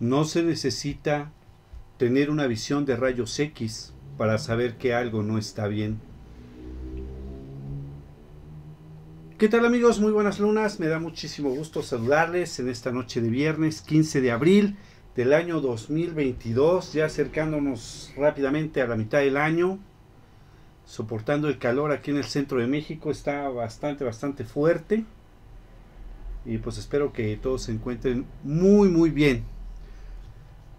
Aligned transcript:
No 0.00 0.24
se 0.24 0.44
necesita 0.44 1.32
tener 1.96 2.30
una 2.30 2.46
visión 2.46 2.84
de 2.84 2.94
rayos 2.94 3.36
X 3.38 3.92
para 4.16 4.38
saber 4.38 4.76
que 4.76 4.94
algo 4.94 5.24
no 5.24 5.38
está 5.38 5.66
bien. 5.66 5.98
¿Qué 9.38 9.48
tal 9.48 9.66
amigos? 9.66 9.98
Muy 9.98 10.12
buenas 10.12 10.38
lunas. 10.38 10.78
Me 10.78 10.86
da 10.86 11.00
muchísimo 11.00 11.50
gusto 11.50 11.82
saludarles 11.82 12.60
en 12.60 12.68
esta 12.68 12.92
noche 12.92 13.20
de 13.20 13.28
viernes 13.28 13.82
15 13.82 14.20
de 14.20 14.30
abril 14.30 14.76
del 15.16 15.32
año 15.32 15.60
2022, 15.60 16.92
ya 16.92 17.06
acercándonos 17.06 18.12
rápidamente 18.16 18.80
a 18.82 18.86
la 18.86 18.94
mitad 18.94 19.18
del 19.18 19.36
año, 19.36 19.80
soportando 20.84 21.48
el 21.48 21.58
calor 21.58 21.90
aquí 21.90 22.12
en 22.12 22.18
el 22.18 22.24
centro 22.24 22.58
de 22.58 22.68
México, 22.68 23.10
está 23.10 23.48
bastante, 23.48 24.04
bastante 24.04 24.44
fuerte. 24.44 25.04
Y 26.44 26.58
pues 26.58 26.78
espero 26.78 27.12
que 27.12 27.36
todos 27.36 27.62
se 27.62 27.72
encuentren 27.72 28.26
muy, 28.44 28.88
muy 28.88 29.10
bien. 29.10 29.57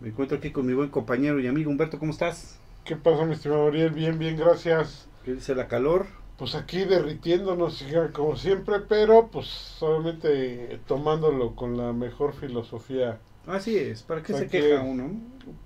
Me 0.01 0.07
encuentro 0.09 0.37
aquí 0.37 0.51
con 0.51 0.65
mi 0.65 0.73
buen 0.73 0.89
compañero 0.89 1.41
y 1.41 1.47
amigo 1.47 1.69
Humberto, 1.69 1.99
¿cómo 1.99 2.13
estás? 2.13 2.57
¿Qué 2.85 2.95
pasa, 2.95 3.25
mi 3.25 3.33
estimado 3.33 3.67
Ariel? 3.67 3.91
Bien, 3.91 4.17
bien, 4.17 4.37
gracias. 4.37 5.07
¿Qué 5.25 5.33
dice 5.33 5.53
la 5.55 5.67
calor? 5.67 6.07
Pues 6.37 6.55
aquí 6.55 6.85
derritiéndonos, 6.85 7.83
como 8.13 8.37
siempre, 8.37 8.79
pero 8.87 9.27
pues 9.27 9.75
obviamente 9.81 10.79
tomándolo 10.87 11.53
con 11.53 11.75
la 11.75 11.91
mejor 11.91 12.33
filosofía. 12.33 13.19
Así 13.45 13.75
es, 13.77 14.03
¿para 14.03 14.23
qué 14.23 14.33
se 14.33 14.47
queja 14.47 14.81
uno? 14.83 15.19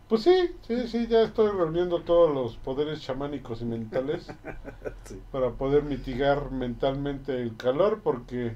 Pues 0.09 0.23
sí, 0.23 0.49
sí, 0.67 0.87
sí, 0.87 1.05
ya 1.07 1.21
estoy 1.21 1.51
reuniendo 1.51 2.01
todos 2.01 2.33
los 2.33 2.57
poderes 2.57 3.01
chamánicos 3.01 3.61
y 3.61 3.65
mentales 3.65 4.25
para 5.31 5.51
poder 5.51 5.83
mitigar 5.83 6.49
mentalmente 6.49 7.39
el 7.39 7.55
calor, 7.55 8.01
porque 8.03 8.53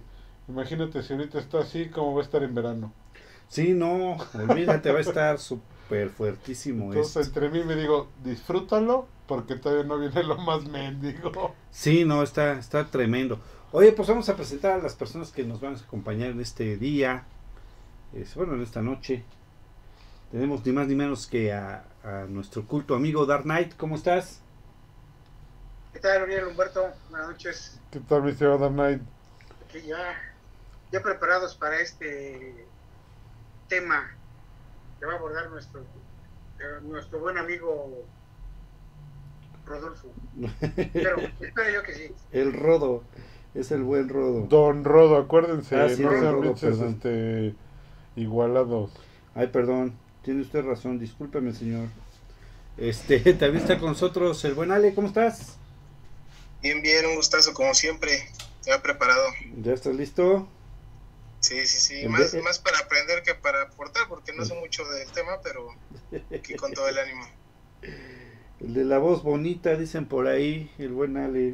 imagínate 0.47 1.03
si 1.03 1.13
ahorita 1.13 1.37
está 1.37 1.59
así, 1.59 1.89
como 1.89 2.15
va 2.15 2.21
a 2.21 2.25
estar 2.25 2.41
en 2.41 2.55
verano. 2.55 2.91
Sí, 3.47 3.73
no, 3.73 4.17
olvídate, 4.33 4.91
va 4.91 4.97
a 4.97 5.01
estar 5.01 5.37
súper 5.37 5.76
fuertísimo. 5.87 6.85
Entonces, 6.85 7.27
entre 7.27 7.49
mí 7.49 7.63
me 7.63 7.75
digo, 7.75 8.09
disfrútalo, 8.23 9.07
porque 9.27 9.55
todavía 9.55 9.83
no 9.83 9.97
viene 9.97 10.23
lo 10.23 10.37
más 10.37 10.65
mendigo. 10.65 11.53
Sí, 11.71 12.05
no, 12.05 12.23
está, 12.23 12.53
está 12.53 12.87
tremendo. 12.87 13.39
Oye, 13.71 13.91
pues 13.91 14.07
vamos 14.07 14.29
a 14.29 14.35
presentar 14.35 14.79
a 14.79 14.83
las 14.83 14.95
personas 14.95 15.31
que 15.31 15.43
nos 15.43 15.59
van 15.59 15.75
a 15.75 15.77
acompañar 15.77 16.29
en 16.29 16.41
este 16.41 16.77
día, 16.77 17.25
bueno, 18.35 18.55
en 18.55 18.63
esta 18.63 18.81
noche. 18.81 19.23
Tenemos 20.31 20.65
ni 20.65 20.71
más 20.71 20.87
ni 20.87 20.95
menos 20.95 21.27
que 21.27 21.53
a, 21.53 21.85
nuestro 22.29 22.65
culto 22.65 22.95
amigo 22.95 23.25
Dark 23.25 23.43
Knight. 23.43 23.75
¿Cómo 23.75 23.95
estás? 23.95 24.41
¿Qué 25.91 25.99
tal, 25.99 26.23
Ariel 26.23 26.47
Humberto? 26.47 26.87
Buenas 27.09 27.29
noches. 27.29 27.79
¿Qué 27.91 27.99
tal, 27.99 28.23
mi 28.23 28.33
señor 28.33 28.59
Dark 28.59 28.73
Knight? 28.73 29.01
Aquí 29.67 29.85
ya, 29.85 30.15
ya 30.91 31.01
preparados 31.01 31.55
para 31.55 31.81
este 31.81 32.65
tema 33.67 34.16
que 34.99 35.05
va 35.05 35.13
a 35.13 35.15
abordar 35.17 35.49
nuestro, 35.49 35.81
eh, 35.81 36.81
nuestro 36.83 37.19
buen 37.19 37.37
amigo 37.37 38.05
Rodolfo. 39.65 40.07
Pero 40.93 41.17
espero 41.39 41.71
yo 41.73 41.83
que 41.83 41.93
sí. 41.93 42.11
El 42.31 42.53
Rodo, 42.53 43.03
es 43.53 43.71
el 43.71 43.83
buen 43.83 44.09
Rodo. 44.09 44.41
Don 44.47 44.83
Rodo, 44.83 45.17
acuérdense, 45.17 45.75
ah, 45.75 45.87
no 45.87 46.55
sean 46.55 46.87
este, 46.89 47.55
igualados. 48.15 48.91
Ay, 49.35 49.47
perdón, 49.47 49.93
tiene 50.23 50.41
usted 50.41 50.63
razón, 50.63 50.99
discúlpeme, 50.99 51.53
señor. 51.53 51.87
Este, 52.77 53.19
también 53.33 53.57
está 53.57 53.79
con 53.79 53.89
nosotros 53.89 54.43
el 54.45 54.53
buen 54.53 54.71
Ale, 54.71 54.93
¿cómo 54.93 55.07
estás? 55.07 55.57
Bien, 56.61 56.81
bien, 56.81 57.05
un 57.05 57.15
gustazo 57.15 57.53
como 57.53 57.73
siempre. 57.73 58.29
Ya 58.65 58.81
preparado. 58.81 59.23
¿Ya 59.61 59.73
estás 59.73 59.95
listo? 59.95 60.47
Sí, 61.39 61.67
sí, 61.67 61.79
sí, 61.79 62.07
más, 62.07 62.33
más 62.43 62.59
para 62.59 62.79
aprender 62.79 63.21
que 63.23 63.35
para 63.35 63.63
aportar, 63.63 64.07
porque 64.07 64.33
no 64.33 64.43
sé 64.43 64.55
mucho 64.55 64.83
del 64.85 65.11
tema, 65.11 65.39
pero 65.43 65.69
aquí 66.35 66.55
con 66.55 66.73
todo 66.73 66.87
el 66.87 66.97
ánimo. 66.97 67.25
El 68.59 68.73
de 68.73 68.85
la 68.85 68.97
voz 68.97 69.21
bonita, 69.21 69.75
dicen 69.75 70.07
por 70.07 70.27
ahí, 70.27 70.71
el 70.79 70.89
buen 70.89 71.15
Ale. 71.15 71.53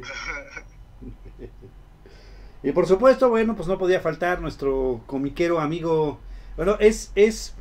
y 2.62 2.72
por 2.72 2.86
supuesto, 2.86 3.28
bueno, 3.28 3.54
pues 3.56 3.68
no 3.68 3.78
podía 3.78 4.00
faltar 4.00 4.40
nuestro 4.40 5.02
comiquero 5.06 5.60
amigo. 5.60 6.18
Bueno, 6.56 6.78
es, 6.80 7.12
es 7.14 7.54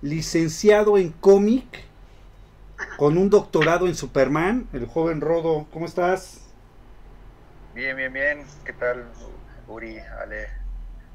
licenciado 0.00 0.96
en 0.96 1.12
cómic 1.12 1.84
con 2.96 3.18
un 3.18 3.28
doctorado 3.28 3.86
en 3.86 3.94
Superman, 3.94 4.66
el 4.72 4.86
joven 4.86 5.20
Rodo. 5.20 5.66
¿Cómo 5.70 5.84
estás? 5.84 6.40
Bien, 7.74 7.94
bien, 7.94 8.12
bien. 8.12 8.46
¿Qué 8.64 8.72
tal, 8.72 9.04
Uri, 9.68 9.98
Ale? 9.98 10.59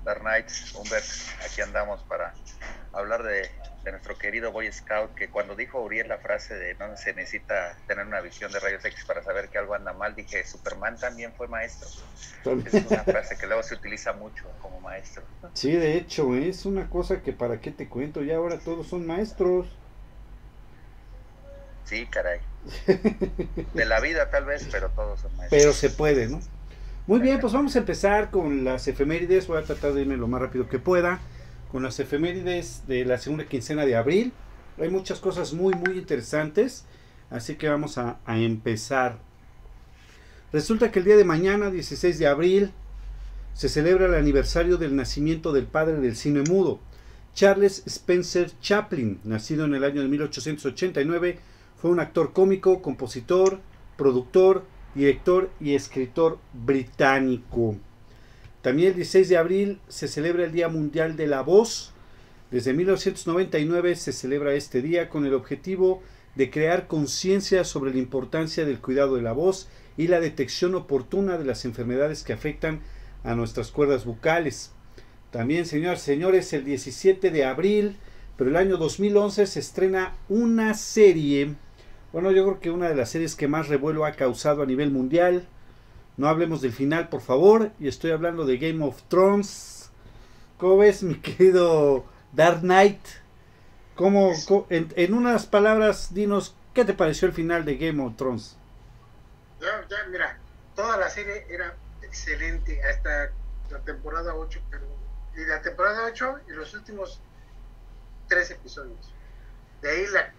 Dark 0.06 0.22
Knights, 0.22 0.74
Humbert, 0.76 1.04
aquí 1.44 1.62
andamos 1.62 2.00
para 2.04 2.34
hablar 2.94 3.24
de, 3.24 3.50
nuestro 3.90 4.18
querido 4.18 4.52
Boy 4.52 4.72
Scout, 4.72 5.14
que 5.16 5.30
cuando 5.30 5.56
dijo 5.56 5.82
Uriel 5.82 6.08
la 6.08 6.18
frase 6.18 6.56
de 6.56 6.74
no 6.76 6.96
se 6.96 7.14
necesita 7.14 7.78
tener 7.88 8.06
una 8.06 8.22
visión 8.22 8.52
de 8.52 8.60
rayos 8.60 8.84
X 8.86 9.04
para 9.06 9.24
saber 9.24 9.50
que 9.50 9.58
algo 9.58 9.74
anda 9.76 9.94
mal, 9.94 10.16
dije, 10.16 10.46
Superman 10.46 10.98
también 10.98 11.34
fue 11.34 11.48
maestro. 11.48 11.88
Es 12.66 12.74
una 12.74 13.04
frase 13.04 13.38
que 13.38 13.48
luego 13.48 13.64
se 13.64 13.76
utiliza 13.76 14.14
mucho 14.14 14.46
como 14.62 14.80
maestro. 14.80 15.24
Sí, 15.54 15.72
de 15.72 15.98
hecho, 15.98 16.36
es 16.36 16.66
una 16.66 16.90
cosa 16.90 17.22
que 17.22 17.34
para 17.34 17.60
qué 17.60 17.72
te 17.72 17.88
cuento, 17.90 18.22
ya 18.22 18.38
ahora 18.38 18.60
todos 18.60 18.88
son 18.88 19.06
maestros. 19.06 19.68
Sí, 21.84 22.08
caray. 22.08 22.40
De 23.74 23.86
la 23.86 24.00
vida 24.00 24.30
tal 24.32 24.46
vez, 24.46 24.68
pero 24.72 24.90
todos 24.90 25.20
son 25.20 25.36
maestros. 25.36 25.62
Pero 25.62 25.74
se 25.74 25.90
puede, 25.92 26.28
¿no? 26.28 26.42
Muy 27.08 27.20
bien, 27.20 27.40
pues 27.40 27.54
vamos 27.54 27.76
a 27.76 27.80
empezar 27.80 28.32
con 28.32 28.64
las 28.64 28.88
efemérides. 28.88 29.46
Voy 29.46 29.60
a 29.60 29.64
tratar 29.64 29.94
de 29.94 30.02
irme 30.02 30.18
lo 30.18 30.28
más 30.28 30.42
rápido 30.42 30.68
que 30.68 30.80
pueda. 30.80 31.20
Con 31.72 31.84
las 31.84 32.00
efemérides 32.00 32.88
de 32.88 33.06
la 33.06 33.20
segunda 33.20 33.46
quincena 33.46 33.86
de 33.86 33.96
abril. 33.96 34.34
Hay 34.80 34.90
muchas 34.90 35.20
cosas 35.20 35.54
muy, 35.54 35.76
muy 35.76 36.00
interesantes. 36.00 36.86
Así 37.30 37.58
que 37.58 37.70
vamos 37.70 38.00
a, 38.00 38.18
empezar. 38.26 39.20
Resulta 40.52 40.92
que 40.92 40.98
el 40.98 41.06
día 41.06 41.16
de 41.16 41.26
mañana, 41.26 41.70
16 41.70 42.18
de 42.18 42.26
abril, 42.26 42.72
se 43.54 43.70
celebra 43.70 44.08
el 44.08 44.16
aniversario 44.16 44.78
del 44.78 44.96
nacimiento 44.96 45.54
del 45.54 45.68
padre 45.68 46.00
del 46.00 46.16
cine 46.16 46.42
mudo. 46.42 46.80
Charles 47.36 47.84
Spencer 47.86 48.52
Chaplin, 48.62 49.20
nacido 49.24 49.66
en 49.66 49.76
el 49.76 49.84
año 49.84 50.02
de 50.02 50.08
1889, 50.08 51.38
fue 51.80 51.92
un 51.92 52.00
actor 52.00 52.34
cómico, 52.34 52.82
compositor, 52.82 53.60
productor, 53.96 54.64
director 54.96 55.52
y 55.60 55.76
escritor 55.76 56.40
británico. 56.54 57.76
También 58.62 58.90
el 58.90 58.96
16 58.96 59.30
de 59.30 59.38
abril 59.38 59.80
se 59.88 60.08
celebra 60.08 60.46
el 60.46 60.52
Día 60.52 60.70
Mundial 60.70 61.16
de 61.16 61.28
la 61.28 61.42
Voz. 61.42 61.94
Desde 62.50 62.74
1999 62.74 63.96
se 63.96 64.12
celebra 64.12 64.54
este 64.54 64.82
día 64.82 65.10
con 65.10 65.26
el 65.26 65.36
objetivo 65.36 66.02
de 66.36 66.50
crear 66.50 66.88
conciencia 66.88 67.64
sobre 67.64 67.92
la 67.92 68.00
importancia 68.00 68.66
del 68.66 68.80
cuidado 68.80 69.16
de 69.16 69.22
la 69.22 69.34
voz 69.34 69.68
y 69.98 70.08
la 70.08 70.20
detección 70.20 70.76
oportuna 70.76 71.38
de 71.38 71.46
las 71.46 71.66
enfermedades 71.66 72.24
que 72.24 72.34
afectan 72.34 72.82
a 73.24 73.36
nuestras 73.36 73.72
cuerdas 73.72 74.06
bucales. 74.06 74.72
También, 75.32 75.66
señoras 75.66 76.02
y 76.04 76.06
señores, 76.06 76.54
el 76.54 76.64
17 76.66 77.32
de 77.32 77.46
abril, 77.46 77.98
pero 78.38 78.50
el 78.50 78.56
año 78.56 78.78
2011 78.78 79.48
se 79.48 79.60
estrena 79.60 80.16
una 80.30 80.74
serie 80.74 81.56
bueno, 82.16 82.32
yo 82.32 82.46
creo 82.46 82.60
que 82.62 82.72
una 82.72 82.88
de 82.88 82.96
las 82.96 83.10
series 83.10 83.36
que 83.36 83.50
más 83.50 83.68
revuelo 83.68 84.06
ha 84.06 84.14
causado 84.14 84.64
a 84.64 84.66
nivel 84.66 84.90
mundial. 84.90 85.46
No 86.16 86.30
hablemos 86.30 86.62
del 86.62 86.72
final, 86.72 87.10
por 87.10 87.20
favor. 87.20 87.72
Y 87.78 87.90
estoy 87.90 88.12
hablando 88.12 88.46
de 88.46 88.58
Game 88.58 88.82
of 88.86 89.02
Thrones. 89.10 89.92
¿Cómo 90.58 90.78
ves, 90.78 91.04
mi 91.04 91.16
querido 91.16 92.06
Dark 92.32 92.62
Knight? 92.62 93.06
¿Cómo, 93.96 94.32
en, 94.70 95.14
unas 95.14 95.46
palabras, 95.46 96.14
dinos, 96.14 96.56
¿qué 96.74 96.86
te 96.86 96.94
pareció 96.94 97.28
el 97.28 97.34
final 97.34 97.66
de 97.66 97.76
Game 97.76 98.02
of 98.02 98.16
Thrones? 98.16 98.56
Ya, 99.60 99.86
ya, 99.90 99.98
mira, 100.10 100.40
toda 100.74 100.96
la 100.96 101.10
serie 101.10 101.46
era 101.50 101.76
excelente 102.02 102.82
hasta 102.82 103.34
la 103.70 103.80
temporada 103.84 104.34
8, 104.36 104.62
pero, 104.72 104.86
y 105.36 105.46
la 105.46 105.62
temporada 105.62 106.06
8 106.06 106.40
y 106.48 106.52
los 106.54 106.74
últimos 106.76 107.20
tres 108.30 108.52
episodios. 108.52 109.14
De 109.82 109.90
ahí 109.90 110.08
la 110.14 110.34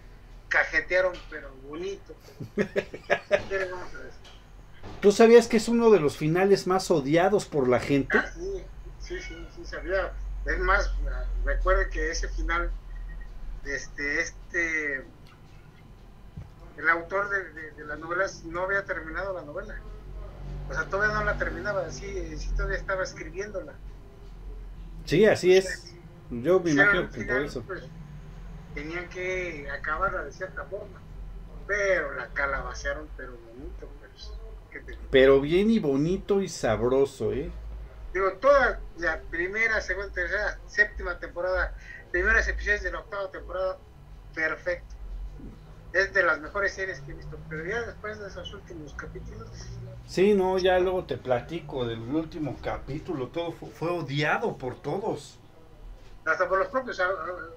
cajetearon, 0.49 1.13
pero 1.29 1.51
bonito. 1.67 2.15
¿Tú 5.01 5.11
sabías 5.11 5.47
que 5.47 5.57
es 5.57 5.67
uno 5.67 5.89
de 5.91 5.99
los 5.99 6.17
finales 6.17 6.67
más 6.67 6.89
odiados 6.89 7.45
por 7.45 7.67
la 7.67 7.79
gente? 7.79 8.17
Ah, 8.17 8.31
sí, 8.33 8.63
sí, 8.99 9.19
sí, 9.21 9.47
sí, 9.55 9.65
sabía. 9.65 10.13
Es 10.45 10.59
más, 10.59 10.91
recuerde 11.45 11.89
que 11.89 12.11
ese 12.11 12.29
final, 12.29 12.71
este, 13.65 14.21
este, 14.21 15.05
el 16.77 16.89
autor 16.89 17.29
de, 17.29 17.71
de, 17.71 17.85
las 17.85 17.99
novelas 17.99 18.43
no 18.45 18.63
había 18.63 18.85
terminado 18.85 19.33
la 19.33 19.41
novela. 19.41 19.75
O 20.69 20.73
sea, 20.73 20.85
todavía 20.85 21.15
no 21.15 21.23
la 21.23 21.37
terminaba, 21.37 21.85
así, 21.85 22.37
sí 22.37 22.49
todavía 22.55 22.77
estaba 22.77 23.03
escribiéndola. 23.03 23.73
Sí, 25.05 25.25
así 25.25 25.55
es. 25.55 25.93
Yo 26.29 26.59
me 26.59 26.71
imagino 26.71 27.09
que 27.09 27.23
por 27.23 27.41
eso. 27.41 27.61
Pues, 27.61 27.83
tenían 28.77 29.09
que 29.09 29.67
acabarla 29.71 30.23
de 30.23 30.31
cierta 30.31 30.63
forma. 30.65 31.01
Pero 31.65 32.13
la 32.13 32.27
calabacearon, 32.27 33.09
pero 33.17 33.31
bonito. 33.31 33.89
Pues, 33.99 34.31
pero 35.09 35.41
bien 35.41 35.71
y 35.71 35.79
bonito 35.79 36.41
y 36.41 36.47
sabroso, 36.47 37.33
¿eh? 37.33 37.49
Digo, 38.13 38.33
toda 38.33 38.79
la 38.97 39.19
primera, 39.31 39.81
segunda, 39.81 40.13
tercera, 40.13 40.59
séptima 40.67 41.17
temporada 41.19 41.73
primeros 42.11 42.47
episodios 42.47 42.83
de 42.83 42.91
la 42.91 42.99
octava 42.99 43.29
temporada, 43.31 43.77
perfecto. 44.33 44.95
Es 45.93 46.13
de 46.13 46.23
las 46.23 46.39
mejores 46.39 46.73
series 46.73 47.01
que 47.01 47.11
he 47.11 47.15
visto, 47.15 47.37
pero 47.49 47.65
ya 47.65 47.81
después 47.81 48.19
de 48.19 48.27
esos 48.27 48.53
últimos 48.53 48.93
capítulos... 48.93 49.49
Sí, 50.05 50.33
no, 50.33 50.57
ya 50.57 50.79
luego 50.79 51.03
te 51.05 51.17
platico 51.17 51.85
del 51.85 51.99
último 51.99 52.57
capítulo, 52.63 53.27
todo 53.27 53.51
fue, 53.51 53.89
odiado 53.89 54.57
por 54.57 54.79
todos. 54.81 55.39
Hasta 56.27 56.47
por 56.47 56.59
los 56.59 56.67
propios 56.67 56.99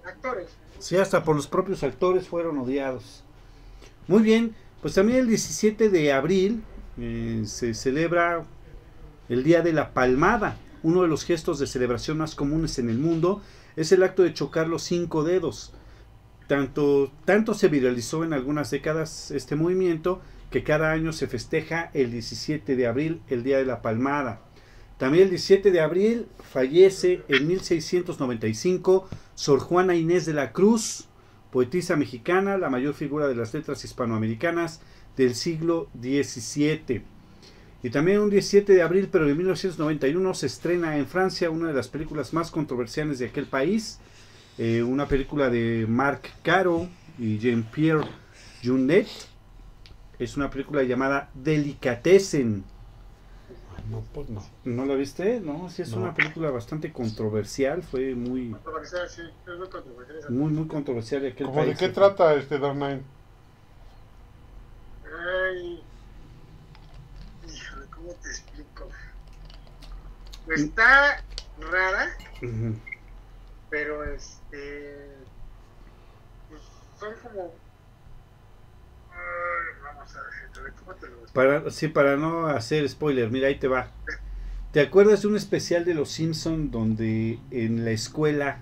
actores. 0.04 0.48
Sí, 0.78 0.96
hasta 0.96 1.24
por 1.24 1.34
los 1.34 1.46
propios 1.46 1.82
actores 1.82 2.28
fueron 2.28 2.58
odiados. 2.58 3.24
Muy 4.06 4.22
bien, 4.22 4.54
pues 4.80 4.94
también 4.94 5.18
el 5.18 5.28
17 5.28 5.88
de 5.90 6.12
abril 6.12 6.62
eh, 6.98 7.42
se 7.46 7.74
celebra 7.74 8.44
el 9.28 9.42
Día 9.42 9.62
de 9.62 9.72
la 9.72 9.92
Palmada. 9.92 10.56
Uno 10.82 11.02
de 11.02 11.08
los 11.08 11.24
gestos 11.24 11.58
de 11.58 11.66
celebración 11.66 12.18
más 12.18 12.34
comunes 12.34 12.78
en 12.78 12.88
el 12.88 12.98
mundo 12.98 13.42
es 13.76 13.92
el 13.92 14.02
acto 14.02 14.22
de 14.22 14.34
chocar 14.34 14.68
los 14.68 14.82
cinco 14.82 15.24
dedos. 15.24 15.72
Tanto, 16.46 17.12
tanto 17.24 17.54
se 17.54 17.68
viralizó 17.68 18.24
en 18.24 18.32
algunas 18.32 18.70
décadas 18.70 19.30
este 19.30 19.56
movimiento 19.56 20.20
que 20.50 20.64
cada 20.64 20.90
año 20.90 21.12
se 21.12 21.28
festeja 21.28 21.90
el 21.94 22.10
17 22.10 22.74
de 22.74 22.86
abril, 22.86 23.22
el 23.28 23.42
Día 23.42 23.58
de 23.58 23.66
la 23.66 23.82
Palmada. 23.82 24.40
También 25.00 25.24
el 25.24 25.30
17 25.30 25.70
de 25.70 25.80
abril 25.80 26.26
fallece 26.52 27.22
en 27.28 27.46
1695 27.46 29.08
Sor 29.34 29.58
Juana 29.60 29.94
Inés 29.94 30.26
de 30.26 30.34
la 30.34 30.52
Cruz, 30.52 31.06
poetisa 31.50 31.96
mexicana, 31.96 32.58
la 32.58 32.68
mayor 32.68 32.92
figura 32.92 33.26
de 33.26 33.34
las 33.34 33.54
letras 33.54 33.82
hispanoamericanas 33.82 34.82
del 35.16 35.34
siglo 35.34 35.88
XVII. 35.98 37.02
Y 37.82 37.88
también 37.88 38.20
un 38.20 38.28
17 38.28 38.74
de 38.74 38.82
abril, 38.82 39.08
pero 39.10 39.26
de 39.26 39.34
1991, 39.34 40.34
se 40.34 40.44
estrena 40.44 40.98
en 40.98 41.06
Francia 41.06 41.48
una 41.48 41.68
de 41.68 41.74
las 41.74 41.88
películas 41.88 42.34
más 42.34 42.50
controversiales 42.50 43.18
de 43.20 43.28
aquel 43.28 43.46
país, 43.46 44.00
eh, 44.58 44.82
una 44.82 45.08
película 45.08 45.48
de 45.48 45.86
Marc 45.88 46.30
Caro 46.42 46.90
y 47.18 47.38
Jean-Pierre 47.38 48.06
Junet. 48.62 49.08
Es 50.18 50.36
una 50.36 50.50
película 50.50 50.82
llamada 50.82 51.30
Delicatessen. 51.32 52.64
No, 53.90 54.04
pues 54.14 54.28
no. 54.30 54.40
¿No 54.64 54.86
la 54.86 54.94
viste? 54.94 55.40
No, 55.40 55.68
sí 55.68 55.82
es 55.82 55.92
una 55.94 56.14
película 56.14 56.50
bastante 56.50 56.92
controversial, 56.92 57.82
fue 57.82 58.14
muy... 58.14 58.50
Controversial, 58.52 59.08
sí, 59.08 59.22
es 59.22 59.58
muy 59.58 59.68
controversial. 59.68 60.30
Muy, 60.30 60.52
muy 60.52 60.68
controversial 60.68 61.22
de 61.22 61.28
aquel 61.28 61.50
país. 61.50 61.66
¿De 61.70 61.86
qué 61.86 61.92
trata 61.92 62.34
este 62.34 62.60
Dark 62.60 62.76
Knight? 62.76 63.02
Ay, 65.04 65.82
¿cómo 67.92 68.12
te 68.12 68.28
explico? 68.28 68.88
Está 70.54 71.24
rara, 71.58 72.10
pero 73.70 74.04
este. 74.04 75.16
Pues, 76.48 76.62
son 76.98 77.14
como. 77.22 77.54
vamos 79.82 80.16
a 80.16 80.22
ver, 80.22 80.30
¿cómo 80.46 80.49
para, 81.32 81.70
Sí, 81.70 81.88
para 81.88 82.16
no 82.16 82.46
hacer 82.46 82.88
spoiler, 82.88 83.30
mira, 83.30 83.48
ahí 83.48 83.58
te 83.58 83.68
va. 83.68 83.88
¿Te 84.72 84.80
acuerdas 84.80 85.22
de 85.22 85.28
un 85.28 85.36
especial 85.36 85.84
de 85.84 85.94
Los 85.94 86.10
Simpson 86.10 86.70
donde 86.70 87.38
en 87.50 87.84
la 87.84 87.90
escuela 87.90 88.60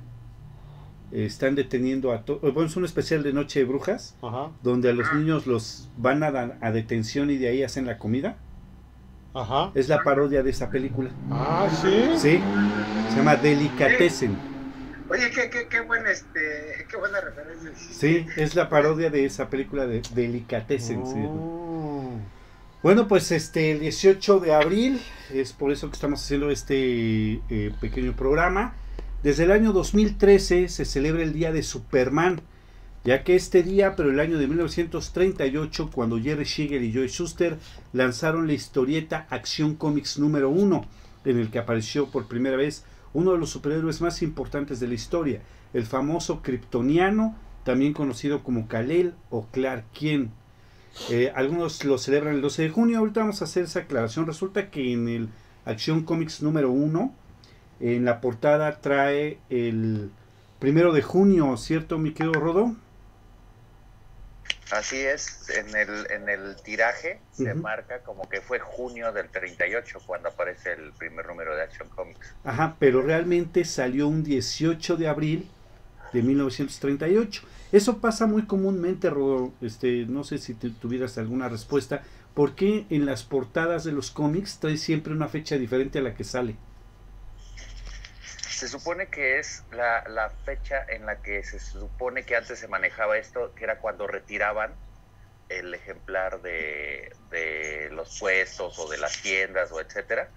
están 1.13 1.55
deteniendo 1.55 2.13
a 2.13 2.25
todos. 2.25 2.41
Bueno, 2.41 2.65
es 2.69 2.77
un 2.77 2.85
especial 2.85 3.23
de 3.23 3.33
Noche 3.33 3.61
de 3.61 3.65
Brujas, 3.65 4.17
donde 4.63 4.91
a 4.91 4.93
los 4.93 5.13
niños 5.15 5.47
los 5.47 5.89
van 5.97 6.23
a, 6.23 6.59
a 6.61 6.73
detención 6.73 7.31
y 7.31 7.37
de 7.37 7.49
ahí 7.49 7.63
hacen 7.63 7.87
la 7.87 7.99
comida. 7.99 8.37
Ajá. 9.35 9.71
Es 9.75 9.89
la 9.89 10.03
parodia 10.03 10.43
de 10.43 10.51
esa 10.51 10.71
película. 10.71 11.11
Ah, 11.31 11.69
sí. 11.71 12.11
Sí. 12.17 12.41
Se 13.11 13.17
llama 13.17 13.37
Delicatessen. 13.37 14.37
Oye, 15.11 15.31
qué, 15.31 15.49
qué, 15.49 15.69
qué, 15.69 15.81
buena, 15.81 16.11
este, 16.11 16.87
qué 16.91 16.97
buena 16.97 17.21
referencia. 17.21 17.71
Sí, 17.75 18.27
es 18.37 18.55
la 18.55 18.69
parodia 18.69 19.09
de 19.11 19.25
esa 19.25 19.49
película 19.49 19.87
de 19.87 20.03
Delicatessen. 20.15 21.03
Oh. 21.03 21.58
Bueno, 22.81 23.09
pues 23.09 23.33
este, 23.33 23.73
el 23.73 23.81
18 23.81 24.39
de 24.39 24.55
abril, 24.55 25.01
es 25.35 25.53
por 25.53 25.73
eso 25.73 25.89
que 25.89 25.95
estamos 25.95 26.23
haciendo 26.23 26.49
este 26.49 27.41
eh, 27.51 27.73
pequeño 27.81 28.15
programa. 28.15 28.75
Desde 29.25 29.43
el 29.45 29.51
año 29.51 29.73
2013 29.73 30.69
se 30.69 30.85
celebra 30.85 31.25
el 31.25 31.33
Día 31.33 31.51
de 31.51 31.65
Superman, 31.65 32.41
ya 33.03 33.25
que 33.25 33.35
este 33.35 33.65
día, 33.65 33.97
pero 33.97 34.11
el 34.11 34.21
año 34.21 34.39
de 34.39 34.47
1938, 34.47 35.91
cuando 35.93 36.21
Jerry 36.21 36.45
Siegel 36.45 36.85
y 36.85 36.93
Joy 36.93 37.09
Schuster 37.09 37.59
lanzaron 37.93 38.47
la 38.47 38.53
historieta 38.53 39.27
Acción 39.29 39.75
Comics 39.75 40.21
número 40.21 40.49
1, 40.49 40.87
en 41.25 41.37
el 41.37 41.51
que 41.51 41.59
apareció 41.59 42.13
por 42.13 42.29
primera 42.29 42.57
vez 42.57 42.85
uno 43.13 43.33
de 43.33 43.39
los 43.39 43.51
superhéroes 43.51 44.01
más 44.01 44.23
importantes 44.23 44.79
de 44.79 44.87
la 44.87 44.95
historia, 44.95 45.43
el 45.73 45.85
famoso 45.85 46.43
kryptoniano, 46.43 47.37
también 47.65 47.93
conocido 47.93 48.45
como 48.45 48.69
Kal-El 48.69 49.15
o 49.31 49.49
Clark 49.51 49.91
Kent. 49.93 50.31
Eh, 51.11 51.33
algunos 51.35 51.85
lo 51.85 51.99
celebran 51.99 52.35
el 52.35 52.41
12 52.41 52.63
de 52.63 52.69
junio, 52.71 52.99
ahorita 52.99 53.21
vamos 53.21 53.41
a 53.41 53.45
hacer 53.45 53.65
esa 53.65 53.81
aclaración. 53.81 54.27
Resulta 54.27 54.71
que 54.71 54.93
en 54.93 55.09
el 55.09 55.29
Acción 55.65 56.05
Comics 56.05 56.43
número 56.43 56.71
1, 56.71 57.15
en 57.81 58.05
la 58.05 58.21
portada 58.21 58.81
trae 58.81 59.39
el 59.51 60.11
primero 60.59 60.93
de 60.93 61.03
junio, 61.03 61.57
¿cierto, 61.57 61.99
mi 61.99 62.13
querido 62.13 62.35
Rodo? 62.35 62.75
Así 64.71 64.99
es, 64.99 65.49
en 65.49 65.75
el, 65.75 66.11
en 66.11 66.29
el 66.29 66.57
tiraje 66.57 67.21
se 67.33 67.55
marca 67.55 68.01
como 68.01 68.29
que 68.29 68.43
fue 68.43 68.59
junio 68.59 69.13
del 69.13 69.29
38 69.29 70.01
cuando 70.05 70.29
aparece 70.29 70.73
el 70.73 70.93
primer 70.93 71.27
número 71.27 71.57
de 71.57 71.63
Action 71.63 71.89
Comics. 71.89 72.35
Ajá, 72.45 72.77
pero 72.79 73.01
realmente 73.01 73.65
salió 73.65 74.09
un 74.09 74.23
18 74.23 74.97
de 74.97 75.09
abril 75.09 75.49
de 76.13 76.23
1938. 76.23 77.43
Eso 77.71 77.99
pasa 77.99 78.27
muy 78.27 78.47
comúnmente, 78.47 79.11
Rodo. 79.11 79.53
Este, 79.61 80.07
no 80.07 80.25
sé 80.25 80.39
si 80.39 80.55
tuvieras 80.55 81.19
alguna 81.19 81.49
respuesta. 81.49 82.03
¿Por 82.35 82.55
qué 82.55 82.87
en 82.89 83.05
las 83.05 83.25
portadas 83.25 83.85
de 83.85 83.93
los 83.93 84.11
cómics 84.11 84.59
trae 84.61 84.77
siempre 84.77 85.13
una 85.13 85.29
fecha 85.29 85.57
diferente 85.57 85.99
a 85.99 86.03
la 86.03 86.15
que 86.15 86.25
sale? 86.25 86.57
Se 88.49 88.69
supone 88.69 89.09
que 89.09 89.39
es 89.39 89.65
la, 89.73 90.03
la, 90.09 90.31
fecha 90.31 90.85
en 90.89 91.07
la 91.07 91.23
que 91.23 91.45
se 91.45 91.61
supone 91.61 92.25
que 92.25 92.37
antes 92.37 92.59
se 92.59 92.69
manejaba 92.69 93.19
esto, 93.19 93.55
que 93.55 93.65
era 93.65 93.79
cuando 93.79 94.07
retiraban 94.07 94.73
el 95.49 95.73
ejemplar 95.75 96.43
de, 96.43 97.15
de 97.31 97.91
los 97.93 98.19
puestos 98.19 98.79
o 98.79 98.89
de 98.89 98.99
las 98.99 99.21
tiendas 99.23 99.71
o 99.73 99.81
etcétera. 99.81 100.31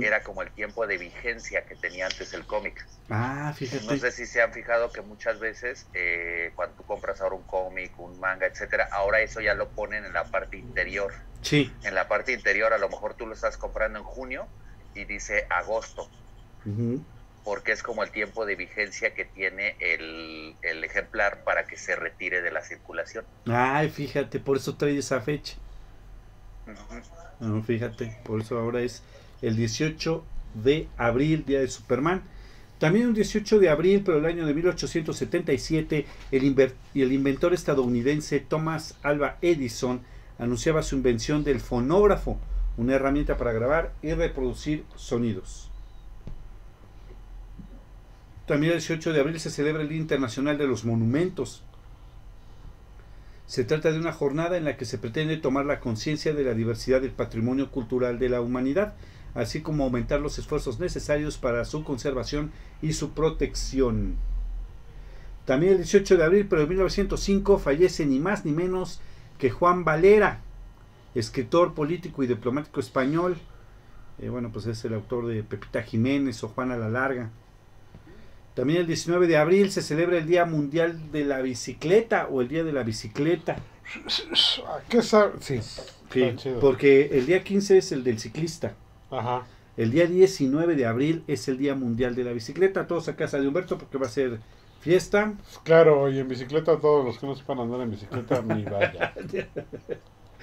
Era 0.00 0.22
como 0.22 0.42
el 0.42 0.52
tiempo 0.52 0.86
de 0.86 0.98
vigencia 0.98 1.64
que 1.66 1.74
tenía 1.74 2.06
antes 2.06 2.32
el 2.32 2.46
cómic. 2.46 2.86
Ah, 3.10 3.52
fíjate. 3.56 3.84
No 3.84 3.96
sé 3.96 4.12
si 4.12 4.24
se 4.24 4.40
han 4.40 4.52
fijado 4.52 4.92
que 4.92 5.00
muchas 5.02 5.40
veces 5.40 5.88
eh, 5.94 6.52
cuando 6.54 6.76
tú 6.76 6.84
compras 6.84 7.20
ahora 7.20 7.34
un 7.34 7.42
cómic, 7.42 7.98
un 7.98 8.20
manga, 8.20 8.46
etcétera, 8.46 8.88
ahora 8.92 9.20
eso 9.20 9.40
ya 9.40 9.54
lo 9.54 9.68
ponen 9.70 10.04
en 10.04 10.12
la 10.12 10.24
parte 10.24 10.58
interior. 10.58 11.12
Sí. 11.42 11.72
En 11.82 11.94
la 11.94 12.06
parte 12.06 12.32
interior, 12.32 12.72
a 12.72 12.78
lo 12.78 12.88
mejor 12.88 13.14
tú 13.14 13.26
lo 13.26 13.34
estás 13.34 13.56
comprando 13.56 13.98
en 13.98 14.04
junio 14.04 14.46
y 14.94 15.04
dice 15.06 15.46
agosto 15.50 16.08
porque 17.44 17.72
es 17.72 17.82
como 17.82 18.02
el 18.02 18.10
tiempo 18.10 18.46
de 18.46 18.56
vigencia 18.56 19.14
que 19.14 19.26
tiene 19.26 19.76
el, 19.78 20.56
ejemplar 20.62 21.44
para 21.44 21.66
que 21.66 21.76
se 21.76 21.94
retire 21.94 22.40
de 22.40 22.50
la 22.50 22.62
circulación. 22.62 23.24
Ay, 23.46 23.90
fíjate, 23.90 24.40
por 24.40 24.56
eso 24.56 24.76
trae 24.76 24.96
esa 24.96 25.20
fecha. 25.20 25.56
fíjate, 27.66 28.18
por 28.24 28.40
eso 28.40 28.58
ahora 28.58 28.80
es 28.80 29.02
el 29.42 29.56
18 29.56 30.24
de 30.62 30.88
abril, 30.96 31.44
día 31.44 31.60
de 31.60 31.68
Superman. 31.68 32.22
También 32.78 33.08
un 33.08 33.14
18 33.14 33.58
de 33.58 33.70
abril, 33.70 34.02
pero 34.04 34.18
el 34.18 34.26
año 34.26 34.46
de 34.46 34.54
1877, 34.54 36.06
el, 36.32 36.72
el 36.94 37.12
inventor 37.12 37.54
estadounidense 37.54 38.40
Thomas 38.40 38.98
Alva 39.02 39.38
Edison 39.42 40.00
anunciaba 40.38 40.82
su 40.82 40.96
invención 40.96 41.44
del 41.44 41.60
fonógrafo, 41.60 42.38
una 42.76 42.94
herramienta 42.94 43.36
para 43.36 43.52
grabar 43.52 43.92
y 44.02 44.12
reproducir 44.12 44.84
sonidos. 44.96 45.70
También 48.46 48.72
el 48.72 48.78
18 48.80 49.12
de 49.12 49.20
abril 49.20 49.40
se 49.40 49.50
celebra 49.50 49.82
el 49.82 49.88
Día 49.88 49.98
Internacional 49.98 50.58
de 50.58 50.66
los 50.66 50.84
Monumentos. 50.84 51.62
Se 53.46 53.64
trata 53.64 53.90
de 53.90 53.98
una 53.98 54.12
jornada 54.12 54.56
en 54.56 54.64
la 54.64 54.76
que 54.76 54.84
se 54.84 54.98
pretende 54.98 55.36
tomar 55.36 55.64
la 55.64 55.80
conciencia 55.80 56.34
de 56.34 56.44
la 56.44 56.54
diversidad 56.54 57.00
del 57.00 57.12
patrimonio 57.12 57.70
cultural 57.70 58.18
de 58.18 58.28
la 58.28 58.40
humanidad, 58.40 58.94
así 59.34 59.60
como 59.60 59.84
aumentar 59.84 60.20
los 60.20 60.38
esfuerzos 60.38 60.78
necesarios 60.78 61.38
para 61.38 61.64
su 61.64 61.84
conservación 61.84 62.52
y 62.80 62.92
su 62.92 63.10
protección. 63.10 64.16
También 65.44 65.72
el 65.72 65.78
18 65.78 66.16
de 66.16 66.24
abril, 66.24 66.46
pero 66.48 66.62
de 66.62 66.68
1905, 66.68 67.58
fallece 67.58 68.06
ni 68.06 68.18
más 68.18 68.44
ni 68.44 68.52
menos 68.52 69.00
que 69.38 69.50
Juan 69.50 69.84
Valera, 69.84 70.40
escritor, 71.14 71.74
político 71.74 72.22
y 72.22 72.26
diplomático 72.26 72.80
español. 72.80 73.36
Eh, 74.18 74.28
bueno, 74.28 74.50
pues 74.52 74.66
es 74.66 74.84
el 74.84 74.94
autor 74.94 75.26
de 75.26 75.42
Pepita 75.42 75.82
Jiménez 75.82 76.42
o 76.44 76.48
Juana 76.48 76.76
la 76.76 76.88
Larga. 76.88 77.30
También 78.54 78.80
el 78.80 78.86
19 78.86 79.26
de 79.26 79.36
abril 79.36 79.72
se 79.72 79.82
celebra 79.82 80.18
el 80.18 80.26
Día 80.26 80.44
Mundial 80.44 81.10
de 81.10 81.24
la 81.24 81.42
Bicicleta 81.42 82.28
o 82.30 82.40
el 82.40 82.48
Día 82.48 82.62
de 82.62 82.72
la 82.72 82.84
Bicicleta. 82.84 83.56
¿Qué 84.88 85.02
sí, 85.40 85.60
porque 86.60 87.10
el 87.12 87.26
día 87.26 87.42
15 87.42 87.78
es 87.78 87.92
el 87.92 88.04
del 88.04 88.18
ciclista. 88.18 88.76
Ajá. 89.18 89.46
El 89.76 89.90
día 89.90 90.06
19 90.06 90.76
de 90.76 90.86
abril 90.86 91.24
es 91.26 91.48
el 91.48 91.58
Día 91.58 91.74
Mundial 91.74 92.14
de 92.14 92.24
la 92.24 92.32
Bicicleta. 92.32 92.86
Todos 92.86 93.08
a 93.08 93.16
casa 93.16 93.40
de 93.40 93.48
Humberto 93.48 93.76
porque 93.76 93.98
va 93.98 94.06
a 94.06 94.10
ser 94.10 94.38
Fiesta. 94.84 95.32
Claro, 95.62 96.10
y 96.10 96.18
en 96.18 96.28
bicicleta, 96.28 96.78
todos 96.78 97.06
los 97.06 97.18
que 97.18 97.26
no 97.26 97.34
sepan 97.34 97.58
andar 97.58 97.80
en 97.80 97.90
bicicleta, 97.90 98.42
ni 98.42 98.64
vaya. 98.64 99.14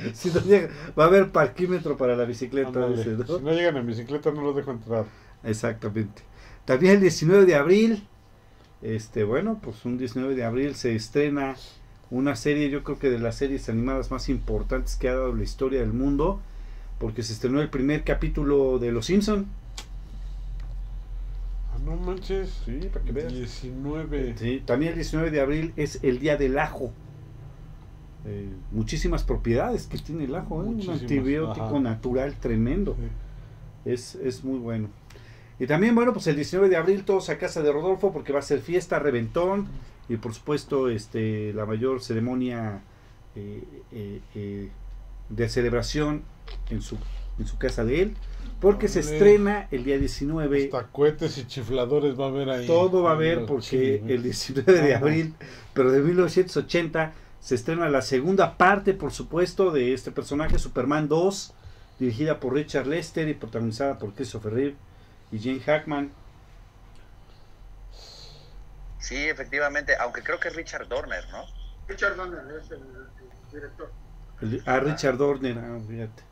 si 0.15 0.31
no 0.31 0.41
llega, 0.41 0.69
va 0.97 1.03
a 1.03 1.07
haber 1.07 1.29
parquímetro 1.29 1.95
para 1.95 2.15
la 2.15 2.25
bicicleta. 2.25 2.69
Ándale. 2.69 2.97
dice, 2.97 3.09
¿no? 3.11 3.37
Si 3.37 3.43
no 3.43 3.51
llegan 3.51 3.77
en 3.77 3.85
bicicleta, 3.85 4.31
no 4.31 4.41
los 4.41 4.55
dejo 4.55 4.71
entrar. 4.71 5.05
Exactamente. 5.43 6.23
También 6.65 6.95
el 6.95 7.01
19 7.01 7.45
de 7.45 7.53
abril, 7.53 8.07
este, 8.81 9.25
bueno, 9.25 9.59
pues 9.61 9.85
un 9.85 9.99
19 9.99 10.33
de 10.33 10.43
abril 10.43 10.73
se 10.73 10.95
estrena 10.95 11.55
una 12.09 12.35
serie, 12.35 12.71
yo 12.71 12.83
creo 12.83 12.97
que 12.97 13.11
de 13.11 13.19
las 13.19 13.35
series 13.35 13.69
animadas 13.69 14.09
más 14.09 14.27
importantes 14.27 14.95
que 14.95 15.07
ha 15.07 15.13
dado 15.13 15.35
la 15.35 15.43
historia 15.43 15.81
del 15.81 15.93
mundo, 15.93 16.41
porque 17.01 17.23
se 17.23 17.33
estrenó 17.33 17.61
el 17.61 17.69
primer 17.69 18.03
capítulo 18.03 18.77
de 18.77 18.91
Los 18.91 19.07
Simpson. 19.07 19.47
Ah, 21.73 21.79
no 21.83 21.95
manches. 21.95 22.61
Sí, 22.63 22.87
para 22.93 23.03
que 23.03 23.11
veas. 23.11 23.33
19. 23.33 24.35
Sí, 24.37 24.61
también 24.63 24.91
el 24.91 24.99
19 24.99 25.31
de 25.31 25.41
abril 25.41 25.73
es 25.77 25.99
el 26.03 26.19
Día 26.19 26.37
del 26.37 26.59
Ajo. 26.59 26.93
Eh, 28.25 28.49
muchísimas 28.71 29.23
propiedades 29.23 29.87
que 29.87 29.97
tiene 29.97 30.25
el 30.25 30.35
ajo, 30.35 30.63
¿eh? 30.63 30.67
un 30.67 30.87
antibiótico 30.87 31.65
ajá. 31.65 31.79
natural 31.79 32.35
tremendo. 32.35 32.95
Sí. 32.95 33.91
Es, 33.91 34.13
es 34.13 34.43
muy 34.43 34.59
bueno. 34.59 34.89
Y 35.59 35.65
también, 35.65 35.95
bueno, 35.95 36.13
pues 36.13 36.27
el 36.27 36.35
19 36.35 36.69
de 36.69 36.75
abril 36.75 37.03
todos 37.03 37.31
a 37.31 37.39
casa 37.39 37.63
de 37.63 37.71
Rodolfo 37.71 38.13
porque 38.13 38.31
va 38.31 38.39
a 38.39 38.43
ser 38.43 38.61
fiesta, 38.61 38.99
reventón 38.99 39.67
y 40.07 40.17
por 40.17 40.35
supuesto 40.35 40.89
este 40.89 41.51
la 41.53 41.65
mayor 41.65 42.01
ceremonia 42.01 42.81
eh, 43.35 43.63
eh, 43.91 44.21
eh, 44.35 44.69
de 45.29 45.49
celebración 45.49 46.23
en 46.69 46.81
su, 46.81 46.97
en 47.39 47.47
su 47.47 47.57
casa 47.57 47.83
de 47.85 48.01
él. 48.01 48.17
Porque 48.59 48.87
se 48.87 48.99
estrena 48.99 49.67
el 49.71 49.83
día 49.83 49.97
19. 49.97 50.65
Hasta 50.65 50.87
cohetes 50.91 51.37
y 51.39 51.47
chifladores 51.47 52.19
va 52.19 52.25
a 52.25 52.29
haber 52.29 52.49
ahí. 52.49 52.67
Todo 52.67 53.01
va 53.03 53.11
a 53.11 53.13
haber 53.13 53.45
porque 53.47 54.03
el 54.07 54.21
19 54.21 54.71
de 54.71 54.95
abril, 54.95 55.33
pero 55.73 55.91
de 55.91 55.99
1980, 56.01 57.11
se 57.39 57.55
estrena 57.55 57.89
la 57.89 58.03
segunda 58.03 58.55
parte, 58.57 58.93
por 58.93 59.11
supuesto, 59.11 59.71
de 59.71 59.93
este 59.93 60.11
personaje, 60.11 60.59
Superman 60.59 61.07
2, 61.07 61.53
dirigida 61.97 62.39
por 62.39 62.53
Richard 62.53 62.85
Lester 62.85 63.27
y 63.29 63.33
protagonizada 63.33 63.97
por 63.97 64.13
Christopher 64.13 64.53
Reeve 64.53 64.75
y 65.31 65.39
Jane 65.39 65.59
Hackman. 65.61 66.11
Sí, 68.99 69.15
efectivamente, 69.15 69.95
aunque 69.99 70.21
creo 70.21 70.39
que 70.39 70.49
es 70.49 70.55
Richard 70.55 70.87
Dorner, 70.87 71.23
¿no? 71.31 71.45
Richard 71.87 72.15
Donner 72.15 72.41
es 72.61 72.69
el, 72.71 72.77
el 72.79 73.51
director. 73.51 73.91
El- 74.41 74.63
A 74.67 74.79
Richard 74.79 75.17
Dorner, 75.17 75.57
ah, 75.57 75.79
fíjate. 75.87 76.23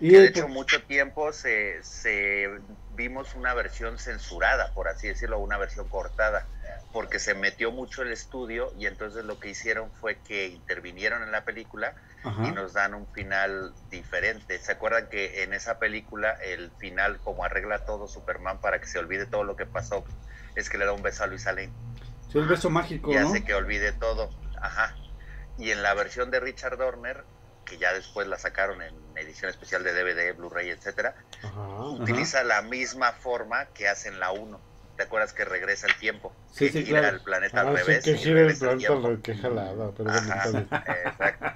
Y 0.00 0.10
de 0.10 0.26
hecho 0.26 0.48
mucho 0.48 0.82
tiempo 0.84 1.32
se, 1.32 1.82
se 1.82 2.48
vimos 2.94 3.34
una 3.34 3.52
versión 3.54 3.98
censurada, 3.98 4.72
por 4.72 4.88
así 4.88 5.08
decirlo, 5.08 5.38
una 5.38 5.58
versión 5.58 5.88
cortada, 5.88 6.46
porque 6.92 7.18
se 7.18 7.34
metió 7.34 7.70
mucho 7.70 8.02
el 8.02 8.10
estudio 8.10 8.72
y 8.78 8.86
entonces 8.86 9.24
lo 9.24 9.38
que 9.38 9.50
hicieron 9.50 9.90
fue 10.00 10.16
que 10.16 10.48
intervinieron 10.48 11.22
en 11.22 11.30
la 11.30 11.44
película 11.44 11.94
ajá. 12.24 12.48
y 12.48 12.52
nos 12.52 12.72
dan 12.72 12.94
un 12.94 13.06
final 13.12 13.74
diferente. 13.90 14.58
¿Se 14.58 14.72
acuerdan 14.72 15.08
que 15.08 15.42
en 15.42 15.52
esa 15.52 15.78
película 15.78 16.30
el 16.32 16.70
final, 16.78 17.20
como 17.20 17.44
arregla 17.44 17.84
todo 17.84 18.08
Superman 18.08 18.58
para 18.60 18.80
que 18.80 18.86
se 18.86 18.98
olvide 18.98 19.26
todo 19.26 19.44
lo 19.44 19.54
que 19.54 19.66
pasó, 19.66 20.04
es 20.56 20.70
que 20.70 20.78
le 20.78 20.86
da 20.86 20.92
un 20.92 21.02
beso 21.02 21.24
a 21.24 21.26
Luis 21.26 21.44
Lane 21.44 21.70
Sí, 22.32 22.38
el 22.38 22.46
beso 22.46 22.70
mágico, 22.70 23.10
y 23.12 23.16
¿no? 23.16 23.28
hace 23.28 23.44
que 23.44 23.54
olvide 23.54 23.92
todo? 23.92 24.30
Ajá. 24.60 24.94
Y 25.58 25.72
en 25.72 25.82
la 25.82 25.94
versión 25.94 26.30
de 26.30 26.40
Richard 26.40 26.78
Dorner, 26.78 27.24
que 27.70 27.78
ya 27.78 27.92
después 27.92 28.26
la 28.26 28.36
sacaron 28.36 28.82
en 28.82 28.92
edición 29.16 29.48
especial 29.48 29.84
de 29.84 29.92
DVD, 29.92 30.36
Blu-ray, 30.36 30.70
etcétera, 30.70 31.14
Ajá. 31.42 31.84
utiliza 31.84 32.42
la 32.42 32.62
misma 32.62 33.12
forma 33.12 33.66
que 33.66 33.86
hace 33.88 34.08
en 34.08 34.18
la 34.18 34.32
1. 34.32 34.60
¿Te 34.96 35.04
acuerdas 35.04 35.32
que 35.32 35.46
regresa 35.46 35.86
el 35.86 35.94
tiempo? 35.96 36.34
Sí, 36.52 36.66
que 36.66 36.80
sí, 36.80 36.84
gira 36.84 36.98
claro. 37.00 37.16
el 37.16 37.22
planeta 37.22 37.60
Ah, 37.62 37.68
al 37.68 37.76
sí, 37.78 37.82
revés. 37.84 38.04
que 38.04 38.10
y 38.10 38.18
gira 38.18 38.40
el 38.42 38.58
planeta 38.58 38.92
al 38.92 39.02
revés, 39.02 39.18
que 39.22 39.34
jalada, 39.36 39.90
pero 39.96 40.10
Ajá, 40.10 40.48
exacto. 41.06 41.46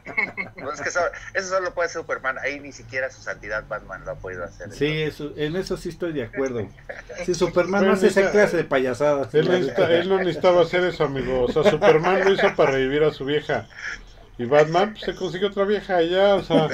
No, 0.56 0.72
es 0.72 0.80
que 0.80 0.88
eso, 0.88 1.00
eso 1.34 1.48
solo 1.48 1.74
puede 1.74 1.90
ser 1.90 2.00
Superman. 2.00 2.38
Ahí 2.38 2.58
ni 2.60 2.72
siquiera 2.72 3.10
su 3.10 3.20
santidad 3.20 3.64
Batman 3.68 4.02
lo 4.06 4.12
ha 4.12 4.14
podido 4.14 4.44
hacer. 4.44 4.72
Sí, 4.72 5.02
eso, 5.02 5.32
en 5.36 5.56
eso 5.56 5.76
sí 5.76 5.90
estoy 5.90 6.12
de 6.14 6.22
acuerdo. 6.22 6.66
Si 7.26 7.34
Superman 7.34 7.80
Pero 7.80 7.92
no 7.92 7.98
hace 7.98 8.06
esa 8.06 8.30
clase 8.30 8.56
de 8.56 8.64
payasadas. 8.64 9.34
Él, 9.34 9.46
necesita- 9.50 9.90
él 9.90 10.08
no 10.08 10.18
necesitaba 10.18 10.62
hacer 10.62 10.84
eso, 10.84 11.04
amigo. 11.04 11.42
O 11.42 11.52
sea, 11.52 11.64
Superman 11.70 12.24
lo 12.24 12.32
hizo 12.32 12.54
para 12.56 12.70
revivir 12.70 13.02
a 13.04 13.12
su 13.12 13.26
vieja. 13.26 13.66
Y 14.36 14.44
Batman 14.46 14.92
pues, 14.92 15.04
se 15.04 15.14
consiguió 15.14 15.48
otra 15.48 15.64
vieja 15.64 15.96
allá, 15.96 16.34
o 16.34 16.42
sea, 16.42 16.68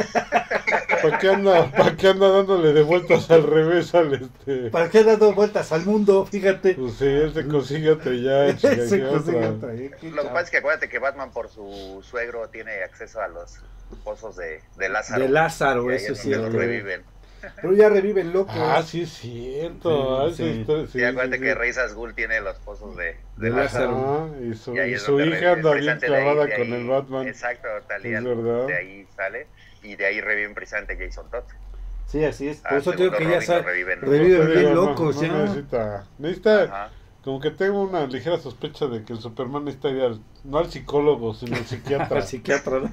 ¿para 1.02 1.18
qué 1.18 1.28
anda, 1.28 1.70
para 1.72 1.94
qué 1.96 2.08
anda 2.08 2.30
dándole 2.30 2.72
de 2.72 2.82
vueltas 2.82 3.30
al 3.30 3.42
revés 3.42 3.94
al 3.94 4.14
este? 4.14 4.70
¿Para 4.70 4.88
qué 4.88 4.98
ha 4.98 5.04
dado 5.04 5.34
vueltas 5.34 5.70
al 5.72 5.84
mundo? 5.84 6.26
Fíjate. 6.26 6.74
Pues 6.74 6.94
sí, 6.94 7.04
él 7.06 7.34
se 7.34 7.46
consigue 7.46 7.90
otra 7.90 8.12
ya, 8.14 8.56
Se 8.58 8.98
¿qué 8.98 9.06
consigue 9.06 9.06
otra? 9.06 9.50
otra, 9.50 9.74
¿eh? 9.74 9.90
Lo 10.02 10.22
que 10.22 10.28
pasa 10.28 10.40
es 10.42 10.50
que 10.50 10.56
acuérdate 10.58 10.88
que 10.88 10.98
Batman 10.98 11.32
por 11.32 11.48
su 11.50 12.00
suegro 12.02 12.48
tiene 12.48 12.82
acceso 12.82 13.20
a 13.20 13.28
los 13.28 13.58
pozos 14.04 14.36
de, 14.36 14.62
de 14.76 14.88
Lázaro. 14.88 15.22
De 15.22 15.28
Lázaro, 15.28 15.90
eso 15.90 16.12
es 16.12 16.22
donde 16.22 16.36
lo 16.36 16.42
cierto. 16.50 16.58
reviven. 16.58 17.02
Pero 17.60 17.72
ya 17.74 17.88
revive 17.88 18.20
el 18.22 18.32
loco. 18.32 18.52
Ah, 18.54 18.82
sí 18.82 19.02
es 19.02 19.10
cierto. 19.10 20.30
Sí, 20.30 20.32
ah, 20.32 20.36
sí. 20.36 20.58
historia- 20.60 20.86
Sí, 20.86 20.92
sí, 20.98 21.04
acuérdate 21.04 21.36
sí, 21.38 21.42
que 21.42 21.48
sí. 21.52 21.54
Reis 21.54 21.78
Asgul 21.78 22.14
tiene 22.14 22.40
los 22.40 22.56
pozos 22.58 22.96
de, 22.96 23.16
de 23.36 23.50
Lázaro. 23.50 24.30
Ah, 24.34 24.42
y 24.42 24.54
su, 24.54 24.74
Y 24.74 24.78
ahí 24.78 24.90
y 24.90 24.94
es 24.94 25.02
su 25.02 25.12
donde 25.12 25.26
hija 25.28 25.38
revive, 25.38 25.50
anda 25.52 25.72
bien 25.74 25.84
ahí- 26.04 26.08
clavada 26.22 26.46
de 26.46 26.56
con 26.56 26.66
ahí- 26.66 26.72
el 26.80 26.86
Batman. 26.88 27.28
Exacto, 27.28 27.68
verdad. 28.24 28.66
de 28.66 28.74
ahí 28.76 29.06
sale. 29.16 29.46
Y 29.82 29.96
de 29.96 30.06
ahí 30.06 30.20
reviven 30.20 30.54
precisamente 30.54 30.96
Jason 30.98 31.30
Todd. 31.30 31.44
Sí, 32.06 32.24
así 32.24 32.48
es. 32.48 32.58
Por 32.58 32.72
Ah, 32.72 32.76
eso 32.78 32.90
segundo 32.92 33.16
que 33.18 33.24
ya 33.24 33.40
sabe. 33.46 33.62
reviven. 33.62 34.00
revive 34.00 34.38
te 34.38 34.44
bien 34.46 34.58
digo, 34.60 34.74
no- 34.74 34.86
locos, 34.90 35.16
no 35.28 35.42
necesita, 35.44 36.06
necesita, 36.18 36.62
Ajá. 36.64 36.90
Como 37.22 37.38
que 37.40 37.50
tengo 37.50 37.82
una 37.82 38.06
ligera 38.06 38.38
sospecha 38.38 38.86
de 38.86 39.04
que 39.04 39.12
el 39.12 39.18
Superman 39.20 39.68
ir 39.68 39.78
al, 40.00 40.20
no 40.44 40.58
al 40.58 40.70
psicólogo, 40.70 41.34
sino 41.34 41.56
al 41.56 41.66
psiquiatra. 41.66 42.16
Al 42.18 42.26
psiquiatra. 42.26 42.90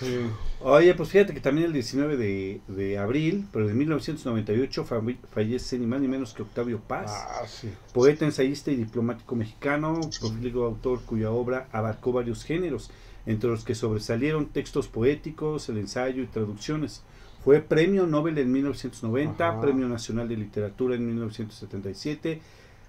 Sí. 0.00 0.20
Oye, 0.62 0.94
pues 0.94 1.10
fíjate 1.10 1.34
que 1.34 1.40
también 1.40 1.66
el 1.66 1.72
19 1.74 2.16
de, 2.16 2.60
de 2.66 2.98
abril, 2.98 3.46
pero 3.52 3.66
de 3.66 3.74
1998, 3.74 4.84
fa- 4.84 5.02
fallece 5.30 5.78
ni 5.78 5.86
más 5.86 6.00
ni 6.00 6.08
menos 6.08 6.32
que 6.32 6.42
Octavio 6.42 6.80
Paz. 6.80 7.10
Ah, 7.12 7.46
sí. 7.46 7.68
Poeta, 7.92 8.24
ensayista 8.24 8.70
y 8.70 8.76
diplomático 8.76 9.36
mexicano, 9.36 10.00
prolífico 10.18 10.64
autor 10.64 11.02
cuya 11.04 11.30
obra 11.30 11.68
abarcó 11.72 12.12
varios 12.12 12.42
géneros, 12.42 12.90
entre 13.26 13.50
los 13.50 13.64
que 13.64 13.74
sobresalieron 13.74 14.46
textos 14.46 14.88
poéticos, 14.88 15.68
el 15.68 15.76
ensayo 15.78 16.22
y 16.22 16.26
traducciones. 16.26 17.02
Fue 17.44 17.60
premio 17.60 18.06
Nobel 18.06 18.38
en 18.38 18.50
1990, 18.50 19.48
Ajá. 19.48 19.60
premio 19.60 19.88
nacional 19.88 20.26
de 20.28 20.36
literatura 20.36 20.94
en 20.96 21.06
1977, 21.06 22.40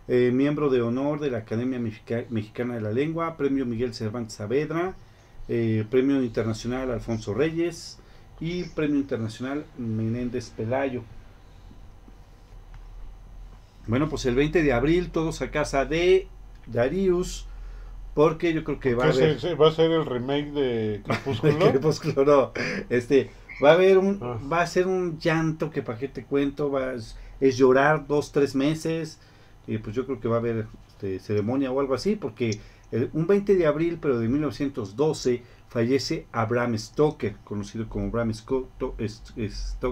eh, 0.08 0.32
miembro 0.34 0.70
de 0.70 0.82
honor 0.82 1.20
de 1.20 1.32
la 1.32 1.40
Academia 1.40 1.80
Mexica- 1.80 2.26
Mexicana 2.30 2.76
de 2.76 2.82
la 2.82 2.92
Lengua, 2.92 3.36
premio 3.38 3.66
Miguel 3.66 3.94
Cervantes 3.94 4.34
Saavedra, 4.36 4.96
eh, 5.50 5.86
premio 5.90 6.22
internacional 6.24 6.92
Alfonso 6.92 7.34
Reyes 7.34 8.00
y 8.40 8.64
premio 8.64 8.98
internacional 8.98 9.66
Menéndez 9.78 10.50
Pelayo. 10.52 11.04
Bueno, 13.88 14.10
pues 14.10 14.26
el 14.26 14.36
20 14.36 14.64
de 14.64 14.74
abril 14.74 15.10
todos 15.12 15.42
a 15.42 15.50
casa 15.52 15.86
de 15.86 16.28
Darius, 16.68 17.46
porque 18.14 18.54
yo 18.54 18.64
creo 18.64 18.80
que 18.80 18.96
va 18.96 19.06
a 19.06 19.12
¿Qué 19.12 19.18
haber... 19.18 19.40
se- 19.40 19.50
se- 19.50 19.56
¿Va 19.56 19.70
a 19.70 19.72
ser 19.72 19.92
el 19.92 20.06
remake 20.06 20.52
de 20.52 21.02
Crepúsculo? 21.06 21.58
Crepúsculo, 21.72 22.26
no. 22.26 22.52
Este, 22.90 23.32
va 23.64 23.72
a 23.72 23.74
haber 23.74 23.98
un, 23.98 24.20
Ah. 24.22 24.38
va 24.52 24.62
a 24.62 24.68
ser 24.68 24.88
un 24.88 25.18
llanto 25.20 25.70
que 25.70 25.82
para 25.82 25.98
qué 25.98 26.08
te 26.10 26.26
cuento, 26.26 26.70
va, 26.70 26.94
es 27.40 27.58
llorar 27.58 28.08
dos, 28.08 28.32
tres 28.34 28.56
meses, 28.56 29.20
y 29.68 29.78
pues 29.80 29.96
yo 29.96 30.06
creo 30.06 30.20
que 30.20 30.28
va 30.28 30.38
a 30.38 30.40
haber 30.40 30.66
este, 30.88 31.20
ceremonia 31.20 31.72
o 31.72 31.80
algo 31.80 31.94
así, 31.94 32.16
porque 32.16 32.60
el- 32.92 33.10
un 33.14 33.28
20 33.28 33.56
de 33.56 33.68
abril, 33.68 33.98
pero 34.02 34.18
de 34.20 34.28
1912, 34.30 35.44
fallece 35.70 36.26
Abraham 36.32 36.78
Stoker, 36.78 37.36
conocido 37.44 37.90
como 37.90 38.10
Bram 38.10 38.34
Stoker, 38.34 38.94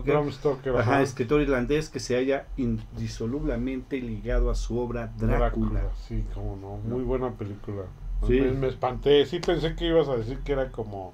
Bram 0.05 0.31
Stoker, 0.31 0.75
ajá, 0.77 1.01
escritor 1.01 1.41
irlandés 1.41 1.89
que 1.89 1.99
se 1.99 2.15
haya 2.15 2.47
indisolublemente 2.55 3.99
ligado 3.99 4.49
a 4.49 4.55
su 4.55 4.79
obra 4.79 5.11
Drácula. 5.17 5.83
Sí, 6.07 6.23
como 6.33 6.55
no. 6.55 6.77
Muy 6.77 7.03
buena 7.03 7.31
película. 7.31 7.83
Sí. 8.25 8.39
Me, 8.39 8.51
me 8.51 8.67
espanté. 8.67 9.25
Sí 9.25 9.39
pensé 9.39 9.75
que 9.75 9.87
ibas 9.87 10.07
a 10.07 10.15
decir 10.15 10.39
que 10.39 10.53
era 10.53 10.71
como 10.71 11.13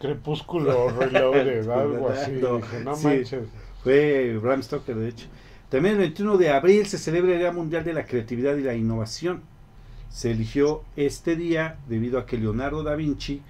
Crepúsculo 0.00 0.90
Reloaded, 0.90 1.68
algo 1.70 2.08
así. 2.08 2.32
No, 2.32 2.56
Dije, 2.56 2.80
no 2.84 2.96
sí. 2.96 3.06
manches. 3.06 3.48
Fue 3.82 4.36
Bram 4.38 4.62
Stoker, 4.62 4.96
de 4.96 5.08
hecho. 5.08 5.26
También 5.70 5.94
el 5.94 6.00
21 6.00 6.38
de 6.38 6.50
abril 6.50 6.86
se 6.86 6.96
celebra 6.96 7.32
el 7.32 7.40
Día 7.40 7.52
Mundial 7.52 7.84
de 7.84 7.92
la 7.92 8.06
Creatividad 8.06 8.56
y 8.56 8.62
la 8.62 8.74
Innovación. 8.74 9.42
Se 10.10 10.30
eligió 10.30 10.82
este 10.96 11.36
día 11.36 11.76
debido 11.88 12.18
a 12.18 12.24
que 12.24 12.38
Leonardo 12.38 12.82
da 12.82 12.94
Vinci 12.94 13.42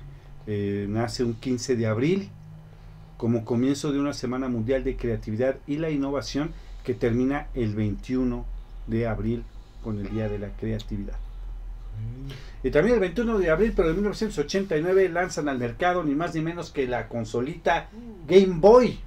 eh, 0.48 0.86
nace 0.88 1.22
un 1.22 1.34
15 1.34 1.76
de 1.76 1.86
abril 1.86 2.30
como 3.16 3.44
comienzo 3.44 3.92
de 3.92 4.00
una 4.00 4.12
Semana 4.14 4.48
Mundial 4.48 4.82
de 4.82 4.96
Creatividad 4.96 5.58
y 5.66 5.76
la 5.76 5.90
Innovación 5.90 6.52
que 6.84 6.94
termina 6.94 7.48
el 7.54 7.74
21 7.74 8.44
de 8.88 9.06
abril 9.06 9.44
con 9.84 9.98
el 9.98 10.10
Día 10.10 10.28
de 10.28 10.38
la 10.38 10.48
Creatividad. 10.48 11.16
Y 12.62 12.70
también 12.70 12.94
el 12.94 13.00
21 13.00 13.38
de 13.38 13.50
abril, 13.50 13.72
pero 13.76 13.88
de 13.88 13.94
1989, 13.94 15.08
lanzan 15.10 15.48
al 15.48 15.58
mercado 15.58 16.02
ni 16.02 16.14
más 16.14 16.34
ni 16.34 16.40
menos 16.40 16.70
que 16.70 16.86
la 16.88 17.08
consolita 17.08 17.88
Game 18.26 18.58
Boy. 18.58 19.00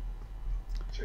Sí. 0.92 1.04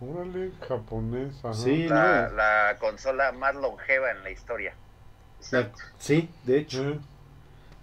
Órale, 0.00 0.50
japonesa. 0.68 1.54
Sí, 1.54 1.88
La, 1.88 2.28
no. 2.28 2.36
la 2.36 2.76
consola 2.78 3.32
más 3.32 3.54
longeva 3.54 4.10
en 4.10 4.22
la 4.22 4.30
historia. 4.30 4.74
La- 5.52 5.70
sí, 5.98 6.28
de 6.44 6.58
hecho, 6.58 6.82
Sí. 6.92 7.00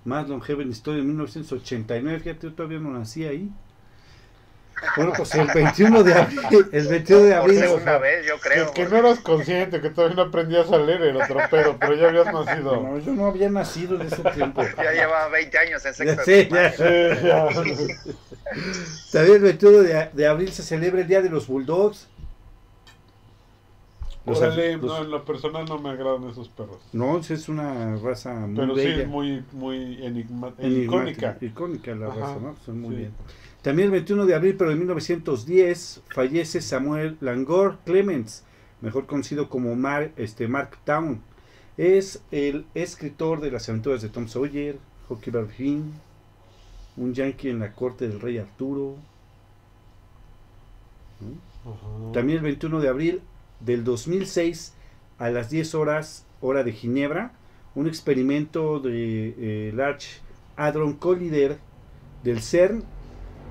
más 0.05 0.27
longeva 0.29 0.62
en 0.62 0.67
la 0.70 0.74
historia 0.74 1.00
en 1.01 1.08
1989. 1.08 2.20
Fíjate, 2.20 2.48
yo 2.48 2.53
todavía 2.53 2.79
no 2.79 2.91
nací 2.91 3.25
ahí. 3.25 3.50
Bueno, 4.96 5.13
pues 5.16 5.34
el 5.36 5.48
21 5.48 6.04
de 6.04 6.13
abril, 6.13 6.40
el 6.72 6.88
21 6.88 7.22
de 7.24 7.30
Por 7.32 7.40
abril, 7.42 7.60
segunda 7.60 7.98
vez, 7.98 8.25
yo 8.28 8.38
creo. 8.40 8.72
Que, 8.72 8.84
que 8.84 8.90
no 8.90 8.98
eras 8.98 9.20
consciente, 9.20 9.82
que 9.82 9.90
todavía 9.90 10.16
no 10.18 10.22
aprendías 10.24 10.72
a 10.72 10.78
leer 10.78 11.02
el 11.02 11.18
otro 11.18 11.40
pedo, 11.50 11.78
pero 11.80 11.96
ya 11.96 12.08
habías 12.10 12.25
nacido. 12.34 12.82
no, 12.82 13.00
yo 13.00 13.12
no 13.13 13.25
había 13.28 13.50
nacido 13.50 13.96
en 14.00 14.08
ese 14.08 14.24
tiempo. 14.32 14.62
Ya 14.78 14.92
llevaba 14.92 15.28
20 15.30 15.58
años 15.58 15.86
en 15.86 15.94
sexto. 15.94 16.24
Sí, 16.25 16.32
de 16.32 16.50
ya. 16.50 16.72
Sí, 16.72 17.28
ya. 17.28 18.13
También 19.12 19.36
el 19.38 19.42
21 19.42 19.78
de, 19.80 20.10
de 20.13 20.28
abril 20.28 20.52
se 20.52 20.63
celebra 20.63 21.02
el 21.02 21.08
Día 21.08 21.22
de 21.22 21.30
los 21.30 21.48
Bulldogs. 21.48 22.08
Los- 24.25 24.38
Órale, 24.40 24.78
los- 24.78 24.84
no, 24.86 24.98
en 25.04 25.12
lo 25.12 25.25
personal 25.25 25.66
no 25.66 25.80
me 25.80 25.90
agradan 25.90 26.30
esos 26.30 26.48
perros. 26.48 26.78
No, 26.94 27.18
es 27.18 27.50
una 27.50 27.98
raza 27.98 28.34
muy 28.34 28.56
Pero 28.56 28.75
sí 28.75 28.86
bella. 28.86 29.02
es 29.04 29.08
muy, 29.10 29.44
muy 29.52 29.98
enigma- 30.02 30.54
enigmática, 30.60 31.36
icónica. 31.36 31.38
icónica 31.42 31.96
la 31.96 32.08
Ajá, 32.08 32.20
raza, 32.20 32.36
¿no? 32.42 32.56
Son 32.66 32.80
muy 32.80 32.92
sí. 32.92 32.96
bien. 33.02 33.13
También 33.63 33.86
el 33.86 33.91
21 33.91 34.25
de 34.25 34.36
abril, 34.36 34.55
pero 34.58 34.72
de 34.72 34.75
1910, 34.75 36.01
fallece 36.10 36.62
Samuel 36.62 37.15
Langor 37.22 37.77
Clements, 37.86 38.43
mejor 38.82 39.05
conocido 39.05 39.48
como 39.48 39.74
Mar, 39.77 40.12
este, 40.17 40.50
Mark 40.50 40.77
Town. 40.84 41.22
Es 41.77 42.22
el 42.32 42.65
escritor 42.74 43.39
de 43.39 43.51
las 43.51 43.70
aventuras 43.70 44.01
de 44.01 44.10
Tom 44.10 44.27
Sawyer, 44.27 44.77
Huckleberry 45.08 45.48
Finn, 45.48 45.93
un 46.98 47.13
yankee 47.13 47.50
en 47.50 47.60
la 47.60 47.72
corte 47.72 48.05
del 48.10 48.20
rey 48.20 48.38
Arturo. 48.38 48.98
También 52.12 52.39
el 52.39 52.43
21 52.43 52.82
de 52.82 52.89
abril 52.89 53.22
del 53.62 53.86
2006 53.86 54.74
a 55.20 55.29
las 55.29 55.50
10 55.50 55.74
horas 55.75 56.25
hora 56.41 56.65
de 56.65 56.74
Ginebra, 56.74 57.32
un 57.75 57.88
experimento 57.88 58.82
de 58.82 59.36
eh, 59.38 59.72
Large 59.74 60.20
Hadron 60.58 60.96
Collider 60.96 61.60
del 62.24 62.41
CERN 62.41 62.84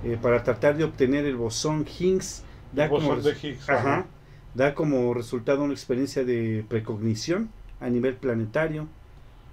eh, 0.04 0.18
para 0.20 0.42
tratar 0.42 0.76
de 0.76 0.84
obtener 0.84 1.24
el 1.26 1.36
bosón 1.36 1.86
Higgs 1.86 2.42
da 2.72 2.84
El 2.84 2.90
como, 2.90 3.08
bosón 3.08 3.22
de 3.24 3.30
res- 3.32 3.44
Higgs, 3.44 3.68
ajá, 3.70 3.78
ajá. 3.98 4.06
da 4.54 4.74
como 4.74 5.12
resultado 5.14 5.62
una 5.62 5.72
experiencia 5.72 6.24
de 6.24 6.64
precognición 6.68 7.50
a 7.80 7.88
nivel 7.90 8.14
planetario 8.16 8.88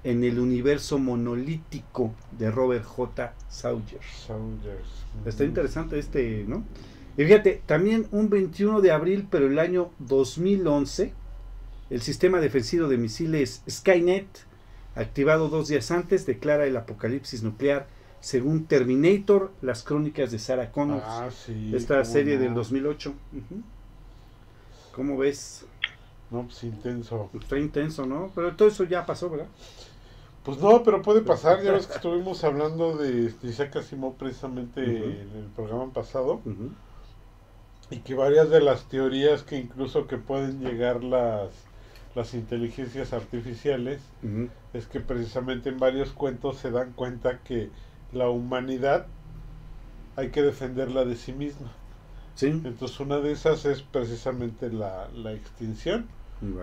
en 0.04 0.24
el 0.24 0.40
universo 0.40 0.98
monolítico 0.98 2.14
de 2.38 2.50
Robert 2.52 2.86
J. 2.86 3.34
Sawyer. 3.50 4.00
Saunders. 4.26 4.88
Está 5.26 5.44
interesante 5.44 6.00
este, 6.00 6.46
¿no? 6.48 6.64
Y 7.18 7.26
fíjate, 7.26 7.62
también 7.66 8.08
un 8.12 8.30
21 8.30 8.80
de 8.80 8.92
abril, 8.92 9.28
pero 9.30 9.48
el 9.48 9.60
año 9.60 9.90
2011, 10.00 11.12
el 11.90 12.02
sistema 12.02 12.40
defensivo 12.40 12.88
de 12.88 12.98
misiles 12.98 13.62
Skynet, 13.70 14.28
activado 14.96 15.50
dos 15.50 15.68
días 15.68 15.92
antes, 15.92 16.26
declara 16.26 16.66
el 16.66 16.78
apocalipsis 16.78 17.44
nuclear, 17.44 17.88
según 18.22 18.66
Terminator, 18.66 19.52
las 19.62 19.84
crónicas 19.84 20.32
de 20.32 20.40
Sarah 20.40 20.72
Connor, 20.72 21.02
Ah, 21.06 21.30
sí. 21.32 21.72
esta 21.76 22.04
serie 22.06 22.36
no. 22.36 22.42
del 22.42 22.54
2008. 22.54 23.10
Ujú. 23.10 23.62
¿Cómo 24.94 25.18
ves? 25.18 25.66
No, 26.32 26.44
pues 26.44 26.64
intenso. 26.64 27.30
Está 27.40 27.58
intenso, 27.58 28.06
¿no? 28.06 28.32
Pero 28.36 28.56
todo 28.56 28.68
eso 28.68 28.84
ya 28.84 29.06
pasó, 29.06 29.30
¿verdad? 29.30 29.48
Pues 30.44 30.58
no, 30.60 30.84
pero 30.84 31.02
puede 31.02 31.22
pasar. 31.22 31.62
Ya 31.64 31.72
ves 31.74 31.88
que 31.88 31.96
estuvimos 31.96 32.44
hablando 32.44 32.98
de 32.98 33.34
Isaac 33.44 33.76
Asimov 33.78 34.16
precisamente 34.16 34.84
en 34.84 35.30
el 35.36 35.50
programa 35.56 35.92
pasado. 35.92 36.42
Y 37.92 37.98
que 38.00 38.14
varias 38.14 38.50
de 38.50 38.62
las 38.62 38.84
teorías 38.86 39.42
que 39.44 39.58
incluso 39.58 40.06
que 40.08 40.18
pueden 40.18 40.60
llegar 40.60 41.04
las, 41.04 41.50
las 42.14 42.34
inteligencias 42.36 43.14
artificiales 43.14 44.02
es 44.74 44.86
que 44.86 45.00
precisamente 45.00 45.70
en 45.70 45.80
varios 45.80 46.12
cuentos 46.12 46.58
se 46.58 46.70
dan 46.70 46.94
cuenta 46.94 47.40
que 47.40 47.70
la 48.14 48.30
humanidad 48.30 49.08
hay 50.16 50.30
que 50.30 50.42
defenderla 50.42 51.06
de 51.06 51.16
sí 51.16 51.34
misma. 51.34 51.72
Sí. 52.36 52.48
Entonces 52.48 53.00
una 53.00 53.20
de 53.20 53.32
esas 53.32 53.66
es 53.66 53.82
precisamente 53.82 54.72
la, 54.72 55.08
la 55.16 55.34
extinción. 55.34 56.08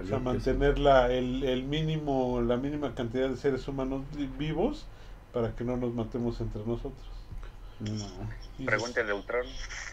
O 0.04 0.06
sea, 0.06 0.18
mantener 0.18 0.78
la, 0.78 1.12
el, 1.12 1.44
el 1.44 1.62
mínimo, 1.64 2.40
la 2.40 2.56
mínima 2.56 2.94
cantidad 2.94 3.28
de 3.28 3.36
seres 3.36 3.66
humanos 3.68 4.02
vi- 4.16 4.26
vivos 4.38 4.86
para 5.32 5.54
que 5.54 5.64
no 5.64 5.76
nos 5.76 5.92
matemos 5.94 6.40
entre 6.40 6.64
nosotros. 6.64 7.06
Sí. 7.84 7.92
No. 8.58 8.64
Pregúntale 8.64 9.10
a 9.10 9.14
Ultron. 9.14 9.46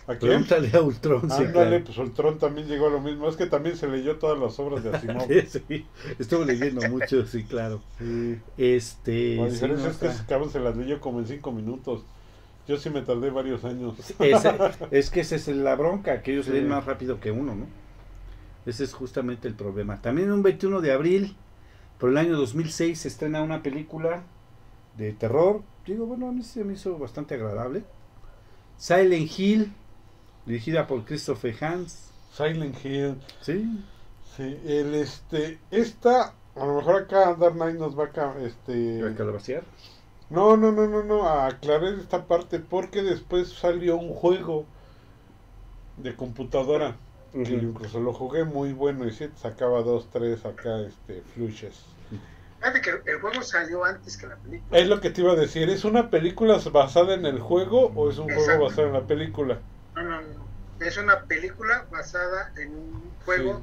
¿A 0.08 0.16
quién? 0.16 0.20
Pregúntale 0.20 0.72
a 0.74 0.82
Ultron. 0.82 1.22
sí, 1.30 1.44
Ándale, 1.44 1.52
claro. 1.52 1.84
pues 1.86 1.98
Ultron 1.98 2.40
también 2.40 2.68
llegó 2.68 2.88
a 2.88 2.92
lo 2.92 3.02
mismo. 3.02 3.28
Es 3.28 3.36
que 3.36 3.46
también 3.46 3.76
se 3.76 3.88
leyó 3.88 4.18
todas 4.18 4.40
las 4.40 4.58
obras 4.60 4.84
de 4.84 4.96
Asimov. 4.96 5.28
sí, 5.68 5.86
estuve 6.18 6.46
leyendo 6.46 6.82
mucho, 6.90 7.26
sí, 7.26 7.44
claro. 7.44 7.82
Sí. 8.00 8.40
Este. 8.58 9.36
La 9.36 9.48
sí, 9.48 9.52
diferencia 9.54 9.86
no, 9.88 9.92
es 9.92 9.98
que 9.98 10.26
cabrón 10.28 10.50
se 10.50 10.60
las 10.60 10.78
leyó 10.78 11.02
como 11.02 11.20
en 11.20 11.28
cinco 11.28 11.52
minutos. 11.52 12.04
Yo 12.66 12.78
sí 12.78 12.90
me 12.90 13.02
tardé 13.02 13.30
varios 13.30 13.66
años. 13.66 13.96
ese- 14.20 14.54
es 14.92 15.10
que 15.10 15.20
esa 15.20 15.36
es 15.36 15.48
la 15.50 15.76
bronca, 15.76 16.22
que 16.22 16.32
ellos 16.34 16.46
Sí. 16.46 16.52
leen 16.54 16.70
más 16.70 16.86
rápido 16.86 17.20
que 17.20 17.32
uno, 17.32 17.54
¿no? 17.56 17.66
Ese 18.66 18.86
es 18.86 18.94
justamente 18.94 19.50
el 19.50 19.56
problema. 19.56 20.02
También 20.02 20.32
un 20.32 20.42
21 20.42 20.80
de 20.80 20.94
abril, 20.94 21.36
por 22.00 22.10
el 22.10 22.18
año 22.18 22.38
2006, 22.38 22.98
se 23.02 23.10
estrena 23.10 23.42
una 23.42 23.62
película 23.62 24.24
de 24.98 25.14
terror. 25.14 25.64
Digo, 25.86 26.06
bueno, 26.06 26.30
a 26.30 26.32
mí 26.32 26.44
se 26.44 26.64
me 26.64 26.74
hizo 26.74 26.98
bastante 26.98 27.36
agradable. 27.36 27.84
Silent 28.78 29.32
Hill, 29.40 29.74
dirigida 30.46 30.88
por 30.88 31.06
Christopher 31.06 31.56
Hans. 31.64 32.12
Silent 32.32 32.76
Hill. 32.84 33.16
Sí, 33.42 33.84
Sí, 34.36 34.60
el 34.66 34.96
este, 34.96 35.60
esta, 35.70 36.34
a 36.56 36.66
lo 36.66 36.76
mejor 36.78 37.04
acá 37.04 37.36
Dark 37.36 37.54
Knight 37.56 37.78
nos 37.78 37.98
va 37.98 38.06
a, 38.06 38.42
este, 38.44 39.04
¿a 39.06 39.16
calabacear? 39.16 39.64
no, 40.30 40.58
no, 40.58 40.72
no, 40.74 40.86
no, 40.88 41.02
no, 41.04 41.24
a 41.30 41.48
aclarar 41.48 41.94
esta 41.94 42.28
parte 42.28 42.60
porque 42.60 43.02
después 43.04 43.54
salió 43.54 43.96
un 43.98 44.14
juego 44.14 44.66
de 45.98 46.16
computadora 46.16 46.98
que 47.42 47.54
Ujú. 47.54 47.56
incluso 47.56 48.00
lo 48.00 48.14
jugué 48.14 48.44
muy 48.46 48.74
bueno 48.74 49.08
y 49.08 49.12
sí, 49.12 49.28
sacaba 49.36 49.82
dos, 49.82 50.10
tres 50.12 50.46
acá, 50.46 50.82
este, 50.82 51.22
flushes. 51.24 51.98
Fíjate 52.64 52.82
que 52.82 53.12
el 53.12 53.20
juego 53.20 53.42
salió 53.42 53.84
antes 53.84 54.16
que 54.16 54.26
la 54.26 54.38
película. 54.38 54.80
Es 54.80 54.88
lo 54.88 55.02
que 55.02 55.10
te 55.10 55.20
iba 55.20 55.34
a 55.34 55.36
decir, 55.36 55.70
¿es 55.70 55.84
una 55.84 56.10
película 56.10 56.58
basada 56.72 57.14
en 57.14 57.26
el 57.26 57.40
juego 57.42 57.88
o 57.94 58.10
es 58.10 58.18
un 58.18 58.26
juego 58.26 58.40
Exacto. 58.40 58.64
basado 58.64 58.88
en 58.88 58.94
la 58.94 59.06
película? 59.06 59.60
No, 59.96 60.04
no, 60.04 60.22
no. 60.22 60.48
Es 60.80 60.98
una 60.98 61.26
película 61.26 61.86
basada 61.92 62.54
en 62.56 62.74
un 62.74 63.12
juego. 63.26 63.62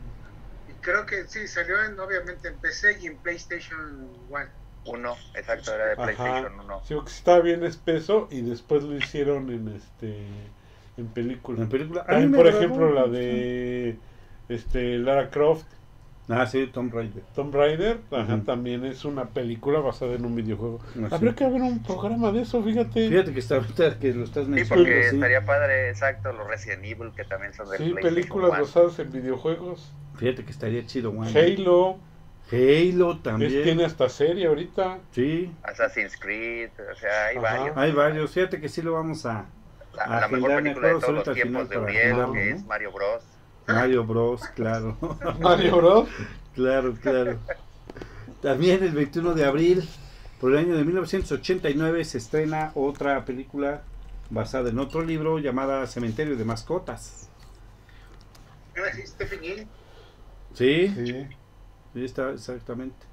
Y 0.68 0.72
creo 0.74 1.06
que 1.06 1.26
sí, 1.26 1.48
salió 1.48 1.82
en, 1.82 1.98
obviamente 1.98 2.48
en 2.48 2.58
PC 2.58 2.98
y 3.00 3.06
en 3.06 3.16
PlayStation 3.16 3.80
1. 4.28 4.46
Uno, 4.84 5.16
exacto, 5.34 5.74
era 5.74 5.86
de 5.86 5.92
Ajá. 5.92 6.04
PlayStation 6.04 6.60
1. 6.60 6.82
Sí, 6.86 6.94
porque 6.94 7.10
estaba 7.10 7.40
bien 7.40 7.64
espeso 7.64 8.28
y 8.30 8.42
después 8.42 8.82
lo 8.82 8.96
hicieron 8.96 9.50
en 9.50 9.68
este 9.68 10.26
en 10.98 11.08
película. 11.08 11.62
En 11.62 11.68
película. 11.70 12.04
También, 12.04 12.32
por 12.32 12.46
ejemplo, 12.46 12.92
la 12.92 13.06
de 13.06 13.98
este 14.50 14.98
Lara 14.98 15.30
Croft. 15.30 15.79
Ah, 16.30 16.46
sí, 16.46 16.66
Tom 16.72 16.90
Raider. 16.92 17.22
Tomb 17.34 17.54
Raider, 17.54 17.98
ajá, 18.10 18.34
Ujú. 18.36 18.44
también 18.44 18.84
es 18.84 19.04
una 19.04 19.26
película 19.30 19.80
basada 19.80 20.14
en 20.14 20.24
un 20.24 20.34
videojuego. 20.36 20.78
Así. 21.06 21.14
Habría 21.14 21.34
que 21.34 21.44
haber 21.44 21.60
un 21.62 21.82
programa 21.82 22.30
de 22.32 22.42
eso, 22.42 22.62
fíjate. 22.62 23.08
Fíjate 23.08 23.32
que 23.32 23.40
está 23.40 23.56
ahorita 23.56 23.98
que 23.98 24.12
lo 24.14 24.24
estás 24.24 24.44
Sí, 24.44 24.50
mencionando. 24.50 24.88
porque 24.90 25.02
sí. 25.08 25.14
estaría 25.16 25.44
padre, 25.44 25.90
exacto, 25.90 26.32
los 26.32 26.46
Resident 26.46 26.84
Evil 26.84 27.10
que 27.16 27.24
también 27.24 27.52
son 27.54 27.68
de 27.70 27.78
Sí, 27.78 27.82
PlayStation 27.84 28.14
películas 28.14 28.50
1. 28.52 28.60
basadas 28.60 28.98
en 29.00 29.12
videojuegos. 29.12 29.92
Fíjate 30.16 30.44
que 30.44 30.50
estaría 30.50 30.86
chido, 30.86 31.12
Juan. 31.12 31.28
Halo, 31.36 31.98
Halo 32.52 33.12
es- 33.12 33.22
también. 33.22 33.62
tiene 33.62 33.84
hasta 33.84 34.08
serie 34.08 34.46
ahorita. 34.46 34.98
Sí, 35.12 35.52
Assassin's 35.62 36.16
Creed, 36.18 36.70
o 36.92 36.96
sea, 36.96 37.26
hay 37.26 37.36
Ajá. 37.36 37.56
varios. 37.58 37.76
hay 37.76 37.92
varios. 37.92 38.30
Fíjate 38.32 38.60
que 38.60 38.68
sí 38.68 38.82
lo 38.82 38.92
vamos 38.94 39.24
a. 39.26 39.46
La, 39.94 40.04
a 40.04 40.20
la 40.20 40.28
mejor 40.28 40.54
película 40.62 40.88
de 40.88 40.94
todos 41.00 41.26
los 41.26 41.34
tiempos 41.34 41.68
de 41.68 41.78
Uriel, 41.78 42.10
que 42.14 42.16
¿no? 42.16 42.34
es 42.36 42.64
Mario 42.64 42.92
Bros. 42.92 43.24
Mario 43.66 44.04
Bros, 44.04 44.42
claro. 44.54 44.96
Mario 45.40 45.76
Bros. 45.76 46.08
claro, 46.54 46.94
claro. 47.00 47.38
También 48.42 48.82
el 48.82 48.92
21 48.92 49.34
de 49.34 49.44
abril, 49.44 49.88
por 50.40 50.52
el 50.52 50.58
año 50.58 50.76
de 50.76 50.84
1989, 50.84 52.04
se 52.04 52.18
estrena 52.18 52.72
otra 52.74 53.24
película 53.24 53.82
basada 54.30 54.70
en 54.70 54.78
otro 54.78 55.02
libro 55.02 55.38
llamada 55.38 55.86
Cementerio 55.86 56.36
de 56.36 56.44
Mascotas. 56.44 57.28
Sí, 60.54 60.92
Sí. 60.96 61.26
Sí, 61.92 62.04
está 62.04 62.30
exactamente. 62.30 63.06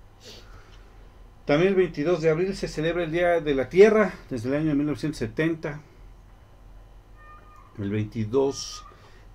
También 1.45 1.69
el 1.69 1.75
22 1.75 2.21
de 2.21 2.29
abril 2.29 2.55
se 2.55 2.67
celebra 2.67 3.03
el 3.03 3.11
Día 3.11 3.39
de 3.41 3.55
la 3.55 3.69
Tierra, 3.69 4.13
desde 4.29 4.49
el 4.49 4.55
año 4.55 4.67
de 4.67 4.75
1970. 4.75 5.81
El 7.79 7.89
22. 7.89 8.86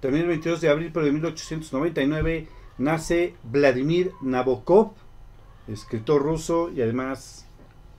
También 0.03 0.25
el 0.25 0.31
22 0.31 0.61
de 0.61 0.69
abril, 0.69 0.91
pero 0.93 1.07
de 1.07 1.13
1899, 1.13 2.49
nace 2.77 3.37
Vladimir 3.45 4.11
Nabokov, 4.21 4.95
escritor 5.69 6.23
ruso 6.23 6.71
y 6.75 6.83
además 6.83 7.47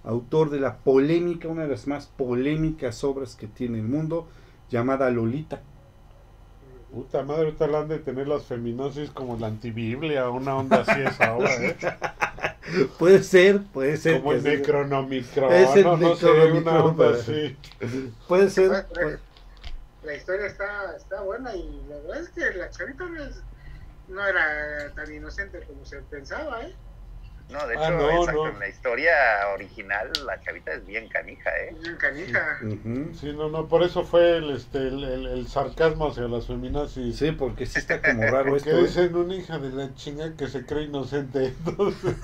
autor 0.04 0.50
de 0.50 0.60
la 0.60 0.76
polémica, 0.80 1.48
una 1.48 1.64
de 1.64 1.70
las 1.70 1.88
más 1.88 2.08
polémicas 2.08 3.06
obras 3.06 3.38
que 3.38 3.48
tiene 3.48 3.80
el 3.80 3.86
mundo, 3.86 4.28
llamada 4.70 5.10
Lolita. 5.12 5.62
Puta 6.92 7.24
madre, 7.24 7.46
ahorita 7.46 7.68
la 7.68 7.80
han 7.80 7.88
de 7.88 8.00
tener 8.00 8.28
las 8.28 8.44
feminosis 8.44 9.10
como 9.10 9.38
la 9.40 9.48
antibiblia, 9.48 10.30
una 10.30 10.58
onda 10.58 10.82
así 10.86 11.00
es 11.02 11.22
ahora, 11.22 11.56
¿eh? 11.56 11.78
puede 13.00 13.24
ser, 13.24 13.62
puede 13.74 13.96
ser. 13.96 14.20
Como 14.20 14.34
el 14.34 14.44
Necronomicron, 14.44 15.54
Es 15.54 15.74
el 15.78 15.84
no, 15.86 15.96
no 15.96 16.16
sé, 16.18 16.52
una 16.52 16.84
onda 16.84 17.12
así. 17.12 17.56
Puede 18.28 18.50
ser. 18.50 18.88
Puede- 18.94 19.20
La 20.04 20.14
historia 20.14 20.48
está, 20.48 20.96
está 20.96 21.22
buena 21.22 21.56
y 21.56 21.84
la 21.88 21.98
verdad 21.98 22.22
es 22.22 22.30
que 22.30 22.54
la 22.58 22.70
chavita 22.70 23.06
no, 23.08 23.24
es- 23.24 23.44
no 24.08 24.26
era 24.28 24.94
tan 24.96 25.14
inocente 25.14 25.66
como 25.66 25.86
se 25.86 26.02
pensaba, 26.04 26.62
¿eh? 26.64 26.76
No, 27.50 27.68
de 27.68 27.76
Ah, 27.76 27.90
hecho, 27.90 27.98
no, 27.98 28.10
exacto, 28.12 28.46
no. 28.46 28.50
en 28.50 28.60
la 28.60 28.68
historia 28.70 29.14
original 29.54 30.26
la 30.26 30.40
chavita 30.42 30.74
es 30.74 30.86
bien 30.86 31.10
canija, 31.10 31.50
¿eh? 31.58 31.76
Bien 31.82 31.98
canija. 31.98 32.60
Ujú. 32.62 33.14
Sí, 33.14 33.34
no, 33.34 33.50
no, 33.50 33.68
por 33.68 33.84
eso 33.84 34.04
fue 34.04 34.38
el, 34.38 34.52
este, 34.52 34.78
el, 34.80 35.04
el- 35.04 35.28
el 35.28 35.48
sarcasmo 35.48 36.08
hacia 36.08 36.24
las 36.24 36.48
feminazis. 36.48 37.18
Sí, 37.18 37.32
porque 37.32 37.66
sí 37.66 37.80
está 37.80 38.02
como 38.02 38.24
raro 38.24 38.46
Porque 38.52 38.70
esto. 38.70 38.78
¿eh? 38.80 38.84
dicen 38.88 39.16
una 39.16 39.36
hija 39.36 39.58
de 39.60 39.70
la 39.72 39.94
chinga 39.96 40.36
que 40.38 40.48
se 40.48 40.66
cree 40.66 40.84
inocente. 40.84 41.54
Entonces, 41.66 42.16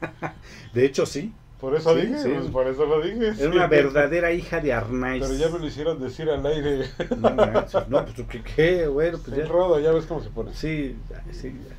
De 0.74 0.84
hecho, 0.84 1.06
sí. 1.06 1.32
Por 1.62 1.74
eso 1.76 1.94
Sí, 1.94 2.02
dije, 2.02 2.18
sí. 2.18 2.28
pues, 2.36 2.50
por 2.50 2.66
eso 2.66 2.84
lo 2.84 3.00
dije. 3.00 3.28
Era 3.28 3.34
sí. 3.36 3.44
una 3.46 3.66
verdadera 3.68 4.32
hija 4.32 4.60
de 4.60 4.72
Arnaiz. 4.72 5.22
Pero 5.24 5.38
ya 5.38 5.48
me 5.48 5.60
lo 5.60 5.66
hicieron 5.66 5.98
decir 6.02 6.28
al 6.28 6.44
aire. 6.44 6.86
No, 7.18 7.30
manches, 7.34 7.88
no, 7.88 8.04
pues 8.04 8.26
¿qué, 8.28 8.42
qué? 8.42 8.86
Bueno, 8.88 9.18
pues 9.24 9.36
ya. 9.36 9.46
rodo, 9.46 9.78
ya 9.78 9.92
ves 9.92 10.04
cómo 10.06 10.20
se 10.22 10.30
pone. 10.30 10.52
Sí, 10.54 10.96
sí. 11.30 11.48
ya. 11.68 11.76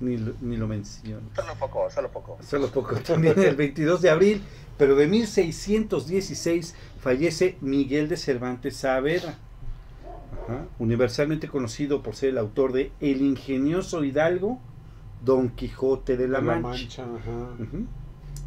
Ni, 0.00 0.16
lo- 0.18 0.34
ni 0.42 0.56
lo 0.58 0.68
menciono. 0.68 1.26
Solo 1.34 1.54
poco, 1.58 1.90
solo 1.90 2.08
poco. 2.10 2.38
Solo 2.42 2.68
poco. 2.68 2.94
También 3.06 3.36
el 3.42 3.56
22 3.56 4.00
de 4.02 4.10
abril, 4.10 4.42
pero 4.76 4.94
de 4.94 5.06
1616, 5.08 6.74
fallece 7.00 7.56
Miguel 7.62 8.08
de 8.08 8.16
Cervantes 8.18 8.76
Saavedra. 8.76 9.36
Ajá, 10.44 10.66
Universalmente 10.78 11.48
conocido 11.48 12.02
por 12.02 12.14
ser 12.14 12.28
el 12.30 12.38
autor 12.38 12.72
de 12.72 12.92
El 13.00 13.22
ingenioso 13.22 14.04
hidalgo 14.04 14.60
Don 15.24 15.48
Quijote 15.48 16.16
de 16.16 16.28
la, 16.28 16.40
De 16.40 16.44
Mancha. 16.60 17.02
ajá. 17.02 17.54
Ujú. 17.58 17.86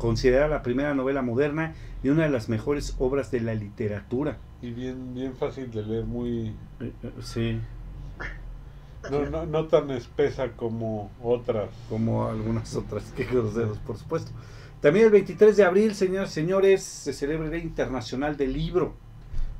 Considerada 0.01 0.47
la 0.47 0.63
primera 0.63 0.95
novela 0.95 1.21
moderna 1.21 1.75
y 2.03 2.09
una 2.09 2.23
de 2.23 2.29
las 2.29 2.49
mejores 2.49 2.95
obras 2.97 3.29
de 3.29 3.39
la 3.39 3.53
literatura. 3.53 4.39
Y 4.59 4.71
bien, 4.71 5.13
bien 5.13 5.35
fácil 5.35 5.69
de 5.69 5.83
leer, 5.83 6.05
muy... 6.05 6.55
Eh, 6.79 6.91
eh, 7.03 7.11
Sí, 7.21 7.59
No, 9.11 9.27
no, 9.27 9.45
no 9.45 9.67
tan 9.67 9.91
espesa 9.91 10.53
como 10.53 11.11
otras. 11.21 11.69
como 11.87 12.27
algunas 12.27 12.75
otras, 12.75 13.03
que 13.15 13.25
groseros, 13.25 13.77
por 13.77 13.95
supuesto. 13.95 14.31
También 14.81 15.05
el 15.05 15.11
23 15.11 15.55
de 15.55 15.65
abril, 15.65 15.93
señoras 15.93 16.31
y 16.31 16.33
señores, 16.33 16.81
se 16.81 17.13
celebra 17.13 17.45
el 17.45 17.51
Día 17.51 17.61
Internacional 17.61 18.37
del 18.37 18.53
Libro, 18.53 18.95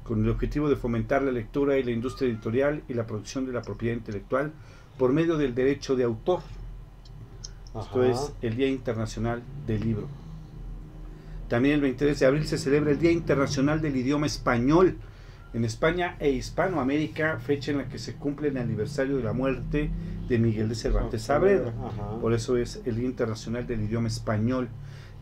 con 0.04 0.24
el 0.24 0.30
objetivo 0.32 0.70
de 0.70 0.76
fomentar 0.76 1.22
la 1.22 1.32
lectura 1.32 1.78
y 1.78 1.84
la 1.84 1.92
industria 1.92 2.32
editorial 2.32 2.82
y 2.90 2.96
la 2.96 3.06
producción 3.06 3.46
de 3.46 3.54
la 3.54 3.62
propiedad 3.62 3.96
intelectual 3.96 4.54
por 4.98 5.14
medio 5.14 5.38
del 5.38 5.54
derecho 5.54 5.96
de 5.96 6.04
autor. 6.04 6.40
Esto 7.80 8.04
es 8.04 8.34
el 8.42 8.58
Día 8.58 8.70
Internacional 8.70 9.44
del 9.68 9.82
Libro. 9.82 10.21
También 11.52 11.76
el 11.76 11.82
23 11.82 12.18
de 12.18 12.26
abril 12.26 12.48
se 12.48 12.58
celebra 12.58 12.92
el 12.92 12.98
Día 13.00 13.12
Internacional 13.12 13.82
del 13.82 13.98
Idioma 13.98 14.26
Español. 14.26 14.96
En 15.54 15.66
España 15.66 16.16
e 16.22 16.32
Hispanoamérica, 16.32 17.42
fecha 17.42 17.72
en 17.72 17.80
la 17.80 17.90
que 17.90 18.00
se 18.00 18.16
cumple 18.16 18.48
el 18.48 18.58
aniversario 18.58 19.18
de 19.18 19.24
la 19.24 19.34
muerte 19.34 19.92
de 20.30 20.40
Miguel 20.40 20.70
de 20.70 20.76
Cervantes 20.76 21.24
Saavedra. 21.24 21.74
Ajá. 21.78 22.20
Por 22.22 22.32
eso 22.32 22.56
es 22.56 22.82
el 22.86 22.96
Día 22.96 23.06
Internacional 23.06 23.68
del 23.68 23.84
Idioma 23.84 24.08
Español. 24.08 24.70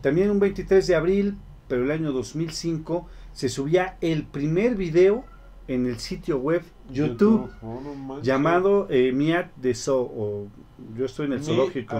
También 0.02 0.30
un 0.30 0.38
23 0.38 0.86
de 0.86 0.94
abril, 0.94 1.36
pero 1.66 1.82
el 1.82 1.90
año 1.90 2.12
2005, 2.12 3.08
se 3.32 3.48
subía 3.48 3.96
el 4.00 4.24
primer 4.24 4.76
video 4.76 5.24
en 5.66 5.86
el 5.86 5.98
sitio 5.98 6.38
web 6.38 6.62
YouTube, 6.92 7.50
Oh, 7.60 7.80
no 7.82 8.22
llamado 8.22 8.86
eh, 8.88 9.10
Miat 9.10 9.52
de 9.56 9.74
Zoo, 9.74 10.00
o 10.00 10.48
yo 10.96 11.06
estoy 11.06 11.26
en 11.26 11.32
el 11.32 11.42
zoológico. 11.42 11.96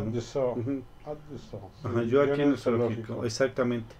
Ajá, 1.83 2.03
yo 2.05 2.23
aquí 2.23 2.43
en 2.43 2.51
el 2.51 2.59
zoológico, 2.59 3.25
exactamente. 3.25 3.93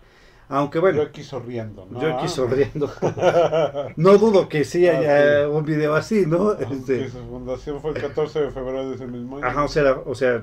Aunque 0.51 0.79
bueno, 0.81 0.99
Yo 0.99 1.09
aquí 1.09 1.23
sonriendo, 1.23 1.87
¿no? 1.91 2.03
yo 2.03 2.17
aquí 2.17 2.29
sonriendo. 2.29 2.91
No 3.97 4.19
dudo 4.19 4.49
que 4.49 4.65
sí 4.65 4.87
Ah, 4.89 4.99
haya 4.99 5.45
sí. 5.47 5.51
un 5.53 5.65
video 5.65 5.95
así, 5.95 6.27
¿no? 6.27 6.51
Aunque 6.51 6.75
Este, 6.75 7.09
su 7.09 7.19
fundación 7.27 7.81
fue 7.81 7.93
el 7.93 8.01
14 8.01 8.41
de 8.41 8.51
febrero 8.51 8.89
de 8.91 8.97
ese 8.97 9.07
mismo 9.07 9.37
año. 9.39 9.47
ajá, 9.47 9.65
o 9.65 9.69
sea, 9.69 9.93
o 10.05 10.15
sea, 10.15 10.43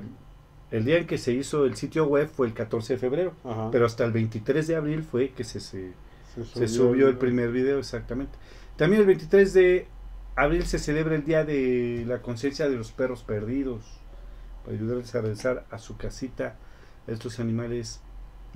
el 0.72 0.86
día 0.86 0.98
en 0.98 1.08
que 1.08 1.18
se 1.18 1.34
hizo 1.34 1.66
el 1.66 1.76
sitio 1.76 2.06
web 2.08 2.30
fue 2.30 2.48
el 2.48 2.54
14 2.54 2.94
de 2.94 3.00
febrero. 3.00 3.34
Ajá. 3.44 3.70
Pero 3.72 3.86
hasta 3.86 4.06
el 4.06 4.12
23 4.14 4.66
de 4.68 4.76
abril 4.76 5.04
fue 5.04 5.30
que 5.30 5.44
se, 5.44 5.60
se, 5.60 5.92
se 6.36 6.46
se 6.46 6.68
subió 6.68 7.08
el 7.10 7.18
primer 7.18 7.52
video, 7.52 7.78
exactamente. 7.80 8.38
También 8.78 9.02
el 9.02 9.08
23 9.08 9.54
de 9.54 9.88
abril 10.36 10.66
se 10.66 10.80
celebra 10.80 11.16
el 11.16 11.26
Día 11.26 11.44
de 11.44 12.04
la 12.08 12.22
Conciencia 12.22 12.70
de 12.70 12.76
los 12.78 12.92
Perros 12.92 13.24
Perdidos, 13.24 13.84
para 14.64 14.78
ayudarles 14.78 15.14
a 15.16 15.22
regresar 15.22 15.66
a 15.72 15.80
su 15.80 15.98
casita 15.98 16.56
a 17.08 17.12
estos 17.12 17.40
animales 17.40 18.02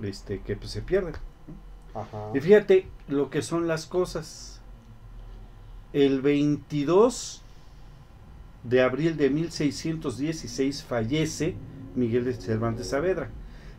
este, 0.04 0.42
que 0.42 0.56
pues, 0.56 0.72
se 0.72 0.82
pierden. 0.82 1.14
Ajá. 1.93 2.32
Y 2.34 2.39
fíjate 2.39 2.88
lo 3.08 3.30
que 3.30 3.41
son 3.41 3.67
las 3.67 3.86
cosas. 3.86 4.62
El 5.93 6.21
22 6.21 7.41
de 8.63 8.82
abril 8.82 9.17
de 9.17 9.30
1616 9.30 10.84
fallece 10.84 11.56
Miguel 11.95 12.25
de 12.25 12.34
Cervantes 12.34 12.88
Saavedra. 12.89 13.30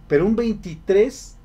Pero 0.09 0.27
un 0.27 0.37
23 0.37 1.37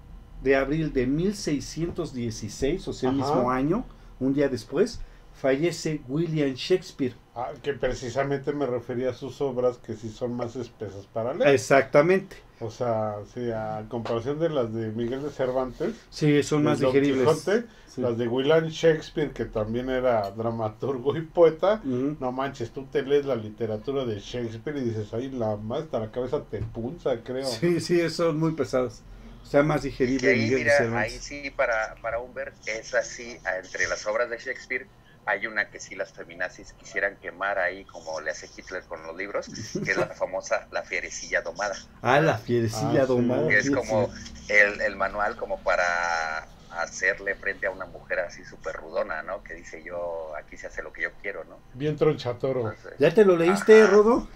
de 0.43 0.55
abril 0.55 0.93
de 0.93 1.07
1616, 1.07 2.87
o 2.87 2.93
sea, 2.93 3.09
el 3.09 3.21
Ajá. 3.21 3.33
mismo 3.33 3.51
año, 3.51 3.85
un 4.19 4.33
día 4.33 4.49
después, 4.49 4.99
fallece 5.33 6.01
William 6.07 6.53
Shakespeare. 6.53 7.15
Ah, 7.39 7.51
que 7.61 7.73
precisamente 7.73 8.51
me 8.51 8.65
refería 8.65 9.11
a 9.11 9.13
sus 9.13 9.39
obras 9.41 9.77
que 9.77 9.93
sí 9.93 10.09
son 10.09 10.33
más 10.33 10.55
espesas 10.55 11.05
para 11.05 11.35
leer. 11.35 11.53
Exactamente. 11.53 12.35
O 12.59 12.71
sea, 12.71 13.17
sí, 13.31 13.51
a 13.51 13.85
comparación 13.89 14.39
de 14.39 14.49
las 14.49 14.73
de 14.73 14.87
Miguel 14.87 15.21
de 15.21 15.29
Cervantes, 15.29 15.93
Sí, 16.09 16.41
son 16.41 16.63
más 16.63 16.79
digeribles. 16.79 17.27
Quijote, 17.27 17.65
Sí. 17.87 18.01
las 18.01 18.17
de 18.17 18.27
William 18.27 18.65
Shakespeare, 18.69 19.31
que 19.33 19.45
también 19.45 19.87
era 19.91 20.31
dramaturgo 20.31 21.15
y 21.15 21.21
poeta. 21.21 21.79
No 21.83 22.31
manches, 22.31 22.71
tú 22.71 22.87
te 22.87 23.03
lees 23.03 23.27
la 23.27 23.35
literatura 23.35 24.03
de 24.03 24.19
Shakespeare 24.19 24.77
y 24.77 24.85
dices, 24.85 25.13
ay, 25.13 25.29
la 25.29 25.57
más 25.57 25.83
hasta 25.83 25.99
la 25.99 26.11
cabeza 26.11 26.41
te 26.43 26.59
punza, 26.63 27.17
creo. 27.23 27.45
Sí, 27.45 27.79
sí, 27.79 28.09
son 28.09 28.39
muy 28.39 28.53
pesados. 28.53 29.03
O 29.43 29.45
sea, 29.45 29.61
más 29.61 29.83
digerible 29.83 30.27
ahí, 30.31 30.39
Miguel 30.41 30.63
de 30.65 30.87
mira, 30.87 30.99
ahí 30.99 31.11
sí, 31.19 31.51
para, 31.55 31.93
para 32.01 32.19
Humbert, 32.19 32.55
es 32.67 32.95
así, 32.95 33.37
entre 33.63 33.87
las 33.87 34.05
obras 34.07 34.29
de 34.31 34.39
Shakespeare, 34.39 34.87
hay 35.27 35.45
una 35.47 35.69
que 35.69 35.79
sí 35.79 35.95
las 35.95 36.13
feminazis 36.13 36.73
quisieran 36.73 37.17
quemar 37.17 37.59
ahí, 37.59 37.85
como 37.85 38.19
le 38.21 38.31
hace 38.31 38.47
Hitler 38.55 38.83
con 38.85 39.03
los 39.03 39.15
libros, 39.15 39.47
que 39.83 39.91
es 39.91 39.97
la 39.97 40.07
famosa 40.07 40.67
La 40.71 40.83
Fierecilla 40.83 41.41
Domada, 41.41 41.75
Ah, 42.01 42.19
la 42.19 42.37
fierecilla 42.37 43.01
Ah, 43.03 43.05
sí. 43.05 43.07
domada. 43.07 43.47
que 43.47 43.57
es 43.59 43.69
como 43.69 44.09
el, 44.49 44.81
el 44.81 44.95
manual 44.95 45.35
como 45.35 45.61
para 45.63 46.47
hacerle 46.69 47.35
frente 47.35 47.67
a 47.67 47.71
una 47.71 47.85
mujer 47.85 48.19
así 48.19 48.43
súper 48.43 48.75
rudona, 48.75 49.21
¿no? 49.23 49.43
Que 49.43 49.53
dice 49.55 49.83
yo, 49.83 50.33
aquí 50.35 50.57
se 50.57 50.67
hace 50.67 50.81
lo 50.83 50.91
que 50.93 51.03
yo 51.03 51.09
quiero, 51.21 51.43
¿no? 51.45 51.59
Bien 51.73 51.95
tronchatoro. 51.95 52.71
Entonces, 52.71 52.93
¿Ya 52.99 53.13
te 53.13 53.25
lo 53.25 53.35
leíste, 53.37 53.81
Ajá. 53.81 53.91
Rodo? 53.91 54.27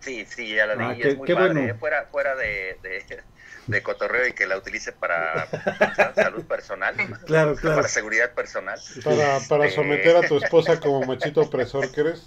Sí, 0.00 0.26
sí, 0.26 0.48
ya 0.54 0.66
la 0.66 0.74
leí, 0.74 0.88
Ah, 0.88 0.94
qué- 0.98 1.08
es 1.10 1.16
muy 1.16 1.26
qué 1.26 1.34
padre, 1.34 1.54
bueno. 1.54 1.70
¿eh? 1.70 1.74
fuera, 1.78 2.06
fuera 2.10 2.34
de, 2.34 2.78
de, 2.82 3.24
de 3.66 3.82
cotorreo 3.82 4.26
y 4.28 4.34
que 4.34 4.46
la 4.46 4.56
utilice 4.56 4.92
para 4.92 5.48
salud 6.14 6.46
personal, 6.46 6.96
Claro, 7.26 7.56
claro. 7.56 7.82
para 7.82 7.88
seguridad 7.88 8.34
personal. 8.34 8.80
Para, 9.04 9.46
para 9.48 9.68
Este, 9.68 9.68
someter 9.68 10.16
a 10.16 10.26
tu 10.26 10.36
esposa 10.36 10.80
como 10.80 11.04
machito 11.04 11.42
opresor 11.42 11.90
que 11.92 12.00
eres. 12.00 12.26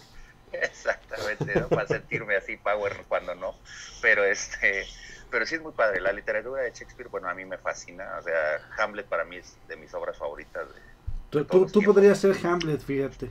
Exactamente, 0.51 1.57
¿no? 1.57 1.71
para 1.71 1.87
sentirme 1.87 2.35
así 2.37 2.55
power 2.57 3.05
cuando 3.07 3.35
no, 3.35 3.59
pero 4.01 4.23
este, 4.23 4.87
pero 5.29 5.45
sí 5.45 5.55
es 5.55 5.61
muy 5.61 5.73
padre, 5.73 5.99
la 5.99 6.13
literatura 6.13 6.61
de 6.63 6.71
Shakespeare, 6.71 7.09
bueno, 7.09 7.27
a 7.29 7.35
mí 7.35 7.43
me 7.45 7.57
fascina, 7.57 8.17
o 8.19 8.21
sea, 8.23 8.61
Hamlet 8.77 9.07
para 9.09 9.25
mí 9.25 9.37
es 9.37 9.59
de 9.67 9.75
mis 9.75 9.93
obras 9.93 10.17
favoritas. 10.17 10.67
de- 10.73 10.81
Tú, 11.29 11.45
tú, 11.45 11.83
podrías 11.83 12.17
ser 12.19 12.35
Hamlet, 12.43 12.81
fíjate. 12.81 13.29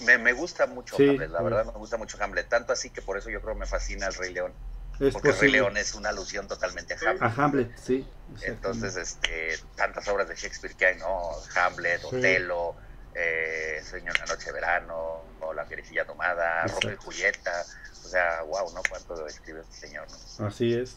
me, 0.00 0.18
me 0.18 0.32
gusta 0.32 0.66
mucho 0.66 0.96
Sí, 0.96 1.06
Hamlet, 1.06 1.30
la 1.30 1.38
sí. 1.38 1.42
verdad 1.42 1.64
me 1.66 1.72
gusta 1.72 1.96
mucho 1.96 2.18
Hamlet, 2.22 2.48
tanto 2.48 2.72
así 2.72 2.90
que 2.90 3.02
por 3.02 3.16
eso 3.16 3.30
yo 3.30 3.40
creo 3.40 3.54
me 3.54 3.66
fascina 3.66 4.06
el 4.08 4.14
Rey 4.14 4.32
León, 4.32 4.56
Es 5.00 5.12
porque 5.12 5.32
Rey. 5.32 5.52
León 5.52 5.76
es 5.76 5.94
una 5.94 6.08
alusión 6.10 6.48
totalmente 6.48 6.94
a 6.94 6.98
Hamlet. 7.10 7.22
A 7.22 7.44
Hamlet, 7.44 7.76
sí. 7.76 8.06
Entonces, 8.42 8.96
este, 8.96 9.58
tantas 9.76 10.06
obras 10.08 10.28
de 10.28 10.34
Shakespeare 10.34 10.74
que 10.74 10.86
hay, 10.86 10.98
¿no? 10.98 11.30
Hamlet, 11.54 12.00
Sí. 12.00 12.06
Otelo, 12.16 12.74
eh, 13.14 13.80
Sueño 13.88 14.12
en 14.12 14.20
la 14.20 14.26
noche 14.34 14.46
de 14.46 14.52
verano, 14.52 15.22
o 15.40 15.52
La 15.54 15.64
fierecilla 15.66 16.04
tomada. 16.06 16.66
Romeo 16.66 16.94
y 16.94 17.04
Julieta. 17.04 17.64
O 18.04 18.08
sea, 18.08 18.42
wow, 18.42 18.72
¿no? 18.74 18.80
Cuánto 18.88 19.26
escribe 19.26 19.60
este 19.60 19.88
señor, 19.88 20.06
¿no? 20.38 20.46
Así 20.46 20.72
es. 20.74 20.96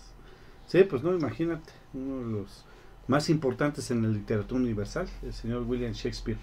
Sí, 0.67 0.83
pues 0.83 1.01
no, 1.03 1.13
imagínate. 1.13 1.71
Uno 1.93 2.19
de 2.25 2.41
los 2.41 2.65
más 3.07 3.29
importantes 3.29 3.89
en 3.89 4.03
la 4.03 4.09
literatura 4.09 4.61
universal, 4.61 5.09
el 5.23 5.33
señor 5.33 5.63
William 5.63 5.93
Shakespeare. 5.93 6.37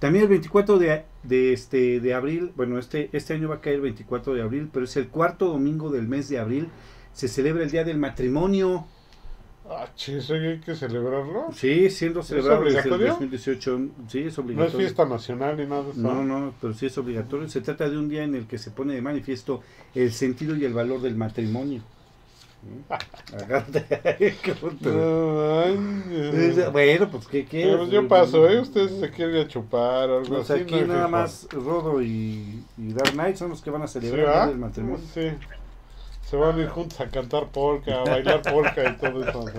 También 0.00 0.24
el 0.24 0.28
24 0.30 0.78
de, 0.78 1.04
de, 1.22 1.52
este, 1.52 2.00
de 2.00 2.14
abril, 2.14 2.52
bueno, 2.56 2.78
este, 2.78 3.08
este 3.12 3.34
año 3.34 3.48
va 3.48 3.56
a 3.56 3.60
caer 3.60 3.76
el 3.76 3.82
24 3.82 4.34
de 4.34 4.42
abril, 4.42 4.68
pero 4.72 4.84
es 4.84 4.96
el 4.96 5.08
cuarto 5.08 5.46
domingo 5.46 5.90
del 5.90 6.08
mes 6.08 6.28
de 6.28 6.38
abril, 6.38 6.68
se 7.12 7.28
celebra 7.28 7.64
el 7.64 7.70
Día 7.70 7.84
del 7.84 7.98
Matrimonio. 7.98 8.86
Ah, 9.70 9.86
eso 9.96 10.34
hay 10.34 10.60
que 10.60 10.74
celebrarlo. 10.74 11.48
Sí, 11.52 11.90
siendo 11.90 12.22
celebrado 12.22 12.64
desde 12.64 12.88
el 12.88 13.08
2018. 13.08 13.80
Sí, 14.08 14.20
es 14.20 14.38
obligatorio. 14.38 14.56
No 14.56 14.64
es 14.64 14.74
fiesta 14.74 15.04
nacional 15.04 15.58
ni 15.58 15.66
nada. 15.66 15.84
No, 15.94 16.24
no, 16.24 16.54
pero 16.60 16.72
sí 16.72 16.86
es 16.86 16.96
obligatorio. 16.96 17.48
Se 17.48 17.60
trata 17.60 17.88
de 17.88 17.98
un 17.98 18.08
día 18.08 18.24
en 18.24 18.34
el 18.34 18.46
que 18.46 18.56
se 18.56 18.70
pone 18.70 18.94
de 18.94 19.02
manifiesto 19.02 19.62
el 19.94 20.10
sentido 20.12 20.56
y 20.56 20.64
el 20.64 20.72
valor 20.72 21.02
del 21.02 21.16
matrimonio. 21.16 21.82
bueno, 26.72 27.10
pues 27.10 27.26
¿qué 27.28 27.46
qué? 27.46 27.76
Pues 27.76 27.90
yo 27.90 28.08
paso, 28.08 28.48
¿eh? 28.48 28.60
Ustedes 28.60 28.98
se 28.98 29.10
quieren 29.10 29.46
chupar 29.46 30.10
o 30.10 30.18
algo 30.18 30.36
pues 30.36 30.50
así. 30.50 30.62
aquí 30.62 30.80
nada 30.80 31.06
más 31.06 31.46
Rodo 31.52 32.02
y, 32.02 32.64
y, 32.76 32.92
Dark 32.92 33.12
Knight 33.12 33.36
son 33.36 33.50
los 33.50 33.62
que 33.62 33.70
van 33.70 33.82
a 33.82 33.86
celebrar 33.86 34.48
el 34.48 34.58
matrimonio. 34.58 34.98
Sí. 35.14 35.28
Se 36.28 36.36
van 36.36 36.58
a 36.58 36.62
ir 36.62 36.68
juntos 36.68 37.00
a 37.00 37.08
cantar 37.08 37.48
polka, 37.48 38.02
a 38.02 38.04
bailar 38.04 38.42
polka 38.42 38.84
y 38.84 38.96
todo 38.96 39.26
eso. 39.26 39.50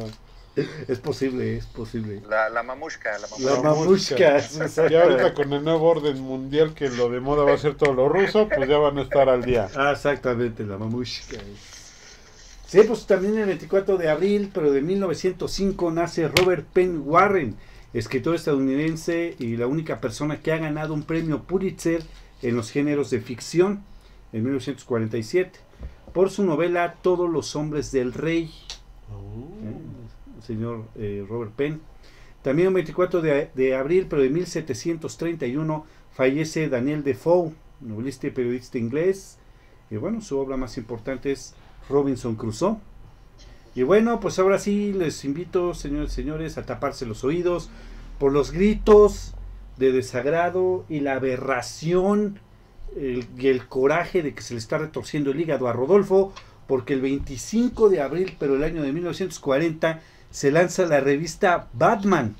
Es 0.87 0.99
posible, 0.99 1.57
es 1.57 1.65
posible. 1.65 2.21
La, 2.29 2.49
la 2.49 2.61
mamushka, 2.61 3.17
la 3.17 3.27
mamushka. 3.63 4.15
La 4.17 4.89
Ya 4.89 5.03
ahorita 5.03 5.33
con 5.33 5.51
el 5.53 5.63
nuevo 5.63 5.87
orden 5.87 6.19
mundial 6.19 6.73
que 6.75 6.89
lo 6.89 7.09
de 7.09 7.21
moda 7.21 7.43
va 7.43 7.53
a 7.53 7.57
ser 7.57 7.75
todo 7.75 7.93
lo 7.93 8.07
ruso, 8.07 8.47
pues 8.47 8.69
ya 8.69 8.77
van 8.77 8.99
a 8.99 9.01
estar 9.01 9.29
al 9.29 9.43
día. 9.43 9.67
Ah, 9.75 9.91
exactamente, 9.93 10.63
la 10.63 10.77
mamushka. 10.77 11.37
Sí, 12.67 12.81
pues 12.87 13.07
también 13.07 13.37
el 13.39 13.47
24 13.47 13.97
de 13.97 14.09
abril, 14.09 14.51
pero 14.53 14.71
de 14.71 14.81
1905, 14.81 15.91
nace 15.91 16.27
Robert 16.27 16.67
Penn 16.71 17.01
Warren, 17.03 17.55
escritor 17.93 18.35
estadounidense 18.35 19.35
y 19.39 19.57
la 19.57 19.65
única 19.65 19.99
persona 19.99 20.39
que 20.39 20.51
ha 20.51 20.57
ganado 20.57 20.93
un 20.93 21.01
premio 21.01 21.41
Pulitzer 21.43 22.03
en 22.43 22.55
los 22.55 22.69
géneros 22.69 23.09
de 23.09 23.21
ficción 23.21 23.83
en 24.33 24.43
1947 24.43 25.68
por 26.13 26.29
su 26.29 26.43
novela 26.43 26.95
Todos 27.01 27.29
los 27.29 27.55
hombres 27.55 27.91
del 27.91 28.13
rey. 28.13 28.51
Oh. 29.11 29.65
Eh, 29.65 30.37
el 30.37 30.43
señor 30.43 30.85
eh, 30.95 31.25
Robert 31.27 31.51
Penn. 31.51 31.81
También 32.41 32.69
el 32.69 32.73
24 32.75 33.21
de, 33.21 33.49
de, 33.53 33.75
abril, 33.75 34.07
pero 34.09 34.21
de 34.21 34.29
1731, 34.29 35.85
fallece 36.13 36.69
Daniel 36.69 37.03
Defoe, 37.03 37.53
novelista 37.81 38.27
y 38.27 38.31
periodista 38.31 38.77
inglés. 38.77 39.37
Y 39.91 39.97
bueno, 39.97 40.21
su 40.21 40.37
obra 40.37 40.55
más 40.55 40.77
importante 40.77 41.31
es 41.31 41.53
Robinson 41.89 42.35
Crusoe. 42.35 42.77
Y 43.75 43.83
bueno, 43.83 44.19
pues 44.19 44.39
ahora 44.39 44.59
sí 44.59 44.93
les 44.93 45.23
invito, 45.25 45.73
señores 45.73 46.13
y 46.13 46.15
señores, 46.15 46.57
a 46.57 46.65
taparse 46.65 47.05
los 47.05 47.23
oídos 47.23 47.69
por 48.19 48.31
los 48.31 48.51
gritos 48.51 49.35
de 49.77 49.91
desagrado 49.91 50.85
y 50.89 50.99
la 50.99 51.13
aberración 51.13 52.39
y 52.95 53.47
el 53.47 53.67
coraje 53.67 54.21
de 54.21 54.33
que 54.33 54.41
se 54.41 54.53
le 54.53 54.59
está 54.59 54.77
retorciendo 54.77 55.31
el 55.31 55.39
hígado 55.39 55.67
a 55.67 55.73
Rodolfo, 55.73 56.33
porque 56.67 56.93
el 56.93 57.01
25 57.01 57.89
de 57.89 58.01
abril, 58.01 58.35
pero 58.39 58.55
el 58.55 58.63
año 58.63 58.81
de 58.81 58.91
1940, 58.91 60.01
se 60.31 60.51
lanza 60.51 60.85
la 60.85 60.99
revista 60.99 61.67
Batman, 61.73 62.35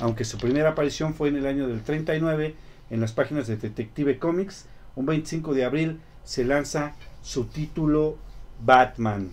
aunque 0.00 0.24
su 0.24 0.38
primera 0.38 0.70
aparición 0.70 1.14
fue 1.14 1.28
en 1.28 1.36
el 1.36 1.46
año 1.46 1.68
del 1.68 1.82
39 1.82 2.54
en 2.90 3.00
las 3.00 3.12
páginas 3.12 3.46
de 3.46 3.56
Detective 3.56 4.18
Comics, 4.18 4.66
un 4.96 5.06
25 5.06 5.54
de 5.54 5.64
abril 5.64 6.00
se 6.24 6.44
lanza 6.44 6.94
su 7.22 7.46
título 7.46 8.18
Batman. 8.60 9.32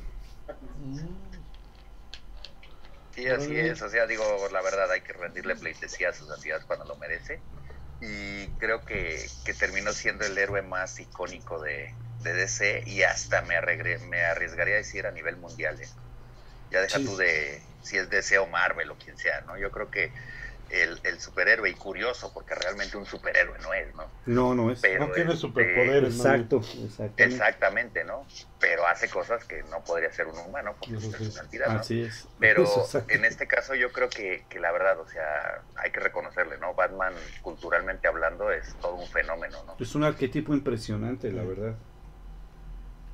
Sí, 3.16 3.28
así 3.28 3.56
es. 3.56 3.82
O 3.82 3.90
sea, 3.90 4.06
digo, 4.06 4.24
la 4.52 4.62
verdad, 4.62 4.92
hay 4.92 5.02
que 5.02 5.14
rendirle 5.14 5.56
pleitesía 5.56 6.10
a 6.10 6.14
sus 6.14 6.28
sociedad 6.28 6.62
cuando 6.68 6.86
lo 6.86 6.96
merece. 6.98 7.40
Y 8.00 8.48
creo 8.60 8.86
que, 8.86 9.28
terminó 9.60 9.92
siendo 9.92 10.26
el 10.26 10.38
héroe 10.38 10.62
más 10.62 11.00
icónico 11.00 11.62
de, 11.62 11.94
DC 12.24 12.84
y 12.86 13.04
hasta 13.04 13.42
me, 13.44 13.56
me 14.10 14.26
arriesgaría 14.26 14.76
a 14.76 14.78
decir 14.78 15.08
a 15.08 15.12
nivel 15.12 15.38
mundial. 15.38 15.80
¿eh? 15.82 15.88
Ya 16.72 16.82
deja 16.82 17.00
tú 17.00 17.16
de 17.16 17.62
si 17.82 17.98
es 17.98 18.10
DC 18.10 18.38
o 18.40 18.48
Marvel 18.48 18.92
o 18.92 18.98
quien 18.98 19.18
sea, 19.18 19.42
¿no? 19.42 19.58
Yo 19.58 19.72
creo 19.72 19.90
que 19.90 20.12
el, 20.70 21.00
el, 21.04 21.20
superhéroe 21.20 21.70
y 21.70 21.74
curioso, 21.74 22.32
porque 22.34 22.56
realmente 22.56 22.98
un 22.98 23.06
superhéroe 23.06 23.58
no 23.60 23.74
es, 23.74 23.96
¿no? 23.96 24.04
No, 24.26 24.56
no 24.56 24.72
es. 24.72 24.82
no 25.00 25.12
tiene 25.12 25.36
superpoderes. 25.36 26.16
exacto, 26.16 26.62
exactamente. 27.18 28.04
¿no? 28.06 28.26
Pero 28.60 28.88
hace 28.88 29.10
cosas 29.10 29.44
que 29.46 29.64
no 29.70 29.84
podría 29.84 30.12
ser 30.12 30.28
un 30.28 30.38
humano, 30.38 30.76
porque 30.80 30.96
es 30.96 31.34
una 31.34 31.42
entidad, 31.42 31.68
¿no? 31.68 31.80
Así 31.80 32.02
es. 32.02 32.28
Pero 32.40 32.66
en 33.08 33.26
este 33.26 33.48
caso 33.48 33.76
yo 33.76 33.92
creo 33.92 34.10
que, 34.10 34.46
que, 34.50 34.60
la 34.60 34.72
verdad, 34.72 35.00
o 35.00 35.08
sea, 35.08 35.62
hay 35.76 35.92
que 35.92 36.00
reconocerle, 36.00 36.58
¿no? 36.58 36.74
Batman, 36.74 37.14
culturalmente 37.42 38.08
hablando, 38.08 38.52
es 38.52 38.76
todo 38.82 38.96
un 38.96 39.08
fenómeno, 39.08 39.58
¿no? 39.66 39.76
Es 39.80 39.96
un 39.96 40.04
arquetipo 40.04 40.54
impresionante, 40.54 41.32
la 41.32 41.44
verdad. 41.44 41.76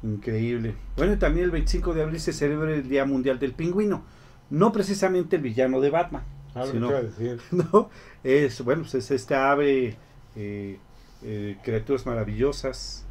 Increíble. 0.03 0.75
Bueno, 0.97 1.17
también 1.17 1.45
el 1.45 1.51
25 1.51 1.93
de 1.93 2.03
abril 2.03 2.19
se 2.19 2.33
celebra 2.33 2.71
el 2.71 2.87
Día 2.87 3.05
Mundial 3.05 3.39
del 3.39 3.53
Pingüino. 3.53 4.05
No 4.49 4.71
precisamente 4.71 5.37
el 5.37 5.41
villano 5.41 5.79
de 5.79 5.89
Batman, 5.89 6.23
Ah, 6.55 6.65
no, 6.73 7.89
es, 8.23 8.63
bueno, 8.63 8.83
pues 8.83 8.95
es 8.95 9.11
esta 9.11 9.51
ave, 9.51 9.95
eh, 10.35 10.77
eh, 11.23 11.57
criaturas 11.63 12.05
maravillosas, 12.05 13.05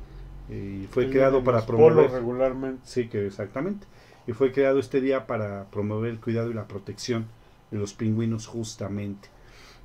y 0.48 0.86
fue 0.90 1.08
creado 1.08 1.42
para 1.42 1.64
promover. 1.64 2.10
regularmente. 2.10 2.82
Sí, 2.84 3.08
que 3.08 3.26
exactamente. 3.26 3.86
Y 4.26 4.32
fue 4.32 4.52
creado 4.52 4.78
este 4.78 5.00
día 5.00 5.26
para 5.26 5.64
promover 5.70 6.10
el 6.10 6.20
cuidado 6.20 6.50
y 6.50 6.54
la 6.54 6.68
protección 6.68 7.26
de 7.70 7.78
los 7.78 7.94
pingüinos, 7.94 8.46
justamente. 8.46 9.28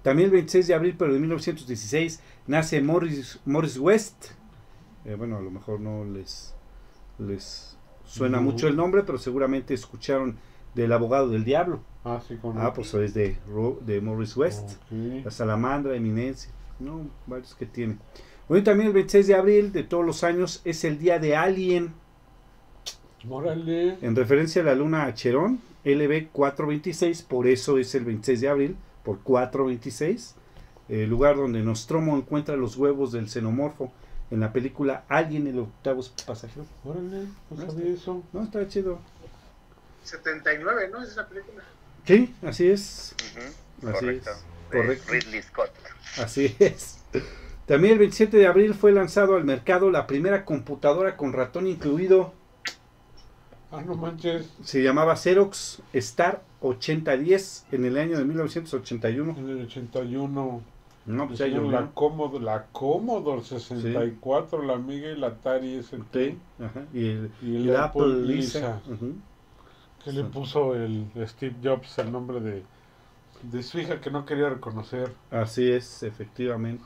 También 0.03 0.27
el 0.27 0.33
26 0.33 0.67
de 0.67 0.73
abril, 0.73 0.95
pero 0.97 1.13
de 1.13 1.19
1916, 1.19 2.21
nace 2.47 2.81
Morris, 2.81 3.39
Morris 3.45 3.77
West. 3.77 4.27
Eh, 5.05 5.15
bueno, 5.15 5.37
a 5.37 5.41
lo 5.41 5.51
mejor 5.51 5.79
no 5.79 6.05
les, 6.05 6.53
les 7.17 7.77
suena 8.05 8.39
mucho 8.39 8.67
el 8.67 8.75
nombre, 8.75 9.03
pero 9.03 9.17
seguramente 9.17 9.73
escucharon 9.73 10.37
del 10.75 10.91
abogado 10.93 11.29
del 11.29 11.43
diablo. 11.43 11.81
Ah, 12.09 12.21
sí, 12.25 12.37
con 12.37 12.57
Ah, 12.57 12.73
pues 12.73 12.93
es 12.93 13.13
de, 13.13 13.37
de 13.81 14.01
Morris 14.01 14.37
West, 14.37 14.77
la 14.89 15.29
Salamandra, 15.29 15.93
Eminencia, 15.93 16.49
¿no? 16.79 17.05
Varios 17.25 17.53
que 17.53 17.65
tiene. 17.65 17.97
Bueno, 18.47 18.63
también 18.63 18.87
el 18.87 18.93
26 18.93 19.27
de 19.27 19.35
abril 19.35 19.73
de 19.73 19.83
todos 19.83 20.05
los 20.05 20.23
años 20.23 20.61
es 20.63 20.85
el 20.85 20.97
día 20.99 21.19
de 21.19 21.35
Alien. 21.35 21.93
Morale. 23.25 23.97
En 24.01 24.15
referencia 24.15 24.61
a 24.61 24.65
la 24.65 24.75
luna 24.75 25.03
Acherón, 25.03 25.59
LB 25.83 26.29
426, 26.31 27.23
por 27.23 27.45
eso 27.45 27.77
es 27.77 27.93
el 27.93 28.05
26 28.05 28.39
de 28.39 28.47
abril, 28.47 28.77
por 29.03 29.19
426, 29.19 30.35
el 30.87 31.09
lugar 31.09 31.35
donde 31.35 31.61
Nostromo 31.61 32.15
encuentra 32.15 32.55
los 32.55 32.77
huevos 32.77 33.11
del 33.11 33.27
xenomorfo 33.27 33.91
en 34.31 34.39
la 34.39 34.53
película 34.53 35.03
Alien, 35.09 35.47
el 35.47 35.59
octavo 35.59 36.01
pasajero. 36.25 36.65
Órale, 36.85 37.25
no 37.49 37.65
sabía 37.65 37.93
eso. 37.93 38.23
No, 38.31 38.43
está 38.43 38.65
chido. 38.67 38.99
79, 40.03 40.89
¿no? 40.89 41.01
Es 41.03 41.09
esa 41.09 41.27
película. 41.27 41.63
Sí, 42.07 42.33
así 42.41 42.69
es. 42.69 43.15
Así 43.83 43.91
Correcto. 43.91 44.29
es. 44.31 44.45
Correcto. 44.71 45.11
Ridley 45.11 45.41
Scott. 45.41 45.71
Así 46.17 46.55
es. 46.59 47.03
También 47.65 47.93
el 47.93 47.99
27 47.99 48.37
de 48.37 48.47
abril 48.47 48.73
fue 48.73 48.93
lanzado 48.93 49.35
al 49.35 49.43
mercado 49.43 49.91
la 49.91 50.07
primera 50.07 50.45
computadora 50.45 51.17
con 51.17 51.33
ratón 51.33 51.67
incluido. 51.67 52.33
Ah, 53.71 53.81
no 53.85 53.95
manches. 53.95 54.49
Se 54.63 54.81
llamaba 54.81 55.17
Xerox 55.17 55.81
Star 55.91 56.41
8010 56.61 57.65
en 57.73 57.83
el 57.83 57.97
año 57.97 58.17
de 58.17 58.23
1981. 58.23 59.35
En 59.37 59.49
el 59.49 59.65
81. 59.65 60.61
No, 61.07 61.27
pues 61.27 61.39
la, 61.39 61.91
Commodore, 61.93 62.43
la 62.43 62.65
Commodore 62.71 63.41
64, 63.41 64.61
la 64.61 64.73
Amiga 64.73 65.09
y 65.09 65.17
la 65.17 65.27
Atari 65.27 65.75
ST. 65.75 66.37
Ajá. 66.59 66.85
Y 66.93 67.07
el, 67.07 67.31
y 67.41 67.71
Apple, 67.71 68.21
Lisa 68.25 68.81
que 70.07 70.13
le 70.13 70.23
puso 70.23 70.73
el 70.73 71.05
Steve 71.25 71.57
Jobs 71.61 71.97
el 71.99 72.13
nombre 72.13 72.39
de, 72.39 72.63
de 73.43 73.61
su 73.61 73.77
hija 73.77 73.99
que 73.99 74.09
no 74.09 74.25
quería 74.25 74.47
reconocer. 74.47 75.11
Así 75.31 75.69
es, 75.69 76.01
efectivamente. 76.01 76.85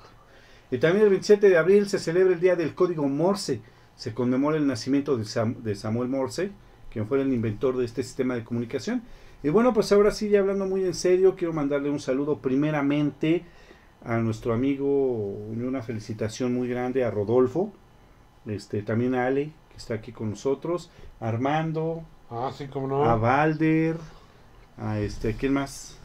Y 0.71 0.79
también 0.79 1.03
el 1.03 1.11
27 1.11 1.47
de 1.47 1.55
abril 1.55 1.87
se 1.87 1.99
celebra 1.99 2.33
el 2.33 2.39
Día 2.39 2.55
del 2.55 2.73
Código 2.73 3.07
Morse. 3.07 3.61
Se 3.95 4.15
conmemora 4.15 4.57
el 4.57 4.65
nacimiento 4.65 5.17
de, 5.17 5.53
de 5.59 5.75
Samuel 5.75 6.09
Morse, 6.09 6.49
quien 6.89 7.05
fue 7.05 7.21
el 7.21 7.31
inventor 7.31 7.77
de 7.77 7.85
este 7.85 8.01
sistema 8.01 8.33
de 8.33 8.43
comunicación. 8.43 9.03
Y 9.43 9.49
bueno, 9.49 9.71
pues 9.71 9.91
ahora 9.91 10.09
sí, 10.09 10.29
ya 10.29 10.39
hablando 10.39 10.65
muy 10.65 10.83
en 10.83 10.95
serio, 10.95 11.35
quiero 11.35 11.53
mandarle 11.53 11.91
un 11.91 11.99
saludo 11.99 12.39
primeramente 12.39 13.45
a 14.03 14.17
nuestro 14.17 14.51
amigo, 14.55 14.87
una 14.87 15.83
felicitación 15.83 16.55
muy 16.55 16.67
grande 16.67 17.03
a 17.03 17.11
Rodolfo, 17.11 17.71
este, 18.47 18.81
también 18.81 19.13
a 19.13 19.27
Ale, 19.27 19.51
que 19.69 19.77
está 19.77 19.93
aquí 19.93 20.11
con 20.11 20.31
nosotros, 20.31 20.89
a 21.19 21.27
Armando, 21.27 22.03
Ah, 22.31 22.49
sí, 22.57 22.67
como 22.67 22.87
no. 22.87 23.03
A 23.03 23.15
Valder. 23.15 23.97
A 24.77 24.99
este, 24.99 25.35
¿quién 25.35 25.53
más? 25.53 25.97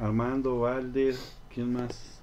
Armando, 0.00 0.60
Valder, 0.60 1.16
¿quién 1.52 1.72
más? 1.72 2.20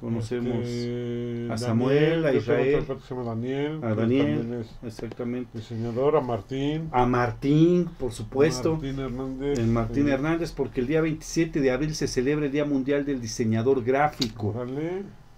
Conocemos 0.00 0.66
este, 0.66 1.48
a 1.52 1.56
Samuel, 1.56 2.26
a 2.26 2.34
Israel, 2.34 2.84
Daniel, 3.24 3.78
a 3.84 3.94
Daniel, 3.94 4.66
exactamente. 4.82 5.56
Diseñador, 5.56 6.16
a 6.16 6.20
Martín. 6.20 6.88
A 6.90 7.06
Martín, 7.06 7.88
por 8.00 8.10
supuesto. 8.10 8.72
Martín 8.72 8.98
Hernández. 8.98 9.58
El 9.60 9.68
Martín 9.68 10.08
Hernández, 10.08 10.50
porque 10.50 10.80
el 10.80 10.88
día 10.88 11.00
27 11.00 11.60
de 11.60 11.70
abril 11.70 11.94
se 11.94 12.08
celebra 12.08 12.46
el 12.46 12.52
Día 12.52 12.64
Mundial 12.64 13.06
del 13.06 13.20
Diseñador 13.20 13.84
Gráfico. 13.84 14.52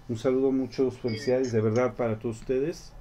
Un 0.09 0.17
saludo, 0.17 0.51
muchas 0.51 0.97
felicidades 0.97 1.51
de 1.51 1.61
verdad 1.61 1.93
para 1.93 2.17
todos 2.17 2.39
ustedes. 2.39 2.91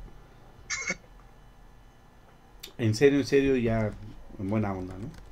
En 2.79 2.95
serio, 2.95 3.21
en 3.21 3.27
serio, 3.27 3.57
ya 3.57 3.91
en 4.39 4.51
buena 4.51 4.73
onda, 4.73 4.95
¿no? 4.99 5.25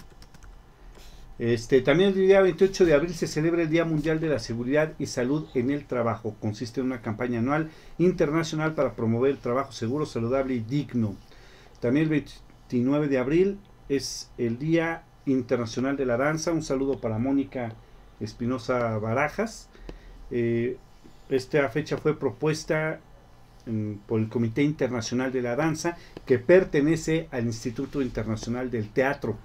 Este, 1.38 1.80
también 1.80 2.10
el 2.10 2.14
día 2.14 2.40
28 2.40 2.84
de 2.84 2.94
abril 2.94 3.14
se 3.14 3.26
celebra 3.26 3.62
el 3.62 3.68
Día 3.68 3.84
Mundial 3.84 4.20
de 4.20 4.28
la 4.28 4.38
Seguridad 4.38 4.92
y 5.00 5.06
Salud 5.06 5.48
en 5.54 5.70
el 5.70 5.86
Trabajo. 5.86 6.36
Consiste 6.40 6.80
en 6.80 6.86
una 6.86 7.02
campaña 7.02 7.40
anual 7.40 7.70
internacional 7.98 8.74
para 8.74 8.94
promover 8.94 9.32
el 9.32 9.38
trabajo 9.38 9.72
seguro, 9.72 10.06
saludable 10.06 10.54
y 10.54 10.60
digno. 10.60 11.16
También 11.80 12.04
el 12.04 12.10
29 12.10 13.08
de 13.08 13.18
abril 13.18 13.58
es 13.88 14.30
el 14.38 14.58
Día 14.58 15.02
Internacional 15.26 15.96
de 15.96 16.06
la 16.06 16.16
Danza. 16.16 16.52
Un 16.52 16.62
saludo 16.62 17.00
para 17.00 17.18
Mónica 17.18 17.74
Espinosa 18.20 18.98
Barajas. 18.98 19.68
Eh, 20.30 20.76
esta 21.28 21.68
fecha 21.70 21.96
fue 21.96 22.16
propuesta 22.16 23.00
por 24.06 24.20
el 24.20 24.28
Comité 24.28 24.62
Internacional 24.62 25.32
de 25.32 25.42
la 25.42 25.56
Danza, 25.56 25.96
que 26.26 26.38
pertenece 26.38 27.28
al 27.30 27.46
Instituto 27.46 28.02
Internacional 28.02 28.70
del 28.70 28.88
Teatro. 28.88 29.36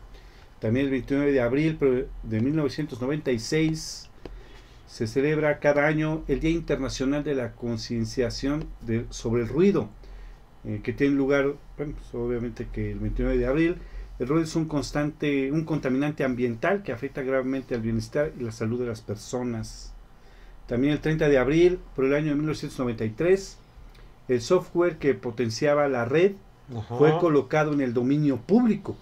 También 0.60 0.86
el 0.86 0.91
29 0.91 1.32
de 1.32 1.41
abril 1.41 1.77
de 2.23 2.41
1996 2.41 4.10
se 4.88 5.06
celebra 5.06 5.60
cada 5.60 5.86
año 5.86 6.23
el 6.27 6.39
Día 6.39 6.51
Internacional 6.51 7.23
de 7.23 7.36
la 7.36 7.53
Concienciación 7.53 8.65
sobre 9.10 9.43
el 9.43 9.49
Ruido, 9.49 9.89
eh, 10.65 10.82
que 10.84 10.93
tiene 10.93 11.15
lugar, 11.15 11.56
bueno, 11.77 11.93
pues, 11.93 12.13
obviamente 12.13 12.67
que 12.71 12.91
el 12.91 12.99
29 12.99 13.38
de 13.38 13.45
abril. 13.45 13.75
El 14.19 14.27
ruido 14.27 14.45
es 14.45 14.56
un 14.56 14.65
constante, 14.65 15.51
un 15.51 15.63
contaminante 15.63 16.23
ambiental 16.23 16.82
que 16.82 16.91
afecta 16.91 17.21
gravemente 17.21 17.75
al 17.75 17.82
bienestar 17.82 18.34
y 18.39 18.43
la 18.43 18.51
salud 18.51 18.80
de 18.80 18.88
las 18.88 19.01
personas. 19.01 19.93
También 20.65 20.93
el 20.93 20.99
30 20.99 21.30
de 21.30 21.38
abril, 21.38 21.80
por 21.95 22.06
el 22.06 22.15
año 22.15 22.30
de 22.30 22.36
1993, 22.36 23.60
el 24.28 24.42
software 24.42 24.98
que 24.98 25.13
potenciaba 25.13 25.88
la 25.88 26.06
red 26.06 26.34
fue 26.98 27.18
colocado 27.20 27.74
en 27.74 27.82
el 27.82 27.94
dominio 27.94 28.38
público 28.38 28.98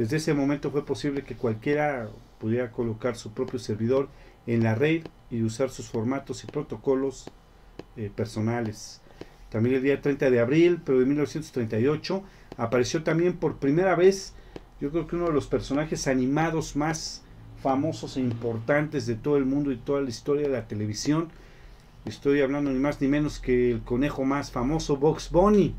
desde 0.00 0.16
ese 0.16 0.32
momento 0.32 0.70
fue 0.70 0.86
posible 0.86 1.24
que 1.24 1.36
cualquiera 1.36 2.08
pudiera 2.38 2.70
colocar 2.70 3.16
su 3.16 3.32
propio 3.32 3.58
servidor 3.58 4.08
en 4.46 4.62
la 4.62 4.74
red 4.74 5.02
y 5.30 5.42
usar 5.42 5.68
sus 5.68 5.90
formatos 5.90 6.42
y 6.42 6.46
protocolos 6.46 7.30
eh, 7.98 8.10
personales. 8.14 9.02
También 9.50 9.76
el 9.76 9.82
día 9.82 10.00
30 10.00 10.30
de 10.30 10.40
abril, 10.40 10.80
pero 10.82 11.00
de 11.00 11.04
1938, 11.04 12.22
apareció 12.56 13.02
también 13.02 13.36
por 13.36 13.58
primera 13.58 13.94
vez, 13.94 14.32
yo 14.80 14.90
creo 14.90 15.06
que 15.06 15.16
uno 15.16 15.26
de 15.26 15.34
los 15.34 15.48
personajes 15.48 16.06
animados 16.06 16.76
más 16.76 17.22
famosos 17.62 18.16
e 18.16 18.20
importantes 18.20 19.06
de 19.06 19.16
todo 19.16 19.36
el 19.36 19.44
mundo 19.44 19.70
y 19.70 19.76
toda 19.76 20.00
la 20.00 20.08
historia 20.08 20.48
de 20.48 20.54
la 20.54 20.66
televisión. 20.66 21.28
Estoy 22.04 22.40
hablando 22.40 22.70
ni 22.70 22.78
más 22.78 23.00
ni 23.00 23.08
menos 23.08 23.38
que 23.38 23.72
el 23.72 23.82
conejo 23.82 24.24
más 24.24 24.50
famoso, 24.50 24.96
Box 24.96 25.30
Bunny 25.30 25.74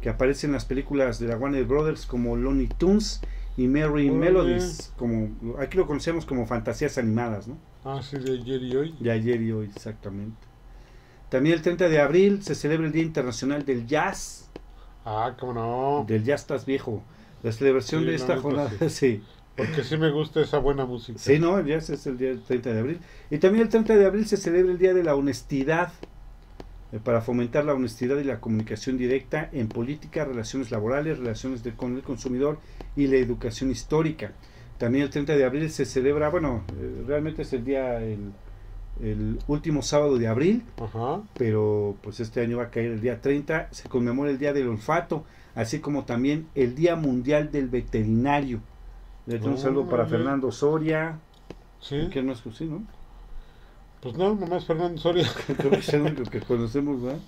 que 0.00 0.08
aparece 0.08 0.46
en 0.46 0.52
las 0.52 0.64
películas 0.64 1.18
de 1.18 1.28
la 1.28 1.36
Warner 1.36 1.64
Brothers 1.64 2.06
como 2.06 2.36
Looney 2.36 2.68
Tunes 2.68 3.20
y 3.56 3.66
Merry 3.66 4.10
Melodies, 4.10 4.92
como 4.96 5.30
aquí 5.58 5.76
lo 5.76 5.86
conocemos 5.86 6.24
como 6.24 6.46
fantasías 6.46 6.96
animadas, 6.98 7.48
¿no? 7.48 7.58
Ah, 7.84 8.00
sí, 8.02 8.18
de 8.18 8.32
ayer 8.32 8.62
y 8.62 8.76
hoy. 8.76 8.94
De 8.98 9.10
ayer 9.10 9.40
y 9.42 9.52
hoy, 9.52 9.66
exactamente. 9.74 10.38
También 11.28 11.56
el 11.56 11.62
30 11.62 11.88
de 11.88 12.00
abril 12.00 12.42
se 12.42 12.54
celebra 12.54 12.86
el 12.86 12.92
Día 12.92 13.02
Internacional 13.02 13.64
del 13.64 13.86
Jazz. 13.86 14.50
Ah, 15.04 15.34
cómo 15.38 15.52
no. 15.52 16.04
Del 16.06 16.24
Jazz 16.24 16.42
estás 16.42 16.66
viejo. 16.66 17.02
La 17.42 17.52
celebración 17.52 18.04
de 18.06 18.14
esta 18.14 18.36
jornada, 18.38 18.70
sí. 18.88 19.22
Porque 19.56 19.84
sí 19.84 19.96
me 19.96 20.10
gusta 20.10 20.40
esa 20.40 20.58
buena 20.58 20.86
música. 20.86 21.18
Sí, 21.18 21.38
no, 21.38 21.58
el 21.58 21.66
jazz 21.66 21.90
es 21.90 22.06
el 22.06 22.16
día 22.16 22.28
del 22.30 22.42
30 22.42 22.72
de 22.72 22.78
abril. 22.78 23.00
Y 23.30 23.38
también 23.38 23.64
el 23.64 23.68
30 23.68 23.96
de 23.96 24.06
abril 24.06 24.26
se 24.26 24.36
celebra 24.36 24.72
el 24.72 24.78
Día 24.78 24.94
de 24.94 25.04
la 25.04 25.14
Honestidad 25.14 25.92
eh, 26.92 26.98
para 27.02 27.20
fomentar 27.20 27.64
la 27.64 27.74
honestidad 27.74 28.16
y 28.18 28.24
la 28.24 28.40
comunicación 28.40 28.98
directa 28.98 29.48
en 29.52 29.68
política, 29.68 30.24
relaciones 30.24 30.70
laborales, 30.70 31.18
relaciones 31.18 31.62
con 31.76 31.96
el 31.96 32.02
consumidor 32.02 32.58
y 32.96 33.06
la 33.06 33.16
educación 33.16 33.70
histórica. 33.70 34.32
También 34.78 35.04
el 35.04 35.10
30 35.10 35.36
de 35.36 35.44
abril 35.44 35.70
se 35.70 35.84
celebra, 35.84 36.30
bueno, 36.30 36.64
eh, 36.80 37.04
realmente 37.06 37.42
es 37.42 37.52
el 37.52 37.64
día, 37.64 38.02
el, 38.02 38.32
último 39.46 39.80
sábado 39.80 40.18
de 40.18 40.26
abril, 40.26 40.62
pero 41.38 41.96
pues 42.02 42.20
este 42.20 42.42
año 42.42 42.58
va 42.58 42.64
a 42.64 42.70
caer 42.70 42.92
el 42.92 43.00
día 43.00 43.22
30, 43.22 43.68
se 43.70 43.88
conmemora 43.88 44.30
el 44.30 44.38
Día 44.38 44.52
del 44.52 44.68
Olfato, 44.68 45.24
así 45.54 45.78
como 45.78 46.04
también 46.04 46.48
el 46.54 46.74
Día 46.74 46.96
Mundial 46.96 47.50
del 47.50 47.68
Veterinario. 47.68 48.60
Le 49.26 49.38
doy 49.38 49.52
un 49.52 49.58
saludo 49.58 49.88
para 49.88 50.06
Fernando 50.06 50.50
Soria, 50.50 51.18
¿Sí? 51.80 52.08
que 52.10 52.22
no 52.22 52.32
es 52.32 52.42
sí, 52.54 52.64
¿no? 52.64 52.82
Pues 54.00 54.16
no, 54.16 54.34
nomás 54.34 54.64
Fernando 54.64 55.00
Soria. 55.00 55.28
Creo 55.56 55.70
que 55.70 55.78
es 55.78 55.94
el 55.94 56.02
único 56.02 56.24
que 56.24 56.40
conocemos, 56.40 57.02
¿verdad? 57.02 57.20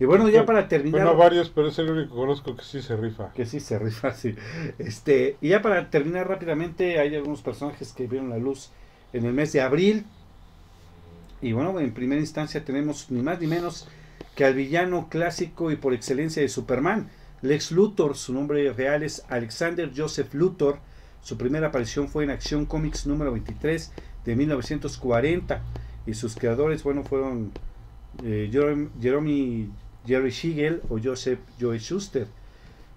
Y 0.00 0.04
bueno, 0.04 0.28
ya 0.28 0.46
para 0.46 0.68
terminar. 0.68 1.02
Bueno, 1.02 1.18
varios, 1.18 1.50
pero 1.50 1.68
es 1.68 1.78
el 1.80 1.90
único 1.90 2.10
que 2.10 2.20
conozco 2.20 2.56
que 2.56 2.62
sí 2.62 2.82
se 2.82 2.96
rifa. 2.96 3.32
Que 3.32 3.46
sí 3.46 3.58
se 3.58 3.78
rifa, 3.78 4.12
sí. 4.12 4.34
Este, 4.78 5.36
y 5.40 5.48
ya 5.48 5.60
para 5.60 5.90
terminar 5.90 6.28
rápidamente, 6.28 7.00
hay 7.00 7.16
algunos 7.16 7.42
personajes 7.42 7.92
que 7.92 8.06
vieron 8.06 8.30
la 8.30 8.38
luz 8.38 8.70
en 9.12 9.24
el 9.24 9.32
mes 9.32 9.52
de 9.52 9.60
abril. 9.60 10.06
Y 11.42 11.52
bueno, 11.52 11.78
en 11.80 11.92
primera 11.92 12.20
instancia 12.20 12.64
tenemos 12.64 13.10
ni 13.10 13.22
más 13.22 13.40
ni 13.40 13.48
menos 13.48 13.88
que 14.36 14.44
al 14.44 14.54
villano 14.54 15.08
clásico 15.08 15.72
y 15.72 15.76
por 15.76 15.94
excelencia 15.94 16.42
de 16.42 16.48
Superman, 16.48 17.10
Lex 17.42 17.72
Luthor. 17.72 18.16
Su 18.16 18.32
nombre 18.32 18.72
real 18.72 19.02
es 19.02 19.24
Alexander 19.28 19.90
Joseph 19.94 20.32
Luthor. 20.32 20.78
Su 21.28 21.36
primera 21.36 21.66
aparición 21.66 22.08
fue 22.08 22.24
en 22.24 22.30
Acción 22.30 22.64
Comics 22.64 23.06
número 23.06 23.30
23 23.32 23.92
de 24.24 24.34
1940 24.34 25.60
y 26.06 26.14
sus 26.14 26.34
creadores, 26.34 26.82
bueno, 26.82 27.04
fueron 27.04 27.52
eh, 28.24 28.48
Jeremy, 28.50 29.68
Jerry 30.06 30.32
Siegel 30.32 30.80
o 30.88 30.98
Joseph 30.98 31.38
Joe 31.60 31.78
Schuster. 31.78 32.28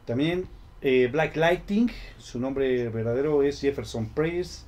También 0.06 0.46
eh, 0.82 1.10
Black 1.12 1.36
Lighting, 1.36 1.91
su 2.20 2.39
nombre 2.39 2.88
verdadero 2.88 3.44
es 3.44 3.60
Jefferson 3.60 4.08
Price. 4.08 4.62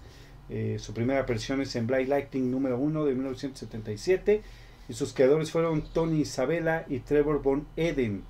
Eh, 0.50 0.76
su 0.78 0.94
primera 0.94 1.22
aparición 1.22 1.62
es 1.62 1.74
en 1.78 1.88
Black 1.88 2.10
Lighting 2.10 2.52
número 2.52 2.78
1 2.78 3.06
de 3.06 3.14
1977 3.14 4.42
y 4.90 4.94
sus 4.94 5.14
creadores 5.14 5.52
fueron 5.52 5.84
Tony 5.94 6.20
Isabella 6.20 6.86
y 6.90 7.00
Trevor 7.00 7.42
Von 7.42 7.66
Eden. 7.78 8.26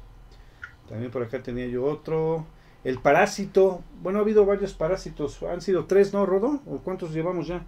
También 0.87 1.09
por 1.09 1.23
acá 1.23 1.41
tenía 1.41 1.65
yo 1.65 1.85
otro. 1.85 2.45
El 2.83 2.99
parásito. 2.99 3.81
Bueno, 4.01 4.19
ha 4.19 4.21
habido 4.21 4.45
varios 4.45 4.73
parásitos. 4.73 5.41
Han 5.43 5.61
sido 5.61 5.85
tres, 5.85 6.13
¿no, 6.13 6.25
Rodo? 6.25 6.61
¿O 6.65 6.79
cuántos 6.79 7.11
llevamos 7.11 7.47
ya? 7.47 7.63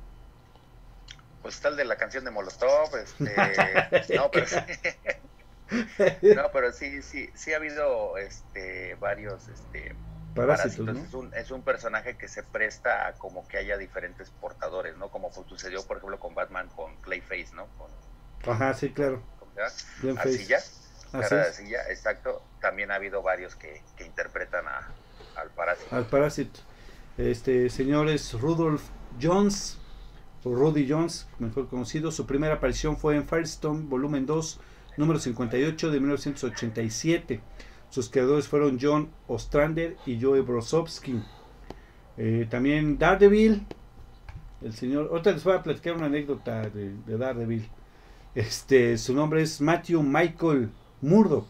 pues 1.46 1.62
tal 1.62 1.78
de 1.78 1.86
la 1.86 1.96
canción 1.96 2.26
de 2.26 2.32
Molotov, 2.32 2.96
este, 2.98 3.36
no, 4.16 4.32
pero, 4.32 4.48
no, 6.42 6.52
pero 6.52 6.72
sí, 6.72 7.04
sí, 7.04 7.30
sí 7.36 7.54
ha 7.54 7.58
habido 7.58 8.18
este, 8.18 8.96
varios 8.96 9.48
este, 9.50 9.96
parásitos. 10.34 10.98
Es, 11.36 11.52
un, 11.52 11.62
personaje 11.62 12.18
que 12.18 12.28
se 12.28 12.42
presta 12.42 13.06
a 13.06 13.14
como 13.14 13.48
que 13.48 13.60
haya 13.60 13.78
diferentes 13.78 14.32
portadores, 14.32 14.98
¿no? 14.98 15.10
Como 15.10 15.32
sucedió, 15.48 15.86
por 15.86 15.98
ejemplo, 15.98 16.20
con 16.20 16.34
Batman, 16.34 16.68
con 16.70 16.96
Clayface, 17.02 17.54
¿no? 17.54 17.68
Ajá, 18.52 18.74
sí, 18.74 18.90
claro. 18.90 19.22
Así 20.18 20.48
ya, 20.48 20.58
así 21.14 21.70
ya, 21.70 21.82
exacto. 21.90 22.42
También 22.60 22.90
ha 22.90 22.96
habido 22.96 23.22
varios 23.22 23.56
que, 23.56 23.84
que 23.98 24.04
interpretan 24.04 24.68
a, 24.68 24.90
al 25.92 26.06
parásito. 26.08 26.60
Este, 27.18 27.70
señores, 27.70 28.34
Rudolph 28.34 28.84
Jones 29.22 29.78
Rudy 30.54 30.88
Jones, 30.88 31.28
mejor 31.40 31.68
conocido. 31.68 32.12
Su 32.12 32.26
primera 32.26 32.56
aparición 32.56 32.98
fue 32.98 33.16
en 33.16 33.28
Firestone, 33.28 33.86
volumen 33.88 34.26
2, 34.26 34.60
número 34.98 35.20
58 35.20 35.92
de 35.92 36.00
1987. 36.00 37.42
Sus 37.90 38.10
creadores 38.10 38.48
fueron 38.48 38.78
John 38.80 39.10
Ostrander 39.28 39.98
y 40.06 40.22
Joe 40.22 40.42
Brosowski. 40.42 41.22
Eh, 42.18 42.48
también 42.50 42.98
Daredevil, 42.98 43.66
el 44.62 44.74
señor. 44.74 45.08
Ahorita 45.12 45.32
les 45.32 45.44
voy 45.44 45.54
a 45.54 45.64
platicar 45.64 45.96
una 45.96 46.06
anécdota 46.06 46.70
de, 46.70 46.94
de 46.94 47.18
Daredevil. 47.18 47.68
Este, 48.36 48.98
su 48.98 49.14
nombre 49.14 49.42
es 49.42 49.62
Matthew 49.62 50.04
Michael 50.04 50.70
Murdoch, 51.02 51.48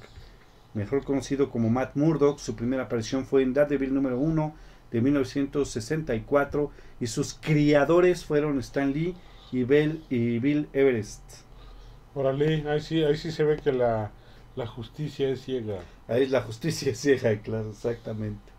mejor 0.76 1.04
conocido 1.04 1.50
como 1.50 1.70
Matt 1.70 1.96
Murdoch. 1.96 2.38
Su 2.38 2.56
primera 2.56 2.84
aparición 2.84 3.26
fue 3.26 3.42
en 3.42 3.54
Daredevil 3.54 3.94
número 3.94 4.20
1 4.20 4.54
de 4.92 5.02
1964 5.02 6.72
y 7.00 7.08
sus 7.08 7.34
criadores 7.34 8.24
fueron 8.26 8.60
Stan 8.60 8.94
Lee 8.94 9.16
y, 9.52 9.64
Bill, 9.64 10.04
y 10.10 10.40
Bill 10.40 10.68
Everest. 10.74 11.22
Órale, 12.14 12.70
ahí 12.70 12.82
sí, 12.82 13.04
ahí 13.04 13.18
sí 13.18 13.32
se 13.32 13.44
ve 13.44 13.58
que 13.58 13.72
la, 13.72 14.12
justicia 14.68 15.30
es 15.30 15.42
ciega. 15.42 15.80
Ahí 16.08 16.28
la 16.28 16.42
justicia 16.42 16.92
es 16.94 17.00
ciega, 17.00 17.36
claro, 17.42 17.72
exactamente. 17.72 18.52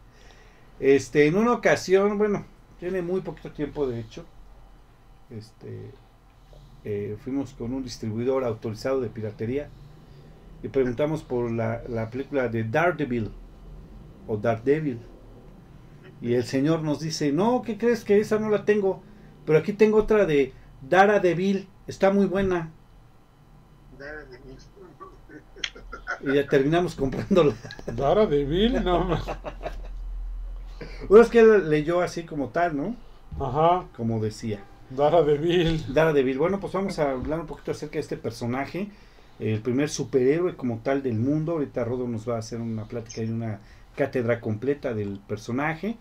Este, 0.81 1.27
en 1.27 1.37
una 1.37 1.53
ocasión, 1.53 2.19
bueno, 2.19 2.45
tiene 2.79 3.01
muy 3.03 3.21
poquito 3.21 3.53
tiempo 3.53 3.87
de 3.87 4.01
hecho, 4.01 4.25
este, 5.31 5.91
eh, 6.85 7.17
fuimos 7.23 7.53
con 7.55 7.73
un 7.73 7.83
distribuidor 7.83 8.45
autorizado 8.45 9.01
de 9.01 9.09
piratería 9.09 9.71
y 10.63 10.69
preguntamos 10.69 11.23
por 11.23 11.51
la, 11.51 11.83
la 11.89 12.11
película 12.11 12.49
de 12.49 12.65
Daredevil 12.65 13.31
o 14.27 14.37
Daredevil 14.37 15.01
y 16.21 16.35
el 16.35 16.45
Señor 16.45 16.83
nos 16.83 17.01
dice, 17.01 17.33
no, 17.33 17.63
¿qué 17.63 17.77
crees 17.77 18.05
que 18.05 18.19
esa 18.19 18.39
no 18.39 18.49
la 18.49 18.65
tengo? 18.65 19.03
Pero 19.45 19.59
aquí 19.59 19.73
tengo 19.73 19.99
otra 19.99 20.25
de 20.25 20.53
Dara 20.83 21.21
Devil, 21.21 21.69
está 21.87 22.11
muy 22.11 22.27
buena. 22.27 22.71
Y 26.23 26.35
ya 26.35 26.47
terminamos 26.47 26.95
comprándola. 26.95 27.55
Dara 27.87 28.27
Devil, 28.27 28.83
no. 28.83 29.19
Bueno, 31.09 31.25
es 31.25 31.31
que 31.31 31.41
él 31.41 31.71
leyó 31.71 32.03
así 32.03 32.25
como 32.25 32.49
tal, 32.49 32.77
¿no? 32.77 32.97
Ajá. 33.41 33.87
Como 33.97 34.21
decía. 34.21 34.61
Dara 34.91 35.23
de 35.23 35.39
Bill. 35.39 35.95
Dara 35.95 36.13
de 36.13 36.23
Bill. 36.23 36.39
Bueno, 36.39 36.61
pues 36.61 36.73
vamos 36.73 36.99
a 36.99 37.13
hablar 37.13 37.41
un 37.41 37.47
poquito 37.47 37.71
acerca 37.71 37.95
de 37.95 38.01
este 38.01 38.17
personaje. 38.17 38.91
El 39.39 39.61
primer 39.61 39.89
superhéroe 39.89 40.57
como 40.57 40.79
tal 40.79 41.03
del 41.03 41.19
mundo. 41.19 41.53
Ahorita 41.53 41.85
Rodo 41.85 42.09
nos 42.09 42.29
va 42.29 42.37
a 42.37 42.39
hacer 42.39 42.61
una 42.61 42.85
plática 42.87 43.23
y 43.23 43.31
una 43.31 43.61
cátedra 43.95 44.41
completa 44.41 44.95
del 44.95 45.21
personaje. 45.27 45.97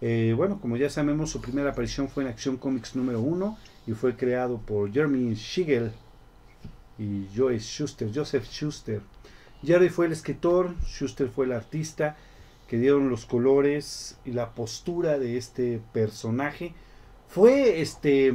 Eh, 0.00 0.32
bueno, 0.36 0.60
como 0.60 0.76
ya 0.76 0.88
sabemos, 0.88 1.30
su 1.30 1.40
primera 1.40 1.70
aparición 1.70 2.08
fue 2.08 2.22
en 2.22 2.30
Action 2.30 2.56
Comics 2.56 2.96
número 2.96 3.20
1 3.20 3.58
y 3.86 3.92
fue 3.92 4.16
creado 4.16 4.58
por 4.58 4.90
Jeremy 4.92 5.36
Schiegel 5.36 5.92
y 6.98 7.28
Joe 7.36 7.58
Schuster, 7.58 8.10
Joseph 8.14 8.44
Schuster. 8.44 9.02
Jerry 9.62 9.90
fue 9.90 10.06
el 10.06 10.12
escritor, 10.12 10.74
Schuster 10.84 11.28
fue 11.28 11.44
el 11.44 11.52
artista 11.52 12.16
que 12.66 12.78
dieron 12.78 13.10
los 13.10 13.26
colores 13.26 14.18
y 14.24 14.30
la 14.30 14.50
postura 14.50 15.18
de 15.18 15.36
este 15.36 15.80
personaje. 15.92 16.72
Fue 17.28 17.80
este 17.80 18.32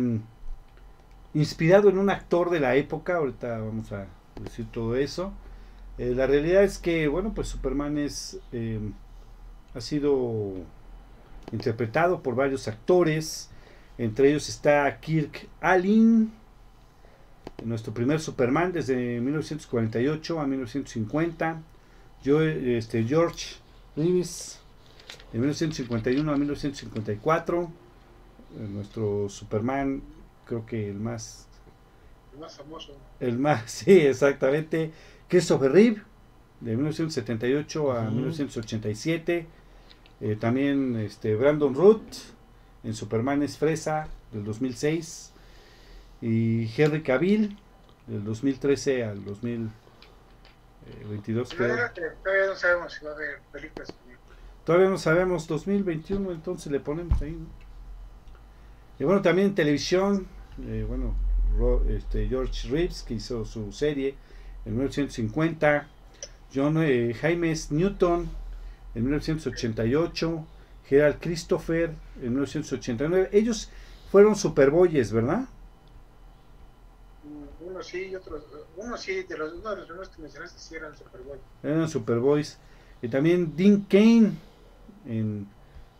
inspirado 1.33 1.89
en 1.89 1.97
un 1.97 2.09
actor 2.09 2.49
de 2.49 2.59
la 2.59 2.75
época, 2.75 3.17
ahorita 3.17 3.59
vamos 3.59 3.91
a 3.91 4.07
decir 4.43 4.65
todo 4.71 4.95
eso. 4.95 5.33
Eh, 5.97 6.13
la 6.15 6.27
realidad 6.27 6.63
es 6.63 6.77
que, 6.77 7.07
bueno, 7.07 7.33
pues 7.33 7.47
Superman 7.47 7.97
es 7.97 8.39
eh, 8.51 8.79
ha 9.75 9.81
sido 9.81 10.53
interpretado 11.51 12.21
por 12.21 12.35
varios 12.35 12.67
actores. 12.67 13.49
Entre 13.97 14.29
ellos 14.29 14.49
está 14.49 14.99
Kirk 14.99 15.47
Allen, 15.61 16.31
nuestro 17.63 17.93
primer 17.93 18.19
Superman 18.19 18.71
desde 18.73 19.19
1948 19.21 20.39
a 20.39 20.47
1950. 20.47 21.61
Yo, 22.23 22.41
este, 22.41 23.03
George 23.03 23.57
Reeves, 23.95 24.59
de 25.31 25.39
1951 25.39 26.31
a 26.31 26.37
1954. 26.37 27.61
Eh, 28.57 28.67
nuestro 28.69 29.29
Superman, 29.29 30.01
creo 30.45 30.65
que 30.65 30.89
el 30.89 30.99
más... 30.99 31.44
El 32.35 32.41
más 32.41 32.57
famoso. 32.57 32.93
El 33.21 33.39
más, 33.39 33.71
sí, 33.71 33.99
exactamente. 33.99 34.91
Christopher 35.29 35.71
Reeve, 35.71 36.01
de 36.59 36.75
1978 36.75 37.91
a 37.91 38.09
1987. 38.09 39.47
Eh, 40.21 40.37
también 40.39 40.95
este, 40.97 41.35
Brandon 41.35 41.73
Root 41.73 42.03
en 42.83 42.93
Superman 42.93 43.41
es 43.43 43.57
Fresa 43.57 44.07
del 44.31 44.45
2006 44.45 45.33
y 46.21 46.71
Henry 46.77 47.03
Cavill 47.03 47.57
del 48.07 48.23
2013 48.23 49.03
al 49.03 49.25
2022 49.25 51.49
todavía, 51.49 51.91
todavía 52.23 52.47
no 52.47 52.55
sabemos 52.55 52.93
si 52.93 53.03
va 53.03 53.11
a 53.11 53.15
haber 53.15 53.41
películas 53.51 53.93
todavía 54.63 54.87
no 54.89 54.97
sabemos 54.97 55.47
2021 55.47 56.31
entonces 56.31 56.71
le 56.71 56.79
ponemos 56.79 57.21
ahí 57.21 57.31
¿no? 57.31 57.47
y 58.99 59.03
bueno 59.03 59.21
también 59.21 59.49
en 59.49 59.55
televisión 59.55 60.25
eh, 60.65 60.85
bueno 60.87 61.13
este, 61.89 62.27
George 62.27 62.69
Reeves 62.69 63.03
que 63.03 63.15
hizo 63.15 63.45
su 63.45 63.71
serie 63.71 64.15
en 64.65 64.73
1950 64.73 65.87
John 66.55 66.77
eh, 66.81 67.13
James 67.13 67.71
Newton 67.71 68.29
en 68.93 69.03
1988, 69.03 70.45
Gerald 70.85 71.19
Christopher 71.19 71.93
en 72.21 72.29
1989. 72.29 73.29
Ellos 73.33 73.69
fueron 74.09 74.35
Superboyes, 74.35 75.11
¿verdad? 75.11 75.49
Mm, 77.23 77.67
uno 77.67 77.83
sí 77.83 78.05
y 78.05 78.15
otros, 78.15 78.45
uno 78.77 78.97
sí, 78.97 79.23
de 79.23 79.37
los, 79.37 79.53
uno 79.53 79.75
de 79.75 79.85
los 79.87 80.09
que 80.09 80.21
mencionaste 80.21 80.59
sí 80.59 80.75
eran 80.75 80.95
Superboys. 80.95 81.41
Eran 81.61 81.89
Superboys. 81.89 82.57
Y 83.01 83.09
también 83.09 83.55
Dean 83.57 83.81
Kane 83.81 84.31
en 85.05 85.47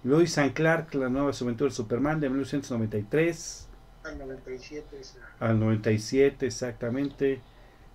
Lois 0.04 0.38
and 0.38 0.54
Clark, 0.54 0.94
la 0.96 1.10
nueva 1.10 1.32
aventura 1.32 1.68
del 1.68 1.76
Superman 1.76 2.22
de 2.22 2.30
1993. 2.30 3.68
Al 4.06 4.18
97. 4.20 5.00
Esa. 5.00 5.20
Al 5.40 5.60
97, 5.60 6.46
exactamente. 6.46 7.42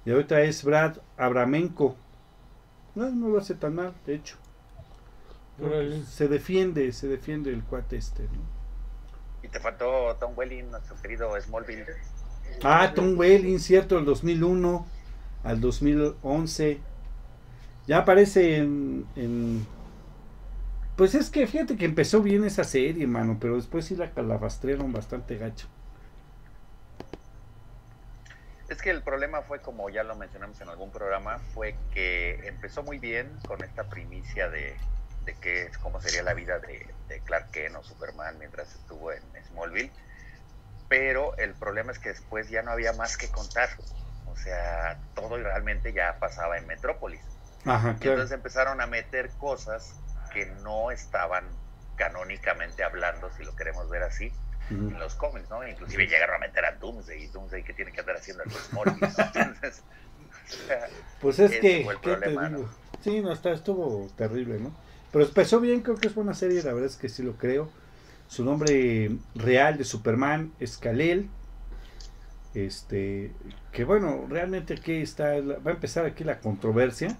Y 0.05 0.11
ahorita 0.11 0.41
es 0.43 0.65
Brad 0.65 0.97
Abramenko. 1.17 1.97
No, 2.95 3.11
no 3.11 3.29
lo 3.29 3.39
hace 3.39 3.55
tan 3.55 3.75
mal, 3.75 3.95
de 4.07 4.15
hecho. 4.15 4.37
Se 6.07 6.27
defiende, 6.27 6.91
se 6.93 7.07
defiende 7.07 7.53
el 7.53 7.63
cuate 7.63 7.97
este, 7.97 8.23
¿no? 8.23 8.61
Y 9.43 9.49
te 9.49 9.61
faltó 9.61 10.17
Tom 10.19 10.33
Welling, 10.37 10.71
nuestro 10.71 10.97
querido 11.01 11.39
Smallville. 11.41 11.85
Ah, 12.63 12.93
Tom 12.95 13.19
Welling, 13.19 13.59
cierto, 13.59 13.99
el 13.99 14.05
2001 14.05 14.87
al 15.45 15.61
2011. 15.61 16.81
Ya 17.87 17.99
aparece 17.99 18.57
en, 18.57 19.07
en, 19.17 19.67
Pues 20.97 21.15
es 21.15 21.31
que 21.31 21.47
fíjate 21.47 21.77
que 21.77 21.85
empezó 21.85 22.23
bien 22.23 22.45
esa 22.45 22.65
serie, 22.65 23.07
mano, 23.07 23.39
pero 23.41 23.57
después 23.57 23.85
sí 23.85 23.97
la 23.97 24.13
calabastrearon 24.13 24.93
bastante 24.93 25.37
gacho. 25.37 25.69
Es 28.71 28.81
que 28.81 28.91
el 28.91 29.03
problema 29.03 29.43
fue, 29.43 29.61
como 29.61 29.91
ya 29.91 30.05
lo 30.05 30.14
mencionamos 30.14 30.61
en 30.61 30.68
algún 30.68 30.93
programa, 30.93 31.41
fue 31.55 31.75
que 31.93 32.47
empezó 32.47 32.85
muy 32.85 33.01
bien 33.01 33.37
con 33.49 33.64
esta 33.64 33.89
primicia 33.89 34.49
de, 34.49 34.77
de 35.25 35.35
qué 35.35 35.64
es, 35.64 35.77
cómo 35.79 36.01
sería 36.01 36.23
la 36.23 36.35
vida 36.35 36.61
de, 36.61 36.95
Clark 37.25 37.51
Kent 37.51 37.75
o 37.75 37.83
Superman 37.83 38.39
mientras 38.39 38.73
estuvo 38.73 39.11
en 39.11 39.23
Smallville. 39.49 39.91
Pero 40.89 41.37
el 41.37 41.55
problema 41.55 41.91
es 41.91 41.99
que 41.99 42.11
después 42.11 42.49
ya 42.49 42.62
no 42.62 42.71
había 42.71 42.93
más 42.93 43.16
que 43.16 43.29
contar. 43.29 43.71
O 44.27 44.37
sea, 44.37 45.01
todo 45.14 45.37
realmente 45.37 45.93
ya 45.93 46.16
pasaba 46.21 46.57
en 46.57 46.68
Metrópolis. 46.68 47.23
Entonces 47.64 48.31
empezaron 48.31 48.81
a 48.81 48.87
meter 48.87 49.31
cosas 49.31 49.97
que 50.33 50.47
no 50.47 50.93
estaban 50.93 51.45
canónicamente 51.97 52.85
hablando, 52.85 53.33
si 53.33 53.43
lo 53.43 53.55
queremos 53.57 53.91
ver 53.91 54.05
así, 54.05 54.33
los 54.71 55.14
cómics, 55.14 55.51
¿no? 55.51 55.66
Inclusive 55.66 56.07
llegaron 56.07 56.37
a 56.37 56.39
meter 56.39 56.64
a 56.64 56.73
Doomsday 56.73 57.25
y 57.25 57.27
Doomsday 57.29 57.62
que 57.62 57.73
tiene 57.73 57.93
que 57.93 58.01
andar 58.01 58.16
haciendo. 58.16 58.45
Entonces, 58.87 59.83
pues 61.21 61.39
es 61.39 61.53
que, 61.53 61.87
¿qué 62.03 62.16
te 62.16 62.31
digo? 62.31 62.68
Sí, 63.03 63.21
no, 63.21 63.33
está, 63.33 63.53
estuvo 63.53 64.09
terrible, 64.16 64.59
¿no? 64.59 64.73
Pero 65.12 65.25
empezó 65.25 65.61
bien, 65.61 65.81
creo 65.81 65.97
que 65.97 66.09
es 66.09 66.14
buena 66.14 66.35
serie, 66.35 66.62
la 66.62 66.73
verdad 66.73 66.91
es 66.91 66.97
que 66.97 67.09
sí 67.09 67.23
lo 67.23 67.35
creo. 67.37 67.71
Su 68.29 68.45
nombre 68.45 69.11
real 69.35 69.77
de 69.77 69.85
Superman 69.85 70.53
es 70.61 70.79
Kalel. 70.79 71.29
Este, 72.55 73.33
que 73.73 73.85
bueno, 73.85 74.27
realmente 74.29 74.75
aquí 74.75 74.95
está, 74.95 75.41
va 75.41 75.71
a 75.71 75.75
empezar 75.75 76.05
aquí 76.05 76.25
la 76.25 76.39
controversia. 76.41 77.16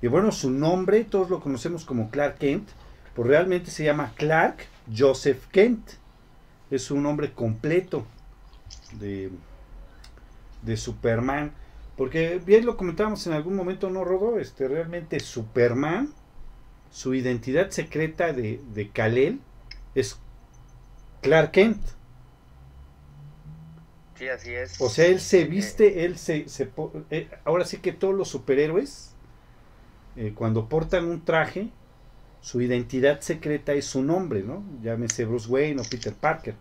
Y 0.00 0.06
bueno, 0.06 0.32
su 0.32 0.50
nombre, 0.50 1.04
todos 1.04 1.30
lo 1.30 1.40
conocemos 1.40 1.84
como 1.84 2.10
Clark 2.10 2.38
Kent, 2.38 2.68
pues 3.14 3.28
realmente 3.28 3.70
se 3.70 3.84
llama 3.84 4.12
Clark 4.16 4.66
Joseph 4.94 5.46
Kent. 5.50 5.92
Es 6.74 6.90
un 6.90 7.02
nombre 7.02 7.32
completo 7.32 8.06
de, 8.98 9.30
de 10.62 10.76
Superman. 10.76 11.52
Porque 11.96 12.40
bien 12.44 12.66
lo 12.66 12.76
comentábamos 12.76 13.26
en 13.26 13.34
algún 13.34 13.54
momento, 13.54 13.88
¿no, 13.90 14.04
Rodo? 14.04 14.38
Este, 14.38 14.66
realmente 14.66 15.20
Superman 15.20 16.12
su 16.94 17.12
identidad 17.12 17.70
secreta 17.70 18.32
de, 18.32 18.60
de 18.72 18.88
Kalel 18.88 19.40
es 19.96 20.16
Clark 21.22 21.50
Kent. 21.50 21.82
Sí, 24.14 24.28
así 24.28 24.54
es. 24.54 24.80
O 24.80 24.88
sea, 24.88 25.06
él 25.06 25.18
se 25.18 25.40
eh, 25.40 25.44
viste, 25.46 26.04
él 26.04 26.16
se... 26.16 26.48
se 26.48 26.70
eh, 27.10 27.28
ahora 27.44 27.64
sí 27.64 27.78
que 27.78 27.92
todos 27.92 28.14
los 28.14 28.28
superhéroes, 28.28 29.12
eh, 30.14 30.34
cuando 30.36 30.68
portan 30.68 31.06
un 31.06 31.24
traje, 31.24 31.70
su 32.44 32.60
identidad 32.60 33.22
secreta 33.22 33.72
es 33.72 33.86
su 33.86 34.02
nombre, 34.02 34.42
¿no? 34.42 34.62
Llámese 34.82 35.24
Bruce 35.24 35.48
Wayne 35.48 35.80
o 35.80 35.84
Peter 35.84 36.12
Parker. 36.12 36.54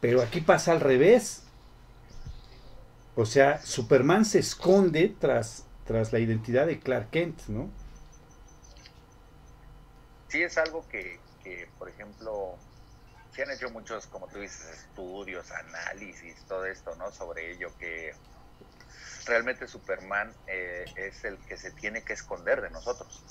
Pero 0.00 0.22
aquí 0.22 0.40
pasa 0.40 0.70
al 0.70 0.80
revés. 0.80 1.42
O 3.16 3.26
sea, 3.26 3.60
Superman 3.60 4.24
se 4.24 4.38
esconde 4.38 5.12
tras, 5.18 5.64
tras 5.84 6.12
la 6.12 6.20
identidad 6.20 6.68
de 6.68 6.78
Clark 6.78 7.10
Kent, 7.10 7.48
¿no? 7.48 7.70
sí 10.28 10.42
es 10.42 10.58
algo 10.58 10.84
que, 10.88 11.20
por 11.76 11.88
ejemplo, 11.88 12.56
se 13.32 13.42
han 13.42 13.50
hecho 13.50 13.70
muchos, 13.70 14.06
como 14.06 14.28
tú 14.28 14.38
dices, 14.38 14.66
estudios, 14.68 15.50
análisis, 15.50 16.36
todo 16.48 16.66
esto, 16.66 16.94
¿no? 16.96 17.10
Sobre 17.10 17.52
ello, 17.52 17.68
que 17.78 18.12
realmente 19.26 19.66
Superman 19.66 20.32
eh, 20.46 20.84
es 20.96 21.24
el 21.24 21.38
que 21.46 21.56
se 21.56 21.72
tiene 21.72 22.02
que 22.02 22.12
esconder 22.12 22.62
de 22.62 22.70
nosotros. 22.70 23.22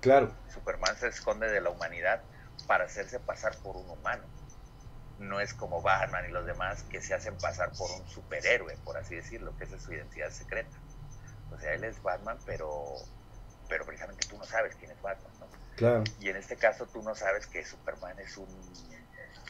Claro. 0.00 0.34
Superman 0.48 0.96
se 0.96 1.08
esconde 1.08 1.50
de 1.50 1.60
la 1.60 1.70
humanidad 1.70 2.22
para 2.66 2.84
hacerse 2.84 3.20
pasar 3.20 3.56
por 3.62 3.76
un 3.76 3.90
humano. 3.90 4.24
No 5.18 5.40
es 5.40 5.52
como 5.52 5.82
Batman 5.82 6.24
y 6.28 6.32
los 6.32 6.46
demás 6.46 6.82
que 6.84 7.00
se 7.00 7.14
hacen 7.14 7.36
pasar 7.36 7.72
por 7.76 7.90
un 7.90 8.08
superhéroe, 8.08 8.76
por 8.84 8.96
así 8.96 9.16
decirlo, 9.16 9.54
que 9.56 9.64
esa 9.64 9.76
es 9.76 9.82
su 9.82 9.92
identidad 9.92 10.30
secreta. 10.30 10.76
O 11.50 11.58
sea, 11.58 11.74
él 11.74 11.84
es 11.84 12.02
Batman, 12.02 12.38
pero, 12.46 12.94
pero 13.68 13.84
precisamente 13.84 14.26
tú 14.28 14.38
no 14.38 14.44
sabes 14.44 14.74
quién 14.76 14.90
es 14.90 15.02
Batman, 15.02 15.32
¿no? 15.40 15.50
Y 16.20 16.28
en 16.28 16.36
este 16.36 16.56
caso 16.56 16.86
tú 16.86 17.02
no 17.02 17.14
sabes 17.14 17.46
que 17.46 17.64
Superman 17.64 18.18
es 18.18 18.36
un 18.36 18.48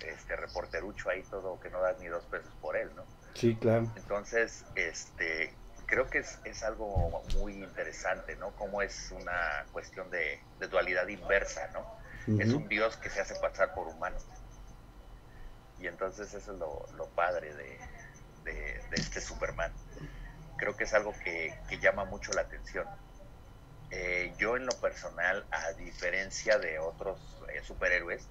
este 0.06 0.36
reporterucho 0.36 1.10
ahí 1.10 1.22
todo 1.24 1.60
que 1.60 1.70
no 1.70 1.80
das 1.80 1.98
ni 1.98 2.06
dos 2.06 2.24
pesos 2.26 2.52
por 2.60 2.76
él, 2.76 2.94
¿no? 2.94 3.04
Sí, 3.34 3.56
claro. 3.56 3.92
Entonces, 3.96 4.64
este 4.74 5.54
creo 5.90 6.08
que 6.08 6.18
es, 6.18 6.38
es 6.44 6.62
algo 6.62 7.22
muy 7.36 7.54
interesante, 7.54 8.36
¿no? 8.36 8.52
Como 8.52 8.80
es 8.80 9.10
una 9.10 9.66
cuestión 9.72 10.08
de, 10.08 10.40
dualidad 10.70 11.06
inversa, 11.08 11.68
¿no? 11.74 11.98
Es 12.38 12.52
un 12.52 12.68
dios 12.68 12.96
que 12.96 13.10
se 13.10 13.20
hace 13.20 13.34
pasar 13.40 13.74
por 13.74 13.88
humano. 13.88 14.16
Y 15.80 15.88
entonces 15.88 16.32
eso 16.32 16.52
es 16.52 16.58
lo, 16.94 17.08
padre 17.16 17.52
de, 17.54 18.80
este 18.92 19.20
Superman. 19.20 19.72
Creo 20.56 20.76
que 20.76 20.84
es 20.84 20.94
algo 20.94 21.12
que, 21.24 21.58
llama 21.80 22.04
mucho 22.04 22.32
la 22.32 22.42
atención. 22.42 22.86
Eh, 23.90 24.32
yo 24.38 24.56
en 24.56 24.66
lo 24.66 24.80
personal, 24.80 25.44
a 25.50 25.72
diferencia 25.72 26.58
de 26.58 26.78
otros 26.78 27.18
eh, 27.52 27.60
superhéroes, 27.64 28.28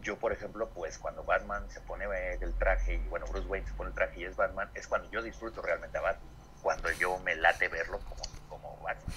yo 0.00 0.18
por 0.18 0.32
ejemplo, 0.32 0.70
pues 0.70 0.98
cuando 0.98 1.24
Batman 1.24 1.68
se 1.68 1.82
pone 1.82 2.06
el 2.40 2.54
traje 2.54 2.94
y 2.94 3.08
bueno, 3.08 3.26
Bruce 3.26 3.46
Wayne 3.48 3.66
se 3.66 3.74
pone 3.74 3.90
el 3.90 3.94
traje 3.94 4.20
y 4.20 4.24
es 4.24 4.36
Batman, 4.36 4.70
es 4.72 4.86
cuando 4.86 5.10
yo 5.10 5.20
disfruto 5.20 5.60
realmente 5.60 5.98
a 5.98 6.00
Batman, 6.00 6.29
cuando 6.62 6.90
yo 6.92 7.18
me 7.20 7.34
late 7.36 7.68
verlo 7.68 7.98
como, 8.00 8.22
como 8.48 8.76
Batman. 8.82 9.16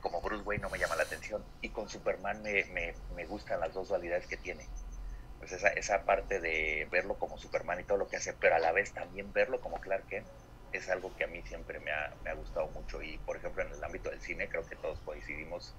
Como 0.00 0.20
Bruce 0.20 0.44
Wayne 0.44 0.62
no 0.62 0.70
me 0.70 0.78
llama 0.78 0.96
la 0.96 1.02
atención. 1.02 1.44
Y 1.60 1.70
con 1.70 1.88
Superman 1.88 2.42
me, 2.42 2.64
me, 2.66 2.94
me 3.16 3.26
gustan 3.26 3.60
las 3.60 3.74
dos 3.74 3.88
dualidades 3.88 4.26
que 4.26 4.36
tiene. 4.36 4.66
Pues 5.38 5.52
esa, 5.52 5.68
esa 5.68 6.04
parte 6.04 6.40
de 6.40 6.86
verlo 6.90 7.18
como 7.18 7.38
Superman 7.38 7.80
y 7.80 7.84
todo 7.84 7.98
lo 7.98 8.08
que 8.08 8.16
hace, 8.16 8.32
pero 8.32 8.56
a 8.56 8.58
la 8.58 8.72
vez 8.72 8.92
también 8.92 9.32
verlo 9.32 9.60
como 9.60 9.80
Clark 9.80 10.06
Kent 10.06 10.26
es 10.72 10.88
algo 10.90 11.14
que 11.16 11.24
a 11.24 11.26
mí 11.26 11.42
siempre 11.46 11.80
me 11.80 11.90
ha, 11.90 12.12
me 12.24 12.30
ha 12.30 12.34
gustado 12.34 12.68
mucho. 12.68 13.02
Y 13.02 13.18
por 13.18 13.36
ejemplo 13.36 13.62
en 13.62 13.72
el 13.72 13.82
ámbito 13.82 14.10
del 14.10 14.20
cine 14.20 14.48
creo 14.48 14.66
que 14.66 14.76
todos 14.76 14.98
coincidimos, 15.00 15.74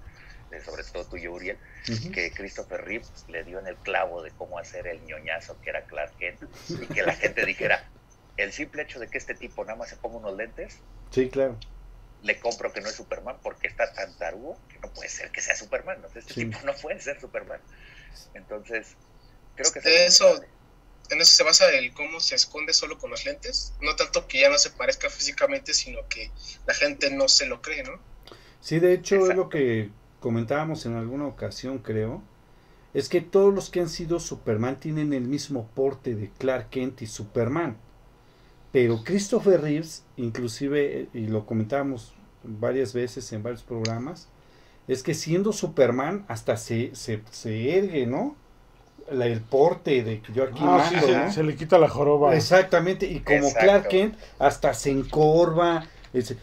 eh, 0.50 0.60
sobre 0.60 0.82
todo 0.84 1.04
tú 1.06 1.16
y 1.16 1.22
yo 1.22 1.32
Uriel, 1.32 1.58
que 2.12 2.32
Christopher 2.32 2.84
Reeve 2.84 3.04
le 3.28 3.44
dio 3.44 3.58
en 3.58 3.66
el 3.66 3.76
clavo 3.76 4.22
de 4.22 4.30
cómo 4.32 4.58
hacer 4.58 4.86
el 4.86 5.02
ñoñazo 5.04 5.60
que 5.60 5.70
era 5.70 5.84
Clark 5.84 6.16
Kent 6.18 6.42
y 6.68 6.86
que 6.86 7.02
la 7.02 7.14
gente 7.14 7.44
dijera, 7.44 7.88
el 8.42 8.52
simple 8.52 8.82
hecho 8.82 8.98
de 8.98 9.08
que 9.08 9.18
este 9.18 9.34
tipo 9.34 9.64
nada 9.64 9.76
más 9.76 9.88
se 9.88 9.96
ponga 9.96 10.18
unos 10.18 10.36
lentes, 10.36 10.78
sí, 11.10 11.28
claro. 11.28 11.56
Le 12.22 12.38
compro 12.38 12.70
que 12.72 12.82
no 12.82 12.88
es 12.88 12.96
Superman 12.96 13.36
porque 13.42 13.68
está 13.68 13.92
tan 13.92 14.14
tarugo 14.18 14.58
que 14.68 14.78
no 14.78 14.92
puede 14.92 15.08
ser 15.08 15.30
que 15.30 15.40
sea 15.40 15.56
Superman. 15.56 16.02
Este 16.14 16.34
tipo 16.34 16.58
no 16.64 16.74
puede 16.74 17.00
ser 17.00 17.18
Superman. 17.18 17.60
Entonces, 18.34 18.96
Creo 19.60 19.72
que 19.72 20.06
eso, 20.06 20.24
en 21.10 21.20
eso 21.20 21.36
se 21.36 21.42
basa 21.42 21.70
el 21.70 21.92
cómo 21.92 22.20
se 22.20 22.34
esconde 22.34 22.72
solo 22.72 22.98
con 22.98 23.10
los 23.10 23.24
lentes. 23.26 23.74
No 23.82 23.94
tanto 23.96 24.26
que 24.26 24.40
ya 24.40 24.48
no 24.48 24.58
se 24.58 24.70
parezca 24.70 25.10
físicamente, 25.10 25.74
sino 25.74 25.98
que 26.08 26.30
la 26.66 26.74
gente 26.74 27.10
no 27.10 27.28
se 27.28 27.46
lo 27.46 27.60
cree, 27.60 27.82
¿no? 27.82 27.98
Sí, 28.60 28.78
de 28.78 28.94
hecho 28.94 29.16
es 29.16 29.36
lo 29.36 29.48
que 29.48 29.90
comentábamos 30.20 30.86
en 30.86 30.96
alguna 30.96 31.26
ocasión, 31.26 31.78
creo. 31.78 32.22
Es 32.94 33.08
que 33.08 33.20
todos 33.20 33.54
los 33.54 33.70
que 33.70 33.80
han 33.80 33.88
sido 33.88 34.18
Superman 34.18 34.80
tienen 34.80 35.12
el 35.12 35.22
mismo 35.22 35.68
porte 35.74 36.14
de 36.14 36.30
Clark 36.38 36.70
Kent 36.70 37.02
y 37.02 37.06
Superman. 37.06 37.76
Pero 38.72 39.02
Christopher 39.04 39.60
Reeves, 39.60 40.04
inclusive, 40.16 41.08
y 41.12 41.26
lo 41.26 41.46
comentábamos 41.46 42.14
varias 42.44 42.94
veces 42.94 43.32
en 43.32 43.42
varios 43.42 43.62
programas, 43.62 44.28
es 44.86 45.02
que 45.02 45.14
siendo 45.14 45.52
Superman 45.52 46.24
hasta 46.28 46.56
se, 46.56 46.94
se, 46.94 47.22
se 47.30 47.76
ergue, 47.76 48.06
¿no? 48.06 48.36
el 49.10 49.40
porte 49.40 50.04
de 50.04 50.20
que 50.20 50.32
yo 50.32 50.44
aquí 50.44 50.60
ah, 50.62 51.30
se, 51.32 51.42
le 51.42 51.56
quita 51.56 51.78
la 51.78 51.88
joroba. 51.88 52.34
Exactamente, 52.34 53.06
y 53.06 53.20
como 53.20 53.52
Clark 53.52 53.88
Kent 53.88 54.14
hasta 54.38 54.72
se 54.72 54.90
encorva, 54.90 55.84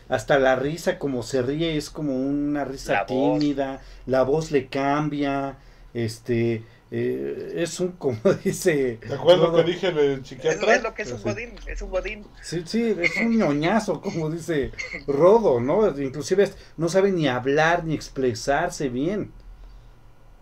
hasta 0.09 0.39
la 0.39 0.55
risa 0.55 0.97
como 0.99 1.23
se 1.23 1.41
ríe 1.41 1.77
es 1.77 1.89
como 1.89 2.15
una 2.15 2.65
risa 2.65 3.05
tímida, 3.05 3.81
la 4.05 4.23
voz 4.23 4.51
le 4.51 4.67
cambia, 4.67 5.57
este 5.93 6.63
eh, 6.89 7.53
es 7.57 7.79
un 7.79 7.91
como 7.97 8.17
dice 8.43 8.99
¿Te 9.05 9.13
acuerdas 9.13 9.49
lo 9.49 9.55
que 9.57 9.63
dije 9.63 9.87
el 9.87 10.25
psiquiatra? 10.25 10.75
Es, 10.75 10.83
lo 10.83 10.93
que 10.93 11.01
es 11.01 11.11
un 11.11 11.21
godín, 11.21 11.49
es 11.65 11.81
un 11.81 11.89
godín. 11.89 12.25
Sí, 12.41 12.63
sí, 12.65 12.95
es 12.99 13.17
un 13.17 13.37
ñoñazo, 13.37 14.01
como 14.01 14.29
dice 14.29 14.71
Rodo, 15.07 15.59
¿no? 15.59 15.87
Inclusive 15.99 16.49
no 16.77 16.89
sabe 16.89 17.11
ni 17.11 17.27
hablar 17.27 17.83
ni 17.83 17.93
expresarse 17.93 18.89
bien. 18.89 19.31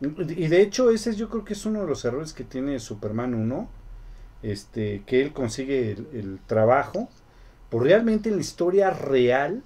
Y 0.01 0.47
de 0.47 0.61
hecho, 0.61 0.91
ese 0.91 1.15
yo 1.15 1.29
creo 1.29 1.45
que 1.45 1.53
es 1.53 1.65
uno 1.65 1.81
de 1.81 1.87
los 1.87 2.03
errores 2.03 2.33
que 2.33 2.43
tiene 2.43 2.79
Superman 2.79 3.33
1, 3.33 3.69
este, 4.43 5.03
que 5.05 5.21
él 5.21 5.31
consigue 5.31 5.91
el, 5.91 6.39
trabajo. 6.45 7.09
Por 7.69 7.83
realmente 7.83 8.29
en 8.29 8.35
la 8.35 8.41
historia 8.41 8.89
real, 8.91 9.63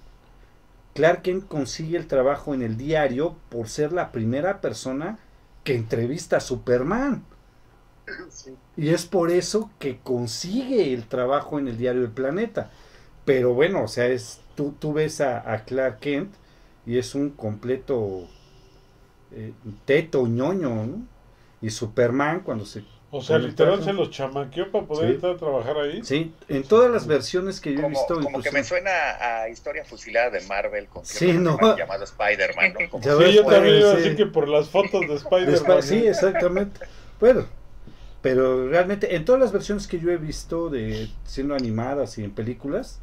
Clark 0.94 1.24
Kent 1.24 1.48
consigue 1.48 1.98
el 1.98 2.08
trabajo 2.08 2.54
en 2.54 2.62
el 2.62 2.78
diario 2.78 3.36
por 3.50 3.68
ser 3.70 3.92
la 3.92 4.12
primera 4.12 4.62
persona 4.62 5.20
que 5.64 5.76
entrevista 5.76 6.38
a 6.38 6.40
Superman. 6.42 7.24
Y 8.76 8.90
es 8.90 9.06
por 9.06 9.32
eso 9.32 9.70
que 9.80 10.00
consigue 10.00 10.94
el 10.94 11.08
trabajo 11.08 11.60
en 11.60 11.68
el 11.68 11.78
diario 11.78 12.02
El 12.02 12.12
Planeta. 12.12 12.72
Pero 13.26 13.54
bueno, 13.54 13.84
o 13.84 13.88
sea, 13.88 14.08
es 14.08 14.42
tú, 14.56 14.74
tú 14.80 14.94
ves 14.94 15.22
a, 15.22 15.52
a 15.52 15.66
Clark 15.66 16.00
Kent 16.00 16.34
y 16.86 16.98
es 16.98 17.16
un 17.16 17.32
completo 17.32 18.28
eh, 19.32 19.54
teto, 19.86 20.28
ñoño, 20.28 20.86
¿no? 20.86 21.08
Y 21.62 21.70
Superman 21.72 22.42
cuando 22.42 22.66
se... 22.66 22.84
O 23.12 23.24
sea, 23.24 23.40
literal 23.40 23.84
se 23.84 23.92
los 23.92 24.12
chamaqueó 24.12 24.72
para 24.72 24.86
poder 24.86 25.12
entrar 25.12 25.34
a 25.34 25.38
trabajar 25.38 25.78
ahí. 25.78 26.04
Sí, 26.04 26.32
en 26.48 26.64
todas 26.64 26.92
las 26.92 27.08
versiones 27.08 27.60
que 27.60 27.74
yo 27.74 27.82
he 27.82 27.90
visto. 27.90 28.22
Como 28.22 28.42
que 28.42 28.52
me 28.52 28.64
suena 28.64 28.92
a 29.20 29.50
historia 29.50 29.84
fusilada 29.84 30.30
de 30.30 30.42
Marvel 30.42 30.86
con 30.88 31.04
sí, 31.04 31.34
no. 31.34 31.58
llamado 31.76 32.04
Spider-Man. 32.04 32.74
¿no? 32.74 33.02
sí, 33.02 33.34
yo 33.34 33.46
también 33.46 33.84
así 33.84 34.16
que 34.16 34.28
por 34.28 34.48
las 34.48 34.70
fotos 34.70 35.02
de 35.02 35.16
Spider-Man. 35.16 35.82
sí, 35.82 36.06
exactamente. 36.06 36.82
Bueno, 37.20 37.48
pero 38.22 38.70
realmente 38.70 39.16
en 39.16 39.26
todas 39.26 39.42
las 39.42 39.52
versiones 39.52 39.88
que 39.88 40.00
yo 40.00 40.12
he 40.12 40.18
visto 40.18 40.70
de 40.70 41.10
siendo 41.26 41.56
animadas 41.56 42.18
y 42.20 42.24
en 42.24 42.32
películas, 42.32 43.00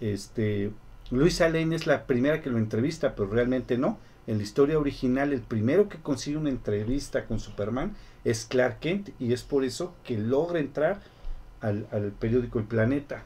este 0.00 0.72
Luisa 1.10 1.48
Lane 1.48 1.76
es 1.76 1.86
la 1.86 2.06
primera 2.06 2.42
que 2.42 2.50
lo 2.50 2.58
entrevista, 2.58 3.14
pero 3.14 3.28
realmente 3.28 3.78
no. 3.78 3.98
En 4.26 4.36
la 4.36 4.42
historia 4.42 4.78
original, 4.78 5.32
el 5.32 5.40
primero 5.40 5.88
que 5.88 5.98
consigue 5.98 6.36
una 6.36 6.50
entrevista 6.50 7.24
con 7.24 7.40
Superman 7.40 7.96
es 8.24 8.44
Clark 8.44 8.80
Kent 8.80 9.10
y 9.18 9.32
es 9.32 9.42
por 9.42 9.64
eso 9.64 9.94
que 10.04 10.16
logra 10.16 10.58
entrar 10.58 11.00
al, 11.60 12.12
periódico 12.18 12.58
El 12.58 12.66
Planeta. 12.66 13.22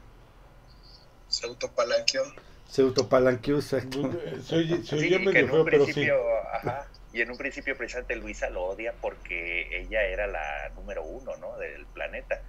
Se 1.29 1.47
autopalanqueó. 1.47 2.23
Se 2.69 2.83
autopalanqueó, 2.83 3.57
exacto. 3.57 4.11
Soy, 4.43 4.83
soy 4.85 5.11
medio 5.19 5.65
pero 5.65 5.87
sí. 5.87 6.09
Ajá, 6.53 6.87
y 7.13 7.21
en 7.21 7.31
un 7.31 7.37
principio 7.37 7.77
precisamente 7.77 8.17
Luisa 8.17 8.49
lo 8.49 8.65
odia 8.65 8.95
porque 9.01 9.81
ella 9.81 10.03
era 10.05 10.27
la 10.27 10.71
número 10.75 11.05
uno 11.05 11.37
¿no? 11.37 11.59
del 11.59 11.85
planeta 11.87 12.41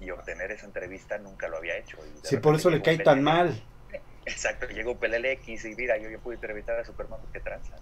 y 0.00 0.10
obtener 0.10 0.50
esa 0.50 0.66
entrevista 0.66 1.18
nunca 1.18 1.48
lo 1.48 1.58
había 1.58 1.76
hecho. 1.76 1.98
sí, 2.22 2.36
por 2.38 2.54
eso 2.54 2.70
le 2.70 2.80
cae 2.80 2.98
tan 2.98 3.22
mal. 3.22 3.60
Exacto, 4.24 4.66
llegó 4.68 4.98
PLX 4.98 5.64
y 5.64 5.74
mira, 5.74 5.98
yo, 5.98 6.08
yo 6.08 6.20
pude 6.20 6.36
entrevistar 6.36 6.78
a 6.78 6.84
Superman 6.84 7.20
porque 7.20 7.40
tranza. 7.40 7.76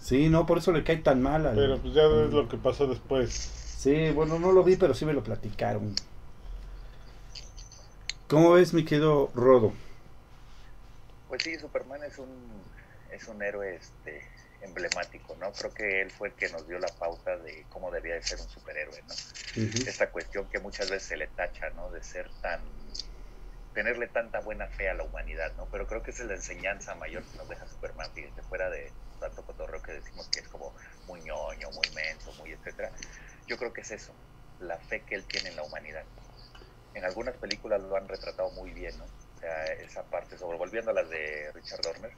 Sí, 0.00 0.28
no, 0.28 0.46
por 0.46 0.58
eso 0.58 0.72
le 0.72 0.84
cae 0.84 0.96
tan 0.98 1.22
mal. 1.22 1.50
Pero 1.54 1.78
pues 1.78 1.94
ya 1.94 2.02
es 2.02 2.32
lo 2.32 2.48
que 2.48 2.56
pasó 2.56 2.86
después. 2.86 3.32
Sí, 3.32 4.10
bueno, 4.10 4.38
no 4.38 4.52
lo 4.52 4.64
vi, 4.64 4.76
pero 4.76 4.94
sí 4.94 5.04
me 5.04 5.12
lo 5.12 5.22
platicaron. 5.22 5.94
¿Cómo 8.28 8.52
ves, 8.52 8.74
mi 8.74 8.84
querido 8.84 9.30
Rodo? 9.34 9.72
Pues 11.28 11.42
sí, 11.42 11.56
Superman 11.58 12.02
es 12.02 12.18
un, 12.18 12.28
es 13.12 13.28
un 13.28 13.42
héroe 13.42 13.76
este, 13.76 14.22
emblemático, 14.62 15.36
¿no? 15.40 15.52
Creo 15.52 15.72
que 15.72 16.00
él 16.02 16.10
fue 16.10 16.28
el 16.28 16.34
que 16.34 16.48
nos 16.48 16.66
dio 16.66 16.78
la 16.78 16.88
pauta 16.88 17.36
de 17.36 17.64
cómo 17.68 17.90
debía 17.90 18.14
de 18.14 18.22
ser 18.22 18.40
un 18.40 18.48
superhéroe, 18.48 19.02
¿no? 19.08 19.14
Esta 19.86 20.10
cuestión 20.10 20.48
que 20.48 20.58
muchas 20.58 20.90
veces 20.90 21.08
se 21.08 21.16
le 21.16 21.28
tacha, 21.28 21.70
¿no? 21.70 21.90
De 21.90 22.02
ser 22.02 22.28
tan 22.42 22.60
tenerle 23.76 24.06
tanta 24.08 24.40
buena 24.40 24.66
fe 24.68 24.88
a 24.88 24.94
la 24.94 25.04
humanidad, 25.04 25.54
¿no? 25.58 25.68
Pero 25.70 25.86
creo 25.86 26.02
que 26.02 26.10
esa 26.10 26.22
es 26.22 26.28
la 26.30 26.34
enseñanza 26.36 26.94
mayor 26.94 27.22
que 27.24 27.36
nos 27.36 27.46
deja 27.46 27.66
Superman, 27.66 28.10
fíjate, 28.14 28.40
fuera 28.40 28.70
de 28.70 28.90
tanto 29.20 29.44
cotorreo 29.44 29.82
que 29.82 29.92
decimos 29.92 30.26
que 30.30 30.40
es 30.40 30.48
como 30.48 30.74
muy 31.06 31.20
ñoño, 31.20 31.68
muy 31.72 31.86
menso, 31.94 32.32
muy 32.38 32.52
etcétera. 32.52 32.90
Yo 33.46 33.58
creo 33.58 33.74
que 33.74 33.82
es 33.82 33.90
eso, 33.90 34.14
la 34.60 34.78
fe 34.78 35.02
que 35.02 35.14
él 35.14 35.26
tiene 35.26 35.50
en 35.50 35.56
la 35.56 35.62
humanidad. 35.62 36.06
En 36.94 37.04
algunas 37.04 37.36
películas 37.36 37.82
lo 37.82 37.96
han 37.96 38.08
retratado 38.08 38.50
muy 38.52 38.72
bien, 38.72 38.96
¿no? 38.96 39.04
O 39.04 39.38
sea, 39.38 39.64
esa 39.64 40.02
parte, 40.04 40.38
sobre 40.38 40.56
volviendo 40.56 40.92
a 40.92 40.94
las 40.94 41.10
de 41.10 41.52
Richard 41.52 41.82
Dorner, 41.82 42.14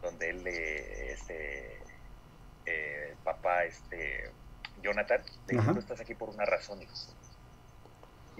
donde 0.00 0.30
él, 0.30 0.46
este, 0.46 1.78
eh, 2.64 3.16
papá, 3.22 3.64
este, 3.64 4.32
Jonathan, 4.78 5.22
le 5.46 5.58
dice, 5.58 5.72
tú 5.74 5.78
estás 5.78 6.00
aquí 6.00 6.14
por 6.14 6.30
una 6.30 6.46
razón, 6.46 6.80
hijo 6.80 6.94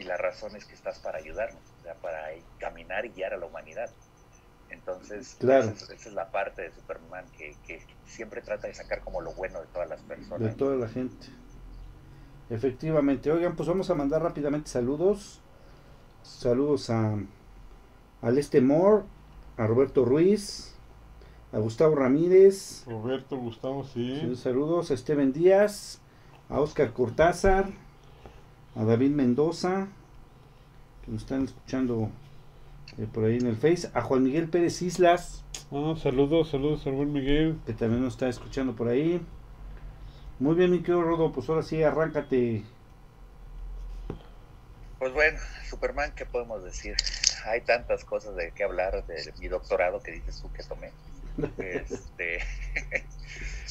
y 0.01 0.05
la 0.05 0.17
razón 0.17 0.57
es 0.57 0.65
que 0.65 0.75
estás 0.75 0.99
para 0.99 1.19
ayudarnos, 1.19 1.63
o 1.79 1.83
sea, 1.83 1.95
para 1.95 2.29
caminar 2.59 3.05
y 3.05 3.11
guiar 3.11 3.35
a 3.35 3.37
la 3.37 3.47
humanidad. 3.47 3.91
Entonces, 4.71 5.37
esa, 5.39 5.93
es, 5.93 6.13
la 6.13 6.31
parte 6.31 6.63
de 6.63 6.73
Superman 6.73 7.27
que, 7.37 7.55
siempre 8.07 8.41
trata 8.41 8.67
de 8.67 8.75
sacar 8.75 9.03
como 9.03 9.21
lo 9.21 9.33
bueno 9.35 9.61
de 9.61 9.67
todas 9.67 9.89
las 9.91 10.01
personas. 10.03 10.41
De 10.41 10.55
toda 10.55 10.77
la 10.77 10.89
gente. 10.89 11.27
Efectivamente. 12.49 13.31
Oigan, 13.31 13.57
pues 13.57 13.69
vamos 13.69 13.91
a 13.91 13.95
mandar 13.95 14.23
rápidamente 14.23 14.71
saludos. 14.71 15.43
Saludos 16.23 16.89
a, 16.89 17.19
a 18.23 18.31
Leste 18.31 18.61
Moore, 18.61 19.05
a 19.59 19.67
Roberto 19.67 20.05
Ruiz, 20.05 20.75
a 21.53 21.59
Gustavo 21.59 21.95
Ramírez. 21.95 22.85
Roberto, 22.87 23.37
Gustavo, 23.37 23.85
sí. 23.85 24.35
Saludos 24.37 24.91
a 24.91 24.97
Steven 24.97 25.33
Díaz, 25.33 26.01
a 26.49 26.61
Oscar 26.61 26.93
Cortázar, 26.93 27.71
a 28.77 28.85
David 28.85 29.11
Mendoza, 29.11 29.89
que 31.05 31.11
nos 31.11 31.23
están 31.23 31.45
escuchando 31.45 32.11
eh, 32.99 33.07
por 33.13 33.25
ahí 33.25 33.39
en 33.39 33.47
el 33.47 33.57
Face, 33.57 33.91
a 33.95 34.03
Juan 34.03 34.23
Miguel 34.23 34.49
Pérez 34.49 34.83
Islas. 34.83 35.45
Ah, 35.73 35.95
saludos, 36.01 36.51
saludos 36.51 36.87
a 36.87 36.91
Juan 36.91 37.13
Miguel. 37.13 37.59
Que 37.67 37.73
también 37.73 38.03
nos 38.03 38.15
está 38.15 38.29
escuchando 38.29 38.75
por 38.75 38.89
ahí. 38.89 39.21
Muy 40.39 40.55
bien, 40.55 40.71
mi 40.71 40.79
querido 40.79 41.03
Rodo, 41.03 41.33
pues 41.33 41.49
ahora 41.49 41.63
sí, 41.63 41.83
arráncate. 41.83 42.65
Pues 44.99 45.13
bueno, 45.13 45.39
Superman, 45.69 46.13
¿qué 46.15 46.27
podemos 46.27 46.65
decir? 46.65 46.97
Hay 47.47 47.63
tantas 47.63 48.05
cosas 48.05 48.37
de 48.37 48.53
qué 48.53 48.65
hablar 48.65 49.07
de 49.07 49.33
mi 49.39 49.49
doctorado 49.49 50.01
que 50.01 50.13
dices 50.13 50.41
tú 50.43 50.53
que 50.53 50.63
tomé. 50.63 50.91
Este, 51.59 52.39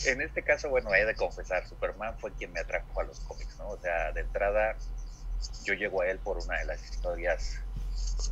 en 0.11 0.22
este 0.22 0.43
caso, 0.43 0.70
bueno, 0.70 0.93
he 0.93 1.05
de 1.05 1.15
confesar, 1.15 1.67
Superman 1.67 2.17
fue 2.20 2.34
quien 2.34 2.51
me 2.51 2.59
atrajo 2.59 2.99
a 2.99 3.03
los 3.03 3.20
cómics, 3.22 3.57
¿no? 3.57 3.70
O 3.70 3.78
sea, 3.78 4.11
de 4.11 4.22
entrada, 4.22 4.76
yo 5.63 5.74
llego 5.74 6.01
a 6.01 6.07
él 6.07 6.20
por 6.20 6.38
una 6.38 6.57
de 6.59 6.65
las 6.65 6.84
historias 6.84 7.61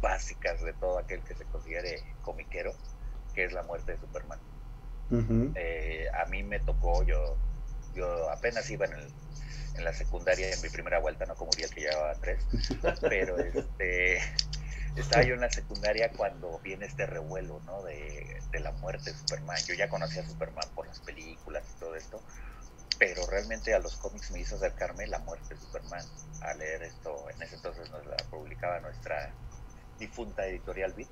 básicas 0.01 0.61
de 0.61 0.73
todo 0.73 0.99
aquel 0.99 1.21
que 1.21 1.35
se 1.35 1.45
considere 1.45 2.03
comiquero, 2.21 2.73
que 3.33 3.45
es 3.45 3.53
la 3.53 3.63
muerte 3.63 3.93
de 3.93 3.97
Superman. 3.99 4.39
Eh, 5.55 6.07
a 6.13 6.25
mí 6.25 6.43
me 6.43 6.59
tocó, 6.59 7.03
yo, 7.03 7.37
yo 7.95 8.29
apenas 8.29 8.69
iba 8.69 8.85
en, 8.85 8.93
el, 8.93 9.13
en 9.75 9.85
la 9.85 9.93
secundaria 9.93 10.51
en 10.51 10.61
mi 10.61 10.69
primera 10.69 10.99
vuelta, 10.99 11.25
no 11.25 11.35
como 11.35 11.51
día 11.51 11.67
que 11.69 11.81
llevaba 11.81 12.13
tres, 12.15 12.45
pero 13.01 13.37
este, 13.37 14.19
estaba 15.01 15.23
yo 15.23 15.35
en 15.35 15.41
la 15.41 15.49
secundaria 15.49 16.11
cuando 16.11 16.59
viene 16.59 16.85
este 16.85 17.05
revuelo 17.05 17.61
¿no? 17.65 17.83
de, 17.83 18.41
de 18.51 18.59
la 18.59 18.71
muerte 18.73 19.11
de 19.11 19.17
Superman. 19.17 19.57
Yo 19.67 19.75
ya 19.75 19.89
conocía 19.89 20.21
a 20.21 20.25
Superman 20.25 20.67
por 20.75 20.87
las 20.87 20.99
películas 20.99 21.63
y 21.75 21.79
todo 21.79 21.95
esto, 21.95 22.21
pero 22.97 23.25
realmente 23.27 23.73
a 23.73 23.79
los 23.79 23.95
cómics 23.97 24.31
me 24.31 24.39
hizo 24.39 24.55
acercarme 24.55 25.07
la 25.07 25.19
muerte 25.19 25.53
de 25.53 25.59
Superman 25.61 26.05
a 26.41 26.53
leer 26.55 26.83
esto. 26.83 27.29
En 27.29 27.41
ese 27.41 27.55
entonces 27.55 27.89
nos 27.91 28.05
la 28.05 28.17
publicaba 28.29 28.79
nuestra 28.79 29.33
difunta 29.99 30.45
editorial 30.47 30.93
Beat 30.93 31.09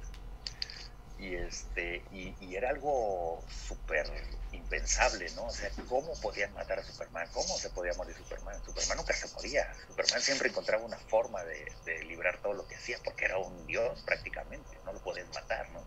y 1.18 1.36
este 1.36 2.03
y, 2.11 2.55
era 2.55 2.70
algo 2.70 3.43
súper 3.49 4.05
impensable, 4.51 5.30
¿no? 5.36 5.45
O 5.45 5.51
sea, 5.51 5.70
¿cómo 5.88 6.13
podían 6.22 6.53
matar 6.53 6.80
a 6.80 6.84
Superman? 6.84 7.28
¿Cómo 7.34 7.57
se 7.57 7.70
podía 7.70 7.93
morir 7.93 8.16
Superman? 8.16 8.61
Superman 8.66 8.97
nunca 8.97 9.13
se 9.13 9.28
moría. 9.34 9.74
Superman 9.88 10.22
siempre 10.22 10.49
encontraba 10.49 10.84
una 10.84 10.97
forma 10.97 11.43
de, 11.43 11.66
librar 12.05 12.38
todo 12.41 12.53
lo 12.53 12.68
que 12.68 12.76
hacía, 12.76 12.97
porque 13.03 13.26
era 13.26 13.38
un 13.38 13.66
dios 13.66 14.01
prácticamente, 14.03 14.78
no 14.86 14.93
lo 14.93 14.99
podías 14.99 15.28
matar, 15.34 15.70
¿no? 15.72 15.84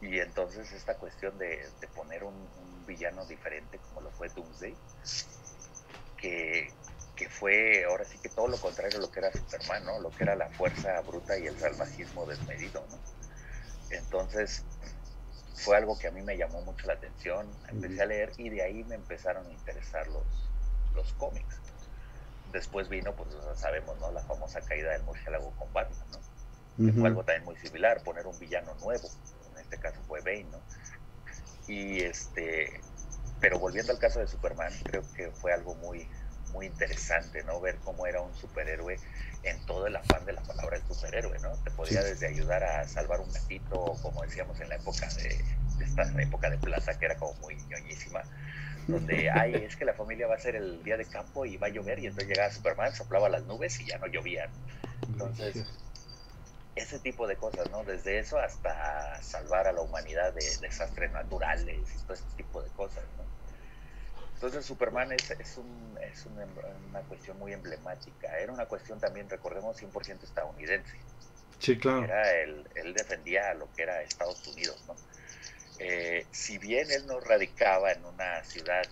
Y 0.00 0.20
entonces 0.20 0.70
esta 0.72 0.94
cuestión 0.94 1.38
de, 1.38 1.68
poner 1.94 2.24
un, 2.24 2.34
un, 2.34 2.86
villano 2.86 3.26
diferente 3.26 3.78
como 3.78 4.00
lo 4.00 4.10
fue 4.12 4.30
Doomsday, 4.30 4.74
que, 6.16 6.72
que 7.16 7.28
fue 7.28 7.84
ahora 7.84 8.04
sí 8.04 8.16
que 8.18 8.28
todo 8.30 8.48
lo 8.48 8.58
contrario 8.58 8.98
a 8.98 9.00
lo 9.00 9.10
que 9.10 9.20
era 9.20 9.32
Superman, 9.32 9.84
¿no? 9.84 10.00
Lo 10.00 10.10
que 10.10 10.24
era 10.24 10.36
la 10.36 10.48
fuerza 10.50 11.00
bruta 11.02 11.36
y 11.38 11.46
el 11.46 11.58
salvajismo 11.58 12.24
desmedido, 12.26 12.86
¿no? 12.90 13.17
Entonces, 13.90 14.64
fue 15.54 15.76
algo 15.76 15.98
que 15.98 16.08
a 16.08 16.10
mí 16.10 16.22
me 16.22 16.36
llamó 16.36 16.60
mucho 16.62 16.86
la 16.86 16.94
atención, 16.94 17.48
empecé 17.68 18.02
a 18.02 18.06
leer 18.06 18.32
y 18.36 18.48
de 18.48 18.62
ahí 18.62 18.84
me 18.84 18.94
empezaron 18.94 19.46
a 19.46 19.50
interesar 19.50 20.06
los, 20.08 20.24
los 20.94 21.12
cómics. 21.14 21.56
Después 22.52 22.88
vino, 22.88 23.14
pues 23.14 23.28
sabemos, 23.56 23.98
¿no? 23.98 24.10
La 24.12 24.22
famosa 24.22 24.60
caída 24.60 24.92
del 24.92 25.02
murciélago 25.02 25.50
con 25.56 25.72
Batman, 25.72 26.06
¿no? 26.12 26.86
Que 26.86 26.92
fue 26.92 27.08
algo 27.08 27.24
también 27.24 27.44
muy 27.44 27.56
similar, 27.56 28.02
poner 28.04 28.26
un 28.26 28.38
villano 28.38 28.72
nuevo, 28.76 29.08
en 29.52 29.58
este 29.58 29.78
caso 29.78 30.00
fue 30.06 30.20
Bane, 30.20 30.44
¿no? 30.44 30.62
Y 31.66 32.00
este, 32.00 32.80
pero 33.40 33.58
volviendo 33.58 33.92
al 33.92 33.98
caso 33.98 34.20
de 34.20 34.28
Superman, 34.28 34.72
creo 34.84 35.02
que 35.12 35.30
fue 35.32 35.52
algo 35.52 35.74
muy, 35.74 36.08
muy 36.50 36.66
interesante, 36.66 37.42
¿no? 37.44 37.60
Ver 37.60 37.76
cómo 37.84 38.06
era 38.06 38.20
un 38.20 38.34
superhéroe 38.34 38.98
en 39.42 39.66
todo 39.66 39.86
el 39.86 39.96
afán 39.96 40.24
de 40.24 40.32
la 40.32 40.42
palabra 40.42 40.78
del 40.78 40.86
superhéroe, 40.86 41.38
¿no? 41.40 41.50
Te 41.64 41.70
podía 41.70 42.02
desde 42.02 42.26
ayudar 42.26 42.64
a 42.64 42.86
salvar 42.86 43.20
un 43.20 43.32
gatito, 43.32 43.96
como 44.02 44.22
decíamos 44.22 44.60
en 44.60 44.68
la 44.68 44.76
época 44.76 45.08
de, 45.14 45.44
esta 45.82 46.02
época 46.20 46.50
de 46.50 46.58
plaza, 46.58 46.98
que 46.98 47.06
era 47.06 47.16
como 47.16 47.34
muy 47.40 47.56
ñoñísima, 47.56 48.22
donde, 48.86 49.30
ay, 49.30 49.54
es 49.54 49.76
que 49.76 49.84
la 49.84 49.94
familia 49.94 50.26
va 50.26 50.34
a 50.34 50.38
ser 50.38 50.56
el 50.56 50.82
día 50.82 50.96
de 50.96 51.04
campo 51.04 51.44
y 51.44 51.56
va 51.56 51.68
a 51.68 51.70
llover, 51.70 51.98
y 51.98 52.06
entonces 52.06 52.28
llegaba 52.28 52.50
Superman, 52.50 52.94
soplaba 52.94 53.28
las 53.28 53.44
nubes 53.44 53.78
y 53.80 53.86
ya 53.86 53.98
no 53.98 54.06
llovían. 54.06 54.50
Entonces, 55.06 55.64
ese 56.74 56.98
tipo 56.98 57.26
de 57.26 57.36
cosas, 57.36 57.70
¿no? 57.70 57.84
Desde 57.84 58.18
eso 58.18 58.38
hasta 58.38 59.20
salvar 59.22 59.66
a 59.66 59.72
la 59.72 59.82
humanidad 59.82 60.32
de 60.32 60.44
desastres 60.60 61.12
naturales 61.12 61.78
y 61.94 62.02
todo 62.02 62.14
ese 62.14 62.24
tipo 62.36 62.62
de 62.62 62.70
cosas, 62.70 63.04
¿no? 63.16 63.27
Entonces 64.38 64.64
Superman 64.64 65.10
es, 65.10 65.32
es, 65.32 65.58
un, 65.58 65.98
es 66.00 66.24
una, 66.26 66.46
una, 66.88 67.00
cuestión 67.00 67.36
muy 67.40 67.52
emblemática. 67.52 68.38
Era 68.38 68.52
una 68.52 68.66
cuestión 68.66 69.00
también, 69.00 69.28
recordemos, 69.28 69.82
100% 69.82 70.22
estadounidense. 70.22 70.96
Sí, 71.58 71.76
claro. 71.76 72.04
Era 72.04 72.32
él 72.34 72.94
defendía 72.94 73.52
lo 73.54 73.68
que 73.74 73.82
era 73.82 74.00
Estados 74.00 74.46
Unidos, 74.46 74.80
¿no? 74.86 74.94
Eh, 75.80 76.26
si 76.30 76.58
bien 76.58 76.90
él 76.90 77.06
no 77.06 77.20
radicaba 77.20 77.92
en 77.92 78.04
una 78.04 78.42
ciudad, 78.44 78.84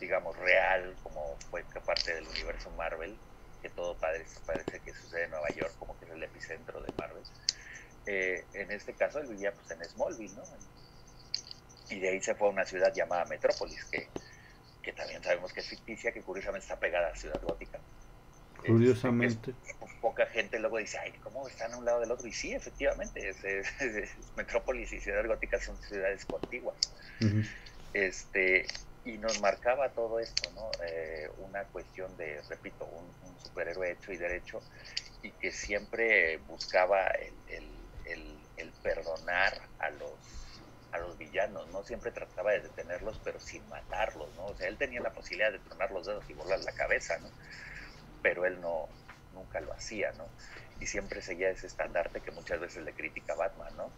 digamos, 0.00 0.36
real, 0.38 0.94
como 1.02 1.36
fue 1.50 1.64
parte 1.84 2.14
del 2.14 2.26
universo 2.26 2.70
Marvel, 2.72 3.16
que 3.62 3.68
todo 3.70 3.96
parece, 3.96 4.38
parece 4.46 4.80
que 4.80 4.94
sucede 4.94 5.24
en 5.24 5.30
Nueva 5.30 5.48
York, 5.50 5.72
como 5.78 5.98
que 5.98 6.06
es 6.06 6.10
el 6.12 6.22
epicentro 6.22 6.80
de 6.82 6.92
Marvel, 6.98 7.22
eh, 8.06 8.44
en 8.52 8.70
este 8.70 8.92
caso 8.94 9.18
él 9.20 9.28
vivía 9.28 9.52
pues, 9.52 9.70
en 9.70 9.82
Smallville, 9.84 10.34
¿no? 10.34 10.44
Y 11.90 11.98
de 12.00 12.08
ahí 12.08 12.20
se 12.20 12.34
fue 12.34 12.48
a 12.48 12.50
una 12.50 12.64
ciudad 12.64 12.92
llamada 12.94 13.24
Metrópolis, 13.26 13.84
que, 13.86 14.08
que 14.82 14.92
también 14.92 15.22
sabemos 15.22 15.52
que 15.52 15.60
es 15.60 15.68
ficticia, 15.68 16.12
que 16.12 16.22
curiosamente 16.22 16.64
está 16.64 16.78
pegada 16.78 17.08
a 17.08 17.16
Ciudad 17.16 17.40
Gótica. 17.42 17.78
Curiosamente. 18.66 19.54
poca 20.00 20.26
gente 20.26 20.58
luego 20.58 20.78
dice, 20.78 20.98
ay, 20.98 21.12
¿cómo 21.22 21.46
están 21.48 21.72
a 21.72 21.76
un 21.76 21.84
lado 21.84 22.00
del 22.00 22.10
otro? 22.10 22.26
Y 22.26 22.32
sí, 22.32 22.52
efectivamente, 22.52 23.28
es, 23.28 23.36
Metrópolis 24.36 24.92
y 24.92 25.00
Ciudad 25.00 25.26
Gótica 25.26 25.60
son 25.60 25.76
ciudades 25.82 26.24
contiguas. 26.24 26.76
este, 27.92 28.66
y 29.04 29.18
nos 29.18 29.40
marcaba 29.40 29.90
todo 29.90 30.18
esto, 30.18 30.50
¿no? 30.54 30.70
Eh, 30.86 31.28
una 31.38 31.64
cuestión 31.64 32.16
de, 32.16 32.40
repito, 32.48 32.86
un, 32.86 33.04
superhéroe 33.42 33.92
hecho 33.92 34.10
y 34.10 34.16
derecho 34.16 34.62
y 35.22 35.30
que 35.30 35.52
siempre 35.52 36.38
buscaba 36.48 37.06
el, 37.08 37.68
el, 38.06 38.38
el 38.56 38.70
perdonar 38.82 39.60
a 39.78 39.90
los 39.90 40.10
a 40.94 40.98
los 40.98 41.18
villanos, 41.18 41.66
¿no? 41.68 41.82
Siempre 41.82 42.12
trataba 42.12 42.52
de 42.52 42.60
detenerlos, 42.60 43.20
pero 43.24 43.40
sin 43.40 43.68
matarlos, 43.68 44.32
¿no? 44.36 44.46
O 44.46 44.56
sea, 44.56 44.68
él 44.68 44.78
tenía 44.78 45.00
la 45.00 45.10
posibilidad 45.10 45.50
de 45.50 45.58
tronar 45.58 45.90
los 45.90 46.06
dedos 46.06 46.24
y 46.30 46.34
volar 46.34 46.60
la 46.60 46.72
cabeza, 46.72 47.18
¿no? 47.18 47.28
Pero 48.22 48.46
él 48.46 48.60
no, 48.60 48.88
nunca 49.34 49.60
lo 49.60 49.72
hacía, 49.72 50.12
¿no? 50.12 50.26
Y 50.80 50.86
siempre 50.86 51.20
seguía 51.20 51.50
ese 51.50 51.66
estandarte 51.66 52.20
que 52.20 52.30
muchas 52.30 52.60
veces 52.60 52.84
le 52.84 52.92
critica 52.92 53.32
a 53.32 53.36
Batman, 53.36 53.76
¿no? 53.76 53.90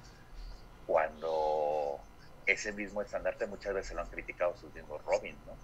Cuando 0.87 2.01
ese 2.47 2.73
mismo 2.73 3.03
estandarte 3.03 3.47
muchas 3.47 3.75
veces 3.75 3.95
lo 3.95 4.01
han 4.01 4.09
criticado 4.09 4.57
sus 4.57 4.73
mismos 4.75 5.05
Robin, 5.05 5.37
¿no? 5.47 5.55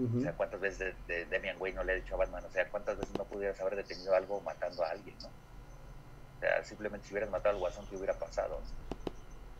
O 0.00 0.20
sea, 0.20 0.32
¿cuántas 0.32 0.60
veces 0.60 0.94
de, 1.08 1.24
Demian 1.24 1.56
Wayne 1.58 1.74
no 1.74 1.82
le 1.82 1.92
ha 1.92 1.96
dicho 1.96 2.14
a 2.14 2.18
Batman? 2.18 2.44
O 2.44 2.50
sea, 2.50 2.68
¿cuántas 2.68 2.96
veces 2.96 3.12
no 3.18 3.24
pudieras 3.24 3.60
haber 3.60 3.74
detenido 3.74 4.14
algo 4.14 4.40
matando 4.42 4.84
a 4.84 4.90
alguien, 4.90 5.18
¿no? 5.18 5.26
O 5.26 6.40
sea, 6.40 6.62
simplemente 6.62 7.08
si 7.08 7.14
hubieras 7.14 7.30
matado 7.30 7.56
al 7.56 7.60
guasón, 7.60 7.84
¿qué 7.88 7.96
hubiera 7.96 8.14
pasado? 8.16 8.60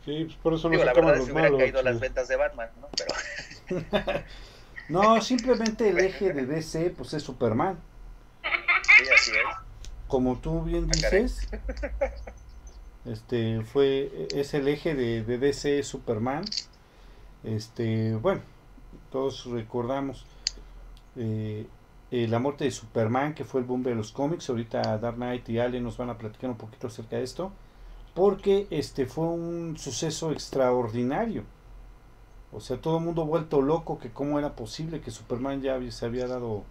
Sí, 0.09 0.25
pues 0.25 0.37
por 0.37 0.53
eso 0.55 0.69
no 0.69 0.83
la 0.83 0.91
verdad 0.91 1.23
si 1.23 1.31
hubieran 1.31 1.55
caído 1.55 1.83
las 1.83 1.99
ventas 1.99 2.27
de 2.27 2.35
Batman, 2.35 2.69
¿no? 2.81 2.87
Pero... 2.97 4.23
no, 4.89 5.21
simplemente 5.21 5.89
el 5.89 5.99
eje 5.99 6.33
de 6.33 6.47
DC 6.47 6.95
pues 6.97 7.13
es 7.13 7.21
Superman. 7.21 7.77
Sí, 8.41 9.03
así 9.15 9.31
es. 9.31 9.37
Como 10.07 10.39
tú 10.39 10.63
bien 10.63 10.85
ah, 10.85 10.91
dices, 10.91 11.47
este 13.05 13.61
fue 13.61 14.27
es 14.33 14.55
el 14.55 14.67
eje 14.67 14.95
de, 14.95 15.23
de 15.23 15.37
DC 15.37 15.83
Superman. 15.83 16.43
Este, 17.43 18.15
bueno, 18.15 18.41
todos 19.11 19.45
recordamos 19.45 20.25
eh, 21.17 21.67
eh, 22.09 22.27
la 22.27 22.39
muerte 22.39 22.63
de 22.63 22.71
Superman, 22.71 23.35
que 23.35 23.45
fue 23.45 23.61
el 23.61 23.67
boom 23.67 23.83
de 23.83 23.93
los 23.93 24.11
cómics. 24.11 24.49
Ahorita 24.49 24.97
Dark 24.97 25.17
Knight 25.17 25.47
y 25.49 25.59
Allen 25.59 25.83
nos 25.83 25.97
van 25.97 26.09
a 26.09 26.17
platicar 26.17 26.49
un 26.49 26.57
poquito 26.57 26.87
acerca 26.87 27.17
de 27.17 27.23
esto 27.23 27.51
porque 28.13 28.67
este 28.69 29.05
fue 29.05 29.25
un 29.25 29.77
suceso 29.77 30.31
extraordinario. 30.31 31.43
O 32.51 32.59
sea, 32.59 32.77
todo 32.77 32.97
el 32.97 33.03
mundo 33.03 33.25
vuelto 33.25 33.61
loco 33.61 33.99
que 33.99 34.09
cómo 34.09 34.39
era 34.39 34.55
posible 34.55 35.01
que 35.01 35.11
Superman 35.11 35.61
ya 35.61 35.79
se 35.91 36.05
había 36.05 36.27
dado 36.27 36.63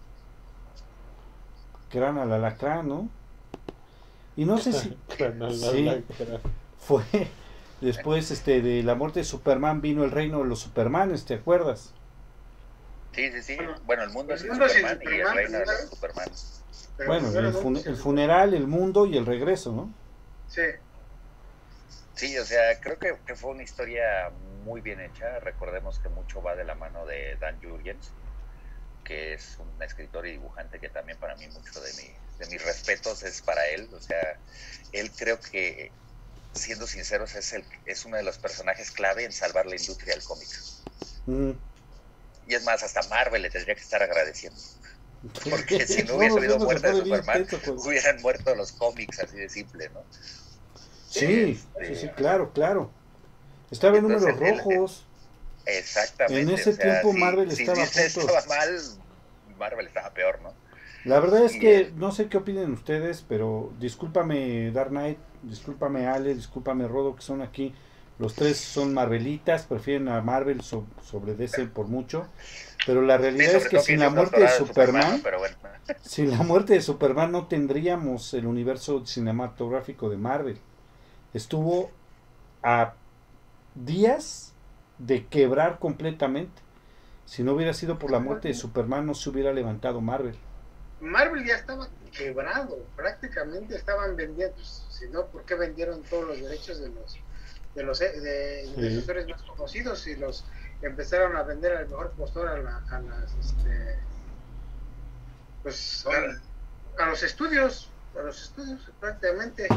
gran 1.92 2.18
al 2.18 2.32
alacrán, 2.32 2.88
¿no? 2.88 3.08
Y 4.36 4.44
no 4.44 4.58
sé 4.58 4.72
si 4.72 4.96
fue 6.78 7.04
después 7.80 8.30
este 8.30 8.60
de 8.60 8.82
la 8.82 8.94
muerte 8.94 9.20
de 9.20 9.24
Superman 9.24 9.80
vino 9.80 10.04
el 10.04 10.10
reino 10.10 10.38
de 10.38 10.44
los 10.44 10.60
Supermanes, 10.60 11.24
¿te 11.24 11.34
acuerdas? 11.34 11.92
Sí, 13.12 13.30
sí, 13.32 13.42
sí. 13.42 13.58
Bueno, 13.86 14.02
el 14.02 14.10
mundo 14.10 14.34
es 14.34 14.42
Superman, 14.42 14.98
y 15.02 15.14
el 15.14 15.34
reino 15.34 15.58
de 15.58 15.66
los 15.66 15.90
Supermanes. 15.90 16.62
Bueno, 17.06 17.28
el, 17.30 17.86
el 17.86 17.96
funeral, 17.96 18.54
el 18.54 18.66
mundo 18.66 19.06
y 19.06 19.16
el 19.16 19.26
regreso, 19.26 19.72
¿no? 19.72 19.90
Sí. 20.48 20.62
Sí, 22.18 22.36
o 22.36 22.44
sea, 22.44 22.80
creo 22.80 22.98
que, 22.98 23.36
fue 23.36 23.52
una 23.52 23.62
historia 23.62 24.32
muy 24.64 24.80
bien 24.80 25.00
hecha. 25.00 25.38
Recordemos 25.38 26.00
que 26.00 26.08
mucho 26.08 26.42
va 26.42 26.56
de 26.56 26.64
la 26.64 26.74
mano 26.74 27.06
de 27.06 27.36
Dan 27.36 27.62
Jurgens, 27.62 28.10
que 29.04 29.34
es 29.34 29.56
un 29.60 29.80
escritor 29.80 30.26
y 30.26 30.32
dibujante 30.32 30.80
que 30.80 30.88
también 30.88 31.16
para 31.18 31.36
mí 31.36 31.46
mucho 31.46 31.80
de, 31.80 31.92
mi, 31.92 32.10
de 32.40 32.46
mis 32.50 32.64
respetos 32.64 33.22
es 33.22 33.40
para 33.40 33.64
él. 33.68 33.88
O 33.94 34.00
sea, 34.00 34.36
él 34.90 35.12
creo 35.16 35.38
que, 35.38 35.92
siendo 36.54 36.88
sinceros, 36.88 37.36
es, 37.36 37.52
el, 37.52 37.64
es 37.86 38.04
uno 38.04 38.16
de 38.16 38.24
los 38.24 38.36
personajes 38.38 38.90
clave 38.90 39.22
en 39.22 39.30
salvar 39.30 39.66
la 39.66 39.76
industria 39.76 40.14
del 40.14 40.24
cómic. 40.24 40.48
Mm. 41.26 41.52
Y 42.48 42.54
es 42.54 42.64
más, 42.64 42.82
hasta 42.82 43.04
Marvel 43.04 43.42
le 43.42 43.50
tendría 43.50 43.76
que 43.76 43.82
estar 43.82 44.02
agradeciendo. 44.02 44.60
Porque 45.48 45.86
si 45.86 46.02
no 46.02 46.16
hubiese 46.16 46.36
habido 46.36 46.58
muerte 46.58 46.88
de 46.88 46.96
Superman, 46.96 47.46
pues. 47.48 47.68
hubieran 47.68 48.20
muerto 48.22 48.56
los 48.56 48.72
cómics, 48.72 49.20
así 49.20 49.36
de 49.36 49.48
simple, 49.48 49.88
¿no? 49.90 50.04
Sí, 51.08 51.58
sí, 51.86 51.94
sí, 51.94 52.08
claro, 52.08 52.52
claro. 52.52 52.90
Estaba 53.70 53.96
en 53.96 54.02
números 54.02 54.38
rojos. 54.38 55.06
exactamente. 55.66 56.40
En 56.40 56.50
ese 56.50 56.76
tiempo 56.76 57.12
Marvel 57.12 57.50
estaba 57.50 57.86
si 57.86 58.00
estaba 58.00 58.44
mal, 58.46 58.80
Marvel 59.58 59.86
estaba 59.86 60.10
peor, 60.10 60.40
¿no? 60.42 60.52
La 61.04 61.20
verdad 61.20 61.44
es 61.44 61.52
que 61.52 61.92
no 61.96 62.12
sé 62.12 62.28
qué 62.28 62.36
opinen 62.36 62.72
ustedes, 62.72 63.24
pero 63.26 63.72
discúlpame 63.78 64.70
Dark 64.72 64.90
Knight, 64.90 65.18
discúlpame 65.42 66.06
Ale, 66.06 66.34
discúlpame 66.34 66.86
Rodo, 66.86 67.16
que 67.16 67.22
son 67.22 67.40
aquí. 67.40 67.74
Los 68.18 68.34
tres 68.34 68.58
son 68.58 68.92
Marvelitas, 68.94 69.62
prefieren 69.62 70.08
a 70.08 70.20
Marvel 70.20 70.60
sobre 70.62 71.34
DC 71.34 71.66
por 71.66 71.86
mucho. 71.86 72.26
Pero 72.84 73.02
la 73.02 73.16
realidad 73.16 73.54
es 73.54 73.68
que 73.68 73.78
sin 73.80 74.00
la 74.00 74.10
muerte 74.10 74.40
de 74.40 74.48
Superman, 74.48 75.22
sin 76.02 76.30
la 76.30 76.42
muerte 76.42 76.74
de 76.74 76.80
Superman 76.80 77.30
no 77.30 77.46
tendríamos 77.46 78.34
el 78.34 78.46
universo 78.46 79.06
cinematográfico 79.06 80.10
de 80.10 80.16
Marvel. 80.16 80.58
Estuvo 81.34 81.90
a 82.62 82.94
días 83.74 84.52
de 84.98 85.26
quebrar 85.26 85.78
completamente. 85.78 86.62
Si 87.26 87.42
no 87.42 87.52
hubiera 87.52 87.74
sido 87.74 87.98
por 87.98 88.10
la 88.10 88.18
muerte 88.18 88.48
de 88.48 88.54
Superman, 88.54 89.06
no 89.06 89.14
se 89.14 89.28
hubiera 89.30 89.52
levantado 89.52 90.00
Marvel. 90.00 90.36
Marvel 91.00 91.46
ya 91.46 91.54
estaba 91.54 91.88
quebrado, 92.16 92.78
prácticamente 92.96 93.76
estaban 93.76 94.16
vendiendo, 94.16 94.56
si 94.64 95.08
no, 95.08 95.26
¿por 95.26 95.44
qué 95.44 95.54
vendieron 95.54 96.02
todos 96.02 96.26
los 96.26 96.40
derechos 96.40 96.80
de 96.80 96.88
los 96.88 97.18
de 97.74 97.82
los 97.84 98.00
eh, 98.00 98.20
de, 98.20 99.26
más 99.30 99.42
conocidos 99.42 100.06
y 100.06 100.16
los 100.16 100.44
empezaron 100.82 101.36
a 101.36 101.42
vender 101.42 101.76
al 101.76 101.88
mejor 101.88 102.10
postor 102.12 102.48
a, 102.48 102.58
las 102.58 103.34
este, 103.38 103.98
pues 105.62 106.06
a, 106.98 107.06
los 107.06 107.22
estudios 107.22 107.90
a 108.18 108.22
los 108.22 108.42
estudios 108.42 108.90
prácticamente 108.98 109.68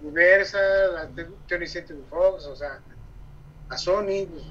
Universal 0.00 0.96
a 0.96 1.08
Tony 1.48 1.66
Fox 2.08 2.46
o 2.46 2.56
sea 2.56 2.80
a 3.68 3.76
Sony 3.78 4.26
pues, 4.30 4.44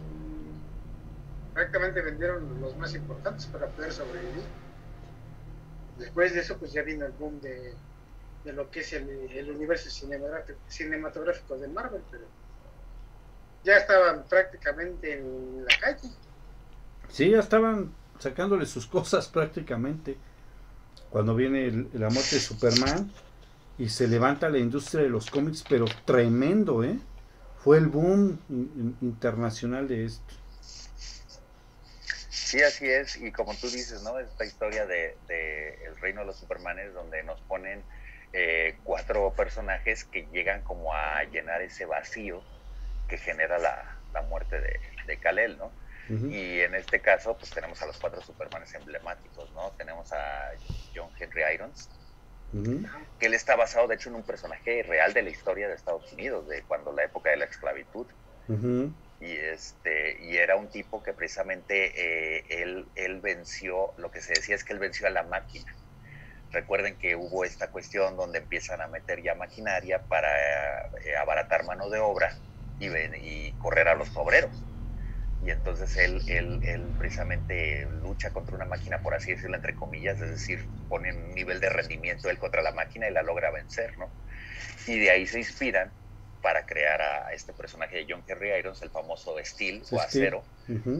prácticamente 1.53 2.01
vendieron 2.01 2.61
los 2.61 2.75
más 2.77 2.95
importantes 2.95 3.45
para 3.47 3.67
poder 3.67 3.91
sobrevivir 3.91 4.43
después 5.97 6.33
de 6.33 6.41
eso 6.41 6.57
pues 6.57 6.73
ya 6.73 6.81
vino 6.81 7.05
el 7.05 7.11
boom 7.13 7.39
de, 7.41 7.73
de 8.43 8.53
lo 8.53 8.69
que 8.71 8.79
es 8.79 8.93
el, 8.93 9.09
el 9.09 9.51
universo 9.51 9.89
cinematográfico, 10.67 11.57
de 11.57 11.67
Marvel 11.67 12.01
pero 12.09 12.25
ya 13.63 13.77
estaban 13.77 14.23
prácticamente 14.23 15.19
en 15.19 15.65
la 15.65 15.79
calle. 15.79 16.09
Sí, 17.09 17.29
ya 17.29 17.39
estaban 17.39 17.93
sacándole 18.19 18.65
sus 18.65 18.87
cosas 18.87 19.27
prácticamente. 19.27 20.17
Cuando 21.09 21.35
viene 21.35 21.87
la 21.93 22.09
muerte 22.09 22.35
de 22.35 22.41
Superman 22.41 23.11
y 23.81 23.89
se 23.89 24.07
levanta 24.07 24.47
la 24.47 24.59
industria 24.59 25.01
de 25.01 25.09
los 25.09 25.31
cómics, 25.31 25.63
pero 25.67 25.85
tremendo, 26.05 26.83
¿eh? 26.83 26.99
Fue 27.63 27.79
el 27.79 27.87
boom 27.87 28.39
internacional 29.01 29.87
de 29.87 30.05
esto. 30.05 30.35
Sí, 32.29 32.61
así 32.61 32.87
es, 32.87 33.15
y 33.15 33.31
como 33.31 33.55
tú 33.55 33.67
dices, 33.67 34.03
¿no? 34.03 34.19
Esta 34.19 34.45
historia 34.45 34.85
de, 34.85 35.15
El 35.83 35.97
Reino 35.97 36.21
de 36.21 36.27
los 36.27 36.37
Supermanes, 36.37 36.93
donde 36.93 37.23
nos 37.23 37.41
ponen 37.41 37.83
eh, 38.33 38.77
cuatro 38.83 39.33
personajes 39.33 40.03
que 40.03 40.27
llegan 40.31 40.61
como 40.61 40.93
a 40.93 41.23
llenar 41.23 41.63
ese 41.63 41.85
vacío 41.85 42.43
que 43.07 43.17
genera 43.17 43.57
la, 43.57 43.97
la 44.13 44.21
muerte 44.21 44.61
de, 44.61 44.79
de 45.07 45.17
Kal-El, 45.17 45.57
¿no? 45.57 45.71
Y 46.29 46.59
en 46.59 46.75
este 46.75 46.99
caso, 46.99 47.37
pues 47.37 47.51
tenemos 47.51 47.81
a 47.81 47.85
los 47.85 47.97
cuatro 47.97 48.21
Supermanes 48.21 48.73
emblemáticos, 48.75 49.49
¿no? 49.53 49.71
Tenemos 49.77 50.11
a 50.11 50.51
John 50.93 51.09
Henry 51.17 51.41
Irons, 51.53 51.89
que 53.19 53.25
él 53.25 53.33
está 53.33 53.55
basado, 53.55 53.87
de 53.87 53.95
hecho, 53.95 54.09
en 54.09 54.15
un 54.15 54.23
personaje 54.23 54.83
real 54.83 55.13
de 55.13 55.21
la 55.21 55.29
historia 55.29 55.67
de 55.67 55.75
Estados 55.75 56.11
Unidos, 56.11 56.47
de 56.47 56.63
cuando 56.63 56.91
la 56.91 57.03
época 57.03 57.29
de 57.29 57.37
la 57.37 57.45
esclavitud. 57.45 58.07
Y, 59.21 59.31
este, 59.33 60.17
y 60.23 60.37
era 60.37 60.55
un 60.55 60.69
tipo 60.69 61.03
que 61.03 61.13
precisamente 61.13 61.93
eh, 61.95 62.43
él, 62.49 62.87
él 62.95 63.21
venció, 63.21 63.93
lo 63.97 64.11
que 64.11 64.19
se 64.19 64.33
decía 64.33 64.55
es 64.55 64.63
que 64.63 64.73
él 64.73 64.79
venció 64.79 65.07
a 65.07 65.11
la 65.11 65.23
máquina. 65.23 65.71
Recuerden 66.51 66.97
que 66.97 67.15
hubo 67.15 67.45
esta 67.45 67.69
cuestión 67.71 68.17
donde 68.17 68.39
empiezan 68.39 68.81
a 68.81 68.87
meter 68.87 69.21
ya 69.21 69.35
maquinaria 69.35 70.03
para 70.03 70.27
eh, 71.05 71.15
abaratar 71.21 71.65
mano 71.65 71.89
de 71.89 71.99
obra 71.99 72.35
y, 72.77 73.51
correr 73.53 73.87
a 73.87 73.95
los 73.95 74.15
obreros. 74.17 74.51
Y 75.43 75.49
entonces 75.49 75.97
él, 75.97 76.21
él, 76.27 76.59
él, 76.63 76.83
precisamente 76.99 77.87
lucha 78.03 78.29
contra 78.29 78.55
una 78.55 78.65
máquina, 78.65 78.99
por 78.99 79.15
así 79.15 79.31
decirlo, 79.31 79.55
entre 79.55 79.73
comillas, 79.73 80.21
es 80.21 80.29
decir, 80.29 80.67
pone 80.87 81.11
un 81.11 81.33
nivel 81.33 81.59
de 81.59 81.69
rendimiento 81.69 82.29
él 82.29 82.37
contra 82.37 82.61
la 82.61 82.71
máquina 82.71 83.09
y 83.09 83.11
la 83.11 83.23
logra 83.23 83.49
vencer, 83.49 83.97
¿no? 83.97 84.09
Y 84.85 84.99
de 84.99 85.09
ahí 85.09 85.25
se 85.25 85.39
inspiran 85.39 85.91
para 86.41 86.65
crear 86.65 87.01
a 87.01 87.33
este 87.33 87.53
personaje 87.53 87.97
de 87.97 88.05
John 88.09 88.23
Kerry 88.23 88.51
Irons, 88.51 88.81
el 88.81 88.89
famoso 88.89 89.35
Steel 89.43 89.83
o 89.91 89.99
Acero, 89.99 90.43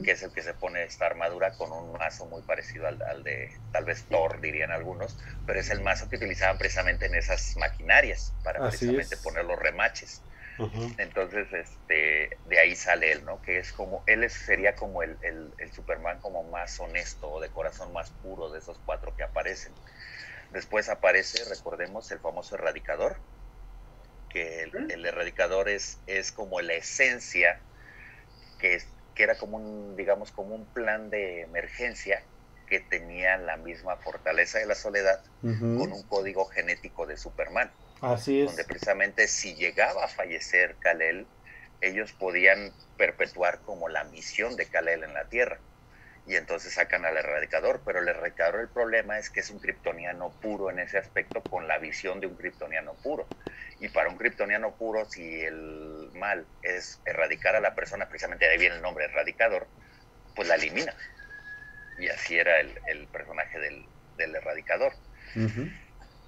que 0.04 0.12
es 0.12 0.22
el 0.22 0.32
que 0.32 0.42
se 0.42 0.54
pone 0.54 0.84
esta 0.84 1.06
armadura 1.06 1.52
con 1.52 1.72
un 1.72 1.92
mazo 1.92 2.26
muy 2.26 2.42
parecido 2.42 2.86
al, 2.86 3.02
al, 3.02 3.24
de 3.24 3.50
tal 3.72 3.84
vez 3.84 4.04
Thor, 4.04 4.40
dirían 4.40 4.70
algunos, 4.70 5.18
pero 5.46 5.58
es 5.58 5.70
el 5.70 5.80
mazo 5.80 6.08
que 6.08 6.16
utilizaban 6.16 6.58
precisamente 6.58 7.06
en 7.06 7.14
esas 7.14 7.56
maquinarias 7.56 8.32
para 8.44 8.60
precisamente 8.68 9.16
poner 9.16 9.44
los 9.44 9.58
remaches. 9.58 10.22
Entonces, 10.98 11.52
este, 11.52 12.38
de 12.46 12.58
ahí 12.58 12.76
sale 12.76 13.12
él, 13.12 13.24
¿no? 13.24 13.40
Que 13.42 13.58
es 13.58 13.72
como, 13.72 14.02
él 14.06 14.28
sería 14.30 14.74
como 14.74 15.02
el, 15.02 15.16
el, 15.22 15.72
Superman 15.72 16.20
como 16.20 16.42
más 16.44 16.78
honesto, 16.78 17.40
de 17.40 17.48
corazón 17.48 17.92
más 17.92 18.10
puro 18.10 18.50
de 18.50 18.58
esos 18.58 18.78
cuatro 18.84 19.14
que 19.16 19.22
aparecen. 19.22 19.72
Después 20.50 20.88
aparece, 20.88 21.42
recordemos, 21.48 22.10
el 22.12 22.18
famoso 22.18 22.54
erradicador, 22.56 23.16
que 24.28 24.62
el, 24.62 25.06
erradicador 25.06 25.68
es, 25.68 25.98
es 26.06 26.32
como 26.32 26.60
la 26.60 26.74
esencia, 26.74 27.58
que, 28.58 28.82
que 29.14 29.22
era 29.22 29.36
como 29.36 29.56
un, 29.56 29.96
digamos, 29.96 30.30
como 30.30 30.54
un 30.54 30.66
plan 30.66 31.10
de 31.10 31.42
emergencia 31.42 32.22
que 32.66 32.80
tenía 32.80 33.36
la 33.36 33.56
misma 33.56 33.96
fortaleza 33.96 34.58
de 34.58 34.66
la 34.66 34.74
soledad 34.74 35.22
con 35.42 35.92
un 35.92 36.02
código 36.04 36.46
genético 36.46 37.06
de 37.06 37.16
Superman. 37.16 37.70
Así 38.02 38.42
es. 38.42 38.48
Donde 38.48 38.64
precisamente 38.64 39.28
si 39.28 39.54
llegaba 39.54 40.04
a 40.04 40.08
fallecer 40.08 40.76
Kalel, 40.80 41.26
ellos 41.80 42.12
podían 42.12 42.72
perpetuar 42.96 43.60
como 43.60 43.88
la 43.88 44.04
misión 44.04 44.56
de 44.56 44.66
Kalel 44.66 45.04
en 45.04 45.14
la 45.14 45.24
Tierra. 45.24 45.58
Y 46.26 46.36
entonces 46.36 46.74
sacan 46.74 47.04
al 47.04 47.16
erradicador, 47.16 47.80
pero 47.84 47.98
el 47.98 48.08
erradicador 48.08 48.60
el 48.60 48.68
problema 48.68 49.18
es 49.18 49.28
que 49.28 49.40
es 49.40 49.50
un 49.50 49.58
kryptoniano 49.58 50.30
puro 50.40 50.70
en 50.70 50.78
ese 50.78 50.98
aspecto 50.98 51.42
con 51.42 51.66
la 51.66 51.78
visión 51.78 52.20
de 52.20 52.28
un 52.28 52.36
kryptoniano 52.36 52.94
puro. 52.94 53.26
Y 53.80 53.88
para 53.88 54.08
un 54.08 54.16
kryptoniano 54.16 54.76
puro, 54.76 55.04
si 55.04 55.40
el 55.40 56.10
mal 56.14 56.46
es 56.62 57.00
erradicar 57.04 57.56
a 57.56 57.60
la 57.60 57.74
persona, 57.74 58.08
precisamente 58.08 58.44
de 58.44 58.52
ahí 58.52 58.58
viene 58.58 58.76
el 58.76 58.82
nombre 58.82 59.06
erradicador, 59.06 59.66
pues 60.36 60.46
la 60.46 60.54
elimina. 60.54 60.94
Y 61.98 62.08
así 62.08 62.38
era 62.38 62.60
el, 62.60 63.08
personaje 63.08 63.58
del, 63.58 64.34
erradicador. 64.36 64.92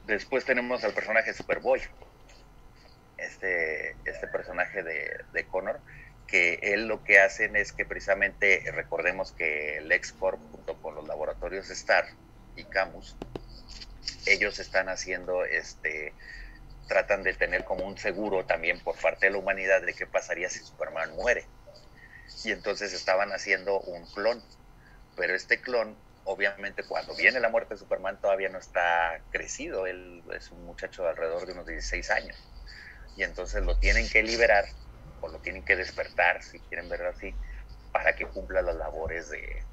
Después 0.06 0.44
tenemos 0.44 0.84
al 0.84 0.92
personaje 0.92 1.32
Superboy, 1.32 1.80
este, 3.16 3.96
este 4.04 4.28
personaje 4.28 4.82
de, 4.82 5.10
de 5.32 5.46
Connor, 5.46 5.80
que 6.26 6.58
él 6.62 6.86
lo 6.86 7.02
que 7.04 7.20
hacen 7.20 7.56
es 7.56 7.72
que 7.72 7.84
precisamente 7.84 8.64
recordemos 8.72 9.32
que 9.32 9.78
el 9.78 9.90
X-Corp 9.92 10.40
junto 10.50 10.80
con 10.80 10.94
los 10.94 11.06
laboratorios 11.06 11.70
Star 11.70 12.04
y 12.56 12.64
Camus, 12.64 13.16
ellos 14.26 14.58
están 14.58 14.88
haciendo 14.88 15.44
este 15.44 16.12
tratan 16.86 17.22
de 17.22 17.32
tener 17.32 17.64
como 17.64 17.86
un 17.86 17.96
seguro 17.96 18.44
también 18.44 18.78
por 18.80 18.98
parte 19.00 19.26
de 19.26 19.32
la 19.32 19.38
humanidad 19.38 19.82
de 19.82 19.94
qué 19.94 20.06
pasaría 20.06 20.50
si 20.50 20.58
Superman 20.58 21.14
muere. 21.14 21.46
Y 22.44 22.52
entonces 22.52 22.92
estaban 22.92 23.32
haciendo 23.32 23.80
un 23.80 24.06
clon, 24.12 24.42
pero 25.16 25.34
este 25.34 25.60
clon 25.60 25.96
obviamente 26.24 26.82
cuando 26.84 27.14
viene 27.14 27.40
la 27.40 27.48
muerte 27.48 27.74
de 27.74 27.78
Superman 27.78 28.20
todavía 28.20 28.48
no 28.48 28.58
está 28.58 29.20
crecido, 29.30 29.86
él 29.86 30.22
es 30.32 30.50
un 30.50 30.64
muchacho 30.64 31.02
de 31.04 31.10
alrededor 31.10 31.46
de 31.46 31.52
unos 31.52 31.66
16 31.66 32.10
años. 32.10 32.36
Y 33.16 33.22
entonces 33.22 33.62
lo 33.62 33.78
tienen 33.78 34.08
que 34.08 34.22
liberar 34.22 34.64
o 35.20 35.28
lo 35.28 35.38
tienen 35.40 35.64
que 35.64 35.76
despertar, 35.76 36.42
si 36.42 36.58
quieren 36.60 36.88
verlo 36.88 37.10
así, 37.10 37.34
para 37.92 38.14
que 38.16 38.26
cumpla 38.26 38.60
las 38.62 38.74
labores 38.76 39.30
de, 39.30 39.64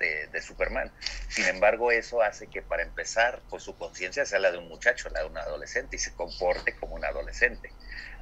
de, 0.00 0.42
Superman. 0.42 0.90
Sin 1.28 1.44
embargo, 1.46 1.92
eso 1.92 2.22
hace 2.22 2.46
que 2.46 2.62
para 2.62 2.82
empezar, 2.82 3.42
pues 3.50 3.62
su 3.62 3.76
conciencia 3.76 4.24
sea 4.24 4.38
la 4.38 4.50
de 4.50 4.58
un 4.58 4.68
muchacho, 4.68 5.10
la 5.10 5.20
de 5.20 5.26
un 5.26 5.36
adolescente, 5.36 5.96
y 5.96 5.98
se 5.98 6.14
comporte 6.14 6.74
como 6.76 6.94
un 6.94 7.04
adolescente. 7.04 7.70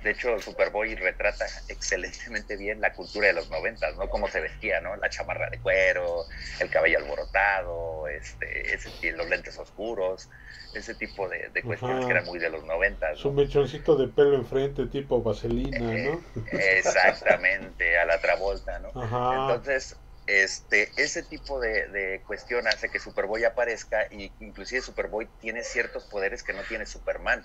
De 0.03 0.11
hecho, 0.11 0.39
Superboy 0.39 0.95
retrata 0.95 1.47
excelentemente 1.69 2.57
bien 2.57 2.81
la 2.81 2.93
cultura 2.93 3.27
de 3.29 3.33
los 3.33 3.51
noventas, 3.51 3.97
¿no? 3.97 4.09
Cómo 4.09 4.29
se 4.29 4.41
vestía, 4.41 4.81
¿no? 4.81 4.97
La 4.97 5.11
chamarra 5.11 5.51
de 5.51 5.59
cuero, 5.59 6.25
el 6.61 6.71
cabello 6.71 6.99
alborotado, 6.99 8.07
este, 8.09 8.75
ese, 8.75 9.13
los 9.13 9.29
lentes 9.29 9.59
oscuros, 9.59 10.29
ese 10.75 10.95
tipo 10.95 11.29
de, 11.29 11.51
cuestiones 11.63 12.05
que 12.05 12.13
eran 12.13 12.25
muy 12.27 12.39
de 12.39 12.51
los 12.51 12.65
noventas. 12.65 13.19
Su 13.19 13.33
mechoncito 13.33 13.97
de 13.97 14.09
pelo 14.09 14.37
enfrente, 14.37 14.87
tipo 14.87 15.23
vaselina, 15.23 15.81
¿no? 15.81 16.23
exactamente, 16.53 17.99
a 17.99 18.05
la 18.05 18.21
Travolta, 18.21 18.79
¿no? 18.79 18.89
Entonces, 18.95 19.97
este, 20.27 20.91
ese 20.97 21.23
tipo 21.23 21.59
de, 21.59 21.89
de, 21.89 22.23
cuestión 22.27 22.69
hace 22.69 22.91
que 22.91 23.01
Superboy 23.01 23.45
aparezca 23.45 24.07
y 24.11 24.31
inclusive 24.41 24.83
Superboy 24.83 25.27
tiene 25.41 25.65
ciertos 25.65 26.05
poderes 26.05 26.43
que 26.43 26.53
no 26.53 26.63
tiene 26.63 26.87
Superman. 26.87 27.43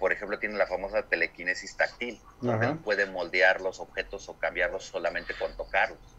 Por 0.00 0.12
ejemplo, 0.12 0.38
tiene 0.38 0.56
la 0.56 0.66
famosa 0.66 1.02
telequinesis 1.02 1.76
táctil, 1.76 2.20
donde 2.40 2.74
puede 2.76 3.04
moldear 3.04 3.60
los 3.60 3.78
objetos 3.80 4.28
o 4.30 4.38
cambiarlos 4.38 4.84
solamente 4.84 5.34
con 5.38 5.54
tocarlos. 5.56 6.16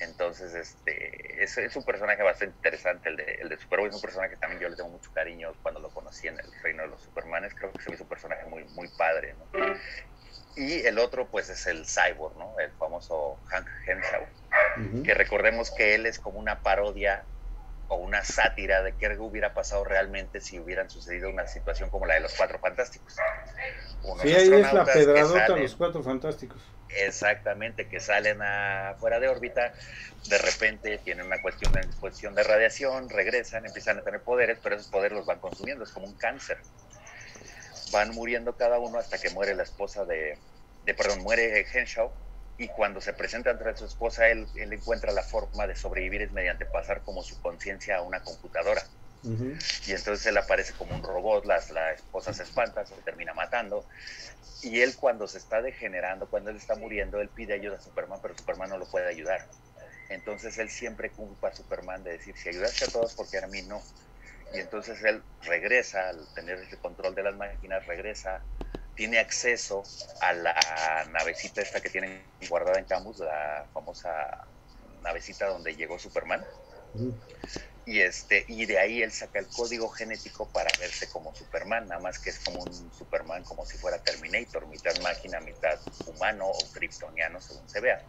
Entonces, 0.00 0.54
este, 0.54 1.42
es, 1.42 1.58
es, 1.58 1.76
un 1.76 1.84
personaje 1.84 2.22
bastante 2.22 2.56
interesante, 2.56 3.10
el 3.10 3.16
de, 3.16 3.24
el 3.42 3.48
de 3.50 3.58
Superboy 3.58 3.90
es 3.90 3.94
un 3.94 4.00
personaje 4.00 4.30
que 4.30 4.38
también 4.38 4.62
yo 4.62 4.68
le 4.70 4.76
tengo 4.76 4.88
mucho 4.88 5.12
cariño 5.12 5.52
cuando 5.60 5.78
lo 5.78 5.90
conocí 5.90 6.26
en 6.26 6.40
el 6.40 6.50
reino 6.62 6.84
de 6.84 6.88
los 6.88 7.02
Supermanes, 7.02 7.54
creo 7.54 7.70
que 7.70 7.82
se 7.82 7.90
me 7.90 7.96
hizo 7.96 8.04
un 8.04 8.08
personaje 8.08 8.46
muy, 8.46 8.64
muy 8.70 8.88
padre, 8.96 9.34
¿no? 9.34 9.46
Y 10.56 10.86
el 10.86 10.98
otro, 10.98 11.30
pues, 11.30 11.50
es 11.50 11.66
el 11.66 11.84
Cyborg, 11.86 12.34
¿no? 12.38 12.58
El 12.58 12.72
famoso 12.72 13.40
Hank 13.48 13.68
Henshaw, 13.86 15.02
que 15.04 15.12
recordemos 15.12 15.70
que 15.70 15.94
él 15.94 16.06
es 16.06 16.18
como 16.18 16.38
una 16.38 16.62
parodia 16.62 17.26
o 17.90 17.96
una 17.96 18.24
sátira 18.24 18.82
de 18.82 18.94
qué 18.94 19.18
hubiera 19.18 19.52
pasado 19.52 19.84
realmente 19.84 20.40
si 20.40 20.60
hubieran 20.60 20.88
sucedido 20.88 21.28
una 21.28 21.46
situación 21.46 21.90
como 21.90 22.06
la 22.06 22.14
de 22.14 22.20
los 22.20 22.32
Cuatro 22.34 22.58
Fantásticos. 22.60 23.16
sí, 24.22 24.32
ahí 24.32 24.52
es 24.52 24.72
la 24.72 24.84
pedradota 24.84 25.56
los 25.56 25.74
Cuatro 25.74 26.02
Fantásticos. 26.02 26.62
Exactamente, 26.88 27.88
que 27.88 27.98
salen 27.98 28.40
afuera 28.42 29.18
de 29.18 29.28
órbita, 29.28 29.72
de 30.28 30.38
repente 30.38 30.98
tienen 30.98 31.26
una 31.26 31.42
cuestión 31.42 31.72
de 31.72 31.80
exposición 31.80 32.34
de 32.34 32.44
radiación, 32.44 33.08
regresan, 33.10 33.66
empiezan 33.66 33.98
a 33.98 34.02
tener 34.02 34.22
poderes, 34.22 34.60
pero 34.62 34.76
esos 34.76 34.88
poderes 34.88 35.18
los 35.18 35.26
van 35.26 35.40
consumiendo, 35.40 35.84
es 35.84 35.90
como 35.90 36.06
un 36.06 36.16
cáncer 36.16 36.58
van 37.92 38.10
muriendo 38.10 38.56
cada 38.56 38.78
uno 38.78 38.98
hasta 38.98 39.18
que 39.18 39.30
muere 39.30 39.54
la 39.54 39.64
esposa 39.64 40.04
de, 40.04 40.38
de 40.84 40.94
perdón, 40.94 41.22
muere 41.22 41.66
Henshaw 41.72 42.12
y 42.60 42.68
cuando 42.68 43.00
se 43.00 43.14
presenta 43.14 43.50
ante 43.50 43.74
su 43.74 43.86
esposa, 43.86 44.28
él, 44.28 44.46
él, 44.54 44.70
encuentra 44.74 45.12
la 45.12 45.22
forma 45.22 45.66
de 45.66 45.74
sobrevivir 45.74 46.20
es 46.20 46.32
mediante 46.32 46.66
pasar 46.66 47.02
como 47.02 47.22
su 47.22 47.40
conciencia 47.40 47.96
a 47.96 48.02
una 48.02 48.20
computadora. 48.20 48.82
Y 49.22 49.92
entonces 49.92 50.26
él 50.26 50.36
aparece 50.36 50.74
como 50.74 50.94
un 50.94 51.02
robot, 51.02 51.46
las, 51.46 51.70
la 51.70 51.92
esposa 51.92 52.34
se 52.34 52.42
espanta, 52.42 52.84
se 52.84 52.94
termina 52.96 53.32
matando. 53.32 53.86
Y 54.60 54.82
él 54.82 54.94
cuando 54.96 55.26
se 55.26 55.38
está 55.38 55.62
degenerando, 55.62 56.28
cuando 56.28 56.50
él 56.50 56.56
está 56.56 56.74
muriendo, 56.74 57.22
él 57.22 57.30
pide 57.30 57.54
ayuda 57.54 57.78
a 57.78 57.80
Superman, 57.80 58.18
pero 58.20 58.36
Superman 58.36 58.68
no 58.68 58.76
lo 58.76 58.86
puede 58.90 59.08
ayudar. 59.08 59.40
Entonces 60.10 60.58
él 60.58 60.68
siempre 60.68 61.12
culpa 61.12 61.48
a 61.48 61.54
Superman 61.54 62.04
de 62.04 62.12
decir, 62.12 62.36
si 62.36 62.50
ayudaste 62.50 62.84
a 62.84 62.88
todos, 62.88 63.14
porque 63.14 63.38
a 63.38 63.46
mí 63.46 63.62
no? 63.62 63.82
y 64.52 64.58
entonces 64.58 65.02
él 65.04 65.22
regresa, 65.42 66.10
al 66.10 66.26
tener 66.34 66.58
el 66.58 66.78
control 66.78 67.14
de 67.14 67.22
las 67.22 67.36
máquinas, 67.36 67.86
regresa, 67.86 68.44
tiene 69.00 69.18
acceso 69.18 69.82
a 70.20 70.34
la 70.34 70.54
navecita 71.10 71.62
esta 71.62 71.80
que 71.80 71.88
tienen 71.88 72.22
guardada 72.50 72.78
en 72.78 72.84
Camus, 72.84 73.20
la 73.20 73.64
famosa 73.72 74.46
navecita 75.00 75.46
donde 75.46 75.74
llegó 75.74 75.98
Superman. 75.98 76.44
Y, 77.86 78.00
este, 78.00 78.44
y 78.46 78.66
de 78.66 78.78
ahí 78.78 79.00
él 79.00 79.10
saca 79.10 79.38
el 79.38 79.46
código 79.46 79.88
genético 79.88 80.52
para 80.52 80.70
verse 80.78 81.08
como 81.08 81.34
Superman, 81.34 81.88
nada 81.88 81.98
más 82.02 82.18
que 82.18 82.28
es 82.28 82.40
como 82.40 82.62
un 82.62 82.92
Superman 82.92 83.42
como 83.42 83.64
si 83.64 83.78
fuera 83.78 83.96
Terminator, 84.02 84.66
mitad 84.66 84.94
máquina, 85.00 85.40
mitad 85.40 85.78
humano 86.06 86.48
o 86.48 86.58
kryptoniano, 86.70 87.40
según 87.40 87.66
se 87.70 87.80
vea. 87.80 88.04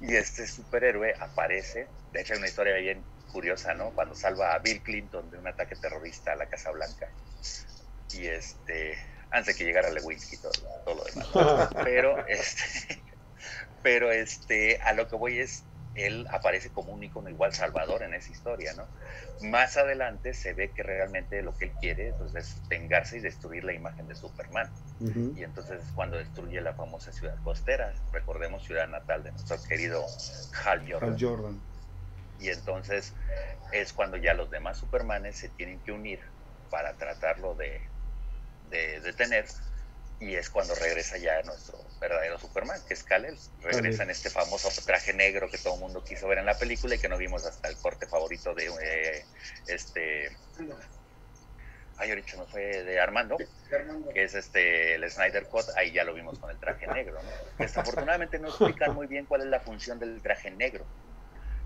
Y 0.00 0.16
este 0.16 0.48
superhéroe 0.48 1.14
aparece, 1.20 1.88
de 2.12 2.22
hecho 2.22 2.32
hay 2.32 2.38
una 2.38 2.48
historia 2.48 2.74
bien 2.76 3.04
curiosa, 3.30 3.74
¿no? 3.74 3.90
Cuando 3.90 4.14
salva 4.14 4.54
a 4.54 4.60
Bill 4.60 4.80
Clinton 4.80 5.30
de 5.30 5.36
un 5.36 5.46
ataque 5.46 5.76
terrorista 5.76 6.32
a 6.32 6.36
la 6.36 6.46
Casa 6.46 6.70
Blanca. 6.70 7.06
Y 8.14 8.28
este, 8.28 8.96
antes 9.30 9.54
de 9.54 9.58
que 9.58 9.64
llegara 9.64 9.90
Lewinsky 9.90 10.36
y 10.36 10.38
todo, 10.38 10.52
todo 10.84 10.94
lo 10.94 11.04
demás. 11.04 11.70
pero, 11.84 12.26
este, 12.26 13.02
pero 13.82 14.12
este, 14.12 14.78
a 14.82 14.92
lo 14.92 15.08
que 15.08 15.16
voy 15.16 15.38
es, 15.38 15.64
él 15.94 16.26
aparece 16.30 16.70
como 16.70 16.92
un 16.92 17.02
icono 17.02 17.30
igual 17.30 17.54
salvador 17.54 18.02
en 18.02 18.12
esa 18.14 18.30
historia, 18.30 18.74
¿no? 18.74 18.86
Más 19.48 19.76
adelante 19.76 20.34
se 20.34 20.52
ve 20.52 20.70
que 20.72 20.82
realmente 20.82 21.40
lo 21.42 21.56
que 21.56 21.66
él 21.66 21.72
quiere 21.80 22.12
pues, 22.18 22.34
es 22.34 22.68
vengarse 22.68 23.16
y 23.16 23.20
destruir 23.20 23.64
la 23.64 23.72
imagen 23.72 24.06
de 24.06 24.14
Superman. 24.14 24.70
Y 25.34 25.42
entonces 25.42 25.82
es 25.82 25.92
cuando 25.92 26.16
destruye 26.16 26.60
la 26.60 26.72
famosa 26.74 27.12
ciudad 27.12 27.36
costera, 27.42 27.92
recordemos 28.12 28.64
ciudad 28.64 28.88
natal 28.88 29.22
de 29.22 29.32
nuestro 29.32 29.62
querido 29.62 30.06
Hal 30.64 30.90
Jordan. 30.90 31.12
Hal 31.12 31.16
Jordan 31.20 31.62
y 32.38 32.48
entonces 32.48 33.14
es 33.72 33.92
cuando 33.92 34.16
ya 34.16 34.34
los 34.34 34.50
demás 34.50 34.78
Supermanes 34.78 35.36
se 35.36 35.48
tienen 35.48 35.80
que 35.80 35.92
unir 35.92 36.20
para 36.70 36.96
tratarlo 36.96 37.54
de, 37.54 37.80
detener 38.70 39.46
y 40.18 40.34
es 40.34 40.48
cuando 40.48 40.74
regresa 40.74 41.18
ya 41.18 41.42
nuestro 41.42 41.78
verdadero 42.00 42.38
Superman, 42.38 42.80
que 42.88 42.94
es 42.94 43.02
Kal-El. 43.04 43.36
Regresa 43.60 44.02
en 44.02 44.10
este 44.10 44.30
famoso 44.30 44.68
traje 44.84 45.12
negro 45.12 45.50
que 45.50 45.58
todo 45.58 45.74
el 45.74 45.80
mundo 45.80 46.02
quiso 46.04 46.26
ver 46.28 46.38
en 46.38 46.46
la 46.46 46.58
película 46.58 46.94
y 46.94 46.98
que 46.98 47.08
no 47.08 47.18
vimos 47.18 47.44
hasta 47.44 47.68
el 47.68 47.76
corte 47.76 48.06
favorito 48.06 48.54
de 48.54 48.66
eh, 48.66 49.24
este... 49.66 50.36
Ay, 51.98 52.10
ahorita 52.10 52.36
no 52.36 52.46
fue 52.46 52.84
de 52.84 53.00
Armando, 53.00 53.38
que 54.12 54.22
es 54.22 54.34
este 54.34 54.96
el 54.96 55.10
Snyder 55.10 55.46
Cut, 55.46 55.64
ahí 55.76 55.92
ya 55.92 56.04
lo 56.04 56.12
vimos 56.12 56.38
con 56.38 56.50
el 56.50 56.58
traje 56.58 56.86
negro. 56.86 57.18
Desafortunadamente 57.58 58.38
no 58.38 58.48
explican 58.48 58.94
muy 58.94 59.06
bien 59.06 59.24
cuál 59.24 59.42
es 59.42 59.46
la 59.46 59.60
función 59.60 59.98
del 59.98 60.20
traje 60.20 60.50
negro 60.50 60.86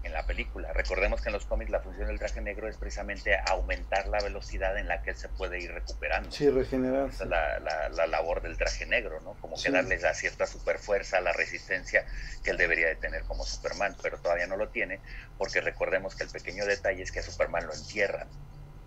en 0.03 0.13
la 0.13 0.25
película. 0.25 0.73
Recordemos 0.73 1.21
que 1.21 1.29
en 1.29 1.35
los 1.35 1.45
cómics 1.45 1.71
la 1.71 1.81
función 1.81 2.09
del 2.09 2.19
traje 2.19 2.41
negro 2.41 2.69
es 2.69 2.77
precisamente 2.77 3.39
aumentar 3.47 4.09
la 4.09 4.19
velocidad 4.21 4.79
en 4.79 4.89
la 4.89 5.03
que 5.03 5.11
él 5.11 5.17
se 5.17 5.29
puede 5.29 5.61
ir 5.61 5.73
recuperando. 5.73 6.31
Sí, 6.31 6.49
regenerar. 6.49 7.11
Esa 7.11 7.25
es 7.25 7.31
la, 7.31 8.07
labor 8.07 8.41
del 8.43 8.57
traje 8.57 8.87
negro, 8.87 9.21
¿no? 9.21 9.35
Como 9.41 9.57
que 9.61 9.71
darle 9.71 9.97
a 9.97 10.15
cierta 10.15 10.47
superfuerza, 10.47 11.21
la 11.21 11.33
resistencia 11.33 12.07
que 12.43 12.51
él 12.51 12.57
debería 12.57 12.89
de 12.89 12.97
tener 12.97 13.25
como 13.25 13.45
Superman, 13.45 13.95
pero 14.03 14.19
todavía 14.19 14.47
no 14.47 14.57
lo 14.57 14.71
tiene, 14.71 15.01
porque 15.37 15.61
recordemos 15.61 16.17
que 16.17 16.25
el 16.25 16.31
pequeño 16.31 16.65
detalle 16.65 17.03
es 17.03 17.13
que 17.13 17.21
a 17.21 17.23
Superman 17.23 17.67
lo 17.67 17.75
entierran, 17.75 18.29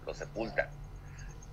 lo 0.06 0.14
sepultan. 0.14 0.70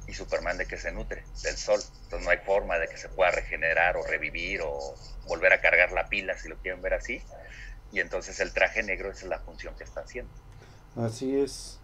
¿Y 0.06 0.14
Superman 0.14 0.56
de 0.56 0.66
qué 0.66 0.76
se 0.76 0.90
nutre? 0.90 1.22
Del 1.42 1.56
sol. 1.56 1.80
Entonces 2.04 2.24
no 2.24 2.30
hay 2.30 2.38
forma 2.38 2.78
de 2.78 2.88
que 2.88 2.96
se 2.96 3.08
pueda 3.10 3.30
regenerar 3.30 3.96
o 3.96 4.04
revivir 4.04 4.60
o 4.62 4.96
volver 5.26 5.52
a 5.52 5.60
cargar 5.60 5.92
la 5.92 6.08
pila, 6.08 6.36
si 6.36 6.48
lo 6.48 6.56
quieren 6.56 6.82
ver 6.82 6.94
así 6.94 7.22
y 7.92 8.00
entonces 8.00 8.40
el 8.40 8.52
traje 8.52 8.82
negro 8.82 9.10
es 9.10 9.22
la 9.24 9.38
función 9.40 9.74
que 9.76 9.84
está 9.84 10.00
haciendo. 10.00 10.30
Así 10.96 11.36
es. 11.36 11.78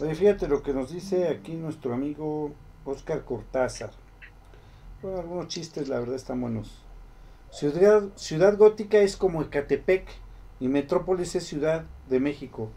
Oye, 0.00 0.14
fíjate 0.14 0.48
lo 0.48 0.62
que 0.62 0.72
nos 0.72 0.92
dice 0.92 1.28
aquí 1.28 1.54
nuestro 1.54 1.94
amigo 1.94 2.52
Oscar 2.84 3.24
Cortázar. 3.24 3.90
Bueno, 5.02 5.18
algunos 5.18 5.48
chistes, 5.48 5.88
la 5.88 6.00
verdad, 6.00 6.16
están 6.16 6.40
buenos. 6.40 6.82
Ciudad, 7.50 8.08
ciudad 8.16 8.56
gótica 8.56 8.98
es 8.98 9.16
como 9.16 9.42
Ecatepec 9.42 10.08
y 10.58 10.68
Metrópolis 10.68 11.34
es 11.36 11.46
Ciudad 11.46 11.84
de 12.08 12.20
México. 12.20 12.70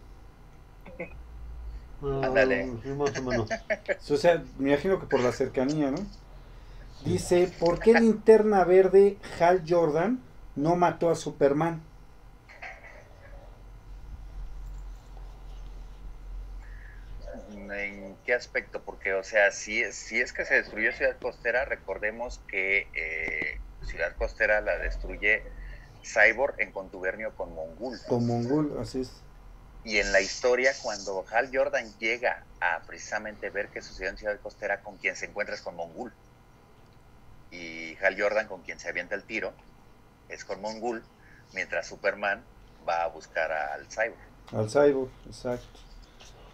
Ándale. 2.01 2.71
o 4.09 4.17
sea, 4.17 4.43
me 4.59 4.71
imagino 4.71 4.99
que 4.99 5.07
por 5.07 5.19
la 5.21 5.31
cercanía, 5.31 5.89
¿no? 5.89 5.97
Dice, 7.03 7.51
¿por 7.59 7.79
qué 7.79 7.93
Linterna 7.93 8.63
Verde 8.63 9.17
Hal 9.39 9.63
Jordan 9.67 10.19
no 10.55 10.75
mató 10.75 11.09
a 11.09 11.15
Superman? 11.15 11.81
Qué 18.27 18.33
aspecto? 18.33 18.81
Porque, 18.81 19.13
o 19.13 19.23
sea, 19.23 19.51
si, 19.51 19.89
si 19.93 20.19
es 20.19 20.33
que 20.33 20.45
se 20.45 20.55
destruyó 20.55 20.91
Ciudad 20.91 21.17
Costera, 21.19 21.63
recordemos 21.63 22.41
que 22.49 22.87
eh, 22.93 23.59
Ciudad 23.83 24.15
Costera 24.17 24.59
la 24.59 24.77
destruye 24.77 25.43
Cyborg 26.03 26.59
en 26.59 26.73
contubernio 26.73 27.33
con 27.35 27.55
Mongul. 27.55 27.97
Con 28.07 28.27
Mongul, 28.27 28.77
así 28.79 29.01
es. 29.01 29.13
Y 29.85 29.99
en 29.99 30.11
la 30.11 30.19
historia, 30.19 30.73
cuando 30.83 31.25
Hal 31.31 31.49
Jordan 31.53 31.97
llega 31.99 32.43
a 32.59 32.81
precisamente 32.85 33.49
ver 33.49 33.69
que 33.69 33.81
sucedió 33.81 34.09
en 34.09 34.17
Ciudad 34.17 34.37
Costera, 34.41 34.81
con 34.81 34.97
quien 34.97 35.15
se 35.15 35.27
encuentra 35.27 35.55
es 35.55 35.61
con 35.61 35.77
Mongul. 35.77 36.11
Y 37.49 37.95
Hal 38.03 38.21
Jordan, 38.21 38.49
con 38.49 38.61
quien 38.61 38.77
se 38.77 38.89
avienta 38.89 39.15
el 39.15 39.23
tiro, 39.23 39.53
es 40.27 40.43
con 40.43 40.61
Mongul, 40.61 41.01
mientras 41.53 41.87
Superman 41.87 42.43
va 42.87 43.03
a 43.03 43.07
buscar 43.07 43.53
al 43.53 43.87
Cyborg. 43.87 44.19
Al 44.51 44.69
Cyborg, 44.69 45.11
exacto 45.27 45.86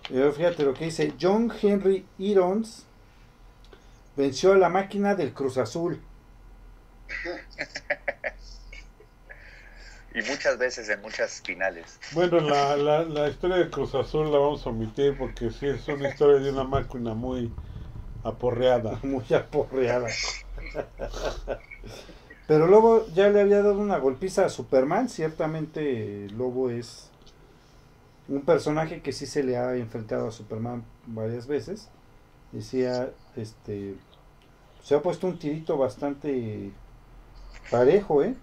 fíjate 0.10 0.64
lo 0.64 0.74
que 0.74 0.86
dice, 0.86 1.14
John 1.20 1.52
Henry 1.62 2.06
Irons 2.18 2.86
venció 4.16 4.54
a 4.54 4.58
la 4.58 4.70
máquina 4.70 5.16
del 5.16 5.34
Cruz 5.34 5.58
Azul. 5.58 6.02
y 10.16 10.22
muchas 10.22 10.58
veces 10.58 10.90
en 10.90 11.02
muchas 11.02 11.42
finales. 11.42 12.00
Bueno, 12.12 12.40
la, 12.40 12.78
la, 12.78 13.04
la, 13.04 13.30
historia 13.30 13.58
del 13.58 13.70
Cruz 13.70 13.96
Azul 13.96 14.32
la 14.32 14.38
vamos 14.38 14.66
a 14.66 14.70
omitir 14.70 15.18
porque 15.18 15.50
sí 15.50 15.68
es 15.68 15.88
una 15.88 16.10
historia 16.10 16.40
de 16.40 16.52
una 16.52 16.64
máquina 16.64 17.14
muy 17.14 17.52
aporreada. 18.24 19.00
Muy 19.04 19.26
aporreada. 19.34 20.08
Pero 22.48 22.68
Lobo 22.68 23.08
ya 23.14 23.30
le 23.30 23.42
había 23.42 23.62
dado 23.62 23.78
una 23.78 23.98
golpiza 23.98 24.46
a 24.46 24.50
Superman. 24.50 25.10
Ciertamente 25.10 26.28
Lobo 26.32 26.70
es 26.70 27.10
un 28.28 28.42
personaje 28.42 29.02
que 29.02 29.12
sí 29.12 29.26
se 29.26 29.44
le 29.44 29.58
ha 29.58 29.76
enfrentado 29.76 30.28
a 30.28 30.32
Superman 30.32 30.84
varias 31.08 31.48
veces. 31.48 31.90
Decía, 32.52 33.10
este, 33.36 33.96
se 34.84 34.96
ha 34.96 35.02
puesto 35.02 35.28
un 35.28 35.40
tirito 35.40 35.78
bastante 35.78 36.72
parejo, 37.72 38.24
¿eh? 38.24 38.36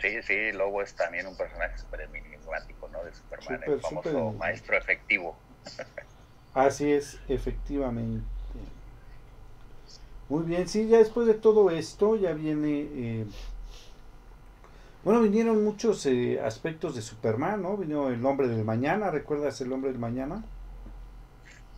Sí, 0.00 0.22
sí, 0.22 0.52
Lobo 0.52 0.82
es 0.82 0.94
también 0.94 1.26
un 1.26 1.36
personaje 1.36 1.78
súper 1.78 2.00
enigmático, 2.02 2.88
¿no? 2.88 3.04
De 3.04 3.12
Superman, 3.14 3.60
el 3.66 3.80
famoso 3.80 4.32
maestro 4.32 4.76
efectivo. 4.76 5.36
Así 6.54 6.90
es, 6.90 7.20
efectivamente. 7.28 8.24
Muy 10.28 10.44
bien, 10.44 10.68
sí, 10.68 10.88
ya 10.88 10.98
después 10.98 11.26
de 11.26 11.34
todo 11.34 11.70
esto 11.70 12.16
ya 12.16 12.32
viene... 12.32 12.88
Eh, 12.92 13.26
bueno, 15.04 15.20
vinieron 15.22 15.64
muchos 15.64 16.04
eh, 16.06 16.40
aspectos 16.40 16.94
de 16.94 17.02
Superman, 17.02 17.62
¿no? 17.62 17.76
Vino 17.76 18.08
el 18.08 18.24
hombre 18.24 18.48
del 18.48 18.64
mañana, 18.64 19.10
¿recuerdas 19.10 19.60
el 19.60 19.72
hombre 19.72 19.90
del 19.90 19.98
mañana? 19.98 20.44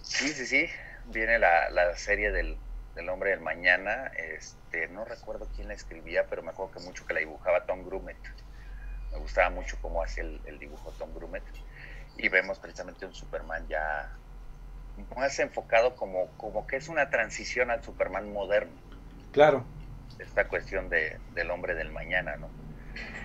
Sí, 0.02 0.28
sí, 0.28 0.46
sí. 0.46 0.66
Viene 1.06 1.38
la, 1.38 1.70
la 1.70 1.96
serie 1.96 2.32
del, 2.32 2.56
del 2.94 3.08
hombre 3.08 3.30
del 3.30 3.40
mañana. 3.40 4.10
Este, 4.16 4.88
no 4.88 5.04
recuerdo 5.04 5.48
quién 5.54 5.68
la 5.68 5.74
escribía, 5.74 6.26
pero 6.28 6.42
me 6.42 6.50
acuerdo 6.50 6.72
que 6.72 6.80
mucho 6.80 7.06
que 7.06 7.14
la 7.14 7.20
dibujaba 7.20 7.64
Tom 7.64 7.84
Grumet. 7.84 8.16
Me 9.12 9.18
gustaba 9.18 9.50
mucho 9.50 9.76
cómo 9.82 10.02
hacía 10.02 10.24
el, 10.24 10.40
el 10.46 10.58
dibujo 10.58 10.90
Tom 10.98 11.14
Grumet. 11.14 11.42
Y 12.16 12.28
vemos 12.28 12.58
precisamente 12.58 13.06
un 13.06 13.14
Superman 13.14 13.66
ya 13.68 14.16
más 15.16 15.38
enfocado 15.38 15.96
como, 15.96 16.26
como 16.36 16.66
que 16.66 16.76
es 16.76 16.88
una 16.88 17.08
transición 17.10 17.70
al 17.70 17.82
Superman 17.82 18.32
moderno. 18.32 18.72
Claro. 19.32 19.64
Esta 20.18 20.46
cuestión 20.48 20.88
de, 20.88 21.18
del 21.34 21.50
hombre 21.50 21.74
del 21.74 21.90
mañana, 21.90 22.36
¿no? 22.36 22.48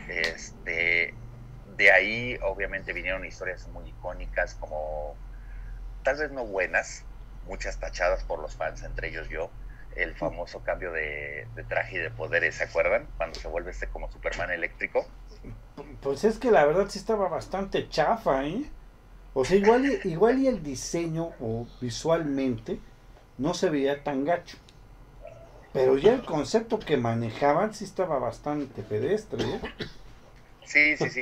Este, 0.07 1.13
de 1.76 1.91
ahí 1.91 2.39
obviamente 2.43 2.93
vinieron 2.93 3.26
historias 3.26 3.68
muy 3.68 3.89
icónicas 3.89 4.55
como, 4.55 5.15
tal 6.03 6.18
vez 6.18 6.32
no 6.32 6.45
buenas, 6.45 7.03
muchas 7.45 7.80
tachadas 7.80 8.24
por 8.24 8.39
los 8.39 8.55
fans, 8.55 8.84
entre 8.84 9.09
ellos 9.09 9.30
yo, 9.30 9.49
el 9.95 10.15
famoso 10.15 10.61
cambio 10.61 10.91
de, 10.91 11.47
traje 11.68 11.95
y 11.95 11.99
de 11.99 12.11
poderes, 12.11 12.55
¿se 12.55 12.63
acuerdan? 12.63 13.07
Cuando 13.18 13.39
se 13.39 13.47
vuelve 13.47 13.72
este 13.72 13.88
como 13.88 14.11
Superman 14.11 14.51
eléctrico. 14.51 15.07
Pues 16.01 16.24
es 16.24 16.38
que 16.38 16.51
la 16.51 16.65
verdad 16.65 16.88
sí 16.89 16.99
estaba 16.99 17.28
bastante 17.28 17.89
chafa, 17.89 18.45
¿eh? 18.45 18.70
O 19.34 19.45
sea, 19.45 19.57
igual, 19.57 19.99
igual 20.03 20.39
y 20.39 20.47
el 20.47 20.63
diseño 20.63 21.34
o 21.39 21.68
visualmente 21.80 22.80
no 23.38 23.53
se 23.53 23.70
veía 23.70 24.03
tan 24.03 24.26
gacho. 24.26 24.57
Pero 25.74 25.97
ya 25.97 26.13
el 26.13 26.24
concepto 26.24 26.80
que 26.80 26.97
manejaban 26.97 27.74
sí 27.74 27.84
estaba 27.84 28.20
bastante 28.20 28.82
pedestre. 28.84 29.43
¿eh? 29.43 29.61
Sí, 30.65 30.97
sí, 30.97 31.09
sí. 31.09 31.22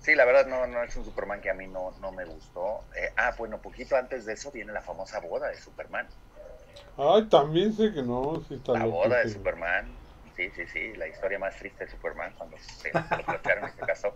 Sí, 0.00 0.14
la 0.14 0.24
verdad 0.24 0.46
no, 0.46 0.66
no 0.66 0.82
es 0.82 0.96
un 0.96 1.04
Superman 1.04 1.40
que 1.40 1.50
a 1.50 1.54
mí 1.54 1.66
no, 1.66 1.92
no 2.00 2.12
me 2.12 2.24
gustó. 2.24 2.84
Eh, 2.96 3.12
ah, 3.16 3.34
bueno, 3.36 3.60
poquito 3.60 3.96
antes 3.96 4.24
de 4.24 4.34
eso 4.34 4.50
viene 4.50 4.72
la 4.72 4.80
famosa 4.80 5.20
boda 5.20 5.48
de 5.48 5.56
Superman. 5.56 6.08
Ay, 6.96 7.28
también 7.28 7.72
sé 7.72 7.92
que 7.92 8.02
no. 8.02 8.42
Sí, 8.48 8.60
la 8.68 8.86
boda 8.86 9.18
de 9.18 9.28
Superman. 9.28 9.94
Sí, 10.36 10.50
sí, 10.54 10.66
sí, 10.68 10.94
la 10.94 11.08
historia 11.08 11.38
más 11.38 11.56
triste 11.56 11.84
de 11.84 11.90
Superman 11.90 12.32
cuando 12.38 12.56
se, 12.58 12.92
lo 12.92 13.24
plantearon 13.24 13.68
y 13.68 13.72
se 13.72 13.86
casó. 13.86 14.14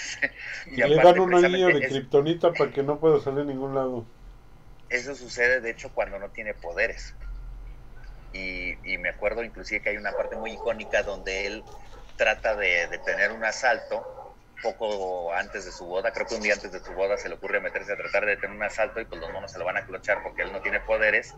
y 0.66 0.76
Le 0.76 0.94
dan 0.94 1.18
un 1.18 1.34
anillo 1.34 1.66
de 1.66 1.86
kriptonita 1.86 2.52
para 2.52 2.70
que 2.70 2.82
no 2.82 2.98
pueda 2.98 3.20
salir 3.20 3.40
a 3.40 3.44
ningún 3.44 3.74
lado. 3.74 4.06
Eso 4.88 5.14
sucede, 5.14 5.60
de 5.60 5.70
hecho, 5.70 5.92
cuando 5.92 6.18
no 6.18 6.30
tiene 6.30 6.54
poderes. 6.54 7.14
Y, 8.32 8.92
y, 8.92 8.98
me 8.98 9.08
acuerdo 9.08 9.42
inclusive 9.42 9.80
que 9.80 9.90
hay 9.90 9.96
una 9.96 10.12
parte 10.12 10.36
muy 10.36 10.52
icónica 10.52 11.02
donde 11.02 11.46
él 11.46 11.64
trata 12.16 12.54
de, 12.56 12.86
de 12.88 12.98
tener 12.98 13.32
un 13.32 13.44
asalto 13.44 14.04
poco 14.62 15.32
antes 15.32 15.64
de 15.64 15.72
su 15.72 15.86
boda, 15.86 16.12
creo 16.12 16.26
que 16.26 16.34
un 16.34 16.42
día 16.42 16.54
antes 16.54 16.72
de 16.72 16.80
su 16.80 16.92
boda 16.92 17.16
se 17.16 17.28
le 17.28 17.36
ocurre 17.36 17.60
meterse 17.60 17.92
a 17.92 17.96
tratar 17.96 18.26
de 18.26 18.36
tener 18.36 18.56
un 18.56 18.62
asalto 18.62 19.00
y 19.00 19.04
pues 19.04 19.20
los 19.20 19.32
monos 19.32 19.52
se 19.52 19.58
lo 19.58 19.64
van 19.64 19.76
a 19.76 19.86
clochar 19.86 20.22
porque 20.22 20.42
él 20.42 20.52
no 20.52 20.60
tiene 20.60 20.80
poderes 20.80 21.34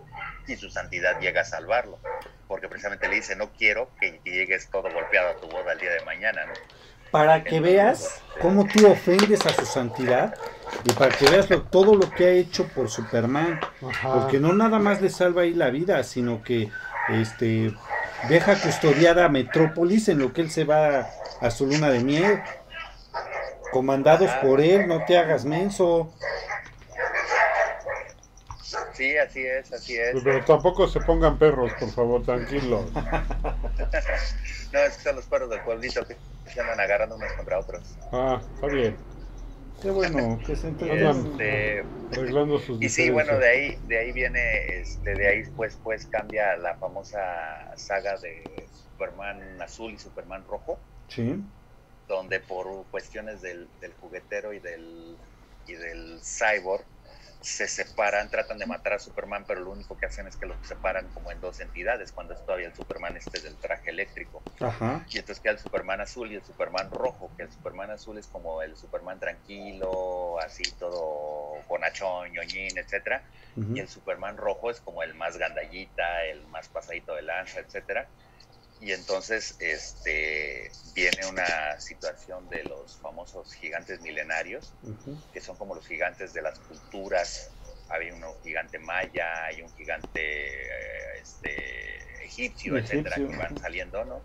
y 0.46 0.56
su 0.56 0.70
santidad 0.70 1.20
llega 1.20 1.42
a 1.42 1.44
salvarlo, 1.44 2.00
porque 2.46 2.68
precisamente 2.68 3.08
le 3.08 3.16
dice, 3.16 3.36
no 3.36 3.52
quiero 3.52 3.92
que 4.00 4.20
llegues 4.24 4.70
todo 4.70 4.90
golpeado 4.90 5.30
a 5.30 5.40
tu 5.40 5.48
boda 5.48 5.72
el 5.72 5.80
día 5.80 5.92
de 5.92 6.04
mañana, 6.04 6.46
¿no? 6.46 6.54
Para 7.10 7.44
que 7.44 7.60
veas 7.60 8.22
cómo 8.40 8.66
tú 8.66 8.86
ofendes 8.86 9.44
a 9.46 9.50
su 9.50 9.66
santidad 9.66 10.34
y 10.84 10.92
para 10.92 11.14
que 11.14 11.28
veas 11.28 11.48
todo 11.70 11.94
lo 11.94 12.10
que 12.10 12.24
ha 12.24 12.30
hecho 12.30 12.68
por 12.68 12.88
Superman, 12.88 13.60
porque 14.02 14.38
no 14.38 14.52
nada 14.52 14.78
más 14.78 15.00
le 15.00 15.10
salva 15.10 15.42
ahí 15.42 15.52
la 15.52 15.70
vida, 15.70 16.02
sino 16.04 16.42
que 16.42 16.70
este 17.08 17.74
deja 18.28 18.54
custodiada 18.56 19.24
a 19.24 19.28
Metrópolis 19.28 20.08
en 20.08 20.18
lo 20.18 20.32
que 20.32 20.42
él 20.42 20.50
se 20.50 20.64
va 20.64 21.08
a 21.40 21.50
su 21.50 21.66
luna 21.66 21.90
de 21.90 22.00
miel. 22.00 22.40
Comandados 23.72 24.30
por 24.42 24.60
él, 24.60 24.88
no 24.88 25.04
te 25.04 25.16
hagas 25.16 25.44
menso. 25.44 26.12
Sí, 29.00 29.16
así 29.16 29.46
es, 29.46 29.72
así 29.72 29.96
es. 29.96 30.12
Pues, 30.12 30.24
pero 30.24 30.44
tampoco 30.44 30.86
se 30.86 31.00
pongan 31.00 31.38
perros, 31.38 31.72
por 31.80 31.90
favor, 31.90 32.22
tranquilo. 32.22 32.84
no, 34.72 34.78
es 34.78 34.96
que 34.96 35.02
son 35.02 35.16
los 35.16 35.24
perros 35.24 35.48
del 35.48 35.62
pueblito 35.62 36.06
que 36.06 36.18
se 36.44 36.60
andan 36.60 36.78
agarrando 36.78 37.16
unos 37.16 37.32
contra 37.32 37.58
otros. 37.58 37.96
Ah, 38.12 38.42
está 38.54 38.66
bien. 38.66 38.98
Qué 39.80 39.90
bueno, 39.90 40.38
que 40.46 40.54
se 40.54 40.68
este, 40.68 41.82
arreglando 42.12 42.58
sus 42.58 42.82
Y 42.82 42.90
sí, 42.90 43.08
bueno, 43.08 43.38
de 43.38 43.48
ahí, 43.48 43.78
de 43.84 43.98
ahí 43.98 44.12
viene, 44.12 44.80
este, 44.80 45.14
de 45.14 45.28
ahí 45.28 45.42
pues, 45.56 45.78
pues 45.82 46.04
cambia 46.04 46.58
la 46.58 46.74
famosa 46.74 47.18
saga 47.76 48.18
de 48.18 48.68
Superman 48.70 49.62
azul 49.62 49.92
y 49.92 49.98
Superman 49.98 50.44
rojo. 50.44 50.78
Sí 51.08 51.42
donde 52.10 52.40
por 52.40 52.86
cuestiones 52.90 53.40
del, 53.40 53.70
juguetero 54.00 54.52
y 54.52 54.58
del, 54.58 55.16
y 55.66 55.74
del 55.74 56.20
cyborg 56.20 56.84
se 57.40 57.68
separan, 57.68 58.30
tratan 58.30 58.58
de 58.58 58.66
matar 58.66 58.94
a 58.94 58.98
Superman, 58.98 59.46
pero 59.46 59.60
lo 59.60 59.70
único 59.72 59.96
que 59.96 60.06
hacen 60.06 60.26
es 60.26 60.36
que 60.36 60.46
los 60.46 60.58
separan 60.66 61.10
como 61.10 61.32
en 61.32 61.40
dos 61.40 61.60
entidades, 61.60 62.12
cuando 62.12 62.34
es 62.34 62.44
todavía 62.44 62.66
el 62.68 62.74
Superman 62.74 63.16
este 63.16 63.40
del 63.40 63.58
traje 63.58 63.90
eléctrico. 63.90 64.46
Y 65.06 65.18
entonces 65.18 65.42
queda 65.42 65.52
el 65.54 65.58
Superman 65.58 66.00
azul 66.00 66.30
y 66.30 66.36
el 66.36 66.44
Superman 66.44 66.90
rojo, 66.90 67.34
que 67.36 67.42
el 67.44 67.50
Superman 67.50 67.90
azul 67.90 68.18
es 68.18 68.28
como 68.28 68.62
el 68.62 68.76
Superman 68.76 69.18
tranquilo, 69.18 70.38
así 70.40 70.72
todo 70.76 71.64
bonachón, 71.68 72.30
ñoñín, 72.32 72.78
etcétera, 72.78 73.24
y 73.72 73.80
el 73.80 73.88
Superman 73.88 74.36
rojo 74.36 74.70
es 74.70 74.80
como 74.80 75.02
el 75.02 75.14
más 75.14 75.36
gandallita, 75.38 76.24
el 76.26 76.46
más 76.46 76.68
pasadito 76.68 77.14
de 77.14 77.22
lanza, 77.22 77.60
etcétera 77.60 78.10
y 78.80 78.92
entonces 78.92 79.56
este, 79.58 80.70
viene 80.94 81.26
una 81.26 81.78
situación 81.78 82.48
de 82.48 82.64
los 82.64 82.96
famosos 82.96 83.52
gigantes 83.52 84.00
milenarios, 84.00 84.72
que 85.32 85.40
son 85.40 85.56
como 85.56 85.74
los 85.74 85.86
gigantes 85.86 86.32
de 86.32 86.40
las 86.40 86.58
culturas. 86.60 87.50
Hay 87.90 88.10
un 88.10 88.22
gigante 88.42 88.78
maya, 88.78 89.44
hay 89.44 89.60
un 89.60 89.70
gigante 89.76 90.20
eh, 90.22 91.20
este, 91.20 92.24
egipcio, 92.24 92.78
etcétera, 92.78 93.16
que 93.16 93.36
van 93.36 93.58
saliendo, 93.58 94.04
¿no? 94.04 94.22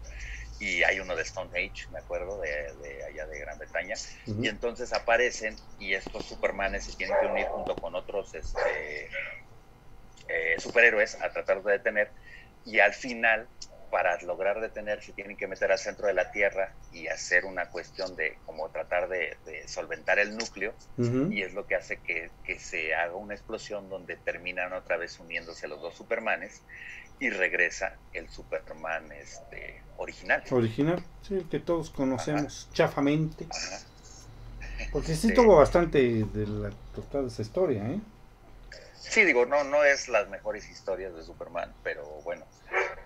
Y 0.59 0.83
hay 0.83 1.01
uno 1.01 1.17
de 1.17 1.23
Stone 1.23 1.49
Age, 1.51 1.87
me 1.91 1.99
acuerdo, 1.99 2.39
de, 2.39 3.03
allá 3.03 3.25
de 3.27 3.39
Gran 3.39 3.57
Bretaña. 3.57 3.95
Y 4.25 4.47
entonces 4.47 4.93
aparecen 4.93 5.57
y 5.79 5.95
estos 5.95 6.23
supermanes 6.25 6.85
se 6.85 6.93
tienen 6.93 7.17
que 7.19 7.25
unir 7.25 7.47
junto 7.47 7.75
con 7.75 7.93
otros 7.93 8.33
este, 8.35 9.09
eh, 10.29 10.55
superhéroes 10.59 11.21
a 11.21 11.29
tratar 11.31 11.61
de 11.61 11.73
detener. 11.73 12.09
Y 12.63 12.79
al 12.79 12.93
final 12.93 13.49
para 13.95 14.21
lograr 14.23 14.59
detenerse 14.59 15.13
tienen 15.13 15.37
que 15.37 15.47
meter 15.47 15.71
al 15.71 15.79
centro 15.79 16.07
de 16.07 16.13
la 16.13 16.29
Tierra 16.29 16.73
y 16.91 17.07
hacer 17.07 17.45
una 17.45 17.69
cuestión 17.69 18.13
de 18.17 18.37
como 18.45 18.67
tratar 18.67 19.07
de, 19.07 19.37
solventar 19.67 20.19
el 20.19 20.35
núcleo 20.35 20.73
y 20.97 21.41
es 21.41 21.53
lo 21.53 21.65
que 21.65 21.75
hace 21.75 22.01
que, 22.01 22.29
se 22.59 22.93
haga 22.93 23.15
una 23.15 23.35
explosión 23.35 23.89
donde 23.89 24.17
terminan 24.17 24.73
otra 24.73 24.97
vez 24.97 25.17
uniéndose 25.17 25.69
los 25.69 25.81
dos 25.81 25.95
Supermanes 25.95 26.61
y 27.21 27.29
regresa 27.29 27.95
el 28.11 28.27
Superman 28.27 29.13
este, 29.13 29.81
original. 29.95 30.43
Original, 30.51 31.01
sí, 31.21 31.47
que 31.49 31.61
todos 31.61 31.89
conocemos 31.89 32.67
chafamente. 32.73 33.47
Porque 34.91 35.15
sí, 35.15 35.33
tuvo 35.33 35.55
bastante 35.55 35.99
de 35.99 36.47
la 36.47 36.69
total 36.93 37.27
esa 37.27 37.43
historia, 37.43 37.87
¿eh? 37.87 38.01
Sí, 38.99 39.23
digo, 39.23 39.45
no, 39.45 39.63
no 39.63 39.85
es 39.85 40.09
las 40.09 40.27
mejores 40.27 40.69
historias 40.69 41.15
de 41.15 41.23
Superman, 41.23 41.73
pero 41.81 42.03
bueno, 42.25 42.43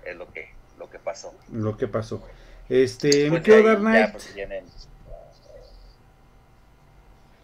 es 0.03 0.15
lo 0.15 0.25
que 0.33 0.57
lo 0.79 0.89
que 0.89 0.97
pasó. 0.97 1.33
Lo 1.51 1.77
que 1.77 1.87
pasó. 1.87 2.23
Este, 2.69 3.29
me 3.29 3.41
quiero 3.41 3.67
dar 3.67 3.79
Knight. 3.79 4.11
Pues, 4.11 4.33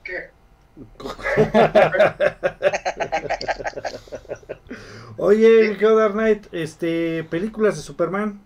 ¿Qué? 0.03 0.29
Oye, 5.17 5.69
me 5.69 5.77
quiero 5.77 5.95
dar 5.95 6.13
Knight, 6.13 6.47
este, 6.51 7.23
películas 7.25 7.75
de 7.75 7.81
Superman. 7.81 8.41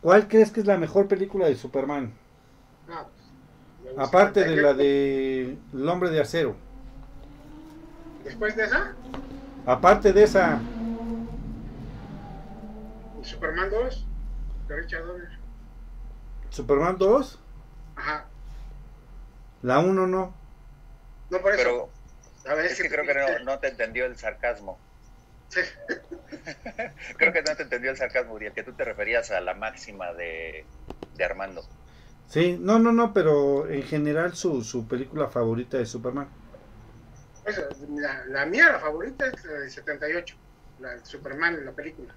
¿Cuál 0.00 0.28
crees 0.28 0.50
que 0.50 0.60
es 0.60 0.66
la 0.66 0.78
mejor 0.78 1.08
película 1.08 1.46
de 1.46 1.56
Superman? 1.56 2.12
Pues, 2.86 3.98
Aparte 3.98 4.44
de 4.44 4.56
la 4.56 4.72
de 4.72 5.58
El 5.72 5.88
hombre 5.88 6.10
de 6.10 6.20
acero. 6.20 6.54
¿Después 8.24 8.56
de 8.56 8.64
esa? 8.64 8.94
Aparte 9.66 10.12
de 10.12 10.22
esa. 10.22 10.60
Superman 13.22 13.70
2 13.70 14.06
de 14.68 14.76
Richard 14.76 15.04
¿Superman 16.50 16.98
2? 16.98 17.38
Ajá. 17.96 18.26
La 19.62 19.78
1 19.78 20.06
no. 20.06 20.34
No, 21.30 21.40
por 21.40 21.54
eso. 21.54 21.90
Pero, 22.44 22.56
a 22.56 22.62
es, 22.64 22.80
que, 22.80 22.88
creo 22.88 23.04
que 23.04 23.44
no, 23.44 23.58
te 23.58 23.68
entendió 23.68 24.06
el 24.06 24.16
sarcasmo. 24.16 24.78
Sí. 25.48 25.60
creo 27.16 27.32
que 27.32 27.42
no 27.42 27.56
te 27.56 27.62
entendió 27.62 27.90
el 27.90 27.96
sarcasmo, 27.96 28.34
Uriel, 28.34 28.52
que 28.52 28.62
tú 28.62 28.72
te 28.72 28.84
referías 28.84 29.30
a 29.30 29.40
la 29.40 29.54
máxima 29.54 30.12
de, 30.12 30.64
de 31.16 31.24
Armando. 31.24 31.62
Sí, 32.28 32.56
no, 32.60 32.78
no, 32.78 32.92
no, 32.92 33.12
pero 33.12 33.68
en 33.68 33.82
general 33.82 34.34
su, 34.34 34.62
su 34.62 34.86
película 34.86 35.28
favorita 35.28 35.76
de 35.76 35.86
Superman. 35.86 36.28
Pues, 37.44 37.60
la, 37.90 38.24
la, 38.26 38.46
mía, 38.46 38.72
la 38.72 38.78
favorita 38.78 39.26
es 39.26 39.44
la 39.44 39.52
de 39.52 39.70
78, 39.70 40.36
la 40.78 40.90
de 40.90 41.04
Superman, 41.04 41.64
la 41.64 41.72
película. 41.72 42.14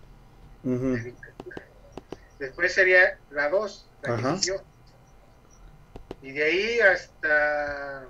Después 2.40 2.74
sería 2.74 3.18
la 3.32 3.50
2, 3.50 3.90
la 4.04 4.16
que 4.18 4.40
siguió. 4.40 4.62
Y 6.22 6.32
de 6.32 6.44
ahí 6.44 6.80
hasta. 6.80 8.06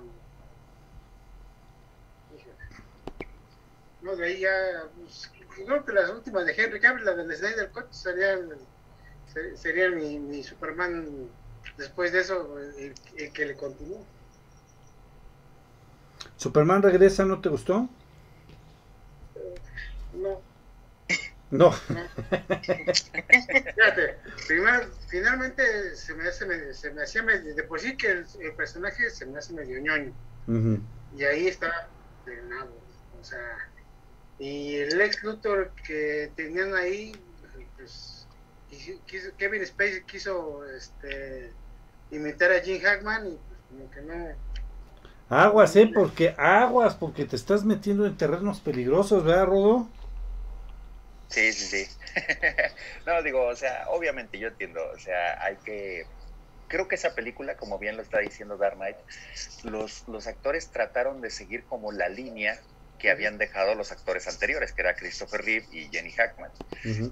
No, 4.02 4.14
de 4.16 4.26
ahí 4.26 4.40
ya. 4.40 4.84
Pues, 4.96 5.30
creo 5.54 5.84
que 5.84 5.92
las 5.92 6.10
últimas 6.10 6.46
de 6.46 6.52
Henry 6.52 6.80
Cavill, 6.80 7.04
la 7.04 7.14
del 7.14 7.36
Snyder 7.36 7.70
Cut, 7.70 7.90
serían, 7.90 8.50
sería 9.56 9.90
mi, 9.90 10.18
mi 10.18 10.44
Superman 10.44 11.28
después 11.76 12.12
de 12.12 12.20
eso, 12.20 12.58
el, 12.58 12.94
que 13.32 13.46
le 13.46 13.56
continuó. 13.56 14.04
¿Superman 16.36 16.82
regresa 16.82 17.24
no 17.24 17.40
te 17.40 17.48
gustó? 17.48 17.88
no. 20.14 20.40
No. 21.54 21.70
Fíjate, 23.70 24.18
finalmente 25.08 25.94
se 25.94 26.12
me, 26.14 26.28
hace, 26.28 26.74
se 26.74 26.90
me 26.92 27.04
hacía 27.04 27.22
medio, 27.22 27.54
de 27.54 27.62
por 27.62 27.78
sí 27.78 27.96
que 27.96 28.10
el, 28.10 28.26
personaje 28.56 29.08
se 29.08 29.24
me 29.24 29.38
hace 29.38 29.52
medio 29.52 29.80
ñoño. 29.80 30.12
Y 31.16 31.22
ahí 31.22 31.46
está 31.46 31.88
de 32.26 32.42
nada. 32.42 32.66
O 33.20 33.24
sea, 33.24 33.70
y 34.40 34.74
el 34.74 35.00
ex 35.00 35.22
Luthor 35.22 35.70
que 35.86 36.32
tenían 36.34 36.74
ahí, 36.74 37.12
pues, 37.76 38.26
Kevin 39.38 39.64
Spacey 39.64 40.02
quiso 40.06 40.64
este, 40.64 41.52
imitar 42.10 42.50
a 42.50 42.58
Jim 42.62 42.82
Hackman 42.82 43.28
y 43.28 43.38
pues 43.48 43.60
como 43.70 43.90
que 43.92 44.00
no. 44.02 44.34
Aguas, 45.28 45.76
eh, 45.76 45.88
porque 45.94 46.34
aguas, 46.36 46.96
porque 46.96 47.24
te 47.26 47.36
estás 47.36 47.64
metiendo 47.64 48.06
en 48.06 48.16
terrenos 48.16 48.58
peligrosos, 48.58 49.24
¿verdad, 49.24 49.46
Rodo? 49.46 49.88
Sí, 51.34 51.52
sí, 51.52 51.84
sí. 51.84 51.96
no, 53.06 53.20
digo, 53.22 53.44
o 53.46 53.56
sea, 53.56 53.88
obviamente 53.88 54.38
yo 54.38 54.48
entiendo, 54.48 54.80
o 54.94 54.98
sea, 54.98 55.42
hay 55.44 55.56
que... 55.64 56.06
Creo 56.68 56.86
que 56.86 56.94
esa 56.94 57.14
película, 57.14 57.56
como 57.56 57.78
bien 57.78 57.96
lo 57.96 58.02
está 58.02 58.20
diciendo 58.20 58.56
Dark 58.56 58.76
Knight, 58.76 58.96
los, 59.64 60.06
los 60.08 60.26
actores 60.28 60.70
trataron 60.70 61.20
de 61.20 61.30
seguir 61.30 61.64
como 61.66 61.90
la 61.92 62.08
línea 62.08 62.58
que 62.98 63.10
habían 63.10 63.36
dejado 63.36 63.74
los 63.74 63.90
actores 63.90 64.28
anteriores, 64.28 64.72
que 64.72 64.82
era 64.82 64.94
Christopher 64.94 65.42
Reeve 65.42 65.66
y 65.72 65.88
Jenny 65.90 66.12
Hackman. 66.12 66.52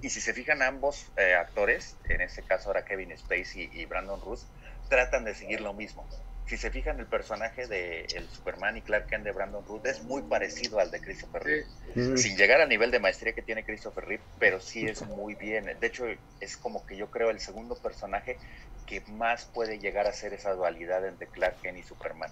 Y 0.01 0.09
si 0.09 0.21
se 0.21 0.33
fijan 0.33 0.61
ambos 0.61 1.11
eh, 1.17 1.35
actores, 1.35 1.97
en 2.05 2.21
este 2.21 2.43
caso 2.43 2.69
ahora 2.69 2.85
Kevin 2.85 3.15
Spacey 3.17 3.69
y 3.73 3.85
Brandon 3.85 4.21
Ruth, 4.21 4.41
tratan 4.89 5.25
de 5.25 5.35
seguir 5.35 5.61
lo 5.61 5.73
mismo. 5.73 6.07
Si 6.45 6.57
se 6.57 6.71
fijan, 6.71 6.99
el 6.99 7.07
personaje 7.07 7.67
de 7.67 8.01
el 8.01 8.27
Superman 8.27 8.75
y 8.75 8.81
Clark 8.81 9.07
Kent 9.07 9.23
de 9.23 9.31
Brandon 9.31 9.65
Root 9.65 9.85
es 9.85 10.03
muy 10.03 10.23
parecido 10.23 10.79
al 10.79 10.91
de 10.91 10.99
Christopher 10.99 11.41
Reeve. 11.41 12.17
Sin 12.17 12.35
llegar 12.35 12.59
al 12.59 12.67
nivel 12.67 12.91
de 12.91 12.99
maestría 12.99 13.33
que 13.33 13.41
tiene 13.41 13.63
Christopher 13.63 14.03
Reeve, 14.03 14.23
pero 14.39 14.59
sí 14.59 14.85
es 14.85 15.01
muy 15.03 15.35
bien. 15.35 15.65
De 15.79 15.87
hecho, 15.87 16.05
es 16.39 16.57
como 16.57 16.85
que 16.85 16.97
yo 16.97 17.09
creo 17.09 17.29
el 17.29 17.39
segundo 17.39 17.75
personaje 17.75 18.37
que 18.85 19.01
más 19.07 19.45
puede 19.53 19.79
llegar 19.79 20.05
a 20.05 20.11
ser 20.11 20.33
esa 20.33 20.51
dualidad 20.53 21.07
entre 21.07 21.27
Clark 21.27 21.61
Kent 21.61 21.77
y 21.77 21.83
Superman. 21.83 22.31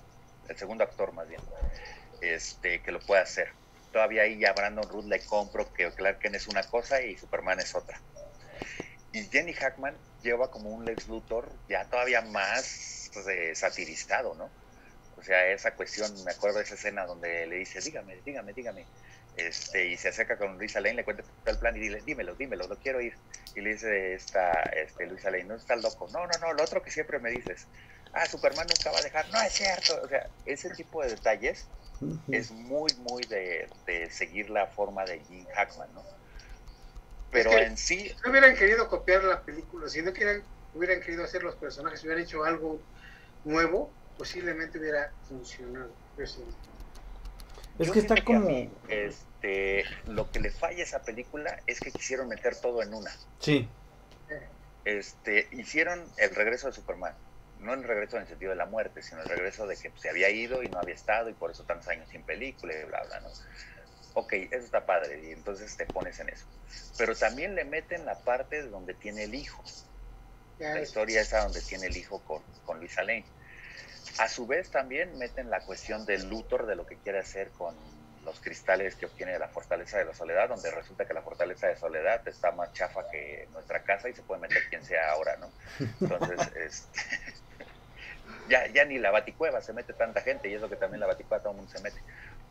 El 0.49 0.57
segundo 0.57 0.83
actor, 0.83 1.13
más 1.13 1.29
bien, 1.29 1.41
este, 2.21 2.81
que 2.81 2.91
lo 2.91 2.99
puede 2.99 3.21
hacer. 3.21 3.47
Todavía 3.93 4.23
ahí 4.23 4.43
a 4.43 4.51
Brandon 4.51 4.89
Root 4.89 5.05
le 5.05 5.25
compro 5.25 5.71
que 5.73 5.89
Clark 5.93 6.19
Kent 6.19 6.35
es 6.35 6.47
una 6.47 6.63
cosa 6.63 7.01
y 7.01 7.15
Superman 7.17 7.59
es 7.59 7.73
otra. 7.75 8.01
Y 9.13 9.23
Jenny 9.23 9.53
Hackman 9.53 9.97
lleva 10.21 10.51
como 10.51 10.69
un 10.69 10.85
Lex 10.85 11.07
Luthor 11.07 11.49
ya 11.67 11.85
todavía 11.85 12.21
más 12.21 13.09
pues, 13.13 13.57
satirizado, 13.57 14.35
¿no? 14.35 14.49
O 15.17 15.23
sea, 15.23 15.47
esa 15.47 15.75
cuestión, 15.75 16.11
me 16.23 16.31
acuerdo 16.31 16.57
de 16.57 16.63
esa 16.63 16.73
escena 16.73 17.05
donde 17.05 17.45
le 17.45 17.57
dice, 17.57 17.79
dígame, 17.79 18.19
dígame, 18.25 18.53
dígame. 18.53 18.85
Este, 19.37 19.87
y 19.87 19.97
se 19.97 20.09
acerca 20.09 20.37
con 20.37 20.57
Luisa 20.57 20.81
Lane, 20.81 20.95
le 20.95 21.03
cuenta 21.03 21.23
el 21.45 21.57
plan 21.57 21.75
y 21.77 21.79
dile, 21.79 22.01
dímelo, 22.01 22.35
dímelo, 22.35 22.67
lo 22.67 22.77
quiero 22.77 23.01
ir. 23.01 23.15
Y 23.55 23.61
le 23.61 23.73
dice 23.73 24.13
esta, 24.13 24.51
este, 24.63 25.05
Luisa 25.05 25.29
Lane, 25.29 25.43
no 25.43 25.55
estás 25.55 25.81
loco. 25.81 26.07
No, 26.11 26.25
no, 26.25 26.33
no, 26.39 26.53
lo 26.53 26.63
otro 26.63 26.81
que 26.81 26.91
siempre 26.91 27.19
me 27.19 27.29
dices. 27.29 27.67
Ah, 28.13 28.25
Superman 28.25 28.67
nunca 28.67 28.91
va 28.91 28.99
a 28.99 29.03
dejar. 29.03 29.29
No 29.29 29.41
es 29.41 29.53
cierto. 29.53 30.01
O 30.03 30.07
sea, 30.07 30.27
ese 30.45 30.71
tipo 30.71 31.03
de 31.03 31.09
detalles 31.09 31.67
es 32.31 32.51
muy, 32.51 32.91
muy 32.95 33.23
de, 33.23 33.69
de 33.85 34.09
seguir 34.09 34.49
la 34.49 34.67
forma 34.67 35.05
de 35.05 35.19
Jim 35.19 35.45
Hackman, 35.53 35.93
¿no? 35.93 36.03
Pero 37.31 37.51
en 37.51 37.77
sí... 37.77 38.13
No 38.23 38.31
hubieran 38.31 38.55
querido 38.55 38.87
copiar 38.87 39.23
la 39.23 39.41
película, 39.41 39.87
si 39.89 40.01
no 40.01 40.11
hubieran 40.11 41.01
querido 41.01 41.23
hacer 41.23 41.43
los 41.43 41.55
personajes, 41.55 42.03
hubieran 42.03 42.23
hecho 42.23 42.43
algo 42.43 42.79
nuevo, 43.45 43.91
posiblemente 44.17 44.77
hubiera 44.77 45.11
funcionado. 45.27 45.91
Es 47.79 47.91
que 47.91 47.99
está 47.99 48.23
como... 48.23 48.49
este, 48.87 49.85
lo 50.07 50.29
que 50.31 50.39
le 50.39 50.51
falla 50.51 50.79
a 50.79 50.83
esa 50.83 51.01
película 51.01 51.61
es 51.65 51.79
que 51.79 51.91
quisieron 51.91 52.27
meter 52.27 52.55
todo 52.55 52.83
en 52.83 52.93
una. 52.93 53.11
Sí. 53.39 53.67
Este, 54.85 55.47
hicieron 55.51 56.03
el 56.17 56.35
regreso 56.35 56.67
de 56.67 56.73
Superman. 56.73 57.15
No 57.59 57.73
el 57.73 57.83
regreso 57.83 58.15
en 58.17 58.23
el 58.23 58.27
sentido 58.27 58.49
de 58.49 58.55
la 58.55 58.65
muerte, 58.65 59.03
sino 59.03 59.21
el 59.21 59.29
regreso 59.29 59.67
de 59.67 59.77
que 59.77 59.91
se 59.95 60.09
había 60.09 60.29
ido 60.29 60.63
y 60.63 60.67
no 60.67 60.79
había 60.79 60.95
estado 60.95 61.29
y 61.29 61.33
por 61.33 61.51
eso 61.51 61.63
tantos 61.63 61.87
años 61.89 62.09
sin 62.09 62.23
película 62.23 62.73
y 62.73 62.83
bla, 62.85 63.03
bla, 63.03 63.19
¿no? 63.19 63.29
Ok, 64.13 64.33
eso 64.33 64.65
está 64.65 64.85
padre, 64.85 65.21
y 65.23 65.31
entonces 65.31 65.75
te 65.77 65.85
pones 65.85 66.19
en 66.19 66.29
eso. 66.29 66.45
Pero 66.97 67.15
también 67.15 67.55
le 67.55 67.65
meten 67.65 68.05
la 68.05 68.15
parte 68.15 68.61
de 68.63 68.69
donde 68.69 68.93
tiene 68.93 69.23
el 69.23 69.35
hijo. 69.35 69.63
La 70.59 70.81
historia 70.81 71.21
esa 71.21 71.43
donde 71.43 71.61
tiene 71.61 71.87
el 71.87 71.97
hijo 71.97 72.19
con, 72.23 72.43
con 72.65 72.79
Luisa 72.79 73.01
Lane. 73.01 73.25
A 74.19 74.27
su 74.27 74.45
vez 74.45 74.69
también 74.69 75.17
meten 75.17 75.49
la 75.49 75.61
cuestión 75.61 76.05
del 76.05 76.29
Luthor, 76.29 76.67
de 76.67 76.75
lo 76.75 76.85
que 76.85 76.97
quiere 76.97 77.19
hacer 77.19 77.49
con 77.51 77.75
los 78.23 78.39
cristales 78.39 78.95
que 78.95 79.05
obtiene 79.05 79.33
de 79.33 79.39
la 79.39 79.47
fortaleza 79.47 79.97
de 79.97 80.05
la 80.05 80.13
soledad, 80.13 80.49
donde 80.49 80.69
resulta 80.69 81.05
que 81.05 81.13
la 81.13 81.21
fortaleza 81.21 81.67
de 81.67 81.75
soledad 81.75 82.27
está 82.27 82.51
más 82.51 82.71
chafa 82.73 83.09
que 83.09 83.47
nuestra 83.51 83.81
casa 83.83 84.09
y 84.09 84.13
se 84.13 84.21
puede 84.21 84.41
meter 84.41 84.61
quien 84.69 84.83
sea 84.85 85.11
ahora, 85.11 85.37
¿no? 85.37 85.51
Entonces, 85.79 86.39
este, 86.55 86.99
ya, 88.49 88.67
ya 88.67 88.85
ni 88.85 88.99
la 88.99 89.11
baticueva 89.11 89.61
se 89.61 89.73
mete 89.73 89.93
tanta 89.93 90.21
gente 90.21 90.49
y 90.49 90.53
es 90.53 90.61
lo 90.61 90.69
que 90.69 90.75
también 90.75 90.99
la 90.99 91.07
baticueva 91.07 91.41
todo 91.41 91.53
el 91.53 91.57
mundo 91.57 91.71
se 91.71 91.81
mete. 91.81 91.99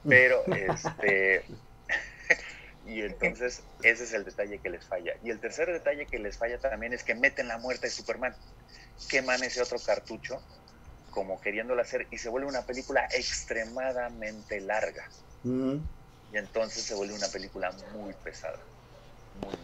Pero, 0.08 0.42
este, 0.46 1.44
y 2.86 3.02
entonces 3.02 3.62
ese 3.82 4.04
es 4.04 4.12
el 4.12 4.24
detalle 4.24 4.58
que 4.58 4.70
les 4.70 4.84
falla. 4.84 5.12
Y 5.22 5.30
el 5.30 5.40
tercer 5.40 5.72
detalle 5.72 6.06
que 6.06 6.18
les 6.18 6.36
falla 6.36 6.58
también 6.58 6.92
es 6.92 7.02
que 7.02 7.14
meten 7.14 7.48
la 7.48 7.58
muerte 7.58 7.86
de 7.86 7.92
Superman, 7.92 8.34
queman 9.08 9.42
ese 9.42 9.62
otro 9.62 9.78
cartucho 9.78 10.42
como 11.10 11.40
queriéndolo 11.40 11.82
hacer 11.82 12.06
y 12.10 12.18
se 12.18 12.28
vuelve 12.28 12.48
una 12.48 12.62
película 12.62 13.06
extremadamente 13.12 14.60
larga. 14.60 15.08
Y 16.32 16.36
entonces 16.36 16.84
se 16.84 16.94
vuelve 16.94 17.14
una 17.14 17.28
película 17.28 17.72
muy 17.92 18.12
pesada. 18.22 18.58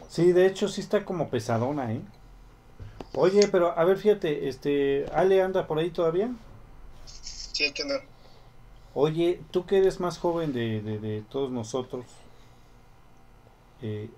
sí, 0.08 0.32
de 0.32 0.46
hecho 0.46 0.68
sí 0.68 0.80
está 0.80 1.04
como 1.04 1.30
pesadona, 1.30 1.92
¿eh? 1.92 2.00
Oye, 3.14 3.48
pero 3.48 3.78
a 3.78 3.84
ver, 3.84 3.96
fíjate, 3.96 4.48
este, 4.48 5.06
¿Ale 5.14 5.40
anda 5.40 5.66
por 5.66 5.78
ahí 5.78 5.90
todavía? 5.90 6.28
Sí, 7.06 7.72
que 7.72 7.84
no. 7.84 7.94
Oye, 8.98 9.40
tú 9.50 9.66
que 9.66 9.76
eres 9.76 10.00
más 10.00 10.16
joven 10.16 10.54
de, 10.54 11.22
todos 11.30 11.50
nosotros, 11.50 12.06
eh, 13.82 14.08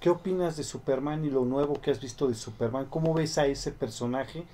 ¿qué 0.00 0.10
opinas 0.10 0.56
de 0.56 0.62
Superman 0.62 1.24
y 1.24 1.28
lo 1.28 1.44
nuevo 1.44 1.80
que 1.80 1.90
has 1.90 2.00
visto 2.00 2.28
de 2.28 2.36
Superman? 2.36 2.86
¿Cómo 2.86 3.14
ves 3.14 3.36
a 3.38 3.46
ese 3.46 3.72
personaje, 3.72 4.44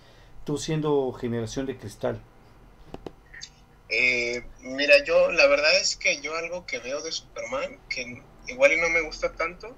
tú 0.46 0.56
siendo 0.56 1.12
generación 1.12 1.66
de 1.66 1.76
cristal? 1.76 2.18
Eh, 3.90 4.42
mira, 4.60 5.04
yo 5.04 5.30
la 5.30 5.46
verdad 5.48 5.78
es 5.78 5.96
que 5.96 6.18
yo 6.22 6.34
algo 6.34 6.64
que 6.64 6.78
veo 6.78 7.02
de 7.02 7.12
Superman, 7.12 7.78
que 7.90 8.22
igual 8.46 8.72
y 8.72 8.80
no 8.80 8.88
me 8.88 9.02
gusta 9.02 9.34
tanto, 9.34 9.76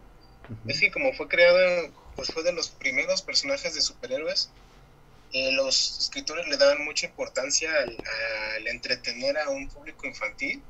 es 0.68 0.78
que 0.78 0.92
como 0.92 1.14
fue 1.14 1.26
creado, 1.26 1.90
pues 2.14 2.30
fue 2.32 2.44
de 2.44 2.52
los 2.52 2.68
primeros 2.68 3.22
personajes 3.22 3.74
de 3.74 3.80
superhéroes 3.80 4.52
eh, 5.32 5.52
los 5.52 5.98
escritores 5.98 6.46
le 6.48 6.56
daban 6.56 6.84
mucha 6.84 7.06
importancia 7.06 7.70
al, 7.78 8.66
entretener 8.68 9.38
a 9.38 9.50
un 9.50 9.68
público 9.68 10.06
infantil. 10.06 10.62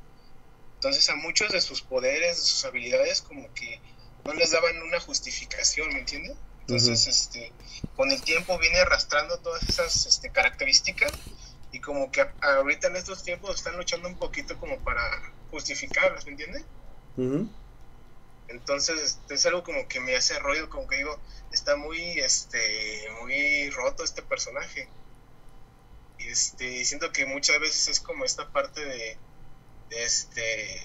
Entonces 0.74 1.08
a 1.08 1.16
muchos 1.16 1.50
de 1.50 1.60
sus 1.60 1.82
poderes, 1.82 2.36
de 2.36 2.42
sus 2.42 2.64
habilidades, 2.64 3.22
como 3.22 3.52
que 3.54 3.80
no 4.24 4.34
les 4.34 4.50
daban 4.50 4.82
una 4.82 5.00
justificación, 5.00 5.88
¿me 5.88 6.00
entiendes? 6.00 6.36
Entonces, 6.60 7.06
este, 7.06 7.52
con 7.94 8.10
el 8.10 8.20
tiempo 8.22 8.58
viene 8.58 8.78
arrastrando 8.78 9.38
todas 9.38 9.62
esas 9.68 10.04
este, 10.06 10.30
características 10.30 11.12
y 11.70 11.80
como 11.80 12.10
que 12.10 12.26
ahorita 12.40 12.88
en 12.88 12.96
estos 12.96 13.22
tiempos 13.22 13.54
están 13.56 13.76
luchando 13.76 14.08
un 14.08 14.16
poquito 14.16 14.58
como 14.58 14.78
para 14.80 15.00
justificarlas, 15.50 16.26
¿me 16.26 16.32
entiendes? 16.32 16.64
Entonces, 18.48 19.00
este, 19.02 19.34
es 19.34 19.46
algo 19.46 19.62
como 19.62 19.88
que 19.88 20.00
me 20.00 20.16
hace 20.16 20.38
ruido, 20.38 20.68
como 20.68 20.86
que 20.86 20.96
digo, 20.96 21.18
está 21.52 21.76
muy, 21.76 22.18
este, 22.18 23.08
muy 23.20 23.70
roto 23.70 24.04
este 24.04 24.22
personaje. 24.22 24.88
Y 26.18 26.28
este, 26.28 26.84
siento 26.84 27.12
que 27.12 27.26
muchas 27.26 27.58
veces 27.60 27.88
es 27.88 28.00
como 28.00 28.24
esta 28.24 28.50
parte 28.52 28.84
de, 28.84 29.18
este, 29.90 30.80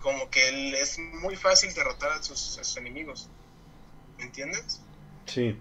como 0.00 0.28
que 0.30 0.48
él 0.48 0.74
es 0.74 0.98
muy 0.98 1.36
fácil 1.36 1.72
derrotar 1.74 2.12
a 2.12 2.22
sus, 2.22 2.76
enemigos. 2.76 3.28
¿Me 4.18 4.24
entiendes? 4.24 4.80
Sí. 5.26 5.60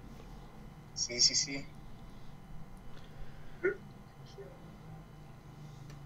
Sí, 0.96 1.22
sí, 1.22 1.36
sí. 1.36 1.66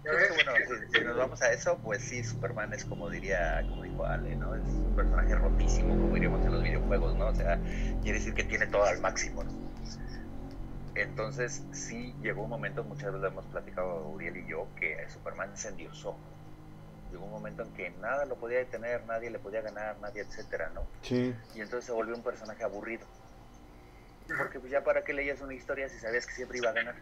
Bueno, 0.06 0.52
si, 0.92 1.00
nos 1.00 1.16
vamos 1.16 1.42
a 1.42 1.52
eso, 1.52 1.78
pues 1.82 2.02
sí, 2.02 2.22
Superman 2.22 2.72
es 2.72 2.84
como 2.84 3.10
diría, 3.10 3.64
como 3.68 3.82
dijo 3.82 4.06
Ale, 4.06 4.36
¿no? 4.36 4.54
Es 4.54 4.62
un 4.62 4.94
personaje 4.94 5.34
rotísimo, 5.34 5.96
como 5.96 6.14
diríamos 6.14 6.44
en 6.44 6.52
los 6.52 6.62
videojuegos, 6.62 7.16
¿no? 7.16 7.26
O 7.26 7.34
sea, 7.34 7.58
quiere 8.02 8.18
decir 8.18 8.34
que 8.34 8.44
tiene 8.44 8.66
todo 8.66 8.84
al 8.84 9.00
máximo, 9.00 9.42
¿no? 9.42 9.50
Entonces, 10.94 11.62
sí 11.72 12.14
llegó 12.22 12.44
un 12.44 12.50
momento, 12.50 12.82
muchas 12.82 13.06
veces 13.06 13.20
lo 13.20 13.28
hemos 13.28 13.44
platicado 13.46 14.08
Uriel 14.08 14.36
y 14.38 14.46
yo, 14.48 14.66
que 14.76 15.06
Superman 15.10 15.56
se 15.56 15.68
endiosó. 15.68 16.16
Llegó 17.10 17.26
un 17.26 17.32
momento 17.32 17.62
en 17.62 17.72
que 17.74 17.90
nada 18.00 18.24
lo 18.24 18.36
podía 18.36 18.58
detener, 18.58 19.04
nadie 19.04 19.30
le 19.30 19.38
podía 19.38 19.60
ganar, 19.60 19.98
nadie, 20.00 20.22
etcétera, 20.22 20.70
¿no? 20.74 20.86
Sí. 21.02 21.34
Y 21.54 21.60
entonces 21.60 21.84
se 21.84 21.92
volvió 21.92 22.14
un 22.14 22.22
personaje 22.22 22.64
aburrido. 22.64 23.06
Porque 24.38 24.58
pues 24.58 24.72
ya 24.72 24.82
para 24.82 25.04
qué 25.04 25.12
leías 25.12 25.40
una 25.40 25.54
historia 25.54 25.88
si 25.88 25.98
sabías 25.98 26.26
que 26.26 26.32
siempre 26.32 26.58
iba 26.58 26.70
a 26.70 26.72
ganar. 26.72 26.96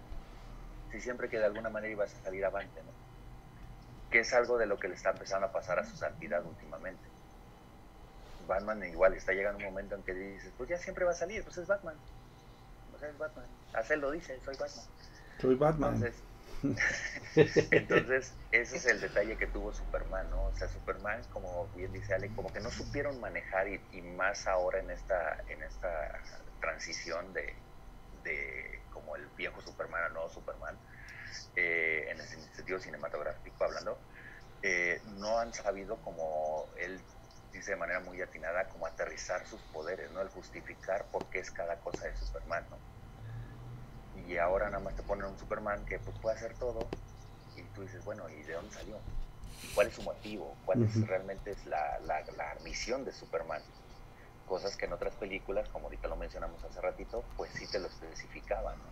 Si 0.94 1.00
siempre 1.00 1.28
que 1.28 1.38
de 1.38 1.44
alguna 1.46 1.70
manera 1.70 1.92
ibas 1.92 2.14
a 2.14 2.22
salir 2.22 2.44
avante, 2.44 2.80
¿no? 2.84 2.92
Que 4.12 4.20
es 4.20 4.32
algo 4.32 4.58
de 4.58 4.66
lo 4.66 4.78
que 4.78 4.86
le 4.86 4.94
está 4.94 5.10
empezando 5.10 5.48
a 5.48 5.50
pasar 5.50 5.80
a 5.80 5.84
su 5.84 5.96
santidad 5.96 6.44
últimamente. 6.46 7.02
Batman 8.46 8.84
igual 8.84 9.12
está 9.14 9.32
llegando 9.32 9.58
un 9.58 9.64
momento 9.64 9.96
en 9.96 10.04
que 10.04 10.14
dices, 10.14 10.52
pues 10.56 10.68
ya 10.68 10.78
siempre 10.78 11.04
va 11.04 11.10
a 11.10 11.14
salir, 11.14 11.42
pues 11.42 11.58
es 11.58 11.66
Batman. 11.66 11.96
Pues 12.92 13.02
es 13.02 13.18
Batman. 13.18 13.44
Hacer 13.72 13.98
lo 13.98 14.12
dice, 14.12 14.38
soy 14.44 14.54
Batman. 14.54 14.84
Soy 15.40 15.54
Batman. 15.56 15.94
Entonces, 15.94 16.22
entonces, 17.72 18.32
ese 18.52 18.76
es 18.76 18.86
el 18.86 19.00
detalle 19.00 19.36
que 19.36 19.48
tuvo 19.48 19.72
Superman, 19.72 20.30
¿no? 20.30 20.44
O 20.44 20.54
sea, 20.54 20.68
Superman, 20.68 21.22
como 21.32 21.66
bien 21.74 21.92
dice 21.92 22.14
Ale, 22.14 22.32
como 22.36 22.52
que 22.52 22.60
no 22.60 22.70
supieron 22.70 23.20
manejar 23.20 23.66
y, 23.66 23.80
y 23.90 24.00
más 24.00 24.46
ahora 24.46 24.78
en 24.78 24.90
esta, 24.90 25.42
en 25.48 25.60
esta 25.60 26.20
transición 26.60 27.32
de, 27.32 27.52
de 28.24 28.80
como 28.90 29.16
el 29.16 29.26
viejo 29.36 29.60
Superman 29.60 30.04
al 30.04 30.12
nuevo 30.14 30.30
Superman, 30.30 30.76
eh, 31.56 32.08
en 32.10 32.20
el 32.20 32.26
sentido 32.26 32.80
cinematográfico 32.80 33.64
hablando, 33.64 33.98
eh, 34.62 35.00
no 35.18 35.38
han 35.38 35.52
sabido 35.52 35.96
como 35.98 36.66
él 36.78 37.00
dice 37.52 37.72
de 37.72 37.76
manera 37.76 38.00
muy 38.00 38.20
atinada, 38.20 38.68
como 38.68 38.86
aterrizar 38.86 39.46
sus 39.46 39.60
poderes, 39.72 40.10
¿no? 40.10 40.20
El 40.20 40.28
justificar 40.28 41.04
por 41.12 41.26
qué 41.30 41.38
es 41.38 41.50
cada 41.50 41.78
cosa 41.78 42.06
de 42.06 42.16
Superman, 42.16 42.64
¿no? 42.70 42.78
Y 44.26 44.36
ahora 44.38 44.70
nada 44.70 44.82
más 44.82 44.96
te 44.96 45.02
ponen 45.02 45.26
un 45.26 45.38
Superman 45.38 45.84
que 45.86 45.98
pues 45.98 46.18
puede 46.18 46.36
hacer 46.36 46.54
todo 46.54 46.88
y 47.56 47.62
tú 47.74 47.82
dices, 47.82 48.04
bueno, 48.04 48.28
¿y 48.28 48.42
de 48.42 48.54
dónde 48.54 48.74
salió? 48.74 48.98
¿Cuál 49.74 49.88
es 49.88 49.94
su 49.94 50.02
motivo? 50.02 50.56
¿Cuál 50.64 50.82
es 50.82 51.06
realmente 51.06 51.52
es 51.52 51.64
la, 51.66 51.98
la, 52.00 52.22
la 52.36 52.54
misión 52.64 53.04
de 53.04 53.12
Superman? 53.12 53.62
Cosas 54.46 54.76
que 54.76 54.86
en 54.86 54.92
otras 54.92 55.14
películas, 55.14 55.68
como 55.68 55.86
ahorita 55.86 56.08
lo 56.08 56.16
mencionamos 56.16 56.62
hace 56.64 56.80
ratito, 56.80 57.24
pues 57.36 57.50
sí 57.52 57.66
te 57.66 57.78
lo 57.78 57.86
especificaban, 57.86 58.76
¿no? 58.78 58.84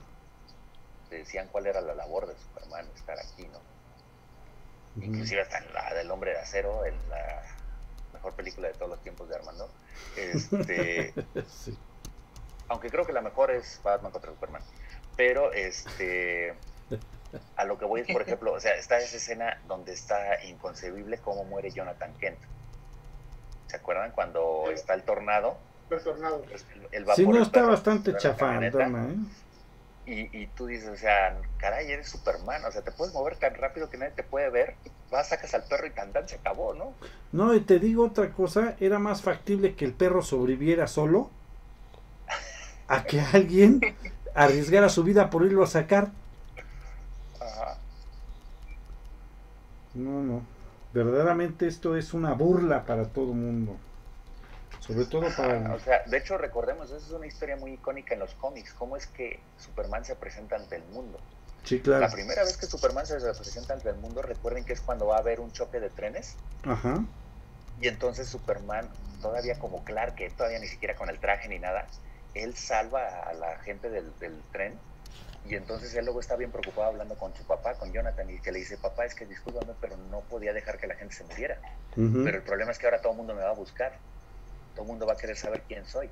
Te 1.09 1.19
decían 1.19 1.49
cuál 1.53 1.67
era 1.67 1.81
la 1.81 1.95
labor 1.95 2.27
de 2.27 2.35
Superman, 2.37 2.89
estar 2.95 3.19
aquí, 3.19 3.47
¿no? 3.49 3.61
Inclusive 5.03 5.41
hasta 5.43 5.59
en 5.59 5.73
la 5.73 5.95
del 5.95 6.11
Hombre 6.11 6.33
de 6.33 6.39
Acero, 6.39 6.85
en 6.85 6.95
la 7.09 7.43
mejor 8.13 8.35
película 8.35 8.69
de 8.69 8.75
todos 8.75 8.91
los 8.91 9.03
tiempos 9.03 9.29
de 9.29 9.37
Armando. 9.37 9.71
Este, 10.17 11.15
Aunque 12.69 12.91
creo 12.91 13.07
que 13.07 13.13
la 13.13 13.23
mejor 13.23 13.51
es 13.51 13.81
Batman 13.83 14.13
contra 14.13 14.33
Superman. 14.33 14.63
Pero 15.17 15.53
este 15.53 16.55
a 17.57 17.65
lo 17.65 17.79
que 17.79 17.85
voy 17.85 18.03
es, 18.03 18.13
por 18.13 18.23
ejemplo, 18.23 18.53
o 18.53 18.61
sea, 18.61 18.75
está 18.75 18.99
esa 18.99 19.17
escena 19.17 19.61
donde 19.67 19.93
está 19.93 20.45
inconcebible 20.45 21.19
cómo 21.19 21.45
muere 21.45 21.71
Jonathan 21.71 22.13
Kent. 22.19 22.39
¿Se 23.73 23.79
acuerdan 23.79 24.13
cuando 24.13 24.65
está 24.71 24.93
el 24.93 25.03
tornado? 25.03 25.57
El 25.89 26.05
tornado. 26.05 26.45
El, 26.91 27.07
sí, 27.17 27.27
no 27.27 27.41
está 27.41 27.63
bastante 27.63 28.15
chafandona, 28.19 29.07
¿eh? 29.07 29.17
Y, 30.05 30.43
y, 30.43 30.47
tú 30.49 30.67
dices, 30.67 30.91
o 30.91 30.97
sea, 30.97 31.41
caray, 31.57 31.91
eres 31.91 32.11
Superman, 32.11 32.63
o 32.67 32.71
sea, 32.71 32.83
te 32.83 32.93
puedes 32.93 33.15
mover 33.15 33.37
tan 33.37 33.55
rápido 33.55 33.89
que 33.89 33.97
nadie 33.97 34.13
te 34.13 34.25
puede 34.25 34.51
ver, 34.51 34.75
vas, 35.11 35.31
sacas 35.31 35.55
al 35.55 35.65
perro 35.65 35.87
y 35.87 35.91
tan 35.91 36.13
se 36.29 36.35
acabó, 36.35 36.75
¿no? 36.75 36.93
No, 37.33 37.55
y 37.55 37.61
te 37.61 37.79
digo 37.79 38.05
otra 38.05 38.33
cosa, 38.33 38.77
era 38.79 38.99
más 38.99 39.23
factible 39.23 39.75
que 39.75 39.87
el 39.87 39.95
perro 39.95 40.21
sobreviviera 40.21 40.87
solo 40.87 41.31
a 42.89 43.05
que 43.05 43.21
alguien 43.33 43.81
arriesgara 44.35 44.91
su 44.91 45.03
vida 45.03 45.31
por 45.31 45.47
irlo 45.47 45.63
a 45.63 45.67
sacar. 45.67 46.11
Ajá. 47.41 47.79
No, 49.95 50.23
no 50.23 50.62
verdaderamente 50.93 51.67
esto 51.67 51.97
es 51.97 52.15
una 52.15 52.33
burla 52.35 52.85
para 52.85 53.07
todo 53.09 53.33
mundo. 53.33 53.77
Sobre 54.81 55.05
todo 55.05 55.29
para... 55.37 55.75
O 55.75 55.79
sea, 55.79 56.03
de 56.07 56.19
hecho, 56.19 56.37
recordemos, 56.39 56.91
esa 56.91 57.07
es 57.07 57.13
una 57.13 57.27
historia 57.27 57.57
muy 57.57 57.73
icónica 57.73 58.15
en 58.15 58.21
los 58.21 58.35
cómics, 58.35 58.73
cómo 58.73 58.97
es 58.97 59.07
que 59.07 59.39
Superman 59.57 60.05
se 60.05 60.17
presenta 60.17 60.57
ante 60.57 60.77
el 60.77 60.85
mundo. 60.87 61.21
Sí, 61.63 61.81
claro. 61.81 62.01
La 62.01 62.11
primera 62.11 62.43
vez 62.43 62.57
que 62.57 62.67
Superman 62.67 63.07
se 63.07 63.15
presenta 63.21 63.75
ante 63.75 63.89
el 63.89 63.97
mundo, 63.97 64.23
recuerden 64.23 64.65
que 64.65 64.73
es 64.73 64.81
cuando 64.81 65.07
va 65.07 65.17
a 65.17 65.21
haber 65.21 65.39
un 65.39 65.53
choque 65.53 65.79
de 65.79 65.89
trenes. 65.91 66.37
Ajá. 66.65 67.05
Y 67.81 67.87
entonces 67.87 68.29
Superman, 68.29 68.89
todavía 69.21 69.59
como 69.59 69.85
Clark, 69.85 70.17
que 70.17 70.31
todavía 70.31 70.59
ni 70.59 70.67
siquiera 70.67 70.97
con 70.97 71.09
el 71.09 71.21
traje 71.21 71.49
ni 71.49 71.61
nada, 71.61 71.87
él 72.35 72.55
salva 72.57 73.07
a 73.07 73.33
la 73.35 73.59
gente 73.59 73.89
del, 73.89 74.13
del 74.19 74.41
tren 74.51 74.79
y 75.49 75.57
entonces 75.57 75.95
él 75.95 76.05
luego 76.05 76.21
está 76.21 76.37
bien 76.37 76.51
preocupado 76.51 76.89
hablando 76.89 77.17
con 77.17 77.35
su 77.35 77.45
papá, 77.45 77.75
con 77.75 77.93
Jonathan, 77.93 78.31
y 78.31 78.39
que 78.39 78.53
le 78.53 78.61
dice, 78.61 78.77
papá, 78.77 79.05
es 79.05 79.15
que 79.15 79.27
discúlpame, 79.27 79.73
pero 79.81 79.97
no 79.97 80.21
podía 80.21 80.53
dejar 80.53 80.79
que 80.79 80.87
la 80.87 80.95
gente 80.95 81.15
se 81.15 81.25
muriera. 81.25 81.59
Pero 81.95 82.37
el 82.37 82.43
problema 82.43 82.71
es 82.71 82.79
que 82.79 82.87
ahora 82.87 83.01
todo 83.01 83.13
el 83.13 83.19
mundo 83.19 83.35
me 83.35 83.43
va 83.43 83.51
a 83.51 83.55
buscar. 83.55 83.99
Todo 84.75 84.83
el 84.83 84.89
mundo 84.89 85.07
va 85.07 85.15
a 85.15 85.17
querer 85.17 85.37
saber 85.37 85.63
quién 85.67 85.85
soy. 85.85 86.09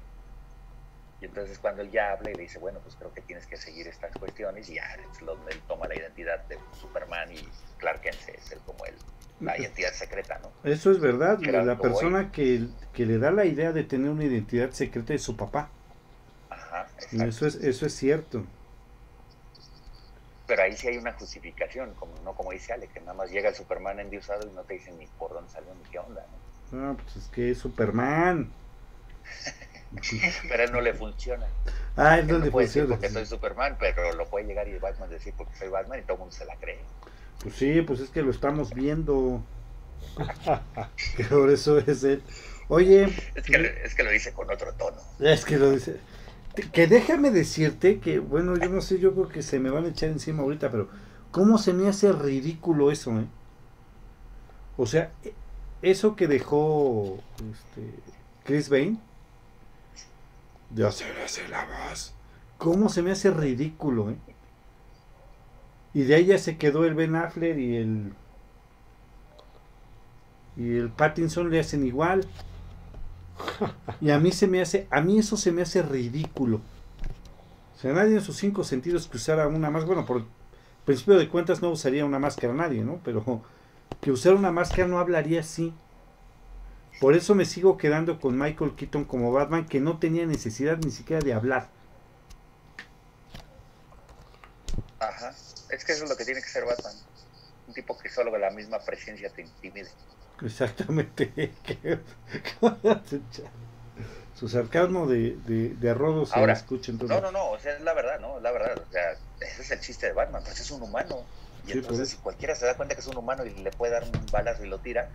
Y 1.20 1.26
entonces 1.26 1.58
cuando 1.58 1.82
él 1.82 1.90
ya 1.90 2.12
habla 2.12 2.30
y 2.30 2.34
le 2.34 2.42
dice, 2.42 2.58
bueno, 2.58 2.80
pues 2.80 2.96
creo 2.96 3.12
que 3.12 3.20
tienes 3.20 3.46
que 3.46 3.56
seguir 3.56 3.86
estas 3.86 4.16
cuestiones, 4.16 4.68
y 4.68 4.74
ya 4.74 4.94
es 4.94 5.24
donde 5.24 5.52
él 5.52 5.60
toma 5.68 5.86
la 5.86 5.94
identidad 5.94 6.44
de 6.46 6.58
Superman 6.72 7.30
y 7.30 7.46
Clark 7.78 8.00
Kent 8.00 8.16
es 8.34 8.52
el, 8.52 8.58
como 8.60 8.84
él, 8.86 8.94
la 9.40 9.58
identidad 9.58 9.92
secreta, 9.92 10.40
¿no? 10.42 10.50
Eso 10.68 10.90
es 10.90 10.98
verdad, 10.98 11.38
la 11.40 11.78
persona 11.78 12.32
que, 12.32 12.66
que, 12.92 13.06
le 13.06 13.18
da 13.18 13.30
la 13.30 13.44
idea 13.44 13.72
de 13.72 13.84
tener 13.84 14.10
una 14.10 14.24
identidad 14.24 14.70
secreta 14.70 15.12
es 15.12 15.22
su 15.22 15.36
papá. 15.36 15.70
Ajá, 16.48 16.88
eso 17.12 17.46
es, 17.46 17.54
eso 17.56 17.86
es 17.86 17.94
cierto 17.94 18.44
pero 20.50 20.64
ahí 20.64 20.76
sí 20.76 20.88
hay 20.88 20.96
una 20.96 21.12
justificación, 21.12 21.94
como 21.94 22.12
no 22.24 22.34
como 22.34 22.50
dice 22.50 22.72
Ale, 22.72 22.88
que 22.88 22.98
nada 22.98 23.14
más 23.14 23.30
llega 23.30 23.50
el 23.50 23.54
Superman 23.54 24.00
endiosado 24.00 24.48
y 24.48 24.50
no 24.52 24.62
te 24.62 24.74
dicen 24.74 24.98
ni 24.98 25.06
por 25.06 25.32
dónde 25.32 25.48
salió 25.48 25.72
ni 25.72 25.88
qué 25.92 26.00
onda. 26.00 26.26
¿no? 26.72 26.86
No, 26.88 26.96
pues 26.96 27.14
es 27.14 27.28
que 27.28 27.52
es 27.52 27.58
Superman. 27.58 28.50
pero 30.48 30.62
a 30.62 30.66
él 30.66 30.72
no 30.72 30.80
le 30.80 30.92
funciona. 30.92 31.46
Ah, 31.96 32.18
él 32.18 32.26
no 32.26 32.38
le 32.38 32.50
funciona. 32.50 32.88
Porque 32.88 33.10
soy 33.10 33.26
Superman, 33.26 33.76
pero 33.78 34.12
lo 34.14 34.28
puede 34.28 34.44
llegar 34.46 34.66
y 34.66 34.76
Batman 34.76 35.08
decir 35.08 35.32
porque 35.36 35.54
soy 35.54 35.68
Batman 35.68 36.00
y 36.00 36.02
todo 36.02 36.14
el 36.14 36.18
mundo 36.18 36.34
se 36.34 36.44
la 36.46 36.56
cree. 36.56 36.80
Pues 37.44 37.54
sí, 37.54 37.82
pues 37.82 38.00
es 38.00 38.10
que 38.10 38.22
lo 38.22 38.32
estamos 38.32 38.74
viendo. 38.74 39.44
por 41.30 41.50
eso 41.50 41.78
es 41.78 42.02
él. 42.02 42.24
Oye. 42.66 43.04
Es 43.36 43.44
que, 43.44 43.82
es 43.84 43.94
que 43.94 44.02
lo 44.02 44.10
dice 44.10 44.32
con 44.32 44.50
otro 44.50 44.72
tono. 44.72 45.00
Es 45.20 45.44
que 45.44 45.58
lo 45.58 45.70
dice. 45.70 46.00
Que 46.72 46.86
déjame 46.86 47.30
decirte 47.30 48.00
que, 48.00 48.18
bueno, 48.18 48.56
yo 48.56 48.68
no 48.68 48.80
sé, 48.80 48.98
yo 48.98 49.12
creo 49.14 49.28
que 49.28 49.42
se 49.42 49.60
me 49.60 49.70
van 49.70 49.84
a 49.84 49.88
echar 49.88 50.10
encima 50.10 50.42
ahorita, 50.42 50.70
pero 50.70 50.88
¿cómo 51.30 51.58
se 51.58 51.72
me 51.72 51.88
hace 51.88 52.12
ridículo 52.12 52.90
eso, 52.90 53.18
eh? 53.18 53.26
O 54.76 54.86
sea, 54.86 55.12
e, 55.22 55.32
eso 55.82 56.16
que 56.16 56.26
dejó 56.26 57.18
este, 57.36 57.94
Chris 58.44 58.68
Bain 58.68 59.00
de 60.70 60.86
hacer, 60.86 61.16
hacer 61.24 61.48
la 61.50 61.66
voz, 61.66 62.14
¿cómo 62.58 62.88
se 62.88 63.02
me 63.02 63.12
hace 63.12 63.30
ridículo, 63.30 64.10
eh? 64.10 64.16
Y 65.94 66.02
de 66.02 66.14
ahí 66.14 66.26
ya 66.26 66.38
se 66.38 66.56
quedó 66.56 66.84
el 66.84 66.94
Ben 66.94 67.16
Affleck 67.16 67.58
y 67.58 67.76
el 67.76 68.12
y 70.56 70.76
el 70.76 70.90
Pattinson 70.90 71.50
le 71.50 71.60
hacen 71.60 71.86
igual. 71.86 72.26
Y 74.00 74.10
a 74.10 74.18
mí 74.18 74.32
se 74.32 74.46
me 74.46 74.60
hace, 74.60 74.86
a 74.90 75.00
mí 75.00 75.18
eso 75.18 75.36
se 75.36 75.52
me 75.52 75.62
hace 75.62 75.82
ridículo. 75.82 76.60
O 77.76 77.80
sea, 77.80 77.92
nadie 77.92 78.14
en 78.14 78.20
sus 78.20 78.36
cinco 78.36 78.64
sentidos 78.64 79.06
que 79.08 79.16
usara 79.16 79.48
una 79.48 79.70
máscara, 79.70 79.94
bueno, 79.94 80.06
por 80.06 80.24
principio 80.84 81.18
de 81.18 81.28
cuentas 81.28 81.62
no 81.62 81.70
usaría 81.70 82.04
una 82.04 82.18
máscara 82.18 82.52
nadie, 82.52 82.82
¿no? 82.82 83.00
Pero 83.04 83.42
que 84.00 84.10
usar 84.10 84.34
una 84.34 84.52
máscara 84.52 84.86
no 84.86 84.98
hablaría 84.98 85.40
así. 85.40 85.72
Por 87.00 87.14
eso 87.14 87.34
me 87.34 87.44
sigo 87.46 87.78
quedando 87.78 88.20
con 88.20 88.38
Michael 88.38 88.74
Keaton 88.74 89.04
como 89.04 89.32
Batman, 89.32 89.66
que 89.66 89.80
no 89.80 89.98
tenía 89.98 90.26
necesidad 90.26 90.78
ni 90.78 90.90
siquiera 90.90 91.22
de 91.22 91.32
hablar. 91.32 91.68
Ajá, 94.98 95.30
es 95.70 95.84
que 95.84 95.92
eso 95.92 96.04
es 96.04 96.10
lo 96.10 96.16
que 96.16 96.24
tiene 96.26 96.42
que 96.42 96.48
ser 96.48 96.66
Batman. 96.66 96.92
Un 97.68 97.74
tipo 97.74 97.96
que 97.96 98.10
solo 98.10 98.30
con 98.30 98.40
la 98.40 98.50
misma 98.50 98.78
presencia 98.80 99.30
te 99.30 99.42
intimide. 99.42 99.88
Exactamente. 100.42 101.52
Su 104.34 104.48
sarcasmo 104.48 105.06
de, 105.06 105.36
de, 105.44 105.74
de 105.74 105.90
arrodo 105.90 106.24
se 106.24 106.38
Ahora, 106.38 106.54
escucha 106.54 106.92
No, 106.92 107.20
no, 107.20 107.30
no, 107.30 107.50
o 107.50 107.58
sea, 107.58 107.74
es 107.74 107.82
la 107.82 107.92
verdad, 107.92 108.18
¿no? 108.20 108.40
La 108.40 108.50
verdad, 108.52 108.78
o 108.78 108.90
sea, 108.90 109.12
ese 109.38 109.62
es 109.62 109.70
el 109.70 109.80
chiste 109.80 110.06
de 110.06 110.12
Batman, 110.12 110.42
pues 110.42 110.58
es 110.60 110.70
un 110.70 110.82
humano. 110.82 111.26
Y 111.66 111.72
entonces, 111.72 112.08
si 112.08 112.16
cualquiera 112.16 112.54
se 112.54 112.64
da 112.64 112.74
cuenta 112.74 112.94
que 112.94 113.02
es 113.02 113.06
un 113.06 113.18
humano 113.18 113.44
y 113.44 113.50
le 113.50 113.70
puede 113.70 113.92
dar 113.92 114.04
un 114.04 114.12
balazo 114.30 114.64
y 114.64 114.68
lo 114.68 114.78
tira, 114.80 115.10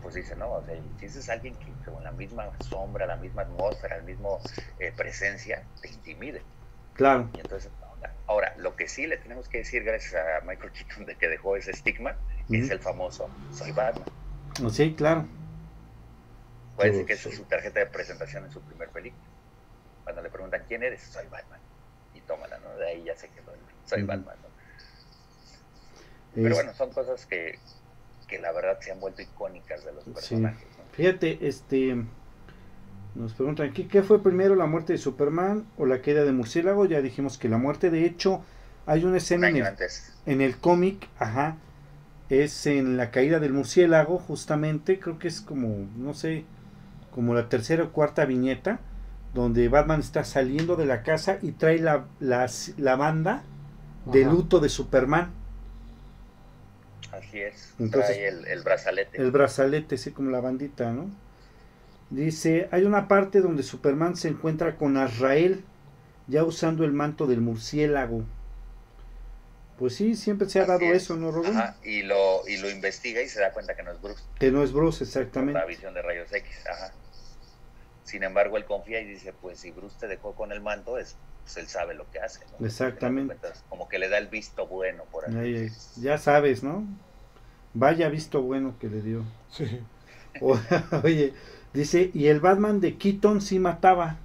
pues 0.00 0.14
dice, 0.14 0.34
no, 0.36 0.50
o 0.52 0.64
sea, 0.64 0.74
si 0.98 1.06
es 1.06 1.28
alguien 1.28 1.54
que 1.56 1.74
con 1.84 2.02
la 2.02 2.12
misma 2.12 2.50
sombra, 2.60 3.06
la 3.06 3.16
misma 3.16 3.42
atmósfera, 3.42 3.98
la 3.98 4.02
misma 4.04 4.28
eh, 4.78 4.92
presencia, 4.96 5.62
te 5.82 5.90
intimide. 5.90 6.42
Claro. 6.94 7.28
Y 7.34 7.40
entonces, 7.40 7.70
ahora, 8.26 8.54
lo 8.56 8.74
que 8.74 8.88
sí 8.88 9.06
le 9.06 9.18
tenemos 9.18 9.48
que 9.48 9.58
decir, 9.58 9.84
gracias 9.84 10.14
a 10.14 10.44
Michael 10.46 10.72
Keaton, 10.72 11.04
de 11.04 11.16
que 11.16 11.28
dejó 11.28 11.56
ese 11.56 11.72
estigma, 11.72 12.16
es 12.50 12.70
el 12.70 12.80
famoso 12.80 13.28
Soy 13.50 13.72
Batman. 13.72 14.21
Sí, 14.70 14.94
claro. 14.94 15.26
Puede 16.76 16.90
decir 16.90 17.06
que 17.06 17.12
esa 17.14 17.28
es 17.28 17.36
su 17.36 17.44
tarjeta 17.44 17.80
de 17.80 17.86
presentación 17.86 18.44
en 18.44 18.50
su 18.50 18.60
primer 18.60 18.88
película. 18.88 19.22
Cuando 20.04 20.22
le 20.22 20.30
preguntan 20.30 20.62
quién 20.68 20.82
eres, 20.82 21.02
soy 21.02 21.26
Batman. 21.30 21.60
Y 22.14 22.20
tómala, 22.20 22.58
¿no? 22.58 22.76
De 22.76 22.88
ahí 22.88 23.04
ya 23.04 23.16
sé 23.16 23.28
que 23.28 23.42
soy 23.86 24.02
Batman, 24.02 24.36
¿no? 24.42 24.48
Pero 26.34 26.54
bueno, 26.54 26.72
son 26.72 26.90
cosas 26.92 27.26
que, 27.26 27.58
que 28.26 28.38
la 28.38 28.52
verdad 28.52 28.78
se 28.80 28.92
han 28.92 29.00
vuelto 29.00 29.20
icónicas 29.22 29.84
de 29.84 29.92
los 29.92 30.04
personajes. 30.04 30.66
Fíjate, 30.92 31.46
este 31.46 31.96
nos 33.14 33.34
preguntan 33.34 33.68
aquí, 33.68 33.84
¿qué 33.84 34.02
fue 34.02 34.22
primero 34.22 34.54
la 34.54 34.64
muerte 34.64 34.94
de 34.94 34.98
Superman 34.98 35.66
o 35.76 35.84
la 35.84 36.00
queda 36.00 36.24
de 36.24 36.32
murciélago? 36.32 36.86
Ya 36.86 37.02
dijimos 37.02 37.36
que 37.36 37.48
la 37.48 37.58
muerte, 37.58 37.90
de 37.90 38.06
hecho, 38.06 38.42
hay 38.86 39.04
una 39.04 39.18
escena 39.18 39.50
en 39.50 39.56
el, 39.56 39.76
en 40.24 40.40
el 40.40 40.56
cómic, 40.56 41.08
ajá, 41.18 41.56
es 42.32 42.66
en 42.66 42.96
la 42.96 43.10
caída 43.10 43.40
del 43.40 43.52
murciélago, 43.52 44.18
justamente, 44.18 44.98
creo 44.98 45.18
que 45.18 45.28
es 45.28 45.42
como, 45.42 45.86
no 45.96 46.14
sé, 46.14 46.44
como 47.10 47.34
la 47.34 47.48
tercera 47.50 47.84
o 47.84 47.92
cuarta 47.92 48.24
viñeta, 48.24 48.80
donde 49.34 49.68
Batman 49.68 50.00
está 50.00 50.24
saliendo 50.24 50.76
de 50.76 50.86
la 50.86 51.02
casa 51.02 51.38
y 51.42 51.52
trae 51.52 51.78
la, 51.78 52.06
la, 52.20 52.96
banda 52.96 53.42
de 54.06 54.24
luto 54.24 54.60
de 54.60 54.68
Superman. 54.68 55.30
Así 57.12 57.40
es, 57.40 57.74
trae 57.90 58.28
el, 58.28 58.46
el 58.46 58.62
brazalete. 58.62 59.20
El 59.20 59.30
brazalete, 59.30 59.98
sí, 59.98 60.12
como 60.12 60.30
la 60.30 60.40
bandita, 60.40 60.90
¿no? 60.92 61.10
Dice, 62.10 62.68
hay 62.72 62.84
una 62.84 63.08
parte 63.08 63.40
donde 63.40 63.62
Superman 63.62 64.16
se 64.16 64.28
encuentra 64.28 64.76
con 64.76 64.96
Azrael, 64.96 65.64
ya 66.28 66.44
usando 66.44 66.84
el 66.84 66.92
manto 66.92 67.26
del 67.26 67.40
murciélago. 67.40 68.24
Pues 69.82 69.96
sí, 69.96 70.14
siempre 70.14 70.48
se 70.48 70.60
ha 70.60 70.64
dado 70.64 70.84
eso, 70.84 71.16
¿no, 71.16 71.32
Robin? 71.32 71.56
Ajá, 71.56 71.74
y 71.82 72.02
lo, 72.02 72.46
y 72.46 72.56
lo 72.58 72.70
investiga 72.70 73.20
y 73.20 73.28
se 73.28 73.40
da 73.40 73.52
cuenta 73.52 73.74
que 73.74 73.82
no 73.82 73.90
es 73.90 74.00
Bruce. 74.00 74.22
Que 74.38 74.52
no 74.52 74.62
es 74.62 74.72
Bruce, 74.72 75.02
exactamente. 75.02 75.58
la 75.58 75.66
visión 75.66 75.92
de 75.92 76.02
rayos 76.02 76.32
X, 76.32 76.64
ajá. 76.70 76.92
Sin 78.04 78.22
embargo, 78.22 78.56
él 78.56 78.64
confía 78.64 79.00
y 79.00 79.06
dice, 79.06 79.32
pues 79.32 79.58
si 79.58 79.72
Bruce 79.72 79.96
te 79.98 80.06
dejó 80.06 80.36
con 80.36 80.52
el 80.52 80.60
manto, 80.60 80.98
es, 80.98 81.16
pues 81.42 81.56
él 81.56 81.66
sabe 81.66 81.94
lo 81.94 82.08
que 82.12 82.20
hace, 82.20 82.44
¿no? 82.60 82.64
Exactamente. 82.64 83.36
Como 83.68 83.88
que 83.88 83.98
le 83.98 84.08
da 84.08 84.18
el 84.18 84.28
visto 84.28 84.68
bueno, 84.68 85.02
por 85.10 85.28
ahí. 85.28 85.68
ya 85.96 86.16
sabes, 86.16 86.62
¿no? 86.62 86.86
Vaya 87.74 88.08
visto 88.08 88.40
bueno 88.40 88.76
que 88.78 88.88
le 88.88 89.02
dio. 89.02 89.24
Sí. 89.50 89.80
oye, 91.02 91.34
Dice, 91.72 92.12
y 92.14 92.26
el 92.26 92.38
Batman 92.38 92.80
de 92.80 92.98
Keaton 92.98 93.40
sí 93.40 93.58
mataba. 93.58 94.18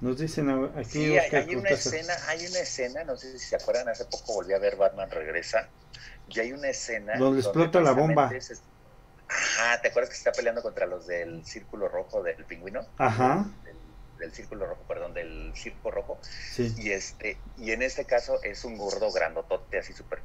Nos 0.00 0.18
dicen 0.18 0.48
aquí. 0.76 0.90
Sí, 0.90 1.18
hay, 1.18 1.54
una 1.54 1.70
escena, 1.70 2.14
hay 2.26 2.46
una 2.46 2.60
escena, 2.60 3.04
no 3.04 3.16
sé 3.16 3.38
si 3.38 3.46
se 3.46 3.56
acuerdan, 3.56 3.88
hace 3.88 4.06
poco 4.06 4.34
volví 4.34 4.54
a 4.54 4.58
ver 4.58 4.76
Batman 4.76 5.10
Regresa, 5.10 5.68
y 6.28 6.40
hay 6.40 6.52
una 6.52 6.68
escena. 6.68 7.16
Donde 7.18 7.40
explota 7.40 7.80
la 7.80 7.92
bomba. 7.92 8.30
ajá, 9.28 9.80
¿te 9.82 9.88
acuerdas 9.88 10.08
que 10.08 10.16
se 10.16 10.20
está 10.20 10.32
peleando 10.32 10.62
contra 10.62 10.86
los 10.86 11.06
del 11.06 11.44
Círculo 11.44 11.88
Rojo 11.88 12.22
del 12.22 12.44
Pingüino? 12.44 12.80
Ajá. 12.96 13.44
Del, 14.18 14.32
Círculo 14.32 14.66
Rojo, 14.66 14.82
perdón, 14.86 15.14
del 15.14 15.52
Circo 15.54 15.90
Rojo. 15.90 16.18
Sí. 16.22 16.74
Y, 16.78 16.90
este, 16.90 17.38
y 17.56 17.72
en 17.72 17.82
este 17.82 18.04
caso 18.04 18.42
es 18.42 18.64
un 18.64 18.76
gordo 18.76 19.10
grandotote, 19.12 19.78
así 19.78 19.92
super 19.92 20.20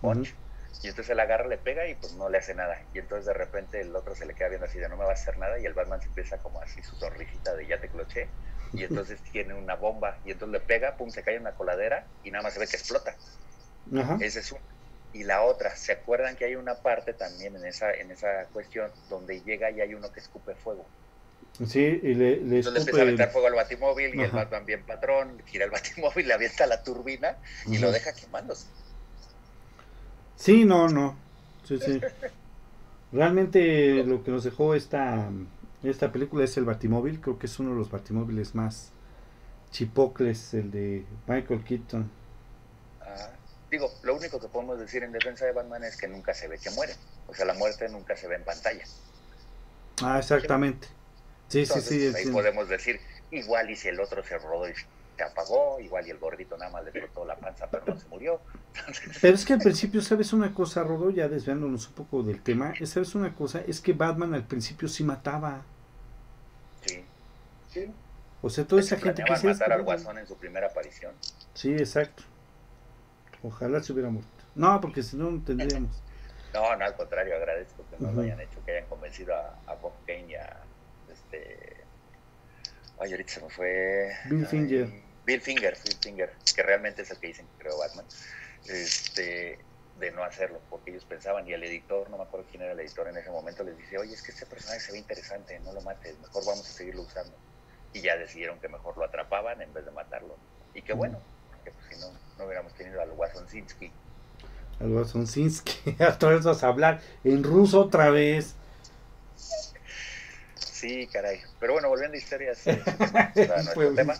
punch. 0.00 0.34
Y 0.82 0.88
entonces 0.88 1.10
él 1.10 1.20
agarra, 1.20 1.46
le 1.46 1.58
pega 1.58 1.88
y 1.88 1.94
pues 1.94 2.12
no 2.14 2.28
le 2.28 2.38
hace 2.38 2.54
nada. 2.54 2.80
Y 2.94 2.98
entonces 2.98 3.26
de 3.26 3.34
repente 3.34 3.80
el 3.80 3.94
otro 3.96 4.14
se 4.14 4.26
le 4.26 4.34
queda 4.34 4.48
viendo 4.48 4.66
así 4.66 4.78
de 4.78 4.88
no 4.88 4.96
me 4.96 5.04
va 5.04 5.10
a 5.10 5.14
hacer 5.14 5.38
nada 5.38 5.58
y 5.58 5.64
el 5.64 5.74
Batman 5.74 6.00
se 6.00 6.08
empieza 6.08 6.38
como 6.38 6.60
así 6.60 6.82
su 6.82 6.96
sonrisita 6.96 7.54
de 7.54 7.66
ya 7.66 7.80
te 7.80 7.88
cloché. 7.88 8.28
Y 8.76 8.84
entonces 8.84 9.22
tiene 9.32 9.54
una 9.54 9.74
bomba 9.74 10.18
y 10.24 10.32
entonces 10.32 10.60
le 10.60 10.66
pega, 10.66 10.96
pum, 10.96 11.10
se 11.10 11.22
cae 11.22 11.36
en 11.36 11.42
una 11.42 11.54
coladera 11.54 12.06
y 12.22 12.30
nada 12.30 12.42
más 12.42 12.54
se 12.54 12.60
ve 12.60 12.66
que 12.66 12.76
explota. 12.76 13.16
Ese 14.20 14.40
es 14.40 14.54
Y 15.12 15.24
la 15.24 15.42
otra, 15.42 15.74
¿se 15.74 15.92
acuerdan 15.92 16.36
que 16.36 16.44
hay 16.44 16.56
una 16.56 16.82
parte 16.82 17.14
también 17.14 17.56
en 17.56 17.64
esa, 17.64 17.92
en 17.92 18.10
esa 18.10 18.46
cuestión 18.52 18.90
donde 19.08 19.42
llega 19.42 19.70
y 19.70 19.80
hay 19.80 19.94
uno 19.94 20.12
que 20.12 20.20
escupe 20.20 20.54
fuego? 20.54 20.90
Sí, 21.66 21.80
y 21.80 22.14
le, 22.14 22.36
le 22.42 22.56
Entonces 22.56 22.72
le 22.72 22.78
empieza 22.80 23.00
a 23.00 23.04
aventar 23.04 23.30
fuego 23.30 23.46
al 23.46 23.54
batimóvil 23.54 24.14
y 24.14 24.22
el 24.22 24.30
Batman 24.32 24.66
bien 24.66 24.84
patrón, 24.84 25.42
gira 25.46 25.64
el 25.64 25.70
batimóvil, 25.70 26.26
le 26.28 26.34
avienta 26.34 26.66
la 26.66 26.82
turbina 26.82 27.38
y 27.70 27.78
lo 27.78 27.90
deja 27.90 28.14
quemándose. 28.14 28.68
Sí, 30.34 30.64
no, 30.64 30.88
no. 30.88 31.18
Sí, 31.64 31.78
sí. 31.78 32.04
Realmente 33.12 34.04
lo 34.04 34.22
que 34.22 34.30
nos 34.30 34.44
dejó 34.44 34.74
esta, 34.74 35.30
esta 35.90 36.12
película 36.12 36.44
es 36.44 36.56
el 36.56 36.64
Batimóvil. 36.64 37.20
Creo 37.20 37.38
que 37.38 37.46
es 37.46 37.58
uno 37.58 37.70
de 37.70 37.76
los 37.76 37.90
Batimóviles 37.90 38.54
más 38.54 38.92
chipocles, 39.70 40.54
el 40.54 40.70
de 40.70 41.04
Michael 41.26 41.64
Keaton. 41.64 42.10
Ah, 43.00 43.30
digo, 43.70 43.90
lo 44.02 44.16
único 44.16 44.40
que 44.40 44.48
podemos 44.48 44.78
decir 44.78 45.02
en 45.02 45.12
defensa 45.12 45.44
de 45.44 45.52
Batman 45.52 45.84
es 45.84 45.96
que 45.96 46.08
nunca 46.08 46.34
se 46.34 46.48
ve 46.48 46.58
que 46.58 46.70
muere. 46.70 46.94
O 47.28 47.34
sea, 47.34 47.44
la 47.44 47.54
muerte 47.54 47.88
nunca 47.88 48.16
se 48.16 48.28
ve 48.28 48.36
en 48.36 48.44
pantalla. 48.44 48.84
Ah, 50.02 50.18
exactamente. 50.18 50.88
Sí, 51.48 51.66
sí, 51.66 51.80
sí. 51.80 52.12
Ahí 52.14 52.26
podemos 52.30 52.68
decir, 52.68 53.00
igual 53.30 53.70
y 53.70 53.76
si 53.76 53.88
el 53.88 54.00
otro 54.00 54.24
se 54.24 54.38
rodó 54.38 54.68
y 54.68 54.72
se 55.16 55.22
apagó, 55.22 55.80
igual 55.80 56.06
y 56.06 56.10
el 56.10 56.18
gordito 56.18 56.56
nada 56.58 56.70
más 56.70 56.84
le 56.84 57.00
cortó 57.00 57.24
la 57.24 57.36
panza, 57.36 57.68
pero 57.70 57.84
no 57.86 57.98
se 57.98 58.08
murió. 58.08 58.40
Pero 59.20 59.34
es 59.34 59.44
que 59.44 59.54
al 59.54 59.60
principio, 59.60 60.02
¿sabes 60.02 60.32
una 60.32 60.52
cosa, 60.52 60.82
Rodo? 60.82 61.10
Ya 61.10 61.28
desviándonos 61.28 61.88
un 61.88 61.94
poco 61.94 62.22
del 62.22 62.42
tema, 62.42 62.74
¿sabes 62.84 63.14
una 63.14 63.34
cosa? 63.34 63.62
Es 63.66 63.80
que 63.80 63.92
Batman 63.92 64.34
al 64.34 64.46
principio 64.46 64.88
sí 64.88 65.04
mataba. 65.04 65.64
Sí. 67.76 67.92
O 68.42 68.50
sea, 68.50 68.64
toda 68.64 68.80
esa 68.80 68.96
gente 68.96 69.22
que 69.24 69.36
se 69.36 69.46
matar 69.48 69.72
al 69.72 69.82
Guasón 69.82 70.18
en 70.18 70.26
su 70.26 70.36
primera 70.36 70.68
aparición. 70.68 71.14
Sí, 71.54 71.72
exacto. 71.72 72.22
Ojalá 73.42 73.82
se 73.82 73.92
hubiera 73.92 74.08
muerto. 74.08 74.30
No, 74.54 74.80
porque 74.80 75.02
si 75.02 75.16
no, 75.16 75.30
no 75.30 75.42
tendríamos. 75.42 76.02
no, 76.54 76.76
no, 76.76 76.84
al 76.84 76.94
contrario, 76.96 77.36
agradezco 77.36 77.84
que 77.90 77.96
no 78.02 78.12
lo 78.12 78.22
hayan 78.22 78.40
hecho, 78.40 78.64
que 78.64 78.72
hayan 78.72 78.88
convencido 78.88 79.34
a, 79.34 79.58
a 79.66 79.74
Bob 79.74 79.92
Kane 80.06 80.26
y 80.28 80.34
a 80.34 80.56
este. 81.12 81.76
Ay, 82.98 83.12
ahorita 83.12 83.32
se 83.32 83.40
me 83.42 83.50
fue. 83.50 84.10
Bill 84.30 84.46
Finger. 84.46 84.88
Bill 85.26 85.40
Finger, 85.40 85.76
Bill 85.84 85.98
Finger, 86.00 86.32
que 86.54 86.62
realmente 86.62 87.02
es 87.02 87.10
el 87.10 87.18
que 87.18 87.26
dicen 87.26 87.46
que 87.46 87.64
creó 87.64 87.78
Batman 87.78 88.06
este, 88.68 89.58
de 89.98 90.10
no 90.12 90.22
hacerlo, 90.22 90.60
porque 90.70 90.90
ellos 90.90 91.04
pensaban, 91.04 91.48
y 91.48 91.52
el 91.52 91.64
editor, 91.64 92.08
no 92.10 92.18
me 92.18 92.24
acuerdo 92.24 92.46
quién 92.50 92.62
era 92.62 92.72
el 92.72 92.80
editor 92.80 93.08
en 93.08 93.16
ese 93.16 93.30
momento, 93.30 93.64
les 93.64 93.76
dice, 93.76 93.98
oye, 93.98 94.14
es 94.14 94.22
que 94.22 94.30
este 94.30 94.46
personaje 94.46 94.80
se 94.80 94.92
ve 94.92 94.98
interesante, 94.98 95.58
no 95.60 95.72
lo 95.72 95.80
mates, 95.80 96.18
mejor 96.20 96.44
vamos 96.44 96.68
a 96.68 96.72
seguirlo 96.72 97.02
usando. 97.02 97.36
Y 97.96 98.02
ya 98.02 98.14
decidieron 98.16 98.58
que 98.60 98.68
mejor 98.68 98.98
lo 98.98 99.04
atrapaban 99.04 99.62
en 99.62 99.72
vez 99.72 99.86
de 99.86 99.90
matarlo. 99.90 100.36
Y 100.74 100.82
qué 100.82 100.92
bueno, 100.92 101.18
porque 101.48 101.70
pues, 101.70 101.86
si 101.88 101.98
no, 101.98 102.12
no 102.36 102.44
hubiéramos 102.44 102.74
tenido 102.74 103.00
al 103.00 103.10
Wasonsinski. 103.12 103.90
Al 104.80 104.92
Wasonsinski, 104.92 105.96
a 106.02 106.18
todos 106.18 106.44
vas 106.44 106.62
a 106.62 106.68
hablar 106.68 107.00
en 107.24 107.42
ruso 107.42 107.80
otra 107.80 108.10
vez. 108.10 108.54
Sí, 110.58 111.06
caray. 111.06 111.40
Pero 111.58 111.72
bueno, 111.72 111.88
volviendo 111.88 112.16
a 112.16 112.18
historias, 112.18 112.66
eh, 112.66 112.82
nuestro 113.34 113.94
tema. 113.94 114.14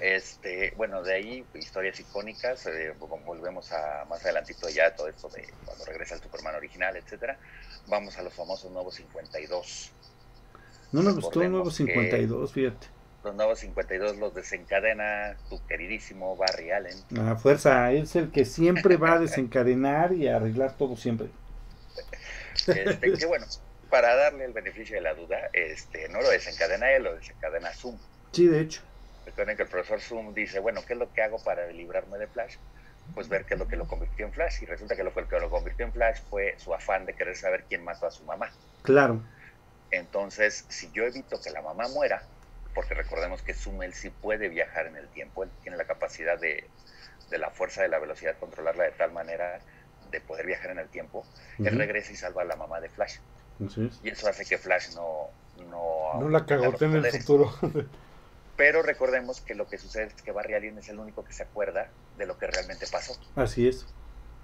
Este, 0.00 0.72
bueno, 0.76 1.04
de 1.04 1.14
ahí 1.14 1.46
historias 1.54 2.00
icónicas, 2.00 2.66
eh, 2.66 2.92
volvemos 2.98 3.70
a 3.70 4.04
más 4.06 4.24
adelantito 4.24 4.68
ya 4.68 4.96
todo 4.96 5.06
esto 5.06 5.28
de 5.28 5.48
cuando 5.64 5.84
regresa 5.84 6.16
el 6.16 6.20
Superman 6.20 6.56
original, 6.56 6.96
etcétera. 6.96 7.38
Vamos 7.86 8.18
a 8.18 8.22
los 8.22 8.34
famosos 8.34 8.72
nuevos 8.72 8.96
52. 8.96 9.92
No 10.92 11.02
me 11.02 11.12
gustó 11.12 11.42
el 11.42 11.52
nuevo 11.52 11.70
52, 11.70 12.52
fíjate. 12.52 12.86
Los 13.22 13.34
nuevos 13.34 13.58
52 13.60 14.16
los 14.16 14.34
desencadena 14.34 15.36
tu 15.50 15.64
queridísimo 15.66 16.36
Barry 16.36 16.70
Allen. 16.70 16.96
A 17.18 17.36
fuerza, 17.36 17.92
es 17.92 18.16
el 18.16 18.30
que 18.30 18.44
siempre 18.44 18.96
va 18.96 19.12
a 19.12 19.18
desencadenar 19.18 20.12
y 20.12 20.26
a 20.28 20.36
arreglar 20.36 20.76
todo 20.76 20.96
siempre. 20.96 21.28
Este, 22.66 23.12
que 23.12 23.26
bueno, 23.26 23.46
para 23.90 24.14
darle 24.16 24.46
el 24.46 24.52
beneficio 24.52 24.96
de 24.96 25.02
la 25.02 25.14
duda, 25.14 25.50
este, 25.52 26.08
no 26.08 26.22
lo 26.22 26.30
desencadena 26.30 26.90
él, 26.92 27.04
lo 27.04 27.14
desencadena 27.14 27.70
Zoom. 27.74 27.98
Sí, 28.32 28.46
de 28.46 28.60
hecho. 28.60 28.80
Recuerden 29.26 29.56
que 29.56 29.64
el 29.64 29.68
profesor 29.68 30.00
Zoom 30.00 30.34
dice, 30.34 30.58
bueno, 30.58 30.80
¿qué 30.86 30.94
es 30.94 30.98
lo 30.98 31.12
que 31.12 31.22
hago 31.22 31.38
para 31.42 31.66
librarme 31.68 32.18
de 32.18 32.26
Flash? 32.26 32.56
Pues 33.14 33.28
ver 33.28 33.44
qué 33.44 33.54
es 33.54 33.60
lo 33.60 33.68
que 33.68 33.76
lo 33.76 33.86
convirtió 33.86 34.26
en 34.26 34.32
Flash. 34.32 34.62
Y 34.62 34.66
resulta 34.66 34.96
que 34.96 35.04
lo 35.04 35.12
que 35.12 35.38
lo 35.38 35.50
convirtió 35.50 35.84
en 35.84 35.92
Flash 35.92 36.20
fue 36.30 36.54
su 36.58 36.72
afán 36.72 37.04
de 37.06 37.14
querer 37.14 37.36
saber 37.36 37.64
quién 37.68 37.84
mató 37.84 38.06
a 38.06 38.10
su 38.10 38.24
mamá. 38.24 38.50
Claro. 38.82 39.20
Entonces, 39.90 40.64
si 40.68 40.90
yo 40.92 41.04
evito 41.04 41.40
que 41.40 41.50
la 41.50 41.62
mamá 41.62 41.88
muera, 41.88 42.22
porque 42.74 42.94
recordemos 42.94 43.42
que 43.42 43.52
él 43.52 43.94
sí 43.94 44.10
puede 44.10 44.48
viajar 44.48 44.86
en 44.86 44.96
el 44.96 45.08
tiempo, 45.08 45.42
él 45.42 45.50
tiene 45.62 45.76
la 45.76 45.84
capacidad 45.84 46.38
de, 46.38 46.68
de 47.30 47.38
la 47.38 47.50
fuerza 47.50 47.82
de 47.82 47.88
la 47.88 47.98
velocidad, 47.98 48.36
controlarla 48.38 48.84
de 48.84 48.92
tal 48.92 49.12
manera 49.12 49.60
de 50.10 50.20
poder 50.20 50.46
viajar 50.46 50.70
en 50.70 50.78
el 50.78 50.88
tiempo, 50.88 51.24
él 51.58 51.76
regresa 51.76 52.12
y 52.12 52.16
salva 52.16 52.42
a 52.42 52.44
la 52.44 52.56
mamá 52.56 52.80
de 52.80 52.88
Flash. 52.88 53.18
Y 54.02 54.08
eso 54.08 54.28
hace 54.28 54.44
que 54.44 54.58
Flash 54.58 54.94
no... 54.94 55.28
No, 55.68 56.14
no 56.18 56.28
la 56.30 56.46
cagote 56.46 56.86
en 56.86 56.96
el 56.96 57.06
futuro. 57.12 57.52
Pero 58.56 58.82
recordemos 58.82 59.40
que 59.40 59.54
lo 59.54 59.68
que 59.68 59.76
sucede 59.78 60.04
es 60.04 60.22
que 60.22 60.32
Barry 60.32 60.54
Allen 60.54 60.78
es 60.78 60.88
el 60.88 60.98
único 60.98 61.24
que 61.24 61.32
se 61.32 61.42
acuerda 61.42 61.90
de 62.16 62.26
lo 62.26 62.38
que 62.38 62.46
realmente 62.46 62.86
pasó. 62.90 63.18
Así 63.36 63.68
es. 63.68 63.86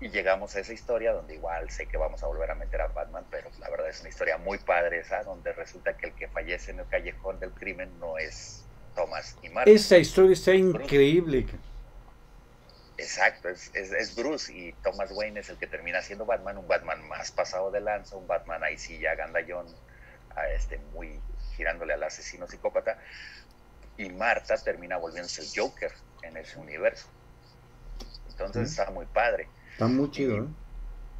Y 0.01 0.09
llegamos 0.11 0.55
a 0.57 0.61
esa 0.61 0.75
historia 0.75 1.13
donde 1.13 1.35
igual 1.35 1.71
sé 1.71 1.87
que 1.87 1.97
vamos 1.97 2.23
a 2.23 2.27
volver 2.27 2.51
a 2.51 2.55
meter 2.55 2.83
a 2.83 2.89
Batman, 2.89 3.25
pero 3.31 3.51
la 3.59 3.71
verdad 3.71 3.89
es 3.89 4.01
una 4.01 4.11
historia 4.11 4.37
muy 4.37 4.59
padre 4.59 5.01
esa, 5.01 5.23
donde 5.23 5.53
resulta 5.55 5.97
que 5.97 6.07
el 6.07 6.13
que 6.13 6.29
fallece 6.29 6.73
en 6.73 6.81
el 6.81 6.89
callejón 6.89 7.41
del 7.41 7.53
crimen 7.53 7.99
no 7.99 8.19
es 8.19 8.65
Thomas 8.95 9.37
y 9.43 9.49
Mark. 9.49 9.69
Esa 9.69 9.97
historia 9.97 10.33
está 10.33 10.53
increíble. 10.53 11.47
Exacto, 12.99 13.49
es, 13.51 13.71
es, 13.75 14.17
Bruce 14.17 14.53
y 14.53 14.73
Thomas 14.83 15.11
Wayne 15.13 15.41
es 15.41 15.51
el 15.51 15.59
que 15.59 15.67
termina 15.67 16.01
siendo 16.01 16.25
Batman, 16.25 16.57
un 16.57 16.67
Batman 16.67 17.07
más 17.09 17.31
pasado 17.31 17.71
de 17.71 17.81
lanza, 17.81 18.17
un 18.17 18.27
Batman 18.27 18.65
ahí 18.65 18.79
sí 18.79 18.99
ya 18.99 19.15
gandallón, 19.15 19.67
a 20.35 20.49
este, 20.49 20.79
muy 20.95 21.21
girándole 21.57 21.93
al 21.93 22.03
asesino 22.03 22.47
psicópata. 22.47 22.99
Y 23.99 24.11
Marta 24.11 24.57
termina 24.59 24.97
volviéndose 24.97 25.43
el 25.43 25.49
Joker 25.55 25.93
en 26.23 26.37
ese 26.39 26.59
universo. 26.59 27.09
Entonces 28.31 28.71
está 28.71 28.91
muy 28.91 29.07
padre. 29.07 29.49
Está 29.77 29.89
muy 29.89 30.11
chido, 30.11 30.37
y, 30.37 30.39
¿eh? 30.39 30.45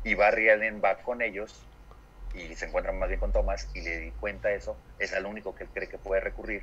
Y 0.05 0.15
Barry 0.15 0.49
Allen 0.49 0.81
va 0.83 1.03
con 1.03 1.21
ellos 1.21 1.55
y 2.33 2.55
se 2.55 2.65
encuentra 2.65 2.91
más 2.91 3.09
bien 3.09 3.21
con 3.21 3.31
Thomas 3.31 3.69
y 3.75 3.83
le 3.83 3.99
di 3.99 4.11
cuenta 4.13 4.51
eso, 4.51 4.79
es 4.99 5.13
al 5.13 5.27
único 5.27 5.55
que 5.55 5.65
él 5.65 5.71
cree 5.75 5.91
que 5.91 5.99
puede 5.99 6.23
recurrir 6.23 6.63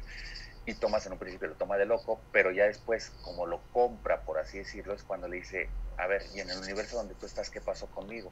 y 0.65 0.73
Thomas 0.73 1.05
en 1.05 1.11
un 1.11 1.19
principio 1.19 1.49
lo 1.49 1.53
toma 1.53 1.77
de 1.77 1.85
loco, 1.85 2.19
pero 2.31 2.49
ya 2.49 2.65
después, 2.65 3.11
como 3.21 3.45
lo 3.45 3.61
compra, 3.71 4.21
por 4.21 4.39
así 4.39 4.57
decirlo, 4.57 4.95
es 4.95 5.03
cuando 5.03 5.27
le 5.27 5.35
dice, 5.35 5.69
a 5.97 6.07
ver, 6.07 6.23
y 6.33 6.39
en 6.39 6.49
el 6.49 6.57
universo 6.57 6.95
donde 6.95 7.13
tú 7.13 7.27
estás, 7.27 7.51
¿qué 7.51 7.61
pasó 7.61 7.85
conmigo? 7.85 8.31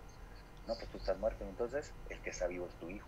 No, 0.68 0.74
pues 0.74 0.88
tú 0.88 0.98
estás 0.98 1.20
muerto, 1.20 1.46
entonces 1.48 1.92
el 2.10 2.18
que 2.20 2.32
está 2.32 2.48
vivo 2.48 2.68
es 2.68 2.74
tu 2.80 2.90
hijo. 2.90 3.08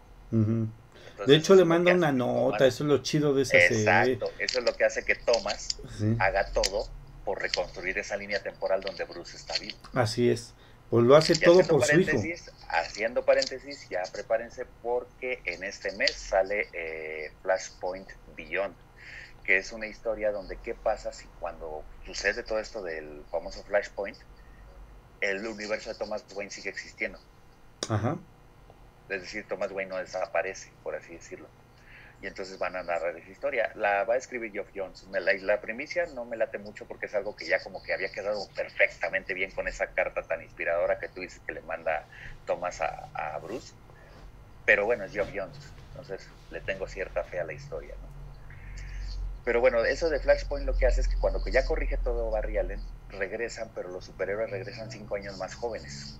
de 1.26 1.36
hecho, 1.36 1.56
le 1.56 1.66
manda 1.66 1.94
una 1.94 2.12
nota, 2.12 2.68
eso 2.68 2.84
es 2.84 2.90
lo 2.90 3.00
chido 3.00 3.34
de 3.34 3.42
esa 3.42 3.58
Exacto, 3.58 4.30
eso 4.38 4.60
es 4.60 4.66
lo 4.66 4.76
que 4.76 4.86
hace 4.86 5.04
que 5.04 5.16
Thomas 5.16 5.80
haga 6.20 6.46
todo 6.52 6.88
por 7.26 7.42
reconstruir 7.42 7.98
esa 7.98 8.18
línea 8.18 8.42
temporal 8.42 8.82
donde 8.82 9.04
Bruce 9.06 9.38
está 9.38 9.58
vivo. 9.60 9.78
Así 9.94 10.30
es, 10.30 10.54
pues 10.90 11.06
lo 11.06 11.16
hace 11.16 11.36
todo 11.36 11.66
por 11.66 11.84
su 11.86 12.00
hijo. 12.00 12.18
Haciendo 12.70 13.24
paréntesis, 13.24 13.88
ya 13.90 14.04
prepárense 14.12 14.66
porque 14.82 15.42
en 15.46 15.64
este 15.64 15.92
mes 15.94 16.12
sale 16.14 16.68
eh, 16.74 17.32
Flashpoint 17.42 18.10
Beyond 18.36 18.76
que 19.44 19.58
es 19.58 19.72
una 19.72 19.88
historia 19.88 20.32
donde 20.32 20.58
qué 20.58 20.74
pasa 20.74 21.12
si 21.12 21.26
cuando 21.40 21.84
sucede 22.06 22.44
todo 22.44 22.60
esto 22.60 22.82
del 22.82 23.24
famoso 23.30 23.64
Flashpoint, 23.64 24.18
el 25.22 25.46
universo 25.46 25.90
de 25.90 25.96
Thomas 25.96 26.24
Wayne 26.34 26.52
sigue 26.52 26.70
existiendo. 26.70 27.20
Ajá. 27.90 28.18
Es 29.10 29.22
decir, 29.22 29.46
Thomas 29.48 29.72
Wayne 29.72 29.90
no 29.90 29.98
desaparece, 29.98 30.72
por 30.82 30.96
así 30.96 31.14
decirlo. 31.14 31.48
Y 32.24 32.28
entonces 32.28 32.58
van 32.58 32.78
a 32.78 32.84
narrar 32.84 33.18
esa 33.18 33.30
historia. 33.30 33.70
La 33.76 34.06
va 34.06 34.14
a 34.14 34.18
escribir 34.18 34.54
Geoff 34.54 34.70
Jones. 34.74 35.06
Me 35.08 35.20
la, 35.20 35.34
la 35.34 35.60
primicia 35.60 36.06
no 36.16 36.24
me 36.24 36.38
late 36.38 36.58
mucho 36.58 36.86
porque 36.88 37.08
es 37.08 37.16
algo 37.16 37.36
que 37.36 37.46
ya 37.46 37.62
como 37.62 37.84
que 37.84 37.94
había 37.94 38.14
quedado 38.14 38.48
perfectamente 38.56 39.34
bien 39.34 39.52
con 39.52 39.68
esa 39.68 39.88
carta 39.88 40.24
tan 40.24 40.42
inspiradora 40.42 41.00
que 41.00 41.10
tú 41.10 41.20
dices 41.20 41.42
que 41.46 41.52
le 41.52 41.60
manda 41.64 42.08
Thomas 42.46 42.80
a, 42.80 43.10
a 43.14 43.38
Bruce. 43.40 43.74
Pero 44.66 44.86
bueno, 44.86 45.04
es 45.04 45.12
Geoff 45.12 45.32
Jones. 45.36 45.58
Entonces 45.90 46.30
le 46.50 46.62
tengo 46.62 46.88
cierta 46.88 47.26
fe 47.26 47.42
a 47.42 47.44
la 47.44 47.52
historia. 47.52 47.94
¿no? 48.02 48.08
Pero 49.44 49.60
bueno, 49.60 49.84
eso 49.84 50.10
de 50.10 50.20
Flashpoint 50.20 50.66
lo 50.66 50.78
que 50.78 50.86
hace 50.86 51.02
es 51.02 51.10
que 51.10 51.18
cuando 51.18 51.46
ya 51.46 51.66
corrige 51.66 51.98
todo 51.98 52.32
Barry 52.32 52.58
Allen, 52.58 52.80
regresan, 53.10 53.70
pero 53.76 53.90
los 53.90 54.06
superhéroes 54.06 54.50
regresan 54.50 54.90
cinco 54.90 55.16
años 55.16 55.38
más 55.38 55.56
jóvenes. 55.56 56.18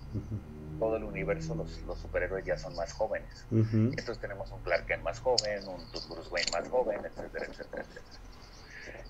Todo 0.78 0.96
el 0.96 1.04
universo, 1.04 1.54
los, 1.54 1.80
los, 1.82 1.98
superhéroes 1.98 2.44
ya 2.44 2.58
son 2.58 2.74
más 2.74 2.92
jóvenes. 2.92 3.46
Entonces 3.50 4.18
tenemos 4.18 4.50
un 4.50 4.60
Clark 4.62 4.86
Kent 4.86 5.02
más 5.02 5.20
joven, 5.20 5.66
un 5.68 5.86
Bruce 5.90 6.28
Wayne 6.30 6.50
más 6.52 6.68
joven, 6.68 7.00
etcétera, 7.04 7.46
etcétera, 7.46 7.82
etcétera. 7.82 8.34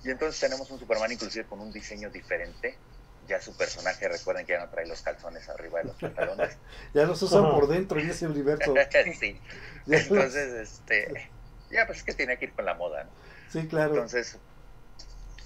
Y 0.05 0.11
entonces 0.11 0.39
tenemos 0.39 0.70
un 0.70 0.78
Superman 0.78 1.11
inclusive 1.11 1.47
con 1.47 1.61
un 1.61 1.73
diseño 1.73 2.11
diferente. 2.11 2.77
Ya 3.27 3.41
su 3.41 3.57
personaje, 3.57 4.07
recuerden 4.07 4.45
que 4.45 4.53
ya 4.53 4.61
no 4.61 4.69
trae 4.69 4.86
los 4.86 5.01
calzones 5.01 5.49
arriba 5.49 5.78
de 5.78 5.86
los 5.86 5.97
pantalones. 5.97 6.59
ya 6.95 7.05
los 7.05 7.23
usan 7.23 7.51
por 7.51 7.66
dentro 7.69 7.99
en 7.99 8.11
ese 8.11 8.27
universo. 8.27 8.74
sí. 9.19 9.41
Entonces, 9.86 10.53
este, 10.53 11.31
ya 11.70 11.86
pues 11.86 11.99
es 11.99 12.05
que 12.05 12.12
tiene 12.12 12.36
que 12.39 12.47
ir 12.47 12.53
con 12.53 12.66
la 12.66 12.74
moda, 12.74 13.05
¿no? 13.05 13.11
Sí, 13.51 13.66
claro. 13.66 13.95
Entonces, 13.95 14.39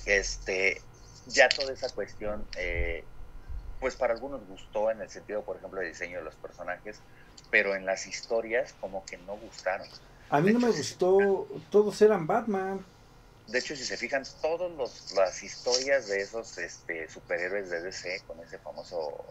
este, 0.07 0.83
ya 1.27 1.49
toda 1.49 1.73
esa 1.73 1.89
cuestión, 1.91 2.45
eh, 2.57 3.05
pues 3.81 3.97
para 3.97 4.15
algunos 4.15 4.47
gustó 4.47 4.91
en 4.91 5.01
el 5.01 5.09
sentido, 5.09 5.43
por 5.43 5.57
ejemplo, 5.57 5.81
de 5.81 5.89
diseño 5.89 6.19
de 6.19 6.25
los 6.25 6.35
personajes, 6.37 7.01
pero 7.51 7.75
en 7.75 7.87
las 7.87 8.07
historias 8.07 8.75
como 8.81 9.05
que 9.05 9.17
no 9.19 9.37
gustaron. 9.37 9.89
A 10.31 10.41
mí 10.41 10.53
no 10.53 10.59
me 10.59 10.69
gustó, 10.69 11.47
todos 11.71 12.01
eran 12.03 12.27
Batman. 12.27 12.85
De 13.47 13.59
hecho, 13.59 13.75
si 13.75 13.85
se 13.85 13.97
fijan, 13.97 14.25
todas 14.43 14.71
las 15.15 15.43
historias 15.43 16.09
de 16.09 16.21
esos 16.21 16.59
este, 16.59 17.09
superhéroes 17.09 17.71
de 17.71 17.81
DC, 17.81 18.23
con 18.27 18.39
ese 18.41 18.59
famoso 18.59 19.25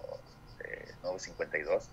eh, 0.62 0.92
nuevo 1.04 1.20
52, 1.20 1.88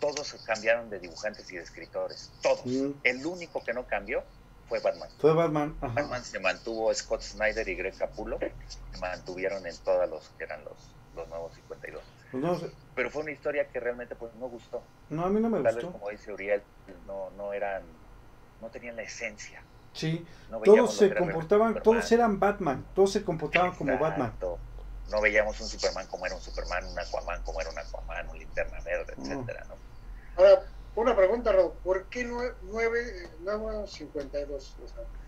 todos 0.00 0.34
cambiaron 0.44 0.90
de 0.90 0.98
dibujantes 0.98 1.50
y 1.52 1.56
de 1.56 1.62
escritores. 1.62 2.32
Todos. 2.42 2.62
El 3.04 3.24
único 3.24 3.62
que 3.62 3.72
no 3.72 3.86
cambió 3.86 4.24
fue 4.68 4.80
Batman. 4.80 5.08
Fue 5.18 5.32
Batman. 5.32 5.76
Batman 5.80 6.24
se 6.24 6.40
mantuvo 6.40 6.92
Scott 6.92 7.22
Snyder 7.22 7.68
y 7.68 7.76
Greg 7.76 7.96
Capullo, 7.96 8.38
se 8.40 8.98
mantuvieron 8.98 9.64
en 9.66 9.76
todos 9.78 10.10
los 10.10 10.28
que 10.30 10.44
eran 10.44 10.64
los, 10.64 10.76
los 11.16 11.28
nuevos 11.28 11.54
52. 11.54 12.02
Pues 12.30 12.72
Pero 12.94 13.10
fue 13.10 13.22
una 13.22 13.32
historia 13.32 13.68
que 13.68 13.80
realmente 13.80 14.14
pues 14.14 14.32
no 14.34 14.48
gustó. 14.48 14.82
No, 15.10 15.24
a 15.24 15.30
mí 15.30 15.40
no 15.40 15.48
me 15.48 15.62
Tal 15.62 15.74
gustó. 15.74 15.88
Vez, 15.88 15.96
como 15.98 16.10
dice 16.10 16.32
Uriel, 16.32 16.62
no, 17.06 17.30
no 17.30 17.52
eran, 17.52 17.82
no 18.60 18.68
tenían 18.68 18.96
la 18.96 19.02
esencia. 19.02 19.62
Sí, 19.92 20.26
todos 20.64 20.94
se 20.94 21.14
comportaban, 21.14 21.82
todos 21.82 22.12
eran 22.12 22.38
Batman, 22.38 22.84
todos 22.94 23.12
se 23.12 23.24
comportaban 23.24 23.74
como 23.74 23.98
Batman. 23.98 24.32
No 25.10 25.20
veíamos 25.20 25.60
un 25.60 25.68
Superman 25.68 26.06
como 26.08 26.26
era 26.26 26.34
un 26.34 26.40
Superman, 26.40 26.84
un 26.84 26.98
Aquaman 26.98 27.42
como 27.44 27.60
era 27.60 27.70
un 27.70 27.78
Aquaman, 27.78 28.28
un 28.28 28.38
Linterna 28.38 28.80
Verde, 28.80 29.14
etcétera, 29.16 29.64
¿no? 29.68 29.76
Ahora, 30.36 30.64
una 30.96 31.14
pregunta, 31.16 31.52
Rob, 31.52 31.74
¿por 31.76 32.06
qué 32.06 32.24
952? 32.24 34.76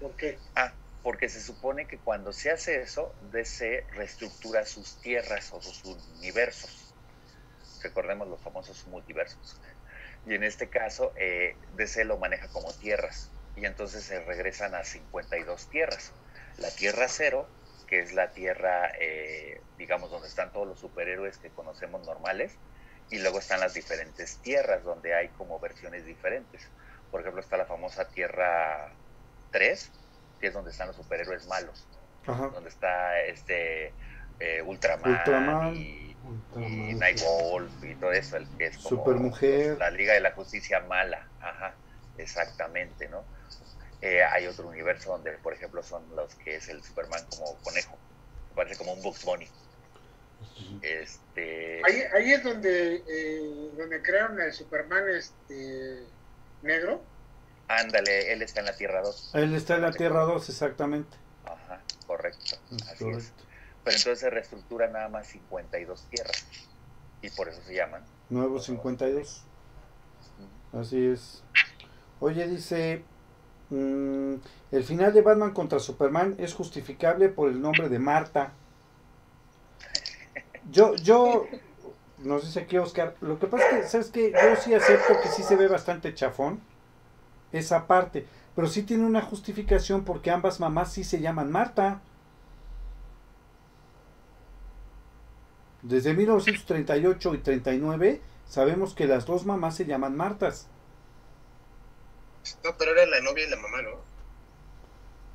¿Por 0.01 0.11
qué? 0.17 0.37
Ah, 0.57 0.73
porque 1.03 1.29
se 1.29 1.41
supone 1.41 1.87
que 1.87 1.99
cuando 1.99 2.33
se 2.33 2.51
hace 2.51 2.81
eso, 2.81 3.15
DC 3.33 3.87
reestructura 3.93 4.65
sus 4.65 5.01
tierras 5.01 5.53
o 5.53 5.63
sus 5.63 5.85
universos. 5.85 6.95
Recordemos 7.83 8.29
los 8.29 8.41
famosos 8.41 8.87
multiversos. 8.89 9.61
Y 10.27 10.35
en 10.35 10.43
este 10.43 10.69
caso, 10.69 11.13
eh, 11.17 11.57
DC 11.77 12.05
lo 12.05 12.19
maneja 12.19 12.49
como 12.49 12.73
tierras. 12.75 13.31
Y 13.57 13.65
entonces 13.65 14.05
se 14.05 14.21
regresan 14.25 14.75
a 14.75 14.85
52 14.85 15.71
tierras. 15.71 16.13
La 16.59 16.71
Tierra 16.71 17.07
Cero, 17.09 17.49
que 17.87 18.01
es 18.01 18.13
la 18.13 18.33
tierra, 18.33 18.91
eh, 19.01 19.61
digamos, 19.79 20.11
donde 20.11 20.29
están 20.29 20.53
todos 20.53 20.67
los 20.67 20.81
superhéroes 20.81 21.39
que 21.39 21.51
conocemos 21.51 22.05
normales, 22.05 22.53
y 23.11 23.19
luego 23.19 23.39
están 23.39 23.61
las 23.61 23.75
diferentes 23.75 24.39
tierras 24.39 24.85
donde 24.85 25.15
hay 25.15 25.29
como 25.31 25.59
versiones 25.59 26.05
diferentes. 26.05 26.69
Por 27.11 27.21
ejemplo, 27.21 27.41
está 27.41 27.57
la 27.57 27.65
famosa 27.65 28.09
Tierra 28.09 28.93
3, 29.51 29.91
que 30.41 30.49
es 30.49 30.55
donde 30.55 30.71
están 30.71 30.89
los 30.89 30.97
superhéroes 30.97 31.47
malos. 31.47 31.87
Donde 32.27 32.69
está 32.69 33.19
este 33.23 33.93
eh, 34.39 34.63
Ultraman, 34.63 35.75
Y, 35.75 36.15
Nightwolf 36.95 37.83
y 37.83 37.95
todo 37.95 38.13
eso, 38.13 38.37
el 38.37 38.47
que 38.59 38.67
es 38.67 38.77
como 38.77 38.89
Supermujer. 38.91 39.79
la 39.79 39.91
Liga 39.91 40.13
de 40.13 40.21
la 40.21 40.33
Justicia 40.33 40.81
mala. 40.81 41.27
Ajá, 41.41 41.75
exactamente, 42.19 43.09
¿no? 43.09 43.25
Eh, 44.01 44.23
hay 44.23 44.47
otro 44.47 44.69
universo 44.69 45.13
donde, 45.13 45.33
por 45.39 45.55
ejemplo, 45.55 45.83
son 45.83 46.05
los 46.15 46.35
que 46.37 46.57
es 46.57 46.69
el 46.69 46.83
Superman 46.83 47.25
como 47.31 47.57
conejo. 47.63 47.97
Parece 48.55 48.77
como 48.77 48.93
un 48.93 49.03
Bugs 49.03 49.25
Bunny. 49.25 49.49
Este... 50.83 51.81
Ahí, 51.85 52.03
ahí 52.15 52.33
es 52.33 52.45
donde, 52.45 53.03
eh, 53.09 53.71
donde 53.77 54.03
crearon 54.03 54.41
el 54.41 54.53
Superman 54.53 55.09
este, 55.09 56.05
negro. 56.63 57.03
Ándale, 57.69 58.33
él 58.33 58.41
está 58.41 58.61
en 58.61 58.67
la 58.67 58.77
Tierra 58.77 59.03
2. 59.03 59.33
Él 59.35 59.55
está 59.55 59.77
en 59.77 59.83
la 59.83 59.93
Tierra 59.93 60.25
2, 60.25 60.49
exactamente. 60.49 61.17
Ajá, 61.45 61.83
correcto. 62.07 62.57
Así 62.91 63.07
es. 63.11 63.33
Pero 63.85 63.97
entonces 63.97 64.21
se 64.21 64.31
reestructura 64.31 64.89
nada 64.89 65.09
más 65.11 65.27
52 65.29 66.07
tierras. 66.11 66.47
Y 67.21 67.31
por 67.31 67.49
eso 67.49 67.61
se 67.63 67.75
llaman. 67.75 68.03
Nuevos 68.31 68.65
52. 68.65 69.45
Así 70.73 71.07
es. 71.07 71.43
Oye, 72.21 72.49
dice, 72.49 73.05
mm, 73.69 74.35
el 74.73 74.85
final 74.85 75.13
de 75.13 75.23
Batman 75.23 75.53
contra 75.53 75.79
Superman 75.79 76.37
es 76.39 76.55
justificable 76.55 77.29
por 77.29 77.51
el 77.51 77.61
nombre 77.61 77.91
de 77.91 77.99
Marta. 77.99 78.53
Yo, 80.71 80.95
yo, 80.97 81.47
nos 82.19 82.45
dice 82.45 82.61
aquí 82.61 82.79
Oscar, 82.79 83.15
lo 83.21 83.39
que 83.39 83.47
pasa 83.47 83.65
es 83.65 83.71
que, 83.71 83.89
¿sabes 83.89 84.11
qué? 84.11 84.33
Yo 84.33 84.57
sí 84.57 84.75
acepto 84.75 85.15
que 85.23 85.29
sí 85.29 85.43
se 85.43 85.57
ve 85.57 85.69
bastante 85.69 86.15
chafón 86.15 86.61
esa 87.53 87.87
parte, 87.87 88.27
pero 88.55 88.69
sí 88.69 88.83
tiene 88.83 89.05
una 89.05 89.23
justificación 89.23 90.05
porque 90.05 90.31
ambas 90.31 90.61
mamás 90.61 90.93
sí 90.93 91.05
se 91.05 91.21
llaman 91.21 91.51
Marta. 91.51 92.01
Desde 95.83 96.13
1938 96.15 97.35
y 97.35 97.39
39 97.39 98.21
sabemos 98.49 98.95
que 98.95 99.07
las 99.07 99.27
dos 99.27 99.47
mamás 99.47 99.77
se 99.77 99.87
llaman 99.87 100.17
Martas. 100.17 100.69
No, 102.65 102.77
pero 102.77 102.93
era 102.93 103.07
la 103.07 103.21
novia 103.21 103.47
y 103.47 103.51
la 103.51 103.57
mamá, 103.57 103.83
¿no? 103.83 104.09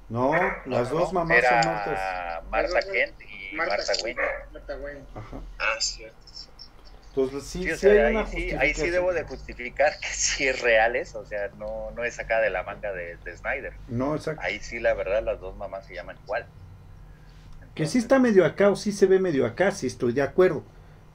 No, 0.09 0.31
las 0.65 0.89
dos 0.89 1.13
mamás 1.13 1.43
son 1.43 1.65
Martas. 1.65 2.43
Marta 2.49 2.79
Kent 2.91 3.15
Marta, 3.53 4.77
Wayne. 4.77 5.05
Ah, 5.59 5.75
cierto. 5.79 6.17
Entonces 7.15 7.43
sí, 7.43 7.69
sí, 7.77 7.87
ahí, 7.87 8.25
sí 8.31 8.51
ahí, 8.57 8.73
sí, 8.73 8.89
debo 8.89 9.13
de 9.13 9.23
justificar 9.23 9.99
que 9.99 10.07
sí 10.11 10.47
es 10.47 10.59
real 10.61 10.95
eso, 10.95 11.19
o 11.19 11.25
sea, 11.25 11.49
no, 11.59 11.91
no 11.91 12.03
es 12.03 12.15
sacada 12.15 12.41
de 12.41 12.49
la 12.49 12.63
manga 12.63 12.91
de, 12.91 13.17
Snyder. 13.37 13.73
No, 13.87 14.15
exacto. 14.15 14.41
Ahí 14.43 14.59
sí, 14.59 14.79
la 14.79 14.95
verdad, 14.95 15.21
las 15.23 15.39
dos 15.39 15.55
mamás 15.55 15.85
se 15.85 15.93
llaman 15.93 16.17
igual. 16.23 16.47
Que 17.75 17.85
sí 17.85 17.99
está 17.99 18.17
medio 18.17 18.45
acá 18.45 18.71
o 18.71 18.75
sí 18.75 18.91
se 18.91 19.05
ve 19.05 19.19
medio 19.19 19.45
acá, 19.45 19.71
sí 19.71 19.85
estoy 19.85 20.13
de 20.13 20.23
acuerdo. 20.23 20.63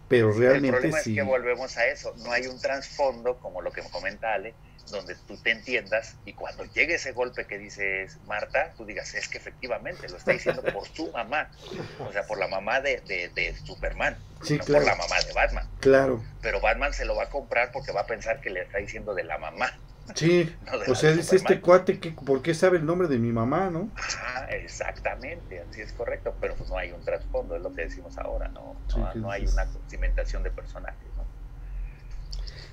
Pero 0.08 0.32
realmente 0.32 0.68
el 0.68 0.72
problema 0.74 0.98
sí. 1.00 1.10
es 1.10 1.16
que 1.16 1.22
volvemos 1.22 1.76
a 1.76 1.86
eso. 1.86 2.14
No 2.18 2.30
hay 2.30 2.46
un 2.46 2.60
trasfondo, 2.60 3.38
como 3.38 3.60
lo 3.60 3.72
que 3.72 3.82
me 3.82 3.90
comenta 3.90 4.32
Ale, 4.32 4.54
donde 4.90 5.14
tú 5.26 5.36
te 5.36 5.50
entiendas 5.50 6.16
y 6.24 6.32
cuando 6.32 6.64
llegue 6.64 6.94
ese 6.94 7.12
golpe 7.12 7.46
que 7.46 7.58
dices 7.58 8.18
Marta, 8.26 8.72
tú 8.76 8.84
digas, 8.84 9.14
es 9.14 9.28
que 9.28 9.38
efectivamente 9.38 10.08
lo 10.08 10.16
está 10.16 10.32
diciendo 10.32 10.62
por 10.62 10.86
su 10.88 11.10
mamá, 11.12 11.50
o 11.98 12.12
sea, 12.12 12.26
por 12.26 12.38
la 12.38 12.48
mamá 12.48 12.80
de, 12.80 13.00
de, 13.06 13.54
Superman, 13.64 14.16
sí, 14.42 14.58
no 14.58 14.64
claro. 14.64 14.84
por 14.84 14.92
la 14.92 14.96
mamá 14.96 15.16
de 15.26 15.32
Batman. 15.32 15.68
Claro. 15.80 16.24
Pero 16.42 16.60
Batman 16.60 16.92
se 16.92 17.04
lo 17.04 17.16
va 17.16 17.24
a 17.24 17.30
comprar 17.30 17.72
porque 17.72 17.92
va 17.92 18.02
a 18.02 18.06
pensar 18.06 18.40
que 18.40 18.50
le 18.50 18.62
está 18.62 18.78
diciendo 18.78 19.14
de 19.14 19.24
la 19.24 19.38
mamá. 19.38 19.72
Sí, 20.14 20.54
o 20.88 20.94
sea, 20.94 21.12
dice 21.12 21.36
este 21.36 21.60
cuate 21.60 21.98
que 22.00 22.12
por 22.12 22.42
qué 22.42 22.54
sabe 22.54 22.78
el 22.78 22.86
nombre 22.86 23.08
de 23.08 23.18
mi 23.18 23.32
mamá, 23.32 23.70
¿no? 23.70 23.90
Ah, 24.24 24.46
exactamente, 24.50 25.60
así 25.60 25.80
es 25.80 25.92
correcto, 25.92 26.34
pero 26.40 26.54
pues 26.54 26.70
no 26.70 26.78
hay 26.78 26.92
un 26.92 27.04
trasfondo, 27.04 27.56
es 27.56 27.62
lo 27.62 27.72
que 27.72 27.82
decimos 27.82 28.16
ahora, 28.18 28.48
no, 28.48 28.76
no, 29.14 29.30
hay 29.30 29.46
una 29.46 29.66
cimentación 29.88 30.42
de 30.42 30.50
personajes, 30.50 31.08
¿no? 31.16 31.17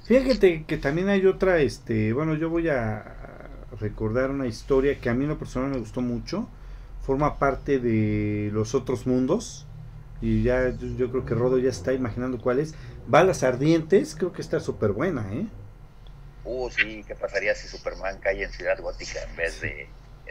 Fíjate 0.05 0.65
que 0.65 0.77
también 0.77 1.09
hay 1.09 1.25
otra, 1.25 1.57
este, 1.57 2.13
bueno, 2.13 2.35
yo 2.35 2.49
voy 2.49 2.69
a 2.69 3.49
recordar 3.79 4.29
una 4.29 4.45
historia 4.45 4.99
que 4.99 5.09
a 5.09 5.15
mí 5.15 5.23
en 5.23 5.31
lo 5.31 5.39
personal 5.39 5.71
me 5.71 5.79
gustó 5.79 6.01
mucho, 6.01 6.47
forma 7.01 7.39
parte 7.39 7.79
de 7.79 8.51
los 8.53 8.75
otros 8.75 9.07
mundos, 9.07 9.65
y 10.21 10.43
ya 10.43 10.69
yo, 10.77 11.09
creo 11.09 11.25
que 11.25 11.33
Rodo 11.33 11.57
ya 11.57 11.69
está 11.69 11.91
imaginando 11.91 12.39
cuál 12.39 12.59
es. 12.59 12.75
Balas 13.07 13.41
Ardientes, 13.43 14.15
creo 14.15 14.31
que 14.31 14.43
está 14.43 14.59
súper 14.59 14.91
buena, 14.91 15.25
¿eh? 15.33 15.47
Uh, 16.43 16.69
sí, 16.69 17.03
¿qué 17.07 17.15
pasaría 17.15 17.55
si 17.55 17.67
Superman 17.67 18.19
cae 18.21 18.43
en 18.43 18.51
Ciudad 18.51 18.79
Gótica 18.79 19.19
en 19.27 19.35
vez 19.35 19.61
de 19.61 19.87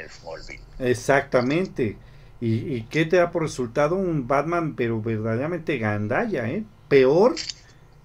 Smallville? 0.09 0.63
Exactamente. 0.79 1.99
¿Y, 2.41 2.75
y 2.75 2.83
qué 2.85 3.05
te 3.05 3.17
da 3.17 3.33
por 3.33 3.43
resultado? 3.43 3.97
Un 3.97 4.29
Batman, 4.29 4.77
pero 4.77 5.03
verdaderamente 5.03 5.79
gandalla, 5.79 6.49
¿eh? 6.49 6.65
Peor 6.89 7.35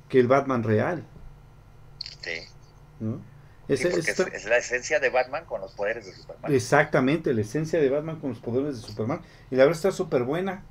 que 0.09 0.19
el 0.19 0.27
Batman 0.27 0.63
real. 0.63 1.05
Sí. 2.99 3.05
¿no? 3.05 3.21
Es, 3.69 3.85
es, 3.85 4.45
la 4.45 4.57
esencia 4.57 4.99
de 4.99 5.11
Batman 5.11 5.45
con 5.45 5.61
los 5.61 5.73
poderes 5.73 6.03
de 6.03 6.11
Superman. 6.11 6.51
Exactamente, 6.51 7.35
la 7.35 7.41
esencia 7.41 7.79
de 7.79 7.87
Batman 7.87 8.19
con 8.19 8.31
los 8.31 8.39
poderes 8.39 8.81
de 8.81 8.87
Superman. 8.87 9.21
Y 9.51 9.55
la 9.55 9.65
verdad 9.65 9.77
está 9.77 9.91
súper 9.91 10.23
buena. 10.23 10.63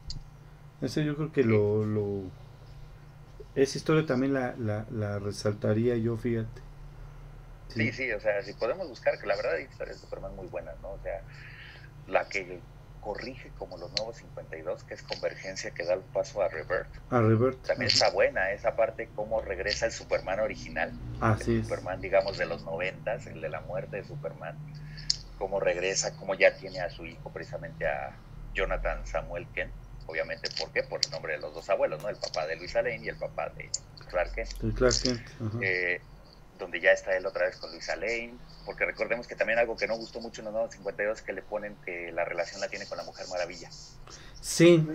Eso 0.83 1.01
yo 1.01 1.15
creo 1.15 1.33
que 1.33 1.45
lo, 1.45 1.85
lo, 1.87 2.23
Esa 3.55 3.79
historia 3.79 4.05
también 4.05 4.35
la, 4.35 4.57
la, 4.59 4.85
la, 4.91 5.21
resaltaría 5.21 5.97
yo, 5.97 6.17
fíjate. 6.17 6.61
Sí. 7.69 7.93
sí, 7.93 8.11
o 8.11 8.21
sea, 8.21 8.43
si 8.43 8.53
podemos 8.55 8.89
buscar, 8.89 9.17
que 9.21 9.27
la 9.27 9.37
verdad 9.37 9.55
hay 9.55 9.65
historias 9.65 9.99
de 9.99 10.03
Superman 10.03 10.35
muy 10.35 10.49
buenas, 10.49 10.75
¿no? 10.83 10.91
O 10.91 10.99
sea, 11.01 11.23
la 12.09 12.29
que 12.29 12.59
corrige 13.01 13.51
como 13.59 13.77
los 13.77 13.91
nuevos 13.93 14.17
52, 14.17 14.85
que 14.85 14.95
es 14.95 15.03
Convergencia 15.03 15.71
que 15.71 15.85
da 15.85 15.95
el 15.95 16.01
paso 16.01 16.43
a 16.43 16.49
Revert. 16.49 16.89
A 17.11 17.21
Revert. 17.21 17.59
También 17.67 17.91
está 17.91 18.11
buena 18.11 18.51
esa 18.53 18.77
parte, 18.77 19.09
cómo 19.15 19.41
regresa 19.41 19.87
el 19.87 19.93
Superman 19.93 20.41
original. 20.41 20.93
Así 21.21 21.57
el 21.57 21.63
Superman, 21.65 22.01
digamos, 22.01 22.39
de 22.39 22.47
los 22.47 22.65
90, 22.65 23.15
el 23.15 23.41
de 23.41 23.49
la 23.49 23.61
muerte 23.63 23.99
de 23.99 24.05
Superman. 24.05 24.57
Cómo 25.39 25.61
regresa, 25.61 26.17
cómo 26.17 26.35
ya 26.35 26.57
tiene 26.57 26.81
a 26.81 26.91
su 26.91 27.07
hijo, 27.07 27.31
precisamente 27.31 27.87
a 27.87 28.15
Jonathan 28.55 29.07
Samuel 29.07 29.47
Kent. 29.55 29.73
Obviamente, 30.07 30.49
¿por 30.59 30.71
qué? 30.73 30.83
Por 30.83 31.01
el 31.05 31.11
nombre 31.11 31.35
de 31.35 31.39
los 31.39 31.55
dos 31.55 31.69
abuelos, 31.69 32.03
¿no? 32.03 32.09
El 32.09 32.17
papá 32.17 32.47
de 32.47 32.57
Luisa 32.57 32.83
Lane 32.83 33.05
y 33.05 33.09
el 33.09 33.17
papá 33.17 33.51
de 33.51 33.71
Clark 34.09 34.35
Kent. 34.35 34.75
Clark 34.75 34.95
Kent. 35.03 35.21
Eh, 35.63 36.01
donde 36.59 36.81
ya 36.81 36.93
está 36.93 37.17
él 37.17 37.27
otra 37.27 37.47
vez 37.47 37.57
con 37.57 37.71
Luisa 37.71 37.97
Lane, 37.97 38.35
porque 38.65 38.85
recordemos 38.85 39.27
que 39.27 39.35
también 39.35 39.59
algo 39.59 39.77
que 39.77 39.87
no 39.87 39.97
gustó 39.97 40.21
mucho 40.21 40.41
en 40.41 40.47
los 40.47 40.55
952 40.55 41.19
es 41.19 41.25
que 41.25 41.33
le 41.33 41.43
ponen 41.43 41.77
que 41.85 42.13
la 42.13 42.25
relación 42.25 42.61
la 42.61 42.69
tiene 42.69 42.87
con 42.87 42.99
la 42.99 43.05
Mujer 43.05 43.27
Maravilla. 43.29 43.71
Sí. 44.41 44.87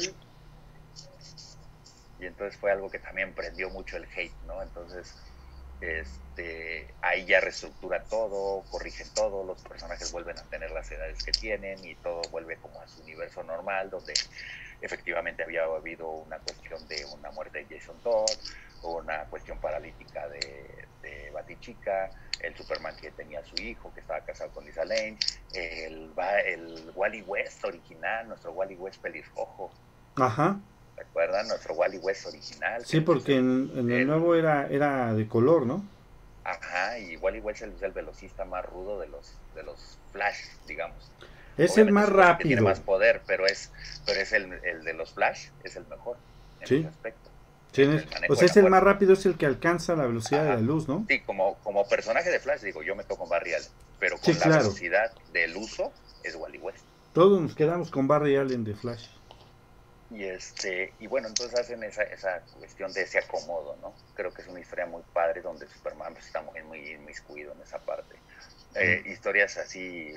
Y 2.19 2.25
entonces 2.25 2.59
fue 2.59 2.71
algo 2.71 2.89
que 2.89 2.99
también 2.99 3.33
prendió 3.33 3.69
mucho 3.69 3.97
el 3.97 4.05
hate, 4.15 4.35
¿no? 4.45 4.61
Entonces, 4.61 5.15
este, 5.81 6.93
ahí 7.01 7.25
ya 7.25 7.41
reestructura 7.41 8.03
todo, 8.03 8.63
corrigen 8.69 9.07
todo, 9.13 9.43
los 9.43 9.61
personajes 9.61 10.11
vuelven 10.11 10.37
a 10.39 10.43
tener 10.43 10.71
las 10.71 10.89
edades 10.91 11.21
que 11.23 11.31
tienen 11.31 11.83
y 11.83 11.95
todo 11.95 12.21
vuelve 12.31 12.57
como 12.57 12.79
a 12.81 12.87
su 12.87 13.01
universo 13.01 13.43
normal, 13.43 13.89
donde 13.89 14.13
efectivamente 14.81 15.43
había 15.43 15.63
habido 15.63 16.09
una 16.09 16.39
cuestión 16.39 16.87
de 16.87 17.05
una 17.05 17.31
muerte 17.31 17.65
de 17.65 17.79
Jason 17.79 17.99
Todd, 18.01 18.29
una 18.83 19.25
cuestión 19.25 19.59
paralítica 19.59 20.27
de, 20.29 20.87
de 21.03 21.29
Batichica, 21.31 22.09
el 22.39 22.55
Superman 22.55 22.95
que 22.99 23.11
tenía 23.11 23.39
a 23.39 23.45
su 23.45 23.55
hijo, 23.61 23.93
que 23.93 23.99
estaba 23.99 24.21
casado 24.21 24.49
con 24.51 24.65
Lisa 24.65 24.83
Lane, 24.83 25.17
el, 25.53 26.11
el 26.45 26.91
Wally 26.95 27.21
West 27.21 27.63
original, 27.63 28.27
nuestro 28.27 28.51
Wally 28.53 28.75
West 28.75 28.99
pelirrojo. 29.01 29.71
Ajá. 30.15 30.59
¿Recuerdan? 30.97 31.47
Nuestro 31.47 31.75
Wally 31.75 31.97
West 31.97 32.25
original. 32.25 32.85
Sí, 32.85 33.01
porque 33.01 33.35
en, 33.35 33.71
en 33.75 33.91
el, 33.91 34.01
el, 34.01 34.07
nuevo 34.07 34.35
era, 34.35 34.67
era 34.67 35.13
de 35.13 35.27
color, 35.27 35.65
¿no? 35.65 35.85
Ajá, 36.43 36.97
y 36.99 37.17
Wally 37.17 37.39
West 37.39 37.61
es 37.61 37.69
el, 37.69 37.85
el 37.85 37.91
velocista 37.91 38.45
más 38.45 38.65
rudo 38.65 38.99
de 38.99 39.07
los, 39.07 39.33
de 39.55 39.63
los 39.63 39.97
Flash, 40.11 40.39
digamos. 40.67 41.11
Es 41.57 41.71
Obviamente 41.73 41.81
el 41.81 41.91
más 41.91 42.09
rápido. 42.09 42.47
Tiene 42.47 42.61
más 42.61 42.79
poder, 42.79 43.21
pero 43.27 43.45
es, 43.45 43.71
pero 44.05 44.19
es 44.19 44.33
el, 44.33 44.51
el 44.63 44.83
de 44.83 44.93
los 44.93 45.13
Flash, 45.13 45.47
es 45.63 45.75
el 45.75 45.85
mejor 45.87 46.17
en 46.61 46.67
sí. 46.67 46.75
ese 46.77 46.87
aspecto. 46.87 47.29
Tienes, 47.73 48.05
o 48.29 48.35
sea, 48.35 48.45
es 48.45 48.55
el 48.55 48.69
más 48.69 48.83
rápido, 48.83 49.13
es 49.13 49.25
el 49.25 49.35
que 49.35 49.47
alcanza 49.47 49.95
la 49.95 50.05
velocidad 50.05 50.45
Ajá. 50.45 50.55
de 50.55 50.61
la 50.61 50.67
luz, 50.67 50.87
¿no? 50.87 51.05
Sí, 51.09 51.21
como, 51.21 51.55
como 51.63 51.87
personaje 51.89 52.29
de 52.29 52.39
Flash, 52.39 52.61
digo, 52.61 52.83
yo 52.83 52.95
me 52.95 53.03
toco 53.03 53.27
Barry 53.27 53.55
Allen, 53.55 53.67
pero 53.99 54.17
con 54.17 54.25
sí, 54.25 54.33
la 54.33 54.45
claro. 54.45 54.63
velocidad 54.63 55.11
del 55.33 55.57
uso 55.57 55.91
es 56.23 56.35
Wally 56.35 56.59
West. 56.59 56.85
Todos 57.13 57.41
nos 57.41 57.55
quedamos 57.55 57.89
con 57.89 58.07
Barry 58.07 58.35
Allen 58.35 58.63
de 58.63 58.75
Flash. 58.75 59.07
Y 60.11 60.23
este, 60.23 60.93
y 60.99 61.07
bueno, 61.07 61.27
entonces 61.27 61.59
hacen 61.59 61.83
esa, 61.83 62.03
esa 62.03 62.41
cuestión 62.59 62.93
de 62.93 63.01
ese 63.01 63.17
acomodo, 63.17 63.75
¿no? 63.81 63.95
Creo 64.13 64.31
que 64.31 64.43
es 64.43 64.47
una 64.47 64.59
historia 64.59 64.85
muy 64.85 65.01
padre 65.11 65.41
donde 65.41 65.67
Superman 65.67 66.13
pues, 66.13 66.27
está 66.27 66.43
muy, 66.43 66.61
muy 66.61 66.91
inmiscuido 66.91 67.53
en 67.53 67.61
esa 67.61 67.79
parte. 67.79 68.15
Eh. 68.75 69.01
Historias 69.07 69.57
así, 69.57 70.13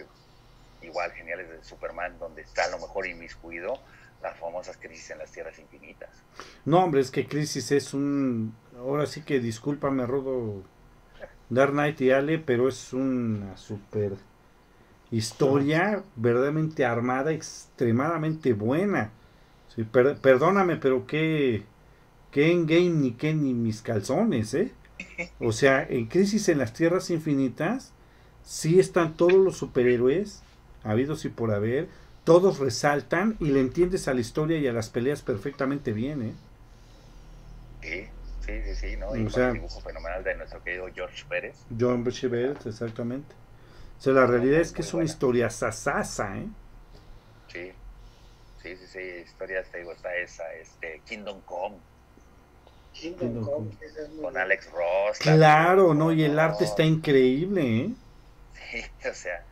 igual 0.82 1.10
geniales 1.12 1.48
de 1.48 1.64
Superman, 1.64 2.18
donde 2.18 2.42
está 2.42 2.64
a 2.64 2.68
lo 2.68 2.78
mejor 2.80 3.06
inmiscuido 3.06 3.80
las 4.27 4.39
famosas 4.39 4.77
crisis 4.77 5.11
en 5.11 5.19
las 5.19 5.31
tierras 5.31 5.59
infinitas. 5.59 6.11
No, 6.65 6.85
hombre, 6.85 7.01
es 7.01 7.11
que 7.11 7.27
Crisis 7.27 7.70
es 7.73 7.94
un. 7.94 8.55
Ahora 8.77 9.07
sí 9.07 9.23
que 9.23 9.40
discúlpame, 9.40 10.05
Rodo 10.07 10.62
Dark 11.48 11.73
Knight 11.73 12.01
y 12.01 12.11
Ale, 12.11 12.39
pero 12.39 12.69
es 12.69 12.93
una 12.93 13.57
super 13.57 14.15
historia 15.11 16.03
verdaderamente 16.16 16.85
armada, 16.85 17.32
extremadamente 17.32 18.53
buena. 18.53 19.11
Sí, 19.74 19.85
per, 19.85 20.16
perdóname, 20.16 20.77
pero 20.77 21.07
qué, 21.07 21.62
qué 22.32 22.51
en 22.51 22.66
game 22.66 22.90
ni 22.90 23.12
qué 23.12 23.32
ni 23.32 23.55
mis 23.55 23.82
calzones, 23.82 24.55
¿eh? 24.55 24.73
O 25.40 25.53
sea, 25.53 25.86
en 25.89 26.07
Crisis 26.07 26.48
en 26.48 26.59
las 26.59 26.73
Tierras 26.73 27.11
Infinitas, 27.11 27.93
sí 28.43 28.81
están 28.81 29.15
todos 29.15 29.35
los 29.35 29.57
superhéroes, 29.57 30.43
habidos 30.82 31.24
y 31.24 31.28
por 31.28 31.53
haber, 31.53 31.89
todos 32.27 32.59
resaltan 32.59 33.36
y 33.39 33.47
le 33.47 33.61
entiendes 33.61 34.09
a 34.09 34.15
la 34.15 34.20
historia 34.20 34.59
y 34.59 34.66
a 34.66 34.73
las 34.73 34.90
peleas 34.90 35.23
perfectamente 35.23 35.93
bien, 35.93 36.23
¿eh? 36.23 36.32
Sí, 37.81 38.09
sí, 38.44 38.62
sí, 38.65 38.74
sí, 38.74 38.97
¿no? 38.97 39.15
Y 39.15 39.27
o 39.27 39.31
sea, 39.31 39.51
el 39.51 39.55
dibujo 39.55 39.81
fenomenal 39.81 40.24
de 40.24 40.35
nuestro 40.35 40.61
querido 40.65 40.89
George 40.93 41.24
Pérez. 41.28 41.57
John 41.78 42.03
Pérez, 42.03 42.66
exactamente. 42.66 43.32
O 43.97 44.03
sea, 44.03 44.12
la 44.12 44.27
realidad 44.27 44.61
es 44.61 44.73
que 44.73 44.82
es 44.82 44.93
una 44.93 45.05
historia 45.05 45.48
sasasa, 45.51 46.36
¿eh? 46.36 46.48
Sí, 47.47 47.70
sí, 48.61 48.77
sí, 48.77 48.86
sí, 48.89 49.01
historias, 49.24 49.70
te 49.70 49.78
digo, 49.78 49.93
está 49.93 50.12
esa, 50.16 50.53
este, 50.55 51.01
Kingdom 51.07 51.40
Come. 51.43 51.77
Kingdom, 52.93 53.20
Kingdom 53.20 53.44
Come, 53.44 53.70
Come. 53.70 54.23
Con 54.23 54.36
Alex 54.36 54.70
Ross. 54.73 55.19
Claro, 55.20 55.94
¿no? 55.94 56.11
Y 56.11 56.24
el 56.24 56.36
arte 56.40 56.65
está 56.65 56.82
increíble, 56.82 57.82
¿eh? 57.82 57.90
Sí, 58.73 59.09
o 59.09 59.15
sea, 59.15 59.44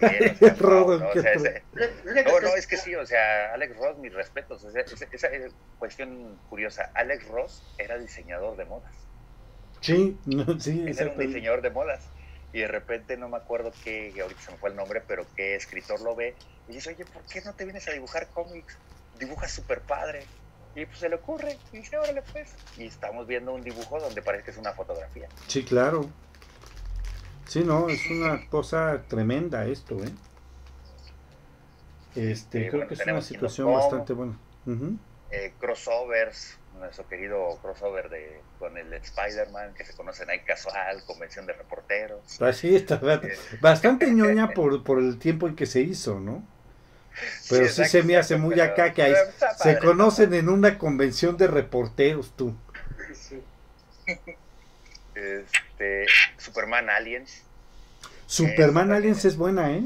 Bien, 0.00 0.34
o 0.34 0.38
sea, 0.38 0.54
Rodo, 0.54 0.98
no, 0.98 1.08
o 1.08 1.12
sea, 1.12 1.32
ese, 1.32 1.62
no, 1.74 2.40
no, 2.40 2.56
es 2.56 2.66
que 2.66 2.76
sí, 2.76 2.94
o 2.94 3.04
sea, 3.06 3.52
Alex 3.52 3.76
Ross, 3.76 3.98
mis 3.98 4.12
respetos. 4.12 4.64
O 4.64 4.70
sea, 4.70 4.82
esa, 4.82 5.06
esa, 5.10 5.28
esa, 5.28 5.54
cuestión 5.78 6.38
curiosa. 6.48 6.90
Alex 6.94 7.28
Ross 7.28 7.62
era 7.78 7.98
diseñador 7.98 8.56
de 8.56 8.64
modas. 8.64 8.94
Sí, 9.80 10.18
no, 10.26 10.58
sí, 10.58 10.84
Él 10.86 10.96
era 10.98 11.10
un 11.10 11.18
diseñador 11.18 11.62
de 11.62 11.70
modas. 11.70 12.08
Y 12.52 12.60
de 12.60 12.68
repente 12.68 13.16
no 13.16 13.28
me 13.28 13.36
acuerdo 13.36 13.72
qué, 13.82 14.14
ahorita 14.20 14.40
se 14.40 14.52
me 14.52 14.58
fue 14.58 14.70
el 14.70 14.76
nombre, 14.76 15.02
pero 15.06 15.26
qué 15.36 15.56
escritor 15.56 16.00
lo 16.00 16.14
ve 16.14 16.36
y 16.68 16.74
dice, 16.74 16.90
oye, 16.90 17.04
¿por 17.04 17.22
qué 17.24 17.40
no 17.42 17.52
te 17.52 17.64
vienes 17.64 17.88
a 17.88 17.92
dibujar 17.92 18.28
cómics? 18.28 18.78
Dibujas 19.18 19.50
súper 19.50 19.80
padre. 19.80 20.24
Y 20.76 20.86
pues 20.86 20.98
se 20.98 21.08
le 21.08 21.16
ocurre, 21.16 21.56
y 21.72 21.78
dice, 21.78 21.96
órale 21.98 22.22
pues. 22.32 22.54
Y 22.76 22.86
estamos 22.86 23.26
viendo 23.26 23.52
un 23.52 23.62
dibujo 23.62 24.00
donde 24.00 24.22
parece 24.22 24.44
que 24.44 24.50
es 24.52 24.56
una 24.56 24.72
fotografía. 24.72 25.28
Sí, 25.46 25.64
claro. 25.64 26.08
Sí, 27.46 27.62
no, 27.64 27.88
es 27.88 28.08
una 28.10 28.48
cosa 28.48 29.02
tremenda 29.08 29.66
esto, 29.66 30.02
¿eh? 30.02 30.10
Este, 32.14 32.68
creo 32.68 32.72
bueno, 32.72 32.88
que 32.88 32.94
es 32.94 33.06
una 33.06 33.20
situación 33.22 33.66
Kingdom 33.68 33.82
bastante 33.82 34.12
buena. 34.12 34.38
Eh, 35.30 35.52
crossovers, 35.58 36.58
nuestro 36.78 37.08
querido 37.08 37.58
crossover 37.60 38.08
de, 38.08 38.40
con 38.58 38.76
el 38.78 38.92
Spider-Man, 38.92 39.74
que 39.74 39.84
se 39.84 39.94
conocen 39.94 40.30
ahí 40.30 40.40
casual, 40.40 41.02
convención 41.06 41.46
de 41.46 41.54
reporteros. 41.54 42.40
Así 42.40 42.74
está, 42.74 43.00
Eh, 43.02 43.36
bastante 43.60 44.10
ñoña 44.12 44.52
por, 44.52 44.84
por 44.84 44.98
el 44.98 45.18
tiempo 45.18 45.48
en 45.48 45.56
que 45.56 45.66
se 45.66 45.80
hizo, 45.80 46.20
¿no? 46.20 46.44
Pero 47.48 47.68
sí, 47.68 47.84
se 47.84 48.02
me 48.02 48.16
hace 48.16 48.36
muy 48.36 48.58
acá 48.60 48.92
que 48.92 49.02
hay, 49.02 49.14
se 49.58 49.78
conocen 49.78 50.34
en 50.34 50.48
una 50.48 50.78
convención 50.78 51.36
de 51.36 51.46
reporteros, 51.46 52.32
tú. 52.36 52.54
Este, 55.16 55.46
Superman 56.38 56.90
Aliens. 56.90 57.42
Superman 58.26 58.92
Aliens 58.92 59.24
es 59.24 59.36
buena, 59.36 59.72
¿eh? 59.72 59.84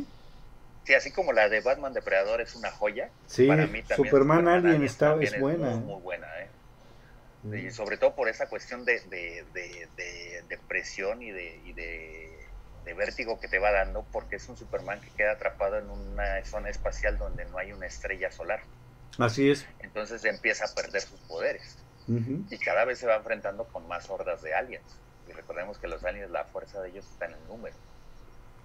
Sí, 0.84 0.94
así 0.94 1.12
como 1.12 1.32
la 1.32 1.48
de 1.48 1.60
Batman 1.60 1.92
Depredador 1.92 2.40
es 2.40 2.54
una 2.54 2.70
joya. 2.70 3.10
Sí, 3.26 3.46
para 3.46 3.66
mí 3.66 3.82
también 3.82 4.10
Superman, 4.10 4.48
Alien 4.48 4.82
está, 4.82 5.16
es 5.20 5.38
buena. 5.38 5.70
muy, 5.72 5.80
muy 5.80 6.00
buena, 6.00 6.26
¿eh? 6.40 6.48
Y 7.44 7.70
sobre 7.70 7.98
todo 7.98 8.14
por 8.14 8.28
esa 8.28 8.48
cuestión 8.48 8.84
de, 8.84 9.00
de, 9.10 9.44
de, 10.48 10.58
presión 10.66 11.22
y, 11.22 11.30
de, 11.30 11.60
y 11.64 11.72
de, 11.72 12.94
vértigo 12.96 13.38
que 13.38 13.48
te 13.48 13.58
va 13.58 13.70
dando, 13.70 14.04
porque 14.12 14.36
es 14.36 14.48
un 14.48 14.56
Superman 14.56 15.00
que 15.00 15.10
queda 15.10 15.32
atrapado 15.32 15.78
en 15.78 15.90
una 15.90 16.42
zona 16.44 16.70
espacial 16.70 17.18
donde 17.18 17.44
no 17.44 17.58
hay 17.58 17.72
una 17.72 17.86
estrella 17.86 18.30
solar. 18.30 18.60
Así 19.18 19.50
es. 19.50 19.66
Entonces 19.80 20.24
empieza 20.24 20.64
a 20.64 20.74
perder 20.74 21.02
sus 21.02 21.20
poderes. 21.20 21.76
Y 22.08 22.56
cada 22.56 22.86
vez 22.86 22.98
se 22.98 23.06
va 23.06 23.16
enfrentando 23.16 23.64
con 23.64 23.86
más 23.86 24.08
hordas 24.08 24.40
de 24.40 24.54
aliens. 24.54 24.96
Y 25.28 25.32
recordemos 25.32 25.78
que 25.78 25.88
los 25.88 26.04
aliens, 26.04 26.30
la 26.30 26.44
fuerza 26.44 26.80
de 26.80 26.90
ellos 26.90 27.04
está 27.04 27.26
en 27.26 27.34
el 27.34 27.46
número. 27.48 27.76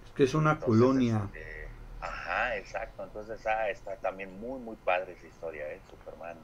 Es 0.05 0.11
que 0.11 0.23
es 0.23 0.33
una 0.33 0.59
colonia. 0.59 1.29
Este, 1.33 1.67
ajá, 1.99 2.57
exacto. 2.57 3.03
Entonces 3.03 3.45
ah, 3.45 3.69
está 3.69 3.95
también 3.97 4.39
muy, 4.39 4.59
muy 4.59 4.75
padre 4.77 5.13
esa 5.13 5.27
historia, 5.27 5.67
¿eh? 5.71 5.81
Superman 5.89 6.37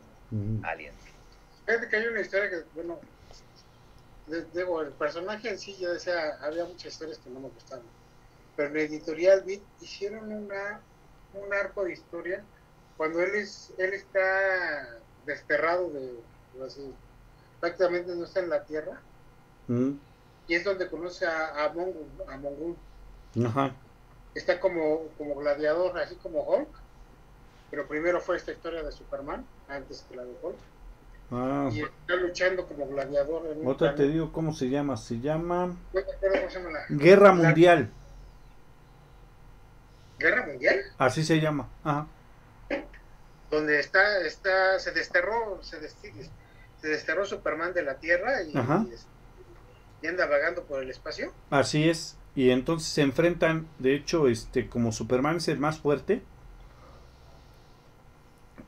Aliens. 0.64 0.96
Fíjate 1.66 1.88
que 1.88 1.96
hay 1.96 2.08
una 2.08 2.22
historia 2.22 2.50
que, 2.50 2.64
bueno, 2.76 3.00
digo, 4.54 4.82
el 4.82 4.92
personaje 4.92 5.50
en 5.50 5.60
sí, 5.60 5.78
yo 5.80 5.94
decía, 5.94 6.38
había 6.42 6.66
muchas 6.66 6.94
historias 6.94 7.20
que 7.20 7.30
no 7.30 7.40
me 7.40 7.50
gustaban. 7.50 7.86
Pero 8.56 8.70
en 8.70 8.76
la 8.76 8.82
editorial 8.82 9.44
Beat 9.44 9.62
hicieron 9.82 10.32
una, 10.32 10.82
un 11.34 11.54
arco 11.54 11.86
de 11.86 11.94
historia 11.94 12.44
cuando 13.00 13.22
él, 13.22 13.34
es, 13.36 13.72
él 13.78 13.94
está 13.94 15.00
desterrado 15.26 15.90
de, 15.90 16.20
así, 16.66 16.94
prácticamente 17.62 18.14
no 18.14 18.26
está 18.26 18.42
en 18.42 18.50
la 18.50 18.66
tierra. 18.66 19.00
Mm. 19.68 19.92
Y 20.50 20.56
es 20.56 20.64
donde 20.64 20.90
conoce 20.90 21.28
a, 21.28 21.64
a 21.64 21.70
Mongul. 21.70 22.76
Ajá. 23.46 23.72
Está 24.34 24.60
como, 24.60 25.08
como 25.16 25.36
gladiador, 25.36 25.98
así 26.00 26.16
como 26.16 26.42
Hulk. 26.42 26.68
Pero 27.70 27.88
primero 27.88 28.20
fue 28.20 28.36
esta 28.36 28.52
historia 28.52 28.82
de 28.82 28.92
Superman, 28.92 29.46
antes 29.68 30.04
que 30.10 30.16
la 30.16 30.24
de 30.24 30.34
Hulk. 30.42 30.58
Ah, 31.32 31.70
y 31.72 31.82
está 31.82 32.16
luchando 32.16 32.68
como 32.68 32.88
gladiador. 32.88 33.46
En 33.46 33.68
otra 33.68 33.94
te 33.94 34.08
digo 34.08 34.32
cómo 34.32 34.52
se 34.52 34.70
llama. 34.70 34.98
Se 34.98 35.20
llama. 35.20 35.78
Guerra 36.90 37.32
Mundial. 37.32 37.92
¿Guerra 40.18 40.48
Mundial? 40.48 40.80
Así 40.98 41.24
se 41.24 41.40
llama. 41.40 41.70
Ajá. 41.84 42.08
Donde 43.52 43.80
está, 43.80 44.22
está, 44.22 44.80
se 44.80 44.92
desterró, 44.94 45.62
se, 45.62 45.78
se 45.88 46.88
desterró 46.88 47.26
Superman 47.26 47.72
de 47.74 47.84
la 47.84 47.96
Tierra 47.96 48.42
y, 48.42 48.50
y, 48.50 48.96
anda 50.08 50.26
vagando 50.26 50.64
por 50.64 50.82
el 50.82 50.90
espacio. 50.90 51.34
Así 51.50 51.90
es. 51.90 52.18
Y 52.36 52.52
entonces 52.52 52.88
se 52.90 53.02
enfrentan, 53.02 53.68
de 53.80 53.96
hecho, 53.96 54.28
este, 54.28 54.70
como 54.70 54.92
Superman 54.92 55.38
es 55.38 55.48
el 55.48 55.60
más 55.60 55.80
fuerte, 55.80 56.22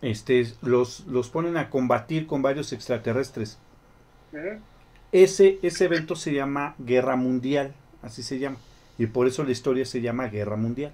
este, 0.01 0.51
los, 0.61 1.05
los 1.07 1.29
ponen 1.29 1.57
a 1.57 1.69
combatir 1.69 2.27
con 2.27 2.41
varios 2.41 2.73
extraterrestres. 2.73 3.59
Ese, 5.11 5.59
ese 5.61 5.85
evento 5.85 6.15
se 6.15 6.33
llama 6.33 6.75
Guerra 6.79 7.15
Mundial, 7.15 7.73
así 8.01 8.23
se 8.23 8.39
llama. 8.39 8.57
Y 8.97 9.07
por 9.07 9.27
eso 9.27 9.43
la 9.43 9.51
historia 9.51 9.85
se 9.85 10.01
llama 10.01 10.27
Guerra 10.27 10.55
Mundial. 10.55 10.93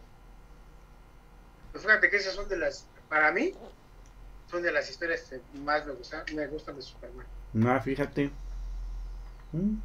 Pues 1.72 1.84
fíjate 1.84 2.10
que 2.10 2.18
esas 2.18 2.34
son 2.34 2.50
de 2.50 2.58
las, 2.58 2.86
para 3.10 3.32
mí, 3.32 3.54
son 4.50 4.62
de 4.62 4.72
las 4.72 4.90
historias 4.90 5.22
que 5.22 5.40
más 5.60 5.86
me 5.86 5.94
gustan, 5.94 6.24
me 6.36 6.48
gustan 6.48 6.76
de 6.76 6.82
Superman. 6.82 7.26
Ah, 7.66 7.80
fíjate. 7.80 8.32
Mm. 9.52 9.78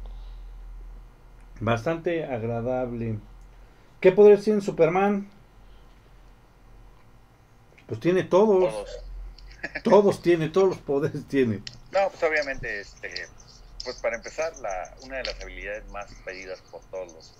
Bastante 1.59 2.25
agradable. 2.25 3.19
¿Qué 3.99 4.11
poderes 4.11 4.43
tiene 4.43 4.61
Superman? 4.61 5.29
Pues 7.87 7.99
tiene 7.99 8.23
todos. 8.23 8.73
Todos 9.83 10.21
tiene, 10.23 10.49
todos 10.49 10.69
los 10.69 10.77
poderes 10.79 11.25
tiene. 11.27 11.61
No, 11.91 12.09
pues 12.09 12.23
obviamente, 12.23 12.81
este, 12.81 13.27
pues 13.83 13.97
para 13.97 14.15
empezar, 14.15 14.57
la, 14.57 14.93
una 15.03 15.17
de 15.17 15.23
las 15.23 15.41
habilidades 15.41 15.87
más 15.89 16.11
pedidas 16.25 16.59
por 16.71 16.81
todos 16.85 17.13
los 17.13 17.33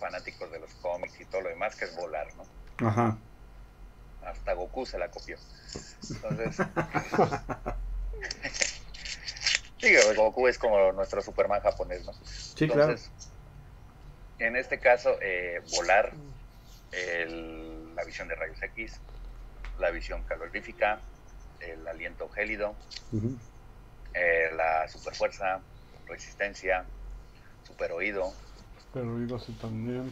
fanáticos 0.00 0.50
de 0.50 0.58
los 0.58 0.72
cómics 0.76 1.20
y 1.20 1.24
todo 1.26 1.42
lo 1.42 1.50
demás, 1.50 1.76
que 1.76 1.84
es 1.84 1.94
volar, 1.94 2.26
¿no? 2.36 2.88
Ajá. 2.88 3.18
Hasta 4.24 4.52
Goku 4.54 4.86
se 4.86 4.98
la 4.98 5.10
copió. 5.10 5.36
Entonces, 6.10 6.56
digo, 9.82 10.00
Goku 10.16 10.48
es 10.48 10.58
como 10.58 10.92
nuestro 10.92 11.22
Superman 11.22 11.60
japonés, 11.60 12.04
¿no? 12.04 12.12
Sí, 12.24 12.64
Entonces, 12.64 13.10
En 14.40 14.56
este 14.56 14.78
caso, 14.78 15.18
eh, 15.20 15.60
volar, 15.76 16.12
el, 16.92 17.94
la 17.94 18.04
visión 18.04 18.26
de 18.26 18.34
rayos 18.34 18.60
X, 18.62 18.98
la 19.78 19.90
visión 19.90 20.22
calorífica, 20.24 20.98
el 21.60 21.86
aliento 21.86 22.26
gélido, 22.30 22.74
eh, 24.14 24.50
la 24.56 24.88
superfuerza, 24.88 25.60
resistencia, 26.06 26.86
super 27.66 27.92
oído. 27.92 28.32
Super 28.86 29.04
oído 29.04 29.38
sí 29.38 29.52
también. 29.60 30.10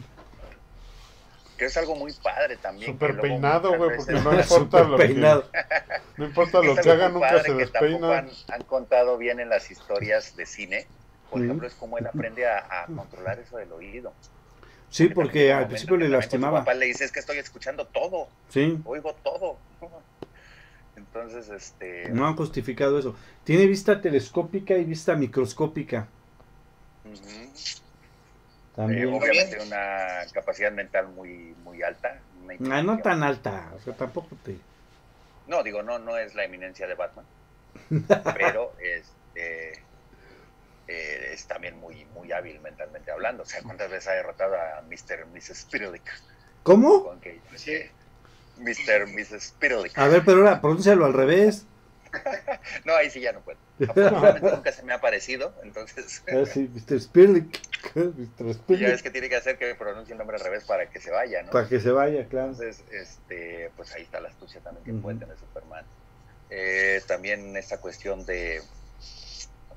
Que 1.57 1.65
es 1.65 1.75
algo 1.75 1.95
muy 1.95 2.13
padre 2.13 2.55
también. 2.57 2.91
Super 2.93 3.19
peinado, 3.19 3.75
güey, 3.77 3.97
porque 3.97 4.13
no 4.13 4.33
importa 4.39 4.83
lo 4.83 4.97
que, 4.97 5.07
no 6.17 6.25
importa 6.25 6.61
lo 6.61 6.75
que 6.75 6.89
haga, 6.91 7.09
nunca 7.09 7.41
se 7.41 7.53
despeina. 7.55 8.19
Han, 8.19 8.29
han, 8.47 8.61
contado 8.61 9.17
bien 9.17 9.39
en 9.39 9.49
las 9.49 9.71
historias 9.71 10.35
de 10.35 10.45
cine. 10.45 10.87
Por 11.29 11.43
ejemplo, 11.43 11.67
es 11.67 11.73
como 11.75 11.97
él 11.97 12.07
aprende 12.07 12.47
a, 12.47 12.85
controlar 12.95 13.39
eso 13.39 13.57
del 13.57 13.71
oído. 13.71 14.13
Sí, 14.89 15.09
porque 15.09 15.53
al 15.53 15.67
principio 15.67 15.97
le 15.97 16.09
lastimaba. 16.09 16.59
papá 16.59 16.73
le 16.73 16.87
dice, 16.87 17.05
es 17.05 17.11
que 17.11 17.19
estoy 17.19 17.37
escuchando 17.37 17.85
todo. 17.85 18.27
Sí. 18.49 18.79
Oigo 18.85 19.13
todo. 19.23 19.57
Entonces, 20.95 21.49
este... 21.49 22.09
No 22.09 22.27
han 22.27 22.35
justificado 22.35 22.97
eso. 22.97 23.15
Tiene 23.43 23.67
vista 23.67 24.01
telescópica 24.01 24.75
y 24.75 24.83
vista 24.83 25.15
microscópica. 25.15 26.07
También. 28.75 29.09
Eh, 29.09 29.17
obviamente 29.17 29.61
una 29.61 30.25
capacidad 30.33 30.71
mental 30.71 31.07
muy, 31.09 31.55
muy 31.63 31.83
alta. 31.83 32.19
Ah, 32.71 32.81
no 32.81 32.97
tan 32.99 33.21
alta, 33.23 33.71
o 33.75 33.79
sea, 33.79 33.93
tampoco 33.93 34.35
te... 34.43 34.57
No, 35.47 35.61
digo, 35.63 35.83
no, 35.83 35.99
no 35.99 36.17
es 36.17 36.33
la 36.35 36.45
eminencia 36.45 36.87
de 36.87 36.95
Batman. 36.95 37.25
pero 38.33 38.73
este, 38.79 39.83
eh, 40.89 41.33
es 41.33 41.45
también 41.45 41.79
muy, 41.79 42.03
muy 42.15 42.31
hábil 42.31 42.59
mentalmente 42.61 43.11
hablando. 43.11 43.43
O 43.43 43.45
sea, 43.45 43.61
¿cuántas 43.61 43.91
veces 43.91 44.07
ha 44.07 44.13
derrotado 44.13 44.55
a 44.55 44.81
Mr. 44.81 45.27
Mrs. 45.27 45.59
Spirlick? 45.59 46.03
¿Cómo? 46.63 47.15
sí. 47.55 47.77
Mr. 48.57 49.07
Mrs. 49.07 49.43
Spirlick. 49.43 49.97
A 49.97 50.07
ver, 50.07 50.23
pero 50.25 50.39
ahora 50.39 50.59
pronúncialo 50.59 51.05
al 51.05 51.13
revés. 51.13 51.65
no, 52.85 52.95
ahí 52.95 53.11
sí 53.11 53.21
ya 53.21 53.31
no 53.33 53.41
puedo. 53.41 53.59
Afortunadamente 53.81 54.51
nunca 54.51 54.71
se 54.71 54.81
me 54.81 54.93
ha 54.93 54.99
parecido, 54.99 55.53
entonces. 55.63 56.23
Ah, 56.27 56.43
sí, 56.51 56.67
Mr. 56.73 56.99
Spirlick. 56.99 57.59
Mr. 57.95 58.53
Spirlick. 58.55 58.87
Ya 58.87 58.95
es 58.95 59.03
que 59.03 59.11
tiene 59.11 59.29
que 59.29 59.35
hacer 59.35 59.59
que 59.59 59.75
pronuncie 59.75 60.13
el 60.13 60.17
nombre 60.17 60.37
al 60.37 60.43
revés 60.43 60.63
para 60.65 60.89
que 60.89 60.99
se 60.99 61.11
vaya, 61.11 61.43
¿no? 61.43 61.51
Para 61.51 61.69
que 61.69 61.79
se 61.79 61.91
vaya, 61.91 62.25
claro. 62.27 62.49
Entonces, 62.49 62.83
este, 62.91 63.69
pues 63.77 63.93
ahí 63.93 64.01
está 64.01 64.19
la 64.19 64.29
astucia 64.29 64.59
también 64.61 64.83
que 64.83 64.93
puede 64.93 65.19
tener 65.19 65.37
Superman. 65.37 65.85
Eh, 66.49 66.99
también 67.05 67.55
esta 67.55 67.79
cuestión 67.79 68.25
de 68.25 68.63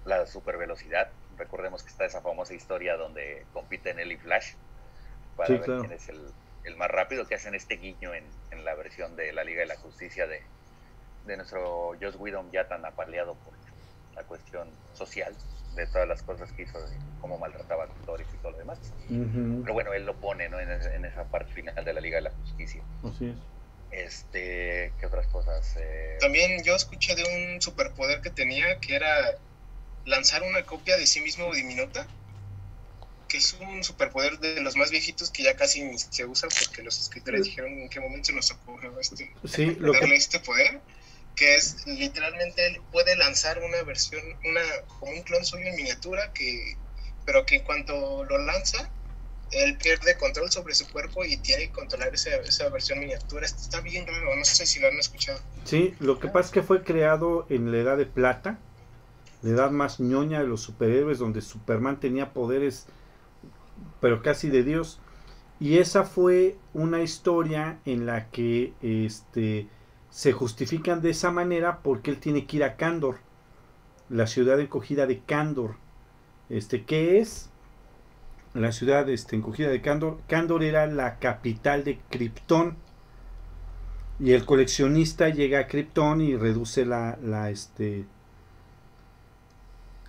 la 0.05 0.27
supervelocidad. 0.27 1.11
Recordemos 1.39 1.83
que 1.83 1.91
está 1.91 2.05
esa 2.05 2.21
famosa 2.21 2.55
historia 2.55 2.97
donde 2.97 3.45
compiten 3.53 3.99
él 3.99 4.13
y 4.13 4.17
Flash 4.17 4.55
para 5.37 5.49
ver 5.59 5.63
quién 5.63 5.93
es 5.93 6.09
el 6.09 6.21
el 6.65 6.77
más 6.77 6.91
rápido, 6.91 7.27
que 7.27 7.35
hacen 7.35 7.55
este 7.55 7.77
guiño 7.77 8.15
en, 8.15 8.25
en 8.51 8.65
la 8.65 8.75
versión 8.75 9.17
de 9.17 9.33
la 9.33 9.45
Liga 9.45 9.61
de 9.61 9.67
la 9.67 9.77
Justicia 9.77 10.27
de, 10.27 10.43
de 11.27 11.37
nuestro 11.37 11.93
Joss 12.01 12.17
Whedon 12.17 12.51
ya 12.53 12.69
tan 12.69 12.85
apaleado 12.85 13.35
por 13.35 13.55
la 14.15 14.23
cuestión 14.25 14.69
social 14.93 15.35
de 15.75 15.87
todas 15.87 16.07
las 16.07 16.23
cosas 16.23 16.53
que 16.53 16.63
hizo, 16.63 16.79
de 16.79 16.97
cómo 17.21 17.39
maltrataba 17.39 17.85
a 17.85 17.87
actores 17.87 18.27
y 18.33 18.37
todo 18.39 18.53
lo 18.53 18.59
demás. 18.59 18.79
Pero 19.09 19.73
bueno, 19.73 19.93
él 19.95 20.05
lo 20.05 20.15
pone 20.15 20.49
¿no? 20.49 20.61
en, 20.61 20.71
en, 20.71 21.05
esa 21.05 21.25
parte 21.25 21.53
final 21.53 21.83
de 21.83 21.93
la 21.93 22.01
Liga 22.01 22.17
de 22.17 22.23
la 22.23 22.31
Justicia. 22.31 22.83
Así 23.03 23.31
es. 23.31 23.37
Este, 23.91 24.93
¿qué 25.01 25.07
otras 25.07 25.27
cosas? 25.29 25.77
Eh... 25.79 26.19
También 26.21 26.63
yo 26.63 26.75
escuché 26.75 27.15
de 27.15 27.25
un 27.25 27.61
superpoder 27.61 28.21
que 28.21 28.31
tenía 28.31 28.79
que 28.81 28.97
era 28.97 29.35
lanzar 30.05 30.43
una 30.43 30.65
copia 30.65 30.97
de 30.97 31.07
sí 31.07 31.21
mismo 31.21 31.53
diminuta 31.55 32.07
que 33.33 33.39
es 33.39 33.57
un 33.61 33.83
superpoder 33.83 34.39
de 34.41 34.61
los 34.61 34.77
más 34.77 34.91
viejitos 34.91 35.31
que 35.31 35.43
ya 35.43 35.57
casi 35.57 35.83
se 35.97 36.27
usa 36.27 36.51
porque 36.51 36.83
los 36.83 37.01
escritores 37.01 37.45
dijeron 37.45 37.73
en 37.73 37.89
qué 37.89 37.99
momento 37.99 38.27
se 38.27 38.35
nos 38.35 38.51
ocurrió 38.51 38.93
este, 39.01 39.33
sí, 39.45 39.75
darle 39.81 40.17
este 40.17 40.39
poder, 40.39 40.83
que 41.35 41.57
es 41.57 41.87
literalmente 41.87 42.67
él 42.67 42.83
puede 42.93 43.17
lanzar 43.17 43.59
una 43.61 43.83
versión, 43.85 44.21
una 44.45 44.61
como 44.87 45.13
un 45.13 45.23
clon 45.23 45.47
suyo 45.47 45.65
en 45.67 45.77
miniatura, 45.77 46.31
que 46.35 46.77
pero 47.25 47.47
que 47.47 47.57
en 47.57 47.65
cuanto 47.65 48.23
lo 48.25 48.37
lanza, 48.37 48.91
él 49.51 49.79
pierde 49.79 50.17
control 50.19 50.51
sobre 50.51 50.75
su 50.75 50.87
cuerpo 50.91 51.25
y 51.25 51.39
tiene 51.39 51.69
que 51.69 51.73
controlar 51.73 52.13
esa, 52.13 52.37
esa 52.37 52.69
versión 52.69 52.99
miniatura. 52.99 53.47
Está 53.47 53.81
bien 53.81 54.07
raro, 54.07 54.37
no 54.37 54.45
sé 54.45 54.67
si 54.67 54.79
lo 54.79 54.89
han 54.89 54.99
escuchado. 54.99 55.41
Sí, 55.65 55.95
lo 56.01 56.19
que 56.19 56.29
pasa 56.29 56.49
es 56.49 56.53
que 56.53 56.63
fue 56.63 56.83
creado 56.83 57.47
en 57.49 57.73
la 57.73 57.79
edad 57.79 57.97
de 57.97 58.07
plata, 58.07 58.59
la 59.43 59.51
edad 59.51 59.71
más 59.71 60.01
ñoña 60.01 60.41
de 60.41 60.47
los 60.47 60.61
superhéroes, 60.63 61.19
donde 61.19 61.41
Superman 61.41 62.01
tenía 62.01 62.33
poderes, 62.33 62.87
pero 64.01 64.23
casi 64.23 64.49
de 64.49 64.63
Dios. 64.63 65.01
Y 65.61 65.79
esa 65.79 66.05
fue 66.05 66.57
una 66.75 67.03
historia 67.03 67.79
en 67.85 68.07
la 68.07 68.31
que 68.31 68.73
este, 68.83 69.69
se 70.11 70.33
justifican 70.33 71.03
de 71.03 71.11
esa 71.11 71.31
manera 71.31 71.81
porque 71.83 72.11
él 72.11 72.19
tiene 72.19 72.47
que 72.47 72.59
ir 72.59 72.65
a 72.65 72.77
Candor, 72.77 73.19
la 74.09 74.27
ciudad 74.27 74.61
encogida 74.61 75.07
de 75.07 75.21
Candor. 75.21 75.77
Este, 76.49 76.85
¿Qué 76.85 77.19
es? 77.19 77.51
La 78.55 78.73
ciudad 78.73 79.09
este, 79.09 79.37
encogida 79.37 79.69
de 79.69 79.81
Candor. 79.81 80.21
Candor 80.29 80.63
era 80.63 80.87
la 80.87 81.19
capital 81.19 81.85
de 81.85 81.99
Krypton. 82.11 82.77
Y 84.21 84.33
el 84.33 84.45
coleccionista 84.45 85.31
llega 85.31 85.61
a 85.61 85.67
Krypton 85.67 86.21
y 86.21 86.37
reduce 86.37 86.85
la, 86.85 87.19
la, 87.23 87.51
este, 87.51 88.05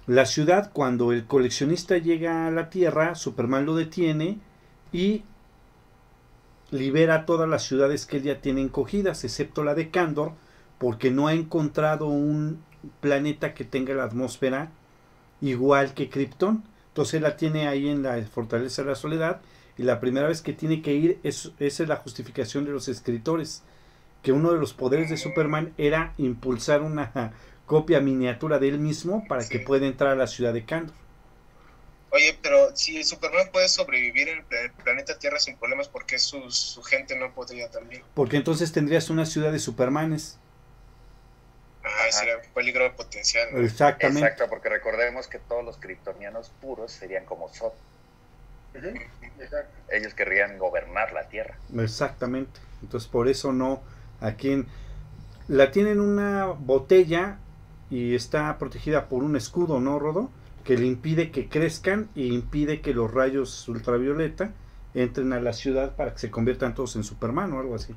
la 0.07 0.25
ciudad. 0.25 0.71
Cuando 0.73 1.11
el 1.11 1.25
coleccionista 1.25 1.97
llega 1.97 2.47
a 2.47 2.51
la 2.51 2.69
Tierra, 2.69 3.15
Superman 3.15 3.65
lo 3.65 3.75
detiene 3.75 4.39
y 4.91 5.23
libera 6.71 7.25
todas 7.25 7.47
las 7.47 7.63
ciudades 7.63 8.05
que 8.05 8.17
él 8.17 8.23
ya 8.23 8.41
tiene 8.41 8.61
encogidas, 8.61 9.23
excepto 9.23 9.63
la 9.63 9.75
de 9.75 9.91
Candor, 9.91 10.33
porque 10.77 11.11
no 11.11 11.27
ha 11.27 11.33
encontrado 11.33 12.07
un 12.07 12.63
planeta 12.99 13.53
que 13.53 13.63
tenga 13.63 13.93
la 13.93 14.03
atmósfera 14.03 14.71
igual 15.41 15.93
que 15.93 16.09
Krypton. 16.09 16.63
Entonces 16.89 17.21
la 17.21 17.37
tiene 17.37 17.67
ahí 17.67 17.89
en 17.89 18.03
la 18.03 18.21
Fortaleza 18.23 18.81
de 18.81 18.89
la 18.89 18.95
Soledad 18.95 19.41
y 19.77 19.83
la 19.83 19.99
primera 19.99 20.27
vez 20.27 20.41
que 20.41 20.53
tiene 20.53 20.81
que 20.81 20.93
ir, 20.93 21.19
es, 21.23 21.51
esa 21.59 21.83
es 21.83 21.89
la 21.89 21.95
justificación 21.95 22.65
de 22.65 22.71
los 22.71 22.87
escritores, 22.87 23.63
que 24.21 24.31
uno 24.31 24.51
de 24.53 24.59
los 24.59 24.73
poderes 24.73 25.09
de 25.09 25.17
Superman 25.17 25.73
era 25.77 26.13
impulsar 26.17 26.81
una 26.81 27.33
copia 27.65 27.99
miniatura 27.99 28.59
de 28.59 28.69
él 28.69 28.79
mismo 28.79 29.25
para 29.27 29.47
que 29.47 29.59
pueda 29.59 29.85
entrar 29.85 30.11
a 30.11 30.15
la 30.15 30.27
ciudad 30.27 30.53
de 30.53 30.65
Candor. 30.65 30.95
Oye, 32.11 32.37
pero 32.43 32.75
si 32.75 33.03
Superman 33.03 33.49
puede 33.51 33.67
sobrevivir 33.67 34.29
en 34.29 34.45
el 34.51 34.71
planeta 34.71 35.17
Tierra 35.17 35.39
sin 35.39 35.57
problemas, 35.57 35.87
¿por 35.87 36.05
qué 36.05 36.19
su, 36.19 36.51
su 36.51 36.83
gente 36.83 37.17
no 37.17 37.33
podría 37.33 37.71
también? 37.71 38.03
Porque 38.13 38.37
entonces 38.37 38.71
tendrías 38.71 39.09
una 39.09 39.25
ciudad 39.25 39.51
de 39.51 39.57
Supermanes. 39.57 40.37
Ah, 41.83 42.11
sería 42.11 42.37
un 42.37 42.53
peligro 42.53 42.95
potencial. 42.95 43.49
¿no? 43.51 43.59
Exactamente. 43.61 44.21
Exacto, 44.21 44.45
porque 44.47 44.69
recordemos 44.69 45.27
que 45.27 45.39
todos 45.39 45.65
los 45.65 45.77
kryptonianos 45.77 46.51
puros 46.61 46.91
serían 46.91 47.25
como 47.25 47.49
Zod. 47.49 47.73
Ellos 49.89 50.13
querrían 50.13 50.57
gobernar 50.57 51.13
la 51.13 51.27
Tierra. 51.27 51.57
Exactamente. 51.77 52.59
Entonces 52.81 53.09
por 53.09 53.27
eso 53.27 53.51
no. 53.51 53.81
Aquí 54.21 54.51
en, 54.51 54.67
la 55.47 55.71
tienen 55.71 55.99
una 55.99 56.45
botella 56.45 57.39
y 57.93 58.15
está 58.15 58.57
protegida 58.57 59.07
por 59.07 59.23
un 59.23 59.35
escudo, 59.35 59.79
¿no, 59.79 59.99
Rodo? 59.99 60.31
Que 60.63 60.75
le 60.75 60.87
impide 60.87 61.29
que 61.29 61.47
crezcan 61.47 62.09
y 62.15 62.33
impide 62.33 62.81
que 62.81 62.91
los 62.91 63.13
rayos 63.13 63.69
ultravioleta 63.69 64.49
entren 64.95 65.31
a 65.31 65.39
la 65.39 65.53
ciudad 65.53 65.95
para 65.95 66.13
que 66.13 66.17
se 66.17 66.31
conviertan 66.31 66.73
todos 66.73 66.95
en 66.95 67.03
Superman 67.03 67.53
o 67.53 67.59
algo 67.59 67.75
así. 67.75 67.93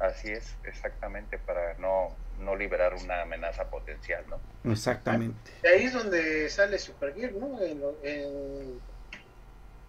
Así 0.00 0.28
es, 0.28 0.54
exactamente, 0.64 1.38
para 1.38 1.78
no, 1.78 2.08
no 2.44 2.56
liberar 2.56 2.92
una 3.02 3.22
amenaza 3.22 3.70
potencial, 3.70 4.22
¿no? 4.28 4.70
Exactamente. 4.70 5.50
Y 5.64 5.66
ahí 5.66 5.82
es 5.84 5.94
donde 5.94 6.50
sale 6.50 6.78
Supergirl, 6.78 7.40
¿no? 7.40 7.58
En, 7.62 7.80
en, 8.02 8.80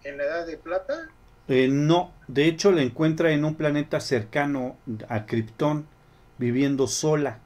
en 0.04 0.16
la 0.16 0.24
edad 0.24 0.46
de 0.46 0.56
plata. 0.56 1.08
Eh, 1.48 1.68
no, 1.68 2.14
de 2.28 2.46
hecho 2.46 2.72
la 2.72 2.80
encuentra 2.80 3.30
en 3.32 3.44
un 3.44 3.56
planeta 3.56 4.00
cercano 4.00 4.78
a 5.10 5.26
Krypton, 5.26 5.86
viviendo 6.38 6.86
sola. 6.86 7.40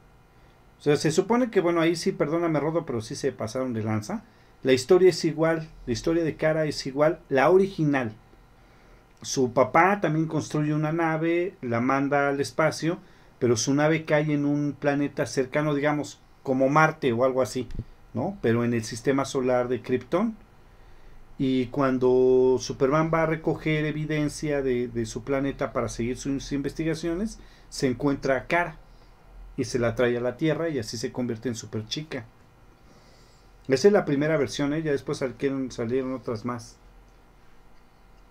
O 0.82 0.84
sea, 0.84 0.96
se 0.96 1.12
supone 1.12 1.48
que, 1.48 1.60
bueno, 1.60 1.80
ahí 1.80 1.94
sí, 1.94 2.10
perdóname 2.10 2.58
Rodo, 2.58 2.84
pero 2.84 3.00
sí 3.00 3.14
se 3.14 3.30
pasaron 3.30 3.72
de 3.72 3.84
lanza. 3.84 4.24
La 4.64 4.72
historia 4.72 5.10
es 5.10 5.24
igual, 5.24 5.68
la 5.86 5.92
historia 5.92 6.24
de 6.24 6.34
Cara 6.34 6.64
es 6.64 6.84
igual, 6.88 7.20
la 7.28 7.50
original. 7.50 8.10
Su 9.20 9.52
papá 9.52 10.00
también 10.00 10.26
construye 10.26 10.74
una 10.74 10.90
nave, 10.90 11.54
la 11.62 11.80
manda 11.80 12.28
al 12.28 12.40
espacio, 12.40 12.98
pero 13.38 13.56
su 13.56 13.72
nave 13.74 14.04
cae 14.04 14.32
en 14.32 14.44
un 14.44 14.72
planeta 14.72 15.24
cercano, 15.24 15.72
digamos, 15.76 16.20
como 16.42 16.68
Marte 16.68 17.12
o 17.12 17.24
algo 17.24 17.42
así, 17.42 17.68
¿no? 18.12 18.36
Pero 18.42 18.64
en 18.64 18.74
el 18.74 18.82
sistema 18.82 19.24
solar 19.24 19.68
de 19.68 19.82
Krypton. 19.82 20.34
Y 21.38 21.66
cuando 21.66 22.56
Superman 22.58 23.08
va 23.14 23.22
a 23.22 23.26
recoger 23.26 23.84
evidencia 23.84 24.62
de, 24.62 24.88
de 24.88 25.06
su 25.06 25.22
planeta 25.22 25.72
para 25.72 25.88
seguir 25.88 26.16
sus 26.16 26.50
investigaciones, 26.50 27.38
se 27.68 27.86
encuentra 27.86 28.36
a 28.36 28.46
Cara 28.48 28.81
y 29.56 29.64
se 29.64 29.78
la 29.78 29.94
trae 29.94 30.16
a 30.16 30.20
la 30.20 30.36
Tierra 30.36 30.68
y 30.68 30.78
así 30.78 30.96
se 30.98 31.12
convierte 31.12 31.48
en 31.48 31.54
super 31.54 31.86
chica. 31.86 32.26
Esa 33.66 33.88
es 33.88 33.92
la 33.92 34.04
primera 34.04 34.36
versión, 34.36 34.72
¿eh? 34.72 34.82
ya 34.82 34.92
después 34.92 35.18
salieron, 35.18 35.72
salieron 35.72 36.14
otras 36.14 36.44
más. 36.44 36.80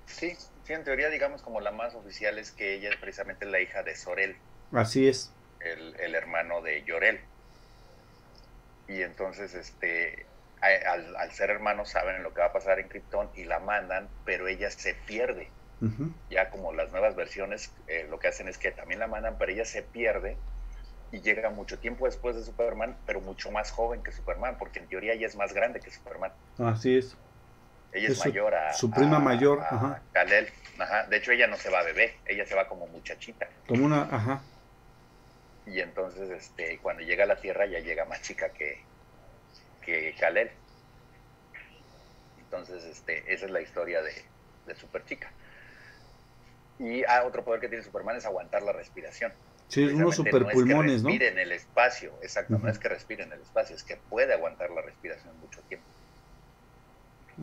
Sí, 0.06 0.35
sí, 0.64 0.73
en 0.73 0.84
teoría, 0.84 1.10
digamos, 1.10 1.41
como 1.41 1.60
la 1.60 1.72
más 1.72 1.95
oficial 1.95 2.38
es 2.38 2.52
que 2.52 2.73
ella 2.76 2.89
es 2.89 2.98
precisamente 2.98 3.45
la 3.45 3.60
hija 3.61 3.81
de 3.84 3.95
Sorel, 3.95 4.38
Así 4.72 5.07
es. 5.07 5.31
el, 5.60 5.95
el 5.99 6.15
hermano 6.15 6.61
de 6.61 6.84
Llorel. 6.84 7.22
Y 8.88 9.02
entonces, 9.02 9.53
este, 9.53 10.26
al, 10.61 11.15
al 11.15 11.31
ser 11.31 11.49
hermanos, 11.49 11.89
saben 11.91 12.23
lo 12.23 12.34
que 12.34 12.41
va 12.41 12.48
a 12.48 12.53
pasar 12.53 12.80
en 12.80 12.89
Krypton 12.89 13.30
y 13.34 13.45
la 13.45 13.60
mandan, 13.60 14.10
pero 14.26 14.48
ella 14.48 14.69
se 14.72 14.93
pierde. 14.93 15.49
Ya 16.30 16.49
como 16.52 16.73
las 16.73 16.91
nuevas 16.91 17.15
versiones, 17.15 17.72
eh, 17.88 18.06
lo 18.10 18.19
que 18.19 18.27
hacen 18.27 18.48
es 18.48 18.57
que 18.60 18.72
también 18.72 18.99
la 18.99 19.07
mandan, 19.07 19.38
pero 19.39 19.52
ella 19.52 19.65
se 19.65 19.81
pierde 19.84 20.38
y 21.12 21.22
llega 21.22 21.50
mucho 21.50 21.78
tiempo 21.80 22.06
después 22.06 22.36
de 22.36 22.44
Superman, 22.44 22.98
pero 23.06 23.20
mucho 23.22 23.52
más 23.52 23.72
joven 23.72 24.02
que 24.02 24.12
Superman, 24.12 24.58
porque 24.58 24.80
en 24.80 24.88
teoría 24.88 25.14
ella 25.14 25.28
es 25.28 25.36
más 25.36 25.54
grande 25.54 25.80
que 25.80 25.92
Superman. 25.92 26.34
Así 26.58 26.98
es. 26.98 27.18
Ella 27.92 28.08
Es 28.08 28.26
mayor 28.26 28.56
a 28.56 28.74
su 28.74 28.90
prima 28.90 29.18
a- 29.18 29.20
mayor, 29.20 29.60
a 29.60 29.66
ajá. 29.76 30.04
Kal-El. 30.14 30.50
Ajá. 30.80 31.08
De 31.08 31.18
hecho, 31.18 31.34
ella 31.34 31.48
no 31.48 31.58
se 31.58 31.70
va 31.70 31.84
bebé, 31.84 32.16
ella 32.26 32.46
se 32.46 32.56
va 32.56 32.68
como 32.70 32.88
muchachita. 32.88 33.50
Como 33.68 33.86
una, 33.86 34.04
ajá. 34.04 34.42
Y 35.66 35.82
entonces, 35.82 36.30
este, 36.30 36.80
cuando 36.80 37.04
llega 37.04 37.26
a 37.26 37.28
la 37.28 37.36
Tierra, 37.36 37.66
ya 37.66 37.80
llega 37.80 38.06
más 38.06 38.22
chica 38.22 38.54
que, 38.54 38.88
que 39.82 40.16
Kal-El. 40.18 40.50
Entonces, 42.38 42.84
este, 42.86 43.34
esa 43.34 43.46
es 43.46 43.52
la 43.52 43.62
historia 43.62 44.02
de, 44.02 44.14
de 44.66 44.76
Superchica. 44.76 45.32
Y 46.80 47.04
ah, 47.04 47.24
otro 47.26 47.44
poder 47.44 47.62
que 47.62 47.68
tiene 47.68 47.84
Superman 47.84 48.18
es 48.18 48.26
aguantar 48.26 48.64
la 48.64 48.72
respiración. 48.72 49.34
Sí, 49.72 49.85
unos 49.85 50.15
superpulmones, 50.15 51.02
no 51.02 51.10
¿no? 51.10 51.15
es 51.15 51.19
que 51.19 51.23
respire 51.23 51.27
en 51.30 51.39
el 51.39 51.52
espacio, 51.53 52.11
exacto, 52.22 52.56
Ujú. 52.56 52.65
no 52.65 52.72
es 52.72 52.77
que 52.77 52.89
respire 52.89 53.23
en 53.23 53.31
el 53.31 53.41
espacio, 53.41 53.76
es 53.76 53.84
que 53.84 53.95
puede 53.95 54.34
aguantar 54.34 54.69
la 54.72 54.81
respiración 54.81 55.38
mucho 55.39 55.61
tiempo. 55.64 55.88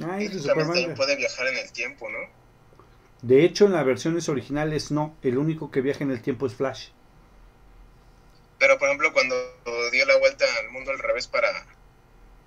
Ay, 0.06 0.26
Y 0.26 0.46
también, 0.46 0.94
puede 0.94 1.16
viajar 1.16 1.46
en 1.48 1.56
el 1.56 1.72
tiempo, 1.72 2.08
¿no? 2.10 2.18
De 3.22 3.44
hecho, 3.44 3.66
en 3.66 3.72
las 3.72 3.84
versiones 3.84 4.28
originales 4.28 4.90
no. 4.92 5.16
El 5.22 5.38
único 5.38 5.70
que 5.70 5.80
viaja 5.80 6.04
en 6.04 6.10
el 6.10 6.20
tiempo 6.20 6.46
es 6.46 6.54
Flash. 6.54 6.88
Pero, 8.58 8.78
por 8.78 8.88
ejemplo, 8.88 9.12
cuando 9.12 9.34
dio 9.90 10.04
la 10.04 10.18
vuelta 10.18 10.44
al 10.60 10.70
mundo 10.70 10.90
al 10.90 10.98
revés 10.98 11.26
para, 11.26 11.48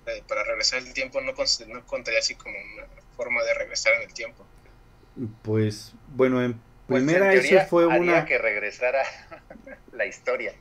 eh, 0.06 0.22
para 0.28 0.44
regresar 0.44 0.80
el 0.80 0.94
tiempo, 0.94 1.20
no, 1.20 1.32
no 1.32 1.86
contaría 1.86 2.20
así 2.20 2.34
como 2.36 2.56
una 2.58 2.86
forma 3.16 3.42
de 3.44 3.54
regresar 3.54 3.94
en 3.94 4.02
el 4.02 4.14
tiempo. 4.14 4.46
Pues, 5.42 5.92
bueno, 6.16 6.42
en 6.42 6.60
Pues, 6.92 7.04
primera 7.04 7.32
eso 7.34 7.60
fue 7.68 7.84
haría 7.92 7.98
una... 8.00 8.24
que 8.24 8.38
regresara 8.38 9.02
la 9.92 10.06
historia, 10.06 10.52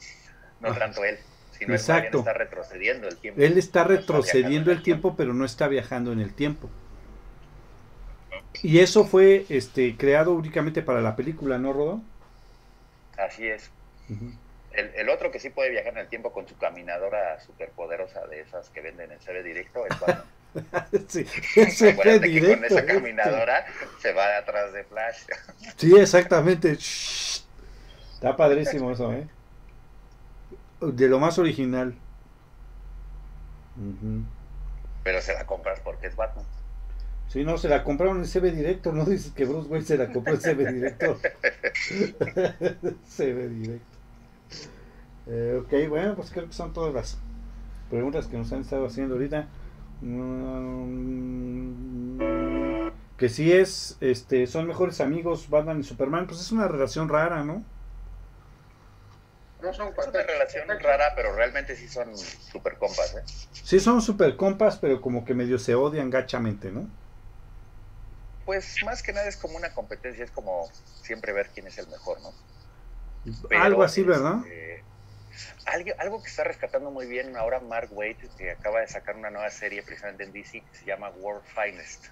no 0.59 0.69
Ajá. 0.69 0.79
tanto 0.79 1.03
él, 1.03 1.19
sino 1.51 1.73
Exacto. 1.73 2.17
él 2.17 2.19
está 2.21 2.33
retrocediendo 2.33 3.07
el 3.07 3.17
tiempo. 3.17 3.41
Él 3.41 3.57
está 3.57 3.83
No 3.83 3.89
retrocediendo 3.89 4.71
en 4.71 4.77
el 4.77 4.83
tiempo, 4.83 5.15
pero 5.15 5.33
no 5.33 5.45
está 5.45 5.67
viajando 5.67 6.11
en 6.11 6.19
el 6.19 6.33
tiempo. 6.33 6.69
Y 8.63 8.79
eso 8.79 9.05
fue 9.05 9.45
este 9.49 9.97
creado 9.97 10.33
únicamente 10.33 10.81
para 10.81 11.01
la 11.01 11.15
película, 11.15 11.57
¿no, 11.57 11.73
Rodo? 11.73 12.01
Así 13.17 13.47
es. 13.47 13.71
El, 14.71 14.91
el 14.95 15.09
otro 15.09 15.31
que 15.31 15.39
sí 15.39 15.49
puede 15.49 15.69
viajar 15.69 15.93
en 15.93 15.99
el 15.99 16.09
tiempo 16.09 16.31
con 16.33 16.47
su 16.47 16.57
caminadora 16.57 17.39
superpoderosa 17.39 18.27
de 18.27 18.41
esas 18.41 18.69
que 18.69 18.81
venden 18.81 19.11
en 19.11 19.19
CB 19.19 19.43
Directo 19.43 19.85
es 19.87 19.99
Batman. 19.99 20.25
sí, 21.07 21.25
ese 21.55 21.93
fue 21.93 22.03
que 22.03 22.19
con 22.19 22.21
directo. 22.21 22.65
esa 22.65 22.79
este. 22.79 22.93
caminadora 22.93 23.65
se 23.99 24.13
va 24.13 24.37
atrás 24.37 24.73
de 24.73 24.83
Flash. 24.83 25.17
Sí, 25.77 25.95
exactamente. 25.97 26.75
Shh. 26.75 27.43
Está 28.13 28.35
padrísimo 28.35 28.91
eso, 28.91 29.11
¿eh? 29.13 29.27
De 30.81 31.07
lo 31.07 31.19
más 31.19 31.39
original. 31.39 31.95
Pero 35.03 35.21
se 35.21 35.33
la 35.33 35.45
compras 35.45 35.79
porque 35.79 36.07
es 36.07 36.15
Batman. 36.15 36.45
Sí, 37.29 37.43
no, 37.45 37.57
se 37.57 37.69
la 37.69 37.83
compraron 37.83 38.17
en 38.17 38.25
CB 38.25 38.51
Directo, 38.53 38.91
no 38.91 39.05
dices 39.05 39.31
que 39.31 39.45
Bruce 39.45 39.69
Wayne 39.69 39.85
se 39.85 39.97
la 39.97 40.11
compró 40.11 40.33
en 40.33 40.41
CB 40.41 40.73
Directo. 40.73 41.17
CB 43.17 43.49
Directo. 43.49 43.97
Eh, 45.27 45.61
ok, 45.63 45.89
bueno, 45.89 46.15
pues 46.15 46.29
creo 46.31 46.47
que 46.47 46.53
son 46.53 46.73
todas 46.73 46.93
las 46.93 47.17
preguntas 47.89 48.27
que 48.27 48.37
nos 48.37 48.51
han 48.51 48.61
estado 48.61 48.85
haciendo 48.85 49.15
ahorita. 49.15 49.47
Mm, 50.01 51.91
que 53.17 53.29
si 53.29 53.53
es, 53.53 53.97
este, 54.01 54.47
son 54.47 54.67
mejores 54.67 54.99
amigos 54.99 55.47
Batman 55.49 55.79
y 55.79 55.83
Superman, 55.83 56.25
pues 56.27 56.41
es 56.41 56.51
una 56.51 56.67
relación 56.67 57.07
rara, 57.07 57.43
¿no? 57.43 57.63
No 59.61 59.71
son 59.73 59.89
es 59.89 60.07
una 60.07 60.23
relación 60.23 60.67
rara, 60.79 61.13
pero 61.15 61.35
realmente 61.35 61.75
sí 61.75 61.87
son 61.87 62.17
super 62.17 62.77
compas, 62.77 63.15
¿eh? 63.15 63.21
Sí 63.51 63.79
son 63.79 64.01
super 64.01 64.35
compas, 64.35 64.77
pero 64.79 65.01
como 65.01 65.23
que 65.23 65.35
medio 65.35 65.59
se 65.59 65.75
odian 65.75 66.09
gachamente, 66.09 66.71
¿no? 66.71 66.87
Pues 68.45 68.77
más 68.83 69.03
que 69.03 69.13
nada 69.13 69.27
es 69.27 69.37
como 69.37 69.55
una 69.55 69.71
competencia, 69.71 70.25
es 70.25 70.31
como 70.31 70.67
siempre 71.03 71.31
ver 71.31 71.51
quién 71.53 71.67
es 71.67 71.77
el 71.77 71.87
mejor, 71.89 72.17
¿no? 72.21 72.33
algo 73.55 73.83
así, 73.83 74.01
¿verdad? 74.01 74.37
Este, 74.37 74.83
algo, 75.65 75.91
algo 75.97 76.21
que 76.23 76.29
está 76.29 76.43
rescatando 76.43 76.91
muy 76.91 77.07
bien 77.07 77.35
ahora 77.35 77.59
Mark 77.59 77.89
Waid, 77.91 78.17
que 78.37 78.51
acaba 78.51 78.81
de 78.81 78.87
sacar 78.87 79.15
una 79.15 79.29
nueva 79.29 79.49
serie 79.49 79.83
precisamente 79.83 80.23
en 80.23 80.33
DC, 80.33 80.61
que 80.61 80.77
se 80.77 80.85
llama 80.85 81.09
World 81.09 81.43
Finest. 81.45 82.07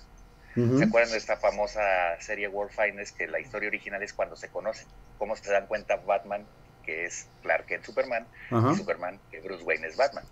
¿Se 0.55 0.83
acuerdan 0.83 1.11
de 1.11 1.17
esta 1.17 1.37
famosa 1.37 1.81
serie 2.19 2.47
World 2.47 2.73
Finest? 2.73 3.15
Que 3.15 3.27
la 3.27 3.39
historia 3.39 3.69
original 3.69 4.01
es 4.03 4.13
cuando 4.13 4.35
se 4.35 4.49
conocen, 4.49 4.87
cómo 5.17 5.35
se 5.35 5.49
dan 5.51 5.67
cuenta 5.67 5.95
Batman, 5.95 6.45
que 6.83 7.05
es 7.05 7.27
Clark 7.43 7.67
Kent 7.67 7.85
Superman, 7.85 8.27
y 8.49 8.75
Superman, 8.75 9.19
que 9.31 9.39
Bruce 9.39 9.63
Wayne 9.63 9.87
es 9.87 9.95
Batman. 9.95 10.25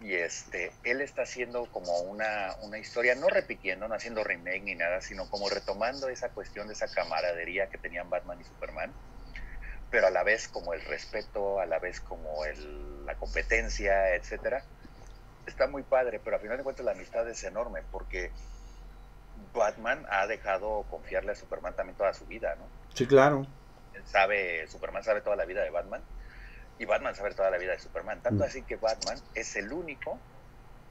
Y 0.00 0.14
este, 0.14 0.72
él 0.82 1.00
está 1.00 1.22
haciendo 1.22 1.66
como 1.66 2.00
una, 2.00 2.56
una 2.62 2.78
historia, 2.78 3.14
no 3.14 3.28
repitiendo, 3.28 3.86
no 3.86 3.94
haciendo 3.94 4.24
remake 4.24 4.62
ni 4.62 4.74
nada, 4.74 5.00
sino 5.00 5.28
como 5.30 5.48
retomando 5.48 6.08
esa 6.08 6.30
cuestión 6.30 6.66
de 6.66 6.74
esa 6.74 6.88
camaradería 6.88 7.68
que 7.68 7.78
tenían 7.78 8.10
Batman 8.10 8.40
y 8.40 8.44
Superman, 8.44 8.92
pero 9.94 10.08
a 10.08 10.10
la 10.10 10.24
vez 10.24 10.48
como 10.48 10.74
el 10.74 10.84
respeto, 10.84 11.60
a 11.60 11.66
la 11.66 11.78
vez 11.78 12.00
como 12.00 12.44
el, 12.44 13.06
la 13.06 13.14
competencia, 13.14 14.16
etcétera. 14.16 14.64
Está 15.46 15.68
muy 15.68 15.84
padre, 15.84 16.18
pero 16.18 16.34
al 16.34 16.42
final 16.42 16.56
de 16.56 16.64
cuentas 16.64 16.84
la 16.84 16.90
amistad 16.90 17.30
es 17.30 17.44
enorme, 17.44 17.82
porque 17.92 18.32
Batman 19.54 20.04
ha 20.10 20.26
dejado 20.26 20.84
confiarle 20.90 21.30
a 21.30 21.36
Superman 21.36 21.76
también 21.76 21.96
toda 21.96 22.12
su 22.12 22.26
vida, 22.26 22.56
¿no? 22.56 22.64
Sí, 22.92 23.06
claro. 23.06 23.46
sabe, 24.04 24.66
Superman 24.66 25.04
sabe 25.04 25.20
toda 25.20 25.36
la 25.36 25.44
vida 25.44 25.62
de 25.62 25.70
Batman 25.70 26.02
y 26.80 26.86
Batman 26.86 27.14
sabe 27.14 27.32
toda 27.32 27.52
la 27.52 27.58
vida 27.58 27.70
de 27.70 27.78
Superman. 27.78 28.20
Tanto 28.20 28.42
mm. 28.42 28.48
así 28.48 28.62
que 28.62 28.74
Batman 28.74 29.18
es 29.36 29.54
el 29.54 29.72
único 29.72 30.18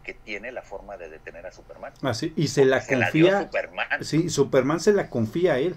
que 0.06 0.14
tiene 0.14 0.54
la 0.54 0.62
forma 0.62 0.96
de 0.96 1.10
detener 1.10 1.46
a 1.46 1.52
Superman. 1.52 1.92
Ah, 2.04 2.14
sí, 2.14 2.32
y 2.38 2.48
se 2.48 2.64
la 2.64 2.80
confía. 2.80 3.42
Superman. 3.42 4.02
Sí, 4.06 4.30
Superman 4.30 4.80
se 4.80 4.94
la 4.94 5.10
confía 5.10 5.56
a 5.56 5.60
él. 5.60 5.76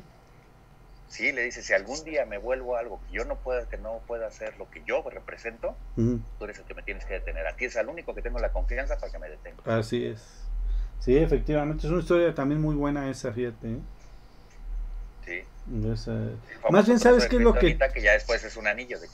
Sí, 1.08 1.32
le 1.32 1.42
dice, 1.42 1.62
si 1.62 1.72
algún 1.72 2.02
día 2.04 2.26
me 2.26 2.38
vuelvo 2.38 2.76
algo 2.76 3.00
que 3.06 3.12
yo 3.16 3.24
no 3.24 3.36
pueda, 3.36 3.68
que 3.68 3.78
no 3.78 4.00
pueda 4.06 4.26
hacer 4.26 4.58
lo 4.58 4.68
que 4.70 4.82
yo 4.86 5.04
represento, 5.08 5.76
tú 5.94 6.44
eres 6.44 6.58
el 6.58 6.64
que 6.64 6.74
me 6.74 6.82
tienes 6.82 7.04
que 7.04 7.14
detener. 7.14 7.46
Aquí 7.46 7.64
es 7.66 7.76
el 7.76 7.88
único 7.88 8.14
que 8.14 8.22
tengo 8.22 8.38
la 8.38 8.52
confianza 8.52 8.98
para 8.98 9.12
que 9.12 9.18
me 9.18 9.28
detenga. 9.28 9.62
Así 9.64 10.04
es. 10.04 10.20
Sí, 10.98 11.16
efectivamente, 11.16 11.86
es 11.86 11.92
una 11.92 12.00
historia 12.00 12.34
también 12.34 12.60
muy 12.60 12.74
buena 12.74 13.08
esa, 13.08 13.32
fíjate. 13.32 13.68
¿eh? 13.68 13.78
Sí. 15.24 15.42
Más 16.70 16.86
bien, 16.86 16.98
¿sabes 16.98 17.26
qué 17.26 17.36
es 17.36 17.42
lo 17.42 17.54
que...? 17.54 17.76
que 17.76 18.02
ya 18.02 18.12
después 18.12 18.42
es 18.44 18.56
un 18.56 18.66
anillo 18.66 18.98
de. 19.00 19.08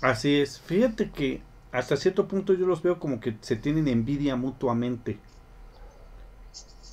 Así 0.00 0.40
es. 0.40 0.60
Fíjate 0.60 1.10
que 1.10 1.42
hasta 1.70 1.96
cierto 1.96 2.28
punto 2.28 2.52
yo 2.52 2.66
los 2.66 2.82
veo 2.82 2.98
como 2.98 3.20
que 3.20 3.36
se 3.40 3.56
tienen 3.56 3.88
envidia 3.88 4.36
mutuamente. 4.36 5.18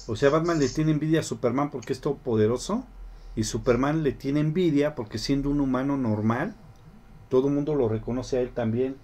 O 0.08 0.16
sea, 0.16 0.30
Batman 0.30 0.60
le 0.60 0.70
tiene 0.70 0.92
envidia 0.92 1.20
a 1.20 1.24
Superman 1.24 1.70
porque 1.70 1.94
es 1.94 2.02
todo 2.02 2.16
poderoso. 2.18 2.86
Y 3.36 3.44
Superman 3.44 4.04
le 4.04 4.12
tiene 4.12 4.40
envidia 4.40 4.96
porque 4.96 5.18
siendo 5.18 5.50
un 5.50 5.62
humano 5.62 5.98
normal, 5.98 6.56
todo 7.30 7.48
el 7.48 7.54
mundo 7.54 7.76
lo 7.76 7.88
reconoce 7.88 8.38
a 8.38 8.42
él 8.42 8.52
también. 8.52 8.98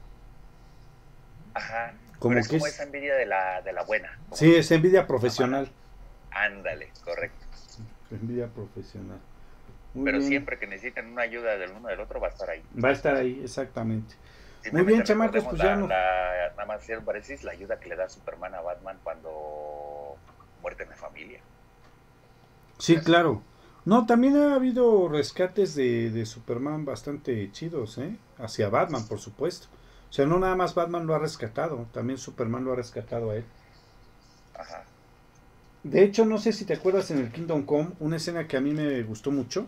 Ajá. 1.54 1.94
Como 2.20 2.38
es 2.38 2.48
como 2.48 2.66
esa 2.66 2.84
envidia 2.84 3.16
de 3.16 3.26
la, 3.26 3.62
de 3.62 3.72
la 3.72 3.84
buena. 3.84 4.18
Sí, 4.34 4.56
es 4.56 4.72
envidia 4.72 5.08
profesional. 5.08 5.70
Ándale, 6.32 6.90
correcto. 7.04 7.46
Envidia 8.12 8.48
profesional. 8.48 9.20
Pero 10.04 10.22
siempre 10.22 10.60
que 10.60 10.68
necesiten 10.68 11.08
una 11.08 11.22
ayuda 11.22 11.58
del 11.58 11.72
uno 11.72 11.88
del 11.88 12.02
otro 12.02 12.20
va 12.20 12.28
a 12.28 12.32
estar 12.32 12.50
ahí. 12.50 12.62
Va 12.84 12.90
a 12.90 12.92
estar 12.92 13.16
ahí, 13.16 13.40
exactamente. 13.42 14.16
Muy 14.72 14.84
bien, 14.84 15.04
chamacos, 15.04 15.44
pues 15.44 15.62
ya 15.62 15.76
no. 15.76 15.88
nada 15.88 16.66
más 16.68 16.82
hacer 16.82 17.00
paréntesis, 17.02 17.44
la 17.44 17.52
ayuda 17.52 17.80
que 17.80 17.88
le 17.88 17.96
da 17.96 18.10
Superman 18.10 18.56
a 18.56 18.62
Batman 18.62 18.98
cuando 19.04 20.18
muerte 20.62 20.84
en 20.84 20.90
la 20.90 20.96
familia. 20.96 21.40
Sí, 22.80 22.98
claro. 22.98 23.42
No, 23.86 24.06
también 24.06 24.36
ha 24.38 24.56
habido 24.56 25.08
rescates 25.08 25.76
de, 25.76 26.10
de 26.10 26.26
Superman 26.26 26.86
bastante 26.86 27.52
chidos, 27.52 27.98
¿eh? 28.00 28.18
Hacia 28.40 28.70
Batman, 28.70 29.08
por 29.08 29.20
supuesto. 29.20 29.68
O 30.10 30.14
sea, 30.14 30.26
no 30.26 30.40
nada 30.40 30.56
más 30.56 30.76
Batman 30.76 31.06
lo 31.06 31.14
ha 31.14 31.20
rescatado, 31.20 31.88
también 31.92 32.18
Superman 32.18 32.64
lo 32.64 32.74
ha 32.74 32.76
rescatado 32.76 33.32
a 33.32 33.36
él. 33.36 33.46
Ajá. 34.58 34.86
De 35.86 36.04
hecho, 36.04 36.26
no 36.26 36.40
sé 36.40 36.52
si 36.52 36.66
te 36.66 36.74
acuerdas 36.74 37.12
en 37.12 37.20
el 37.20 37.32
Kingdom 37.32 37.64
Come, 37.64 37.92
una 38.00 38.16
escena 38.16 38.48
que 38.48 38.58
a 38.58 38.62
mí 38.62 38.72
me 38.72 39.04
gustó 39.04 39.30
mucho. 39.32 39.68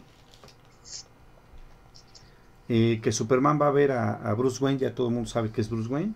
Eh, 2.69 2.99
que 3.03 3.11
Superman 3.11 3.59
va 3.61 3.67
a 3.67 3.71
ver 3.71 3.91
a, 3.91 4.33
Bruce 4.33 4.63
Wayne, 4.63 4.79
ya 4.79 4.95
todo 4.95 5.09
el 5.09 5.13
mundo 5.13 5.29
sabe 5.29 5.51
que 5.51 5.61
es 5.61 5.69
Bruce 5.69 5.89
Wayne. 5.89 6.13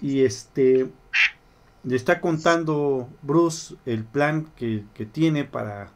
Y 0.00 0.24
este 0.24 0.88
le 1.84 1.96
está 1.96 2.22
contando 2.22 3.08
Bruce 3.20 3.76
el 3.84 4.04
plan 4.04 4.46
que, 4.56 4.84
tiene 5.12 5.44
para 5.44 5.90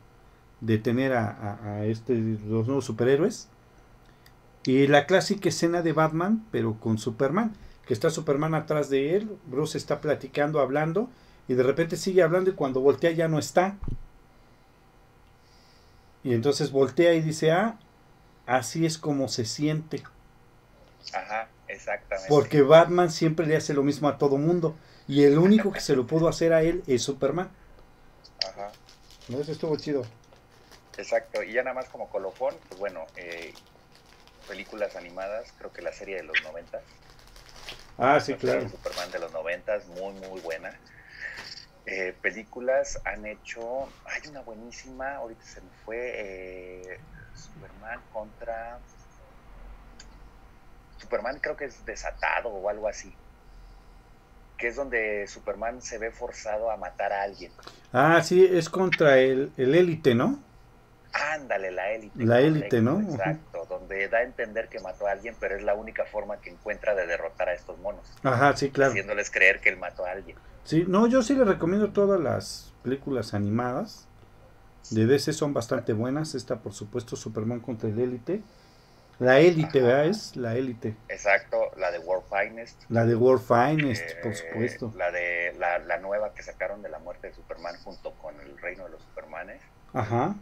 detener 0.60 1.12
a, 1.12 1.58
a, 1.62 1.84
este, 1.84 2.14
los 2.14 2.66
nuevos 2.66 2.84
superhéroes. 2.84 3.48
Y 4.64 4.86
la 4.86 5.06
clásica 5.06 5.48
escena 5.48 5.82
de 5.82 5.92
Batman, 5.92 6.44
pero 6.50 6.78
con 6.78 6.98
Superman, 6.98 7.54
que 7.86 7.94
está 7.94 8.10
Superman 8.10 8.54
atrás 8.54 8.90
de 8.90 9.16
él, 9.16 9.38
Bruce 9.46 9.78
está 9.78 10.00
platicando, 10.00 10.60
hablando, 10.60 11.08
y 11.48 11.54
de 11.54 11.62
repente 11.62 11.96
sigue 11.96 12.22
hablando 12.22 12.50
y 12.50 12.54
cuando 12.54 12.80
voltea 12.80 13.10
ya 13.12 13.28
no 13.28 13.38
está. 13.38 13.78
Y 16.22 16.34
entonces 16.34 16.70
voltea 16.70 17.14
y 17.14 17.22
dice, 17.22 17.52
ah, 17.52 17.78
así 18.44 18.84
es 18.84 18.98
como 18.98 19.28
se 19.28 19.46
siente. 19.46 20.02
Ajá, 21.14 21.48
exactamente. 21.68 22.28
Porque 22.28 22.60
Batman 22.60 23.10
siempre 23.10 23.46
le 23.46 23.56
hace 23.56 23.72
lo 23.72 23.82
mismo 23.82 24.08
a 24.08 24.18
todo 24.18 24.36
mundo. 24.36 24.76
Y 25.06 25.22
el 25.22 25.38
único 25.38 25.72
que 25.72 25.80
se 25.80 25.96
lo 25.96 26.06
pudo 26.06 26.28
hacer 26.28 26.52
a 26.52 26.62
él 26.62 26.82
es 26.86 27.02
Superman. 27.02 27.48
Ajá. 28.46 28.72
Eso 29.30 29.52
estuvo 29.52 29.76
chido. 29.76 30.04
Exacto. 30.98 31.42
Y 31.44 31.52
ya 31.52 31.62
nada 31.62 31.74
más 31.74 31.88
como 31.88 32.10
colofón, 32.10 32.54
pues 32.68 32.78
bueno, 32.78 33.06
eh, 33.16 33.54
películas 34.48 34.96
animadas, 34.96 35.54
creo 35.56 35.72
que 35.72 35.80
la 35.80 35.92
serie 35.92 36.16
de 36.16 36.24
los 36.24 36.36
90. 36.42 36.80
Ah, 37.96 38.20
sí, 38.20 38.34
claro. 38.34 38.68
Superman 38.68 39.10
de 39.12 39.18
los 39.20 39.32
90, 39.32 39.78
muy, 40.00 40.12
muy 40.28 40.40
buena. 40.40 40.76
Eh, 41.86 42.14
películas 42.20 43.00
han 43.04 43.24
hecho, 43.26 43.88
hay 44.04 44.28
una 44.28 44.42
buenísima, 44.42 45.14
ahorita 45.14 45.42
se 45.44 45.60
me 45.60 45.70
fue, 45.84 45.96
eh, 45.98 47.00
Superman 47.34 48.00
contra... 48.12 48.78
Superman 50.98 51.38
creo 51.40 51.56
que 51.56 51.66
es 51.66 51.86
desatado 51.86 52.48
o 52.50 52.68
algo 52.68 52.88
así. 52.88 53.14
Que 54.58 54.68
es 54.68 54.76
donde 54.76 55.28
Superman 55.28 55.80
se 55.80 55.98
ve 55.98 56.10
forzado 56.10 56.72
a 56.72 56.76
matar 56.76 57.12
a 57.12 57.22
alguien. 57.22 57.52
Ah, 57.92 58.20
sí, 58.20 58.44
es 58.44 58.68
contra 58.68 59.18
el 59.18 59.52
élite, 59.56 60.16
¿no? 60.16 60.47
Ándale, 61.18 61.70
la 61.70 61.90
élite. 61.90 62.24
La 62.24 62.40
élite, 62.40 62.80
¿no? 62.80 63.00
Exacto, 63.00 63.66
donde 63.68 64.08
da 64.08 64.18
a 64.18 64.22
entender 64.22 64.68
que 64.68 64.80
mató 64.80 65.06
a 65.06 65.12
alguien, 65.12 65.34
pero 65.40 65.56
es 65.56 65.62
la 65.62 65.74
única 65.74 66.04
forma 66.04 66.40
que 66.40 66.50
encuentra 66.50 66.94
de 66.94 67.06
derrotar 67.06 67.48
a 67.48 67.54
estos 67.54 67.78
monos. 67.78 68.06
Ajá, 68.22 68.56
sí, 68.56 68.70
claro. 68.70 68.92
Haciéndoles 68.92 69.30
creer 69.30 69.60
que 69.60 69.68
él 69.68 69.76
mató 69.76 70.04
a 70.04 70.12
alguien. 70.12 70.36
Sí, 70.64 70.84
no, 70.86 71.06
yo 71.06 71.22
sí 71.22 71.34
le 71.34 71.44
recomiendo 71.44 71.90
todas 71.90 72.20
las 72.20 72.72
películas 72.82 73.34
animadas. 73.34 74.06
De 74.90 75.06
DC 75.06 75.32
son 75.32 75.52
bastante 75.52 75.92
buenas. 75.92 76.34
Esta, 76.34 76.56
por 76.56 76.72
supuesto, 76.72 77.16
Superman 77.16 77.60
contra 77.60 77.88
el 77.88 77.98
élite. 77.98 78.42
La 79.18 79.40
élite, 79.40 79.80
¿verdad? 79.80 80.06
Es 80.06 80.36
la 80.36 80.56
élite. 80.56 80.94
Exacto, 81.08 81.72
la 81.76 81.90
de 81.90 81.98
World 81.98 82.24
Finest. 82.30 82.80
La 82.88 83.04
de 83.04 83.16
World 83.16 83.42
Finest, 83.42 84.20
por 84.22 84.32
eh, 84.32 84.36
supuesto. 84.36 84.92
La 84.96 85.10
de 85.10 85.54
la, 85.58 85.80
la 85.80 85.98
nueva 85.98 86.32
que 86.34 86.42
sacaron 86.42 86.82
de 86.82 86.88
la 86.88 87.00
muerte 87.00 87.28
de 87.28 87.34
Superman 87.34 87.74
junto 87.82 88.12
con 88.12 88.38
el 88.40 88.56
reino 88.58 88.84
de 88.84 88.90
los 88.90 89.02
Supermanes. 89.02 89.60
Ajá 89.92 90.36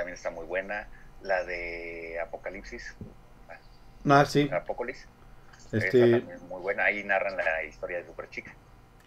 también 0.00 0.14
está 0.14 0.30
muy 0.30 0.46
buena. 0.46 0.88
La 1.22 1.44
de 1.44 2.18
Apocalipsis. 2.20 2.96
Ah, 4.08 4.24
sí. 4.24 4.48
Apocalipsis. 4.50 5.06
Este... 5.72 6.24
muy 6.48 6.62
buena. 6.62 6.84
Ahí 6.84 7.04
narran 7.04 7.36
la 7.36 7.62
historia 7.64 7.98
de 7.98 8.06
Super 8.06 8.30
Chica. 8.30 8.54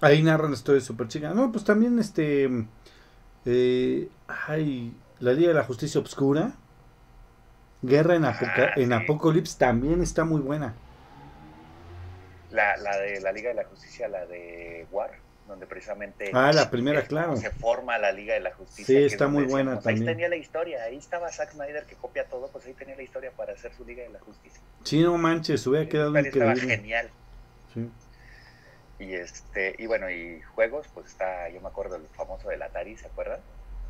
Ahí 0.02 0.22
narran 0.22 0.52
la 0.52 0.56
historia 0.56 0.80
de 0.80 0.86
Super 0.86 1.08
Chica. 1.08 1.34
No, 1.34 1.52
pues 1.52 1.64
también 1.66 1.98
este. 1.98 2.48
Eh, 3.46 4.08
ay, 4.28 4.96
la 5.20 5.34
Liga 5.34 5.50
de 5.50 5.56
la 5.56 5.64
Justicia 5.64 6.00
Obscura. 6.00 6.52
Guerra 7.82 8.16
en, 8.16 8.24
Apoca 8.24 8.74
en 8.76 8.94
Apocalipsis 8.94 9.58
también 9.58 10.02
está 10.02 10.24
muy 10.24 10.42
buena. 10.42 10.76
La, 12.52 12.78
la 12.78 12.98
de 12.98 13.20
la 13.20 13.32
Liga 13.32 13.50
de 13.50 13.56
la 13.56 13.66
Justicia, 13.66 14.08
la 14.08 14.26
de 14.28 14.86
War 14.92 15.23
donde 15.48 15.66
precisamente 15.68 16.32
ah, 16.34 16.52
la 16.54 16.70
primera, 16.70 17.04
claro. 17.04 17.36
se 17.36 17.52
forma 17.52 17.98
la 17.98 18.12
Liga 18.12 18.34
de 18.34 18.40
la 18.40 18.54
Justicia. 18.54 18.86
Sí, 18.86 19.04
está 19.04 19.28
muy 19.28 19.44
buena 19.44 19.80
también. 19.80 20.08
Ahí 20.08 20.14
tenía 20.16 20.30
la 20.30 20.36
historia, 20.38 20.84
ahí 20.84 20.98
estaba 20.98 21.32
Zack 21.32 21.52
Snyder 21.52 21.86
que 21.86 21.96
copia 21.96 22.26
todo, 22.26 22.50
pues 22.52 22.66
ahí 22.66 22.74
tenía 22.74 22.96
la 22.96 23.04
historia 23.04 23.32
para 23.32 23.54
hacer 23.54 23.74
su 23.74 23.84
Liga 23.84 24.04
de 24.04 24.10
la 24.10 24.20
Justicia. 24.20 24.62
Sí, 24.84 25.02
no 25.02 25.18
manches, 25.18 25.66
hubiera 25.68 25.88
quedado 25.88 26.10
increíble. 26.18 26.54
Estaba 26.54 26.56
genial. 26.56 27.10
Sí. 27.74 27.90
Y 29.00 29.14
este, 29.16 29.76
y 29.78 29.86
bueno, 29.86 30.10
y 30.10 30.42
juegos, 30.56 30.88
pues 30.94 31.08
está, 31.08 31.50
yo 31.50 31.60
me 31.60 31.68
acuerdo 31.68 31.98
del 31.98 32.08
famoso 32.08 32.50
del 32.50 32.62
Atari, 32.62 32.96
¿se 32.96 33.08
acuerdan? 33.08 33.42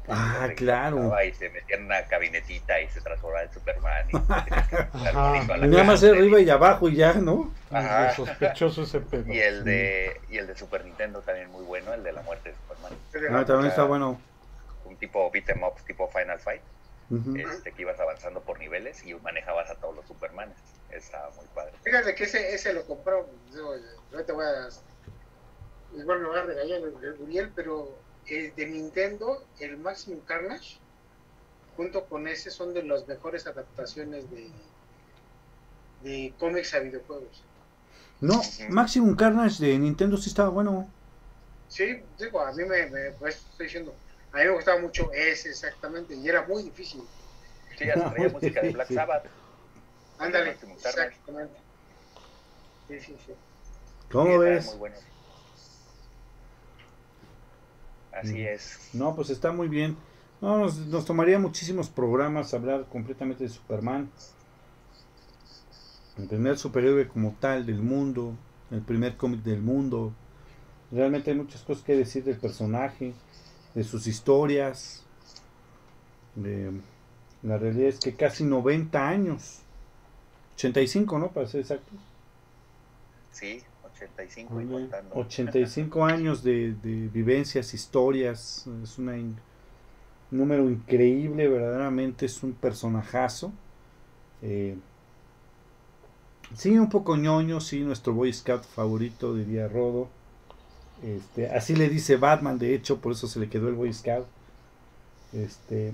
Ah, 0.10 0.50
claro. 0.56 1.14
Y 1.24 1.32
se 1.32 1.50
metía 1.50 1.78
en 1.78 1.86
una 1.86 2.04
cabinetita 2.06 2.80
y 2.82 2.90
se 2.90 3.02
transformaba 3.02 3.44
en 3.44 3.54
Superman. 3.54 4.08
Y, 4.10 4.14
nada 5.68 5.84
más 5.84 6.04
arriba 6.04 6.40
y 6.42 6.50
abajo 6.50 6.90
y 6.90 6.96
ya, 6.96 7.14
¿no? 7.14 7.54
Ajá. 7.72 8.14
Sospechoso 8.14 8.84
ese 8.84 9.00
pedo. 9.00 9.32
Y 9.32 9.40
el, 9.40 9.64
de, 9.64 10.20
y 10.30 10.38
el 10.38 10.48
de 10.48 10.56
Super 10.58 10.84
Nintendo 10.84 11.22
también 11.22 11.50
muy 11.52 11.64
bueno, 11.64 11.94
el 11.94 12.04
de 12.04 12.12
la 12.12 12.22
muerte 12.24 12.50
de 12.50 12.56
Superman. 12.56 12.94
Ah, 13.32 13.46
también 13.46 13.70
está 13.70 13.84
bueno. 13.86 14.20
Un 14.86 14.98
tipo 14.98 15.32
beat 15.32 15.50
em 15.50 15.64
up, 15.64 15.76
tipo 15.88 16.08
Final 16.10 16.40
Fight. 16.40 16.62
este, 17.38 17.72
que 17.72 17.82
ibas 17.82 18.00
avanzando 18.00 18.42
por 18.42 18.60
niveles 18.60 19.06
y 19.06 19.14
manejabas 19.14 19.70
a 19.70 19.76
todos 19.76 19.96
los 19.96 20.06
Supermanes. 20.06 20.58
Estaba 20.92 21.30
muy 21.32 21.46
padre. 21.56 21.74
Fíjate 21.84 22.14
que 22.14 22.26
ese, 22.26 22.54
ese 22.54 22.74
lo 22.74 22.86
compró. 22.86 23.30
Yo 23.54 24.26
te 24.26 24.32
voy 24.32 24.46
a. 24.46 24.68
Igual 25.98 26.20
me 26.22 26.28
voy 26.28 26.40
a 26.40 26.44
regañar 26.44 26.82
el 26.82 27.22
Uriel, 27.22 27.52
pero 27.56 28.03
el 28.28 28.56
de 28.56 28.66
Nintendo, 28.66 29.44
el 29.60 29.78
Maximum 29.78 30.22
Carnage, 30.22 30.78
junto 31.76 32.06
con 32.06 32.28
ese, 32.28 32.52
son 32.52 32.74
de 32.74 32.84
las 32.84 33.08
mejores 33.08 33.48
adaptaciones 33.48 34.30
de, 34.30 34.50
de 36.04 36.34
cómics 36.40 36.74
a 36.74 36.80
videojuegos. 36.80 37.44
No, 38.22 38.42
Maximum 38.70 39.16
Carnage 39.16 39.66
de 39.66 39.78
Nintendo 39.80 40.18
sí 40.18 40.30
estaba 40.30 40.50
bueno. 40.50 40.88
Sí, 41.68 42.02
digo, 42.18 42.40
a 42.40 42.54
mí 42.54 42.64
me, 42.66 43.12
pues, 43.20 43.36
estoy 43.52 43.66
diciendo, 43.66 43.96
a 44.32 44.38
mí 44.38 44.44
me 44.44 44.52
gustaba 44.52 44.80
mucho 44.80 45.12
ese 45.12 45.50
exactamente, 45.50 46.16
y 46.16 46.28
era 46.28 46.46
muy 46.46 46.64
difícil. 46.64 47.04
Sí, 47.78 47.90
hasta 47.90 48.12
traía 48.12 48.30
música 48.30 48.62
de 48.62 48.70
Black 48.72 48.94
Sabbath. 48.94 49.26
Ándale, 50.20 50.52
exactamente. 50.52 51.60
Sí, 52.88 53.00
sí, 53.00 53.18
sí. 53.26 53.34
¿Cómo 54.12 54.38
ves? 54.38 54.68
Muy 54.68 54.78
bueno. 54.78 54.96
Así 58.14 58.34
mm. 58.34 58.48
es. 58.48 58.90
No, 58.94 59.16
pues 59.16 59.30
está 59.30 59.52
muy 59.52 59.68
bien. 59.68 59.98
No, 60.42 60.58
nos, 60.58 61.06
tomaría 61.06 61.40
muchísimos 61.40 61.90
programas 61.90 62.54
hablar 62.54 62.86
completamente 62.92 63.44
de 63.44 63.50
Superman. 63.50 64.10
El 66.18 66.28
primer 66.28 66.58
superhéroe 66.58 67.08
como 67.08 67.36
tal 67.40 67.66
del 67.66 67.82
mundo, 67.82 68.36
el 68.70 68.82
primer 68.82 69.16
cómic 69.16 69.42
del 69.42 69.62
mundo. 69.62 70.14
Realmente 70.92 71.32
hay 71.32 71.38
muchas 71.38 71.62
cosas 71.62 71.84
que 71.84 71.96
decir 71.96 72.24
del 72.24 72.38
personaje, 72.38 73.14
de 73.74 73.84
sus 73.84 74.06
historias. 74.06 75.04
De, 76.36 76.72
la 77.42 77.58
realidad 77.58 77.88
es 77.88 78.00
que 78.00 78.14
casi 78.14 78.44
90 78.44 79.08
años, 79.08 79.60
85, 80.56 81.20
¿no? 81.20 81.32
Para 81.32 81.48
ser 81.48 81.62
exactos. 81.62 82.00
Sí, 83.32 83.64
85 83.96 84.62
y 84.62 84.90
85 85.14 86.06
años 86.06 86.44
de, 86.44 86.76
vivencias, 87.14 87.74
historias, 87.74 88.68
es 88.84 88.98
un 88.98 89.38
número 90.32 90.70
increíble, 90.70 91.48
verdaderamente 91.48 92.26
es 92.26 92.44
un 92.44 92.54
personajazo. 92.54 93.54
Eh, 94.42 94.76
sí, 96.56 96.78
un 96.78 96.90
poco 96.90 97.16
ñoño, 97.16 97.62
sí, 97.62 97.82
nuestro 97.82 98.14
Boy 98.14 98.34
Scout 98.34 98.64
favorito, 98.64 99.36
diría 99.36 99.68
Rodo. 99.68 100.10
Este, 101.04 101.50
así 101.50 101.76
le 101.76 101.90
dice 101.90 102.16
Batman, 102.18 102.58
de 102.58 102.74
hecho, 102.74 103.00
por 103.00 103.12
eso 103.12 103.28
se 103.28 103.40
le 103.40 103.50
quedó 103.50 103.68
el 103.68 103.76
Boy 103.76 103.94
Scout. 103.94 104.26
Este, 105.34 105.94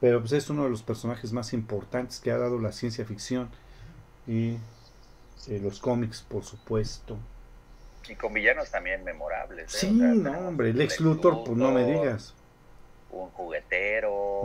pero 0.00 0.20
pues 0.20 0.32
es 0.32 0.50
uno 0.50 0.64
de 0.64 0.70
los 0.70 0.82
personajes 0.82 1.32
más 1.32 1.52
importantes 1.52 2.20
que 2.20 2.30
ha 2.30 2.38
dado 2.38 2.58
la 2.58 2.72
ciencia 2.72 3.04
ficción 3.04 3.48
y 4.26 4.56
los 5.48 5.80
cómics, 5.80 6.22
por 6.22 6.44
supuesto. 6.44 7.16
Y 8.08 8.14
con 8.14 8.32
villanos 8.32 8.70
también 8.70 9.04
memorables. 9.04 9.74
¿eh? 9.74 9.78
Sí, 9.78 9.90
no, 9.90 10.48
hombre, 10.48 10.70
el 10.70 10.80
ex 10.80 11.00
Luthor, 11.00 11.44
pues 11.44 11.56
no 11.56 11.70
me 11.72 11.84
digas. 11.84 12.34
Un 13.10 13.30
juguetero, 13.30 14.42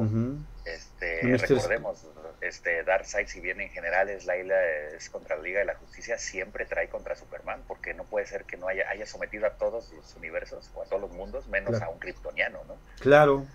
este, 0.66 1.22
recordemos, 1.38 2.06
este 2.42 2.84
Darkseid, 2.84 3.28
si 3.28 3.40
bien 3.40 3.60
en 3.60 3.70
general 3.70 4.10
es 4.10 4.26
la 4.26 4.38
isla, 4.38 4.56
es 4.96 5.10
contra 5.10 5.36
la 5.36 5.44
Liga 5.44 5.60
de 5.60 5.66
la 5.66 5.76
Justicia, 5.76 6.18
siempre 6.18 6.66
trae 6.66 6.88
contra 6.88 7.16
Superman, 7.16 7.62
porque 7.68 7.94
no 7.94 8.04
puede 8.06 8.28
ser 8.28 8.46
que 8.46 8.58
no 8.58 8.68
haya, 8.68 8.88
haya 8.90 9.06
sometido 9.06 9.46
a 9.48 9.52
todos 9.52 9.92
los 9.92 10.16
universos 10.16 10.70
o 10.76 10.84
a 10.84 10.86
todos 10.86 11.02
los 11.02 11.12
mundos, 11.12 11.48
menos 11.48 11.82
a 11.82 11.90
un 11.90 12.00
kryptoniano, 12.00 12.60
¿no? 12.68 12.76
Claro. 13.00 13.46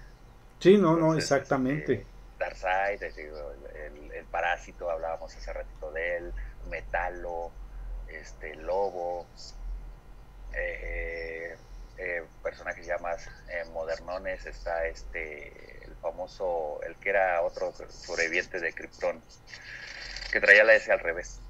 Sí, 0.59 0.77
no, 0.77 0.97
no, 0.97 1.15
exactamente. 1.15 1.93
Este, 1.95 2.07
Darkseid, 2.39 3.03
el, 3.03 4.13
el, 4.13 4.25
parásito, 4.27 4.91
hablábamos 4.91 5.35
hace 5.35 5.53
ratito 5.53 5.93
de 5.93 6.17
él, 6.17 6.33
Metalo, 6.71 7.51
este, 8.09 8.55
Lobo, 8.57 9.27
eh, 10.55 11.57
eh, 11.99 12.23
personajes 12.43 12.87
ya 12.87 12.99
más 12.99 13.27
eh, 13.49 13.65
modernones, 13.73 14.45
está 14.45 14.87
este, 14.87 15.85
el 15.85 15.95
famoso, 16.03 16.81
el 16.87 16.95
que 16.97 17.11
era 17.11 17.41
otro 17.43 17.73
sobreviviente 17.89 18.61
de 18.61 18.73
Krypton, 18.73 19.21
que 20.31 20.41
traía 20.41 20.65
la 20.65 20.75
S 20.75 20.91
al 20.93 21.01
revés. 21.01 21.41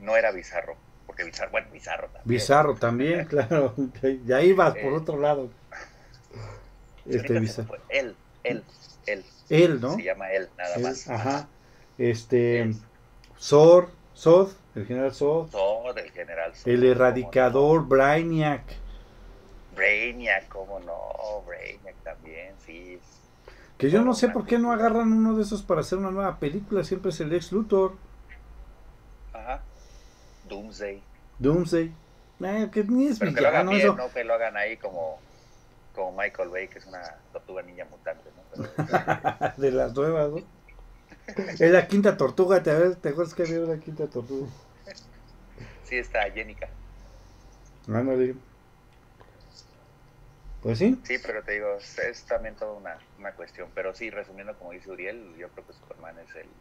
No 0.00 0.16
era 0.16 0.32
Bizarro, 0.32 0.76
porque 1.06 1.24
Bizarro, 1.24 1.50
bueno, 1.52 1.68
Bizarro 1.70 2.08
también. 2.08 2.24
Bizarro 2.24 2.74
también, 2.74 3.24
claro. 3.26 3.74
Ya 4.24 4.40
ibas 4.42 4.74
por 4.74 4.92
eh, 4.92 4.96
otro 4.96 5.18
lado. 5.18 5.48
Este 7.08 7.38
Bizarro. 7.38 7.76
Él, 7.88 8.16
él, 8.42 8.64
él. 9.06 9.24
Él, 9.48 9.80
¿no? 9.80 9.94
Se 9.94 10.02
llama 10.02 10.32
él, 10.32 10.48
nada 10.58 10.78
más. 10.78 11.08
Ajá. 11.08 11.48
Este. 11.98 12.72
Sor, 13.36 13.90
Sod, 14.16 14.48
el 14.74 14.86
general 14.86 15.12
Sod. 15.12 15.50
Sod, 15.50 15.98
el 15.98 16.10
general 16.10 16.54
Sod. 16.56 16.72
El 16.72 16.84
erradicador, 16.84 17.86
Brainiac. 17.86 18.62
Brainiac, 19.74 20.48
cómo 20.48 20.80
no, 20.80 21.42
Brainiac 21.46 21.94
también, 22.02 22.54
sí. 22.64 22.98
Que 23.76 23.90
yo 23.90 24.00
no 24.00 24.14
sé 24.14 24.30
por 24.30 24.46
qué 24.46 24.58
no 24.58 24.72
agarran 24.72 25.12
uno 25.12 25.36
de 25.36 25.42
esos 25.42 25.62
para 25.62 25.82
hacer 25.82 25.98
una 25.98 26.10
nueva 26.10 26.38
película, 26.38 26.82
siempre 26.82 27.10
es 27.10 27.20
el 27.20 27.34
ex 27.34 27.52
Luthor. 27.52 27.92
Ajá. 29.34 29.60
Doomsday. 30.48 31.02
Doomsday. 31.38 31.92
Eh, 32.40 32.70
que 32.72 32.84
ni 32.84 33.08
es 33.08 33.18
Pero 33.18 33.34
que 33.34 33.40
lo 33.42 33.48
hagan 33.48 33.68
bien, 33.68 33.96
no 33.96 34.10
que 34.10 34.24
lo 34.24 34.32
hagan 34.32 34.56
ahí 34.56 34.78
como, 34.78 35.18
como 35.94 36.16
Michael 36.16 36.48
Bay, 36.48 36.68
que 36.68 36.78
es 36.78 36.86
una 36.86 37.02
tortuga 37.34 37.62
niña 37.62 37.84
mutante, 37.90 38.30
¿no? 38.56 39.52
de 39.58 39.70
las 39.72 39.94
nuevas, 39.94 40.30
¿no? 40.30 40.55
Es 41.26 41.60
la 41.60 41.88
quinta 41.88 42.16
tortuga, 42.16 42.62
¿te, 42.62 42.70
¿te 42.96 43.08
acuerdas 43.08 43.34
que 43.34 43.42
había 43.42 43.60
una 43.60 43.80
quinta 43.80 44.06
tortuga? 44.06 44.48
Sí, 45.82 45.98
está 45.98 46.30
Jenica. 46.30 46.68
Ándale. 47.88 48.36
Pues 50.62 50.78
sí. 50.78 51.00
Sí, 51.04 51.18
pero 51.24 51.42
te 51.42 51.52
digo, 51.52 51.76
es 51.78 52.24
también 52.26 52.54
toda 52.56 52.72
una, 52.72 52.98
una, 53.18 53.34
cuestión. 53.34 53.72
Pero 53.74 53.92
sí, 53.92 54.10
resumiendo, 54.10 54.56
como 54.56 54.72
dice 54.72 54.90
Uriel, 54.90 55.36
yo 55.36 55.50
creo 55.50 55.66
que 55.66 55.72
Superman 55.72 56.18
es 56.20 56.34
el, 56.36 56.52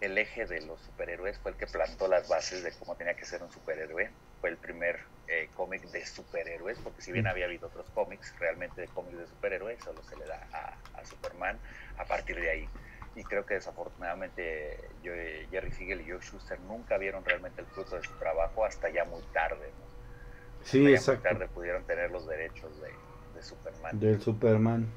el 0.00 0.18
eje 0.18 0.46
de 0.46 0.60
los 0.62 0.80
superhéroes, 0.80 1.38
fue 1.38 1.52
el 1.52 1.56
que 1.56 1.66
plantó 1.66 2.08
las 2.08 2.28
bases 2.28 2.62
de 2.62 2.72
cómo 2.78 2.96
tenía 2.96 3.14
que 3.14 3.24
ser 3.24 3.42
un 3.42 3.50
superhéroe. 3.50 4.14
Fue 4.40 4.50
el 4.50 4.58
primer 4.58 5.00
eh, 5.26 5.50
cómic 5.54 5.82
de 5.90 6.04
superhéroes, 6.04 6.78
porque 6.78 7.02
si 7.02 7.12
bien 7.12 7.26
había 7.26 7.46
habido 7.46 7.68
otros 7.68 7.90
cómics, 7.90 8.34
realmente 8.38 8.82
de 8.82 8.88
cómics 8.88 9.18
de 9.18 9.26
superhéroes, 9.26 9.82
solo 9.82 10.02
se 10.02 10.16
le 10.16 10.26
da 10.26 10.48
a, 10.52 11.00
a 11.00 11.04
Superman 11.04 11.60
a 11.96 12.04
partir 12.04 12.40
de 12.40 12.50
ahí 12.50 12.70
y 13.14 13.24
creo 13.24 13.44
que 13.44 13.54
desafortunadamente 13.54 14.88
yo, 15.02 15.12
Jerry 15.50 15.72
Siegel 15.72 16.00
y 16.00 16.10
Joe 16.10 16.20
Schuster 16.20 16.58
nunca 16.60 16.96
vieron 16.96 17.24
realmente 17.24 17.60
el 17.60 17.66
fruto 17.66 17.96
de 17.96 18.02
su 18.02 18.12
trabajo 18.18 18.64
hasta 18.64 18.90
ya 18.90 19.04
muy 19.04 19.22
tarde. 19.32 19.70
¿no? 19.78 20.64
Sí, 20.64 20.86
exacto. 20.86 21.22
muy 21.22 21.32
tarde 21.32 21.48
pudieron 21.48 21.84
tener 21.84 22.10
los 22.10 22.26
derechos 22.26 22.70
de, 22.80 22.88
de, 23.34 23.42
Superman. 23.42 24.00
Del 24.00 24.20
Superman. 24.20 24.88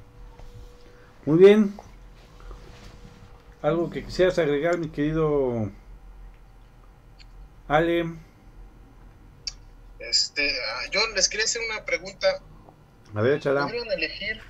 Muy 1.26 1.38
bien. 1.38 1.76
¿Algo 3.60 3.90
que 3.90 4.04
quisieras 4.04 4.38
agregar, 4.38 4.78
mi 4.78 4.88
querido 4.88 5.70
Ale? 7.68 8.14
Este, 9.98 10.50
ah, 10.50 10.82
yo 10.90 11.00
les 11.14 11.28
quería 11.28 11.44
hacer 11.44 11.62
una 11.70 11.84
pregunta. 11.84 12.40
A 13.14 13.20
ver, 13.22 13.40
chala. 13.40 13.62
Si 13.62 13.68
pudieran 13.68 13.92
elegir, 13.98 14.42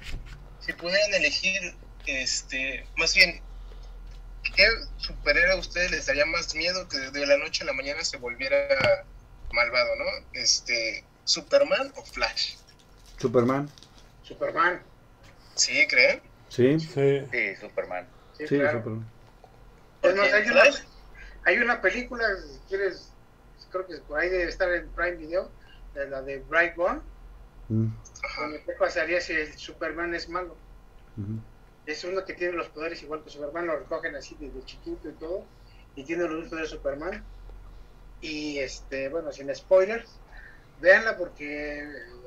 si 0.61 0.73
pudieran 0.75 1.15
elegir, 1.15 1.75
este, 2.07 2.87
más 2.97 3.15
bien, 3.15 3.41
¿qué 4.57 4.67
superhéroe 4.97 5.53
a 5.53 5.57
ustedes 5.57 5.91
les 5.91 6.07
daría 6.07 6.27
más 6.27 6.55
miedo 6.55 6.89
que 6.89 6.99
de 6.99 7.27
la 7.27 7.37
noche 7.37 7.63
a 7.63 7.67
la 7.67 7.73
mañana 7.75 8.03
se 8.03 8.17
volviera 8.17 9.05
malvado, 9.53 9.97
no? 9.97 10.05
Este, 10.33 11.05
¿Superman 11.25 11.93
o 11.97 12.03
Flash? 12.03 12.57
Superman. 13.19 13.71
Superman. 14.23 14.83
¿Sí, 15.55 15.87
creen? 15.87 16.23
Sí. 16.49 16.81
Sí, 16.81 17.57
Superman. 17.61 18.07
Sí, 18.37 18.47
Superman. 18.47 19.07
Pues 20.01 20.19
hay, 20.33 20.49
una, 20.49 20.63
hay 21.45 21.59
una 21.59 21.81
película, 21.81 22.25
si 22.37 22.59
quieres, 22.69 23.11
creo 23.71 23.87
que 23.87 23.97
por 23.99 24.19
ahí 24.19 24.29
debe 24.29 24.49
estar 24.49 24.73
en 24.73 24.89
Prime 24.91 25.17
Video, 25.17 25.51
de 25.95 26.09
la 26.09 26.23
de 26.23 26.39
Bright 26.41 26.79
One. 26.79 27.01
Mm. 27.69 27.89
¿Qué 28.65 28.73
pasaría 28.79 29.21
si 29.21 29.33
el 29.33 29.57
Superman 29.59 30.15
es 30.15 30.29
malo? 30.29 30.57
Es 31.87 32.05
uno 32.05 32.25
que 32.25 32.35
tiene 32.35 32.55
los 32.55 32.69
poderes 32.69 33.03
igual 33.03 33.23
que 33.23 33.31
Superman, 33.31 33.67
lo 33.67 33.79
recogen 33.79 34.15
así 34.17 34.37
desde 34.41 34.65
chiquito 34.65 35.09
y 35.09 35.13
todo, 35.13 35.45
y 35.95 36.05
tiene 36.05 36.25
los 36.29 36.49
poderes 36.49 36.71
de 36.71 36.77
Superman. 36.77 37.25
Y 38.21 38.59
este, 38.59 39.09
bueno, 39.09 39.31
sin 39.33 39.55
spoilers, 39.55 40.09
véanla 40.81 41.17
porque 41.17 41.87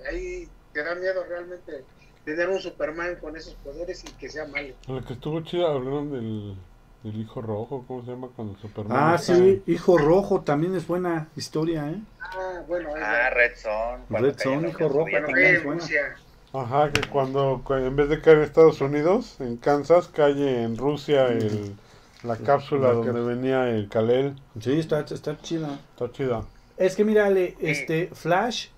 ahí 0.10 0.48
te 0.74 0.84
da 0.84 0.96
miedo 0.96 1.24
realmente 1.24 1.84
tener 2.26 2.48
un 2.50 2.60
Superman 2.60 3.16
con 3.16 3.36
esos 3.36 3.56
poderes 3.56 4.04
y 4.04 4.12
que 4.14 4.30
sea 4.30 4.46
malo. 4.48 4.74
La 4.88 5.02
que 5.02 5.14
estuvo 5.14 5.42
chida 5.42 5.68
hablaron 5.72 6.12
del, 6.12 6.56
del 7.04 7.20
hijo 7.22 7.42
rojo, 7.42 7.84
¿cómo 7.88 8.06
se 8.06 8.12
llama? 8.12 8.30
Cuando 8.36 8.58
Superman. 8.60 8.98
Ah, 8.98 9.16
está- 9.16 9.36
sí, 9.36 9.64
Hijo 9.66 9.98
Rojo 9.98 10.42
también 10.42 10.76
es 10.76 10.86
buena 10.88 11.28
historia, 11.36 11.90
¿eh? 11.90 12.00
Ah, 12.22 12.62
bueno, 12.68 12.94
ahí 12.96 13.02
Ah. 13.04 13.30
Red 13.32 13.56
Son. 13.56 14.06
cuando 14.08 14.28
Red 14.30 14.38
la 14.62 14.68
hijo 14.70 14.88
rojo. 14.90 15.02
Bueno, 15.02 15.26
también 15.28 15.56
es 15.56 15.64
buena. 15.64 15.82
Rusia. 15.82 16.16
Ajá, 16.54 16.92
que 16.92 17.08
cuando, 17.10 17.62
cu- 17.64 17.76
en 17.76 17.96
vez 17.96 18.10
de 18.10 18.22
caer 18.22 18.38
en 18.38 18.44
Estados 18.44 18.82
Unidos, 18.82 19.36
en 19.40 19.58
Kansas, 19.58 20.08
cae 20.08 20.64
en 20.64 20.78
Rusia 20.78 21.28
el, 21.28 21.76
la 22.24 22.38
cápsula 22.38 22.88
La 22.88 22.94
donde 22.96 23.22
venía 23.22 23.70
el 23.70 23.88
Kalel. 23.88 24.36
Sí, 24.60 24.80
está, 24.80 25.02
está 25.02 25.40
chila. 25.42 25.80
Está 25.92 26.12
chida. 26.12 26.44
Es 26.78 26.96
que 26.96 27.04
mira, 27.06 27.26
Ale, 27.28 27.56
este 27.60 28.10
Flash 28.14 28.70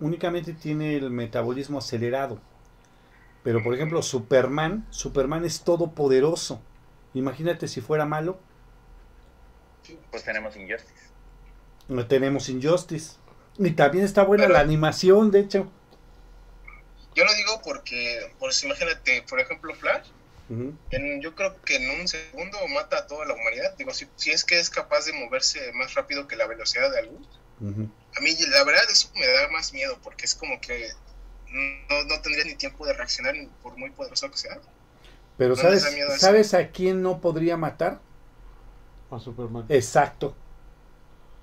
únicamente 0.00 0.54
tiene 0.54 0.96
el 0.96 1.10
metabolismo 1.10 1.78
acelerado. 1.78 2.38
Pero 3.44 3.62
por 3.62 3.74
ejemplo, 3.74 4.02
Superman, 4.02 4.86
Superman 4.90 5.44
es 5.44 5.62
todopoderoso. 5.62 6.60
Imagínate 7.14 7.68
si 7.68 7.80
fuera 7.80 8.04
malo, 8.06 8.38
Pues 10.10 10.24
tenemos 10.24 10.56
Injustice. 10.56 11.04
no 11.88 12.06
tenemos 12.06 12.48
Injustice. 12.48 13.16
Y 13.58 13.70
también 13.70 14.04
está 14.04 14.24
buena 14.24 14.44
Pero- 14.44 14.54
la 14.54 14.60
animación, 14.60 15.30
de 15.30 15.40
hecho. 15.40 15.66
Yo 17.14 17.24
lo 17.24 17.34
digo 17.34 17.60
porque, 17.64 18.32
pues 18.38 18.62
imagínate, 18.64 19.22
por 19.28 19.40
ejemplo, 19.40 19.74
Flash, 19.74 20.08
en, 20.90 21.20
yo 21.20 21.34
creo 21.36 21.60
que 21.62 21.76
en 21.76 22.00
un 22.00 22.08
segundo 22.08 22.58
mata 22.68 22.98
a 22.98 23.06
toda 23.06 23.24
la 23.24 23.34
humanidad. 23.34 23.76
Digo, 23.76 23.92
si, 23.94 24.08
si 24.16 24.30
es 24.30 24.44
que 24.44 24.58
es 24.58 24.68
capaz 24.68 25.06
de 25.06 25.12
moverse 25.12 25.72
más 25.72 25.94
rápido 25.94 26.26
que 26.26 26.36
la 26.36 26.46
velocidad 26.46 26.90
de 26.90 27.02
la 27.02 27.08
luz. 27.10 27.28
A 27.60 28.20
mí, 28.20 28.34
la 28.48 28.64
verdad, 28.64 28.82
eso 28.90 29.10
me 29.14 29.26
da 29.26 29.48
más 29.48 29.72
miedo 29.72 29.98
porque 30.02 30.24
es 30.24 30.34
como 30.34 30.60
que 30.60 30.88
no, 31.50 32.04
no 32.04 32.20
tendría 32.22 32.44
ni 32.44 32.54
tiempo 32.54 32.86
de 32.86 32.94
reaccionar 32.94 33.34
por 33.62 33.76
muy 33.76 33.90
poderoso 33.90 34.30
que 34.30 34.38
sea. 34.38 34.58
Pero 35.36 35.50
No 35.50 35.62
¿sabes. 35.62 35.84
¿sabes 36.18 36.54
a 36.54 36.68
quién 36.68 37.02
no 37.02 37.20
podría 37.20 37.56
matar? 37.56 38.00
A 39.10 39.18
Superman. 39.18 39.66
Exacto. 39.68 40.34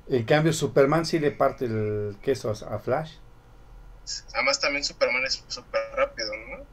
En 0.09 0.23
cambio, 0.23 0.53
Superman 0.53 1.05
sí 1.05 1.19
le 1.19 1.31
parte 1.31 1.65
el 1.65 2.17
queso 2.21 2.49
a, 2.49 2.75
a 2.75 2.79
Flash. 2.79 3.13
Además, 4.33 4.59
también 4.59 4.83
Superman 4.83 5.25
es 5.25 5.43
súper 5.47 5.81
rápido, 5.95 6.29
¿no? 6.49 6.65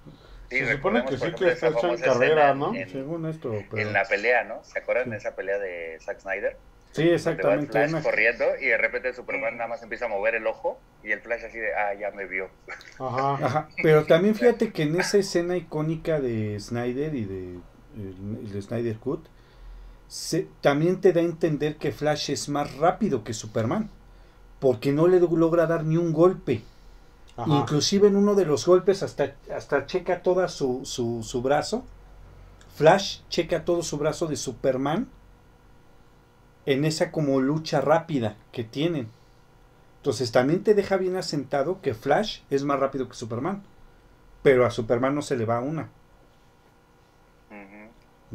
Sí, 0.50 0.58
Se 0.58 0.72
supone 0.74 1.04
que 1.04 1.18
sí 1.18 1.32
que 1.36 1.48
está 1.52 1.68
hecho 1.68 1.88
en 1.88 2.00
carrera, 2.00 2.54
¿no? 2.54 2.74
En, 2.74 2.88
Según 2.90 3.26
esto, 3.26 3.50
pero... 3.70 3.88
en 3.88 3.92
la 3.92 4.04
pelea, 4.04 4.44
¿no? 4.44 4.62
¿Se 4.64 4.78
acuerdan 4.78 5.10
de 5.10 5.16
esa 5.16 5.34
pelea 5.34 5.58
de 5.58 5.98
Zack 6.00 6.20
Snyder? 6.20 6.56
Sí, 6.92 7.02
exactamente. 7.08 7.72
Flash 7.72 7.90
una- 7.90 8.02
corriendo 8.02 8.44
y 8.60 8.66
de 8.66 8.76
repente 8.78 9.12
Superman 9.14 9.56
nada 9.56 9.68
más 9.68 9.82
empieza 9.82 10.04
a 10.04 10.08
mover 10.08 10.36
el 10.36 10.46
ojo 10.46 10.78
y 11.02 11.10
el 11.12 11.20
Flash 11.20 11.44
así 11.44 11.58
de, 11.58 11.74
ah, 11.74 11.94
ya 11.94 12.10
me 12.12 12.26
vio. 12.26 12.50
Ajá. 12.98 13.34
Ajá, 13.46 13.68
pero 13.82 14.04
también 14.06 14.34
fíjate 14.34 14.72
que 14.72 14.82
en 14.84 14.96
esa 15.00 15.18
escena 15.18 15.56
icónica 15.56 16.20
de 16.20 16.58
Snyder 16.60 17.14
y 17.14 17.24
de 17.24 17.58
el, 17.96 18.50
el 18.54 18.62
Snyder 18.62 18.96
Cut, 18.98 19.26
se- 20.08 20.48
también 20.60 21.00
te 21.00 21.12
da 21.12 21.20
a 21.20 21.24
entender 21.24 21.76
que 21.76 21.92
Flash 21.92 22.30
es 22.30 22.48
más 22.48 22.76
rápido 22.76 23.24
que 23.24 23.34
Superman, 23.34 23.90
porque 24.60 24.92
no 24.92 25.08
le 25.08 25.20
logra 25.20 25.66
dar 25.66 25.84
ni 25.84 25.96
un 25.96 26.12
golpe. 26.12 26.62
Ajá. 27.36 27.50
Inclusive 27.50 28.08
en 28.08 28.16
uno 28.16 28.34
de 28.34 28.44
los 28.44 28.66
golpes 28.66 29.02
hasta, 29.02 29.34
hasta 29.54 29.86
checa 29.86 30.22
toda 30.22 30.48
su, 30.48 30.84
su, 30.84 31.22
su 31.22 31.42
brazo. 31.42 31.84
Flash 32.76 33.20
checa 33.28 33.64
todo 33.64 33.82
su 33.82 33.98
brazo 33.98 34.26
de 34.26 34.36
Superman 34.36 35.08
en 36.66 36.84
esa 36.84 37.10
como 37.10 37.40
lucha 37.40 37.80
rápida 37.80 38.36
que 38.52 38.64
tienen. 38.64 39.08
Entonces 39.98 40.32
también 40.32 40.62
te 40.62 40.74
deja 40.74 40.96
bien 40.96 41.16
asentado 41.16 41.80
que 41.80 41.94
Flash 41.94 42.40
es 42.50 42.64
más 42.64 42.78
rápido 42.78 43.08
que 43.08 43.14
Superman. 43.14 43.62
Pero 44.42 44.66
a 44.66 44.70
Superman 44.70 45.14
no 45.14 45.22
se 45.22 45.36
le 45.36 45.44
va 45.44 45.60
una. 45.60 45.88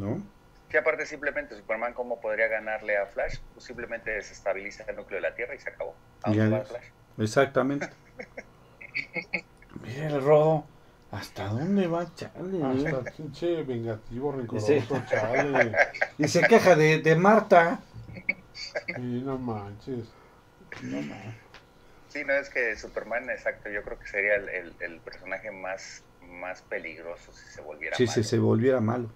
¿no? 0.00 0.22
Que 0.68 0.78
aparte 0.78 1.04
simplemente 1.06 1.56
Superman, 1.56 1.92
¿cómo 1.94 2.20
podría 2.20 2.48
ganarle 2.48 2.96
a 2.96 3.06
Flash? 3.06 3.38
Pues 3.54 3.64
simplemente 3.64 4.10
desestabiliza 4.10 4.84
el 4.84 4.96
núcleo 4.96 5.20
de 5.20 5.28
la 5.28 5.34
Tierra 5.34 5.54
y 5.54 5.58
se 5.58 5.70
acabó. 5.70 5.94
¿A. 6.22 6.32
Flash? 6.32 6.86
Exactamente. 7.18 7.88
Mira 9.82 10.06
el 10.08 10.22
rodo. 10.22 10.64
¿Hasta 11.10 11.48
dónde 11.48 11.88
va, 11.88 12.14
chale? 12.14 12.62
Hasta 12.64 13.02
pinche 13.16 13.62
vengativo, 13.64 14.30
rencoroso, 14.32 14.66
Sí. 14.66 15.04
chale. 15.10 15.72
Y 16.18 16.28
se 16.28 16.46
queja 16.46 16.76
de, 16.76 16.98
de 16.98 17.16
Marta. 17.16 17.80
Y 18.96 19.22
no 19.22 19.38
manches. 19.38 20.08
No, 20.82 21.02
ma. 21.02 21.16
Sí, 22.08 22.24
no, 22.24 22.34
es 22.34 22.50
que 22.50 22.76
Superman, 22.76 23.30
exacto, 23.30 23.70
yo 23.70 23.82
creo 23.84 23.98
que 23.98 24.06
sería 24.06 24.34
el, 24.34 24.48
el- 24.48 24.76
el 24.80 25.00
personaje 25.00 25.50
más, 25.50 26.04
más 26.20 26.62
peligroso 26.62 27.32
si 27.32 27.48
se 27.48 27.60
volviera 27.62 27.96
Sí, 27.96 28.04
malo. 28.06 28.14
si 28.14 28.24
se 28.24 28.38
volviera 28.38 28.80
malo. 28.80 29.08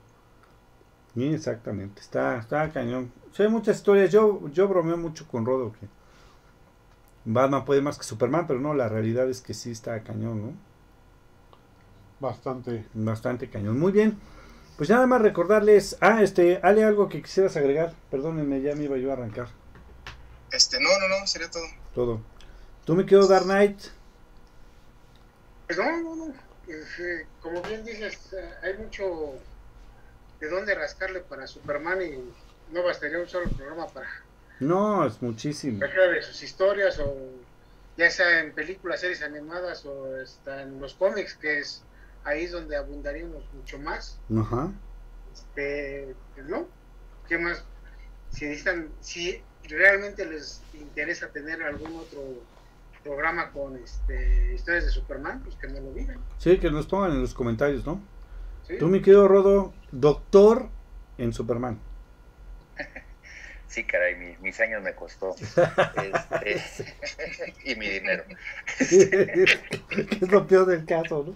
Sí, 1.14 1.32
exactamente. 1.32 2.00
Está, 2.02 2.38
está 2.38 2.70
cañón. 2.72 3.12
Sí, 3.32 3.42
hay 3.42 3.48
muchas 3.48 3.76
historias. 3.76 4.10
Yo, 4.10 4.48
yo 4.48 4.68
bromeo 4.68 4.96
mucho 4.96 5.26
con 5.28 5.46
Rodo 5.46 5.72
que 5.72 5.88
Batman 7.24 7.64
puede 7.64 7.80
más 7.80 7.98
que 7.98 8.04
Superman, 8.04 8.46
pero 8.46 8.60
no, 8.60 8.74
la 8.74 8.88
realidad 8.88 9.28
es 9.30 9.40
que 9.40 9.54
sí 9.54 9.70
está 9.70 10.02
cañón, 10.02 10.42
¿no? 10.42 10.52
Bastante. 12.20 12.86
Bastante 12.94 13.48
cañón. 13.50 13.78
Muy 13.78 13.92
bien. 13.92 14.18
Pues 14.76 14.90
nada 14.90 15.06
más 15.06 15.22
recordarles. 15.22 15.96
Ah, 16.00 16.22
este, 16.22 16.58
Ale, 16.62 16.84
algo 16.84 17.08
que 17.08 17.22
quisieras 17.22 17.56
agregar. 17.56 17.94
Perdónenme, 18.10 18.60
ya 18.60 18.74
me 18.74 18.84
iba 18.84 18.96
yo 18.96 19.10
a 19.10 19.14
arrancar 19.14 19.48
Este, 20.50 20.80
no, 20.80 20.88
no, 21.00 21.08
no, 21.08 21.26
sería 21.26 21.50
todo. 21.50 21.64
todo. 21.94 22.20
Tú 22.84 22.94
me 22.94 23.06
quedo 23.06 23.26
Dark 23.26 23.44
Knight. 23.44 23.78
Pues 25.66 25.78
no, 25.78 26.02
no, 26.02 26.16
no. 26.16 26.34
Pues, 26.66 26.98
eh, 27.00 27.26
como 27.40 27.62
bien 27.62 27.84
dices, 27.84 28.32
eh, 28.32 28.50
hay 28.62 28.78
mucho 28.78 29.34
de 30.40 30.48
dónde 30.48 30.74
rascarle 30.74 31.20
para 31.20 31.46
Superman 31.46 32.00
y 32.02 32.72
no 32.72 32.82
bastaría 32.82 33.18
un 33.18 33.28
solo 33.28 33.48
programa 33.50 33.86
para 33.88 34.08
No, 34.60 35.06
es 35.06 35.20
muchísimo. 35.20 35.78
cualquiera 35.78 36.08
de 36.08 36.22
sus 36.22 36.42
historias 36.42 36.98
o 36.98 37.16
ya 37.96 38.10
sea 38.10 38.40
en 38.40 38.52
películas, 38.52 39.00
series 39.00 39.22
animadas 39.22 39.84
o 39.86 40.16
está 40.16 40.62
en 40.62 40.80
los 40.80 40.94
cómics, 40.94 41.34
que 41.34 41.58
es 41.58 41.84
ahí 42.24 42.44
es 42.44 42.52
donde 42.52 42.76
abundaríamos 42.76 43.44
mucho 43.52 43.78
más. 43.78 44.18
Ajá. 44.36 44.72
Este, 45.32 46.14
pues 46.34 46.46
no, 46.46 46.66
¿qué 47.28 47.38
más? 47.38 47.64
Si 48.30 48.46
necesitan, 48.46 48.88
si 49.00 49.40
realmente 49.68 50.26
les 50.26 50.62
interesa 50.74 51.28
tener 51.28 51.62
algún 51.62 51.96
otro 51.96 52.20
programa 53.02 53.50
con 53.52 53.76
este 53.76 54.54
historias 54.54 54.86
de 54.86 54.90
Superman, 54.90 55.40
pues 55.44 55.56
que 55.56 55.68
me 55.68 55.80
lo 55.80 55.92
digan. 55.92 56.18
Sí, 56.38 56.58
que 56.58 56.70
nos 56.70 56.86
pongan 56.86 57.12
en 57.12 57.20
los 57.20 57.34
comentarios, 57.34 57.86
¿no? 57.86 58.00
¿sí? 58.66 58.76
Tú 58.78 58.88
me 58.88 59.02
quedo 59.02 59.28
Rodo, 59.28 59.72
doctor 59.92 60.68
en 61.18 61.32
Superman. 61.32 61.78
Sí, 63.74 63.84
caray, 63.84 64.14
mi- 64.14 64.36
mis 64.36 64.60
años 64.60 64.80
me 64.84 64.94
costó. 64.94 65.34
Este, 66.44 66.84
y 67.64 67.74
mi 67.74 67.88
dinero. 67.88 68.24
es 68.78 70.30
lo 70.30 70.46
peor 70.46 70.66
del 70.66 70.86
caso, 70.86 71.24
¿no? 71.24 71.34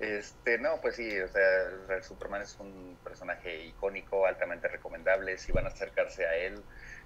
Este, 0.00 0.58
no, 0.58 0.80
pues 0.80 0.96
sí, 0.96 1.20
o 1.20 1.28
sea, 1.28 2.02
Superman 2.02 2.42
es 2.42 2.58
un 2.58 2.98
personaje 3.04 3.64
icónico, 3.66 4.26
altamente 4.26 4.66
recomendable. 4.66 5.38
Si 5.38 5.52
van 5.52 5.66
a 5.66 5.68
acercarse 5.68 6.26
a 6.26 6.34
él, 6.34 6.60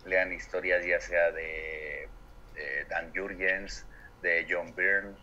lean 0.07 0.33
historias 0.33 0.83
ya 0.87 0.99
sea 0.99 1.31
de, 1.31 2.09
de 2.55 2.87
Dan 2.89 3.13
Jurgens, 3.15 3.87
de 4.23 4.47
John 4.49 4.75
Byrne. 4.75 5.19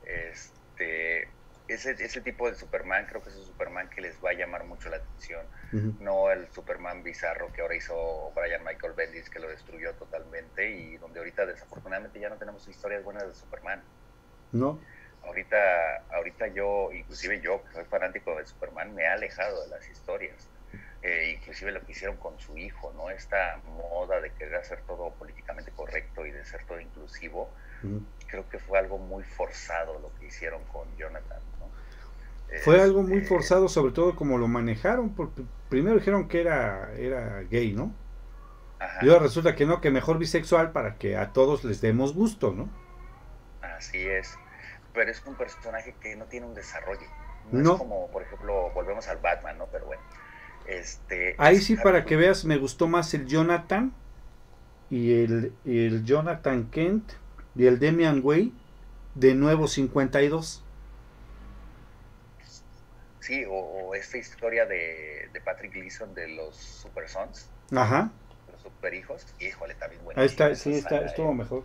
Este, 0.00 1.28
ese, 1.68 1.92
ese 1.92 2.20
tipo 2.20 2.48
de 2.50 2.56
Superman, 2.56 3.06
creo 3.06 3.22
que 3.22 3.30
es 3.30 3.36
un 3.36 3.46
Superman 3.46 3.88
que 3.88 4.00
les 4.00 4.22
va 4.22 4.30
a 4.30 4.34
llamar 4.34 4.64
mucho 4.64 4.90
la 4.90 4.96
atención. 4.96 5.46
No 5.98 6.30
el 6.30 6.48
Superman 6.52 7.02
bizarro 7.02 7.52
que 7.52 7.62
ahora 7.62 7.74
hizo 7.74 8.32
Brian 8.36 8.62
Michael 8.62 8.92
Bendis, 8.92 9.28
que 9.28 9.40
lo 9.40 9.48
destruyó 9.48 9.92
totalmente 9.94 10.70
y 10.70 10.96
donde 10.98 11.18
ahorita 11.18 11.46
desafortunadamente 11.46 12.20
ya 12.20 12.28
no 12.28 12.36
tenemos 12.36 12.68
historias 12.68 13.02
buenas 13.02 13.26
de 13.26 13.34
Superman 13.34 13.82
¿No? 14.52 14.78
ahorita, 15.26 16.04
ahorita 16.12 16.48
yo, 16.48 16.90
inclusive 16.92 17.40
yo, 17.40 17.62
que 17.64 17.72
soy 17.72 17.84
fanático 17.84 18.36
de 18.36 18.46
Superman, 18.46 18.94
me 18.94 19.02
he 19.02 19.06
alejado 19.06 19.62
de 19.64 19.68
las 19.68 19.88
historias. 19.88 20.48
Eh, 21.02 21.36
inclusive 21.36 21.70
lo 21.70 21.84
que 21.84 21.92
hicieron 21.92 22.16
con 22.16 22.38
su 22.40 22.56
hijo, 22.56 22.92
¿no? 22.96 23.10
Esta 23.10 23.60
moda 23.66 24.20
de 24.20 24.30
querer 24.32 24.56
hacer 24.56 24.80
todo 24.86 25.12
políticamente 25.14 25.70
correcto 25.72 26.24
y 26.24 26.30
de 26.30 26.44
ser 26.44 26.64
todo 26.64 26.80
inclusivo, 26.80 27.50
creo 28.26 28.48
que 28.48 28.58
fue 28.58 28.78
algo 28.78 28.96
muy 28.96 29.22
forzado 29.22 29.98
lo 29.98 30.14
que 30.14 30.26
hicieron 30.26 30.64
con 30.64 30.88
Jonathan. 30.96 31.42
Fue 32.52 32.80
algo 32.80 33.02
muy 33.02 33.20
Este, 33.20 33.24
forzado, 33.24 33.68
sobre 33.68 33.92
todo 33.92 34.16
como 34.16 34.38
lo 34.38 34.48
manejaron, 34.48 35.14
porque 35.14 35.44
primero 35.68 35.96
dijeron 35.98 36.28
que 36.28 36.40
era, 36.40 36.92
era 36.96 37.42
gay, 37.42 37.72
¿no? 37.74 37.94
ajá, 38.78 39.00
Y 39.00 39.08
ahora 39.08 39.20
resulta 39.24 39.54
que 39.54 39.66
no, 39.66 39.80
que 39.80 39.90
mejor 39.92 40.18
bisexual 40.18 40.72
para 40.72 40.98
que 40.98 41.16
a 41.16 41.32
todos 41.32 41.64
les 41.64 41.80
demos 41.80 42.14
gusto, 42.14 42.52
¿no? 42.52 42.70
así 43.60 43.98
es. 44.06 44.40
Pero 44.92 45.10
es 45.10 45.22
un 45.26 45.36
personaje 45.36 45.96
que 46.00 46.16
no 46.16 46.26
tiene 46.26 46.46
un 46.46 46.54
desarrollo. 46.54 47.06
No, 47.50 47.60
No. 47.60 47.62
es 47.62 47.72
como, 47.72 48.10
por 48.10 48.22
ejemplo, 48.22 48.70
volvemos 48.72 49.08
al 49.08 49.18
Batman, 49.18 49.58
¿no? 49.58 49.68
Pero 49.70 49.86
bueno. 49.86 50.02
Este, 50.64 51.36
Ahí 51.36 51.60
sí, 51.60 51.76
para 51.76 52.04
que 52.04 52.16
veas, 52.16 52.44
me 52.44 52.58
gustó 52.58 52.88
más 52.88 53.12
el 53.14 53.26
Jonathan 53.26 53.92
y 54.90 55.12
el, 55.22 55.58
y 55.64 55.86
el 55.86 56.04
Jonathan 56.04 56.70
Kent 56.70 57.12
y 57.54 57.66
el 57.66 57.78
Demian 57.80 58.20
Way 58.24 58.54
de 59.14 59.34
nuevo 59.34 59.68
52. 59.68 60.63
Sí, 63.24 63.42
o, 63.48 63.94
esta 63.94 64.18
historia 64.18 64.66
de, 64.66 65.30
de, 65.32 65.40
Patrick 65.40 65.72
Gleason 65.72 66.14
de 66.14 66.28
los 66.28 66.54
Super 66.56 67.08
Sons. 67.08 67.48
Ajá. 67.74 68.10
Los 68.52 68.60
Super 68.60 68.92
Hijos. 68.92 69.26
Híjole, 69.40 69.74
también 69.76 70.04
buena. 70.04 70.20
Ahí 70.20 70.26
está, 70.26 70.54
sí, 70.54 70.74
está, 70.74 70.98
estuvo 70.98 71.30
¿eh? 71.30 71.34
mejor. 71.34 71.64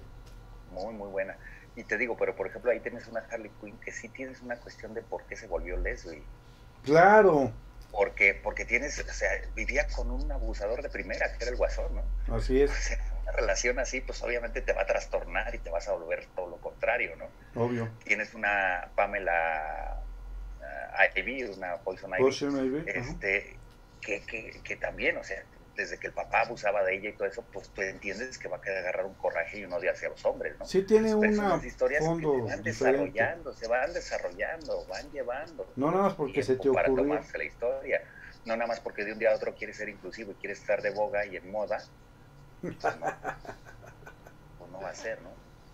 Muy, 0.71 0.93
muy 0.93 1.09
buena. 1.09 1.35
Y 1.75 1.83
te 1.83 1.97
digo, 1.97 2.15
pero 2.15 2.33
por 2.33 2.47
ejemplo, 2.47 2.71
ahí 2.71 2.79
tienes 2.79 3.07
una 3.07 3.25
Harley 3.29 3.51
Quinn 3.59 3.77
que 3.79 3.91
sí 3.91 4.07
tienes 4.07 4.41
una 4.41 4.55
cuestión 4.55 4.93
de 4.93 5.01
por 5.01 5.23
qué 5.23 5.35
se 5.35 5.47
volvió 5.47 5.75
Leslie. 5.75 6.23
Claro. 6.85 7.51
Porque, 7.91 8.39
porque 8.41 8.63
tienes, 8.63 8.97
o 8.97 9.13
sea, 9.13 9.29
vivía 9.53 9.85
con 9.87 10.11
un 10.11 10.31
abusador 10.31 10.81
de 10.81 10.89
primera, 10.89 11.29
que 11.33 11.43
era 11.43 11.51
el 11.51 11.57
guasón, 11.57 11.93
¿no? 11.93 12.35
Así 12.37 12.61
es. 12.61 12.71
O 12.71 12.73
sea, 12.73 12.97
una 13.23 13.33
relación 13.33 13.79
así, 13.79 13.99
pues 13.99 14.23
obviamente 14.23 14.61
te 14.61 14.71
va 14.71 14.83
a 14.83 14.85
trastornar 14.85 15.53
y 15.53 15.57
te 15.57 15.69
vas 15.69 15.89
a 15.89 15.91
volver 15.91 16.25
todo 16.37 16.51
lo 16.51 16.57
contrario, 16.61 17.17
¿no? 17.17 17.27
Obvio. 17.61 17.89
Tienes 18.05 18.33
una 18.33 18.91
Pamela 18.95 20.05
uh, 20.99 21.19
Ivy, 21.19 21.43
una 21.43 21.77
Poison 21.77 22.11
Ivy, 22.11 22.21
Poison 22.21 22.65
Ivy. 22.65 22.83
este, 22.87 23.57
que, 24.01 24.21
que, 24.25 24.61
que, 24.63 24.75
también, 24.75 25.17
o 25.17 25.23
sea, 25.23 25.43
desde 25.75 25.97
que 25.97 26.07
el 26.07 26.13
papá 26.13 26.41
abusaba 26.41 26.83
de 26.83 26.95
ella 26.95 27.09
y 27.09 27.13
todo 27.13 27.27
eso, 27.27 27.45
pues 27.53 27.69
tú 27.69 27.81
entiendes 27.81 28.37
que 28.37 28.49
va 28.49 28.57
a 28.57 28.79
agarrar 28.79 29.05
un 29.05 29.13
coraje 29.13 29.59
y 29.59 29.65
un 29.65 29.71
odio 29.71 29.91
hacia 29.91 30.09
los 30.09 30.25
hombres, 30.25 30.57
¿no? 30.59 30.65
Sí 30.65 30.83
tiene 30.83 31.15
una 31.15 31.59
historias 31.63 32.03
fondo 32.03 32.33
que 32.33 32.39
se 32.41 32.49
van 32.49 32.63
desarrollando, 32.63 33.53
se 33.53 33.67
van 33.67 33.93
desarrollando, 33.93 34.85
van 34.87 35.11
llevando. 35.11 35.71
No 35.75 35.91
nada 35.91 36.03
más 36.03 36.15
porque 36.15 36.43
se 36.43 36.57
te 36.57 36.69
para 36.71 36.89
ocurrió. 36.89 37.05
tomarse 37.05 37.37
la 37.37 37.45
historia, 37.45 38.01
no 38.45 38.55
nada 38.55 38.67
más 38.67 38.81
porque 38.81 39.05
de 39.05 39.13
un 39.13 39.19
día 39.19 39.31
a 39.31 39.35
otro 39.35 39.55
quieres 39.55 39.77
ser 39.77 39.89
inclusivo 39.89 40.33
y 40.33 40.35
quieres 40.35 40.59
estar 40.59 40.81
de 40.81 40.91
boga 40.91 41.25
y 41.25 41.37
en 41.37 41.49
moda, 41.49 41.81
pues 42.61 42.75
no, 42.75 42.81
pues 44.57 44.71
no 44.71 44.81
va 44.81 44.89
a 44.89 44.95
ser, 44.95 45.21
¿no? 45.21 45.29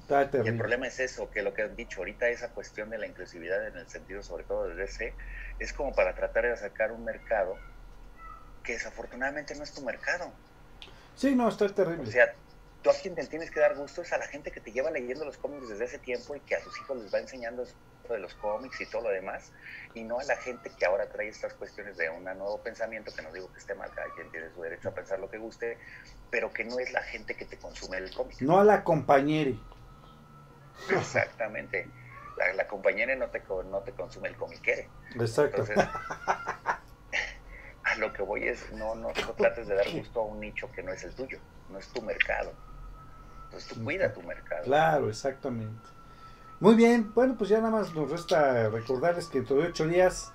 Y 0.07 0.47
el 0.47 0.57
problema 0.57 0.87
es 0.87 0.99
eso, 0.99 1.29
que 1.31 1.41
lo 1.41 1.53
que 1.53 1.63
han 1.63 1.75
dicho 1.75 2.01
ahorita, 2.01 2.27
esa 2.29 2.51
cuestión 2.51 2.89
de 2.89 2.97
la 2.97 3.07
inclusividad 3.07 3.67
en 3.67 3.77
el 3.77 3.87
sentido 3.87 4.21
sobre 4.21 4.43
todo 4.43 4.67
de 4.67 4.75
DC, 4.75 5.13
es 5.59 5.73
como 5.73 5.93
para 5.93 6.13
tratar 6.13 6.45
de 6.45 6.55
sacar 6.57 6.91
un 6.91 7.03
mercado 7.03 7.57
que 8.63 8.73
desafortunadamente 8.73 9.55
no 9.55 9.63
es 9.63 9.73
tu 9.73 9.81
mercado. 9.81 10.31
Sí, 11.15 11.35
no, 11.35 11.49
está 11.49 11.67
terrible. 11.69 12.03
O 12.03 12.11
sea, 12.11 12.33
tú 12.81 12.89
a 12.89 12.93
quien 12.93 13.15
te 13.15 13.25
tienes 13.25 13.49
que 13.49 13.59
dar 13.59 13.75
gusto 13.75 14.01
es 14.01 14.13
a 14.13 14.17
la 14.17 14.27
gente 14.27 14.51
que 14.51 14.59
te 14.59 14.71
lleva 14.71 14.91
leyendo 14.91 15.25
los 15.25 15.37
cómics 15.37 15.69
desde 15.69 15.85
ese 15.85 15.99
tiempo 15.99 16.35
y 16.35 16.39
que 16.41 16.55
a 16.55 16.61
sus 16.61 16.79
hijos 16.79 17.01
les 17.01 17.13
va 17.13 17.19
enseñando 17.19 17.63
eso 17.63 17.73
de 18.09 18.19
los 18.19 18.35
cómics 18.35 18.79
y 18.81 18.85
todo 18.85 19.03
lo 19.03 19.09
demás, 19.09 19.51
y 19.95 20.03
no 20.03 20.19
a 20.19 20.23
la 20.25 20.35
gente 20.37 20.71
que 20.77 20.85
ahora 20.85 21.09
trae 21.09 21.27
estas 21.27 21.53
cuestiones 21.55 21.97
de 21.97 22.09
un 22.09 22.23
nuevo 22.23 22.61
pensamiento, 22.61 23.11
que 23.15 23.23
no 23.23 23.31
digo 23.31 23.51
que 23.51 23.59
esté 23.59 23.73
mal, 23.73 23.89
cada 23.95 24.13
quien 24.13 24.29
tiene 24.29 24.51
su 24.53 24.61
derecho 24.61 24.89
a 24.89 24.93
pensar 24.93 25.19
lo 25.19 25.29
que 25.29 25.39
guste, 25.39 25.79
pero 26.29 26.53
que 26.53 26.63
no 26.63 26.77
es 26.77 26.91
la 26.91 27.01
gente 27.01 27.35
que 27.35 27.45
te 27.45 27.57
consume 27.57 27.97
el 27.97 28.13
cómic. 28.13 28.39
No 28.41 28.59
a 28.59 28.63
la 28.63 28.83
compañera. 28.83 29.51
Exactamente. 30.89 31.87
La, 32.37 32.53
la, 32.53 32.67
compañera 32.67 33.15
no 33.15 33.27
te, 33.27 33.41
no 33.69 33.79
te 33.79 33.91
consume 33.93 34.29
el 34.29 34.35
comiquere. 34.35 34.89
Exacto. 35.15 35.61
Entonces, 35.61 35.77
a 37.85 37.95
lo 37.97 38.11
que 38.11 38.21
voy 38.21 38.43
es, 38.43 38.71
no, 38.73 38.95
no, 38.95 39.09
no, 39.09 39.33
trates 39.33 39.67
de 39.67 39.75
dar 39.75 39.89
gusto 39.91 40.21
a 40.21 40.25
un 40.25 40.39
nicho 40.39 40.69
que 40.71 40.83
no 40.83 40.91
es 40.91 41.03
el 41.03 41.13
tuyo, 41.15 41.39
no 41.69 41.79
es 41.79 41.87
tu 41.89 42.01
mercado. 42.01 42.51
Entonces 43.45 43.73
tú 43.73 43.83
cuida 43.83 44.11
tu 44.11 44.21
mercado. 44.21 44.63
Claro, 44.63 45.09
exactamente. 45.09 45.87
Muy 46.59 46.75
bien, 46.75 47.13
bueno, 47.13 47.35
pues 47.37 47.49
ya 47.49 47.57
nada 47.59 47.71
más 47.71 47.93
nos 47.93 48.09
resta 48.09 48.69
recordarles 48.69 49.27
que 49.27 49.39
dentro 49.39 49.57
de 49.57 49.67
ocho 49.67 49.87
días 49.87 50.31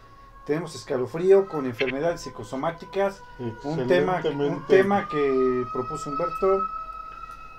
tenemos 0.47 0.75
escalofrío 0.75 1.49
con 1.49 1.67
enfermedades 1.67 2.23
psicosomáticas, 2.23 3.23
un 3.39 3.87
tema, 3.87 4.23
un 4.25 4.67
tema 4.67 5.09
que 5.09 5.65
propuso 5.73 6.11
Humberto. 6.11 6.59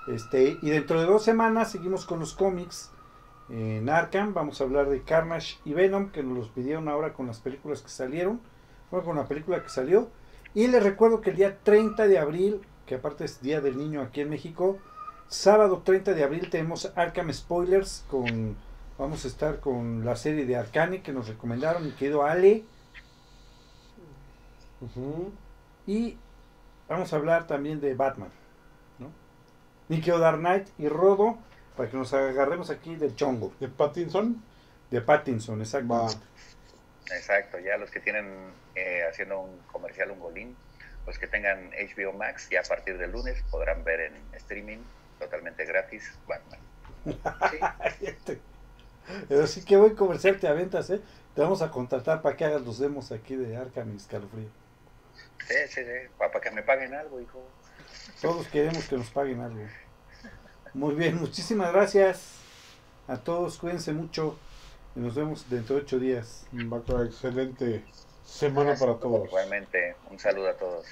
Este, 0.06 0.58
y 0.60 0.70
dentro 0.70 1.00
de 1.00 1.06
dos 1.06 1.22
semanas 1.22 1.70
seguimos 1.70 2.06
con 2.06 2.18
los 2.20 2.34
cómics 2.34 2.90
en 3.48 3.88
Arkham. 3.88 4.34
Vamos 4.34 4.60
a 4.60 4.64
hablar 4.64 4.88
de 4.88 5.02
Carnage 5.02 5.58
y 5.64 5.74
Venom, 5.74 6.10
que 6.10 6.22
nos 6.22 6.36
los 6.36 6.48
pidieron 6.48 6.88
ahora 6.88 7.12
con 7.12 7.26
las 7.26 7.40
películas 7.40 7.82
que 7.82 7.88
salieron. 7.88 8.40
Fue 8.90 9.02
con 9.02 9.16
la 9.16 9.26
película 9.26 9.62
que 9.62 9.68
salió. 9.68 10.10
Y 10.54 10.66
les 10.66 10.82
recuerdo 10.82 11.20
que 11.20 11.30
el 11.30 11.36
día 11.36 11.58
30 11.62 12.06
de 12.08 12.18
abril, 12.18 12.60
que 12.86 12.96
aparte 12.96 13.24
es 13.24 13.40
Día 13.40 13.60
del 13.60 13.78
Niño 13.78 14.02
aquí 14.02 14.20
en 14.20 14.30
México, 14.30 14.78
sábado 15.28 15.82
30 15.84 16.12
de 16.12 16.24
abril 16.24 16.50
tenemos 16.50 16.92
Arkham 16.94 17.32
Spoilers 17.32 18.04
con 18.10 18.56
vamos 18.98 19.24
a 19.24 19.28
estar 19.28 19.60
con 19.60 20.04
la 20.04 20.14
serie 20.14 20.44
de 20.44 20.56
Arcane 20.56 21.02
que 21.02 21.12
nos 21.12 21.28
recomendaron 21.28 21.84
mi 21.84 21.92
querido 21.92 22.22
Ale. 22.22 22.64
Uh 24.80 25.00
-huh. 25.00 25.30
Y 25.86 26.18
vamos 26.88 27.12
a 27.12 27.16
hablar 27.16 27.46
también 27.46 27.80
de 27.80 27.94
Batman. 27.94 28.30
Querido 29.88 30.18
Dark 30.18 30.38
Knight 30.38 30.68
y 30.78 30.88
Rodo 30.88 31.38
para 31.76 31.90
que 31.90 31.96
nos 31.96 32.12
agarremos 32.12 32.70
aquí 32.70 32.96
del 32.96 33.14
chongo. 33.16 33.52
¿De 33.60 33.68
Pattinson? 33.68 34.42
De 34.90 35.00
Pattinson, 35.00 35.60
exacto. 35.60 35.88
Va. 35.88 36.08
Exacto, 37.14 37.58
ya 37.58 37.76
los 37.76 37.90
que 37.90 38.00
tienen 38.00 38.52
eh, 38.74 39.02
haciendo 39.08 39.40
un 39.40 39.58
comercial, 39.70 40.10
un 40.10 40.20
golín, 40.20 40.56
los 41.06 41.18
que 41.18 41.26
tengan 41.26 41.70
HBO 41.70 42.12
Max, 42.12 42.48
ya 42.50 42.60
a 42.60 42.62
partir 42.62 42.96
del 42.96 43.10
lunes 43.10 43.42
podrán 43.50 43.84
ver 43.84 44.00
en 44.00 44.14
streaming 44.34 44.78
totalmente 45.18 45.64
gratis 45.64 46.18
Batman. 46.26 46.60
Sí. 48.00 48.38
Pero 49.28 49.46
sí 49.46 49.64
que 49.64 49.76
buen 49.76 49.96
comercial 49.96 50.38
te 50.38 50.46
aventas, 50.46 50.88
¿eh? 50.90 51.00
Te 51.34 51.40
vamos 51.40 51.60
a 51.62 51.70
contratar 51.70 52.22
para 52.22 52.36
que 52.36 52.44
hagas 52.44 52.62
los 52.62 52.78
demos 52.78 53.10
aquí 53.10 53.34
de 53.34 53.56
Arkham 53.56 53.92
y 53.92 53.96
Escalofrío. 53.96 54.48
Sí, 55.46 55.54
sí, 55.68 55.82
sí, 55.84 56.08
para 56.18 56.40
que 56.40 56.50
me 56.50 56.62
paguen 56.62 56.94
algo, 56.94 57.20
hijo. 57.20 57.44
Todos 58.20 58.46
queremos 58.48 58.84
que 58.88 58.96
nos 58.96 59.10
paguen 59.10 59.40
algo. 59.40 59.62
Muy 60.74 60.94
bien, 60.94 61.20
muchísimas 61.20 61.72
gracias 61.72 62.36
a 63.08 63.16
todos, 63.18 63.58
cuídense 63.58 63.92
mucho 63.92 64.38
y 64.96 65.00
nos 65.00 65.14
vemos 65.14 65.48
dentro 65.50 65.76
de 65.76 65.82
ocho 65.82 65.98
días. 65.98 66.46
Va 66.52 67.04
excelente 67.04 67.84
semana 68.24 68.74
para 68.78 68.94
todos. 68.94 69.26
Igualmente, 69.26 69.96
un 70.10 70.18
saludo 70.18 70.48
a 70.48 70.54
todos. 70.54 70.86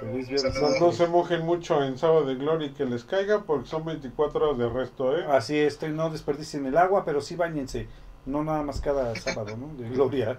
Feliz 0.00 0.28
viernes. 0.28 0.60
No, 0.60 0.78
no, 0.78 0.92
se 0.92 1.06
mojen 1.06 1.42
mucho 1.42 1.82
en 1.82 1.98
sábado 1.98 2.26
de 2.26 2.34
gloria 2.34 2.68
y 2.68 2.72
que 2.72 2.84
les 2.84 3.04
caiga 3.04 3.44
porque 3.44 3.68
son 3.68 3.84
24 3.84 4.44
horas 4.44 4.58
de 4.58 4.68
resto, 4.68 5.16
¿eh? 5.16 5.24
Así 5.28 5.58
es, 5.58 5.80
no 5.82 6.10
desperdicien 6.10 6.66
el 6.66 6.76
agua, 6.76 7.04
pero 7.04 7.20
sí 7.20 7.36
bañense. 7.36 7.88
No 8.26 8.44
nada 8.44 8.62
más 8.62 8.80
cada 8.80 9.14
sábado, 9.16 9.56
¿no? 9.56 9.74
De 9.74 9.88
gloria. 9.88 10.38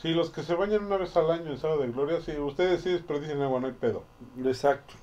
Sí, 0.00 0.14
los 0.14 0.30
que 0.30 0.42
se 0.42 0.54
bañan 0.54 0.86
una 0.86 0.96
vez 0.96 1.14
al 1.16 1.30
año 1.30 1.50
en 1.50 1.58
sábado 1.58 1.82
de 1.82 1.88
gloria, 1.88 2.20
sí, 2.22 2.32
ustedes 2.38 2.82
sí 2.82 2.90
desperdicien 2.90 3.42
agua, 3.42 3.60
no 3.60 3.66
hay 3.66 3.74
pedo. 3.74 4.02
Exacto. 4.42 4.94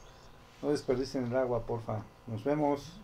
No 0.62 0.72
desperdicien 0.72 1.26
el 1.26 1.36
agua, 1.36 1.62
porfa. 1.68 2.04
Nos 2.26 2.44
vemos. 2.44 3.00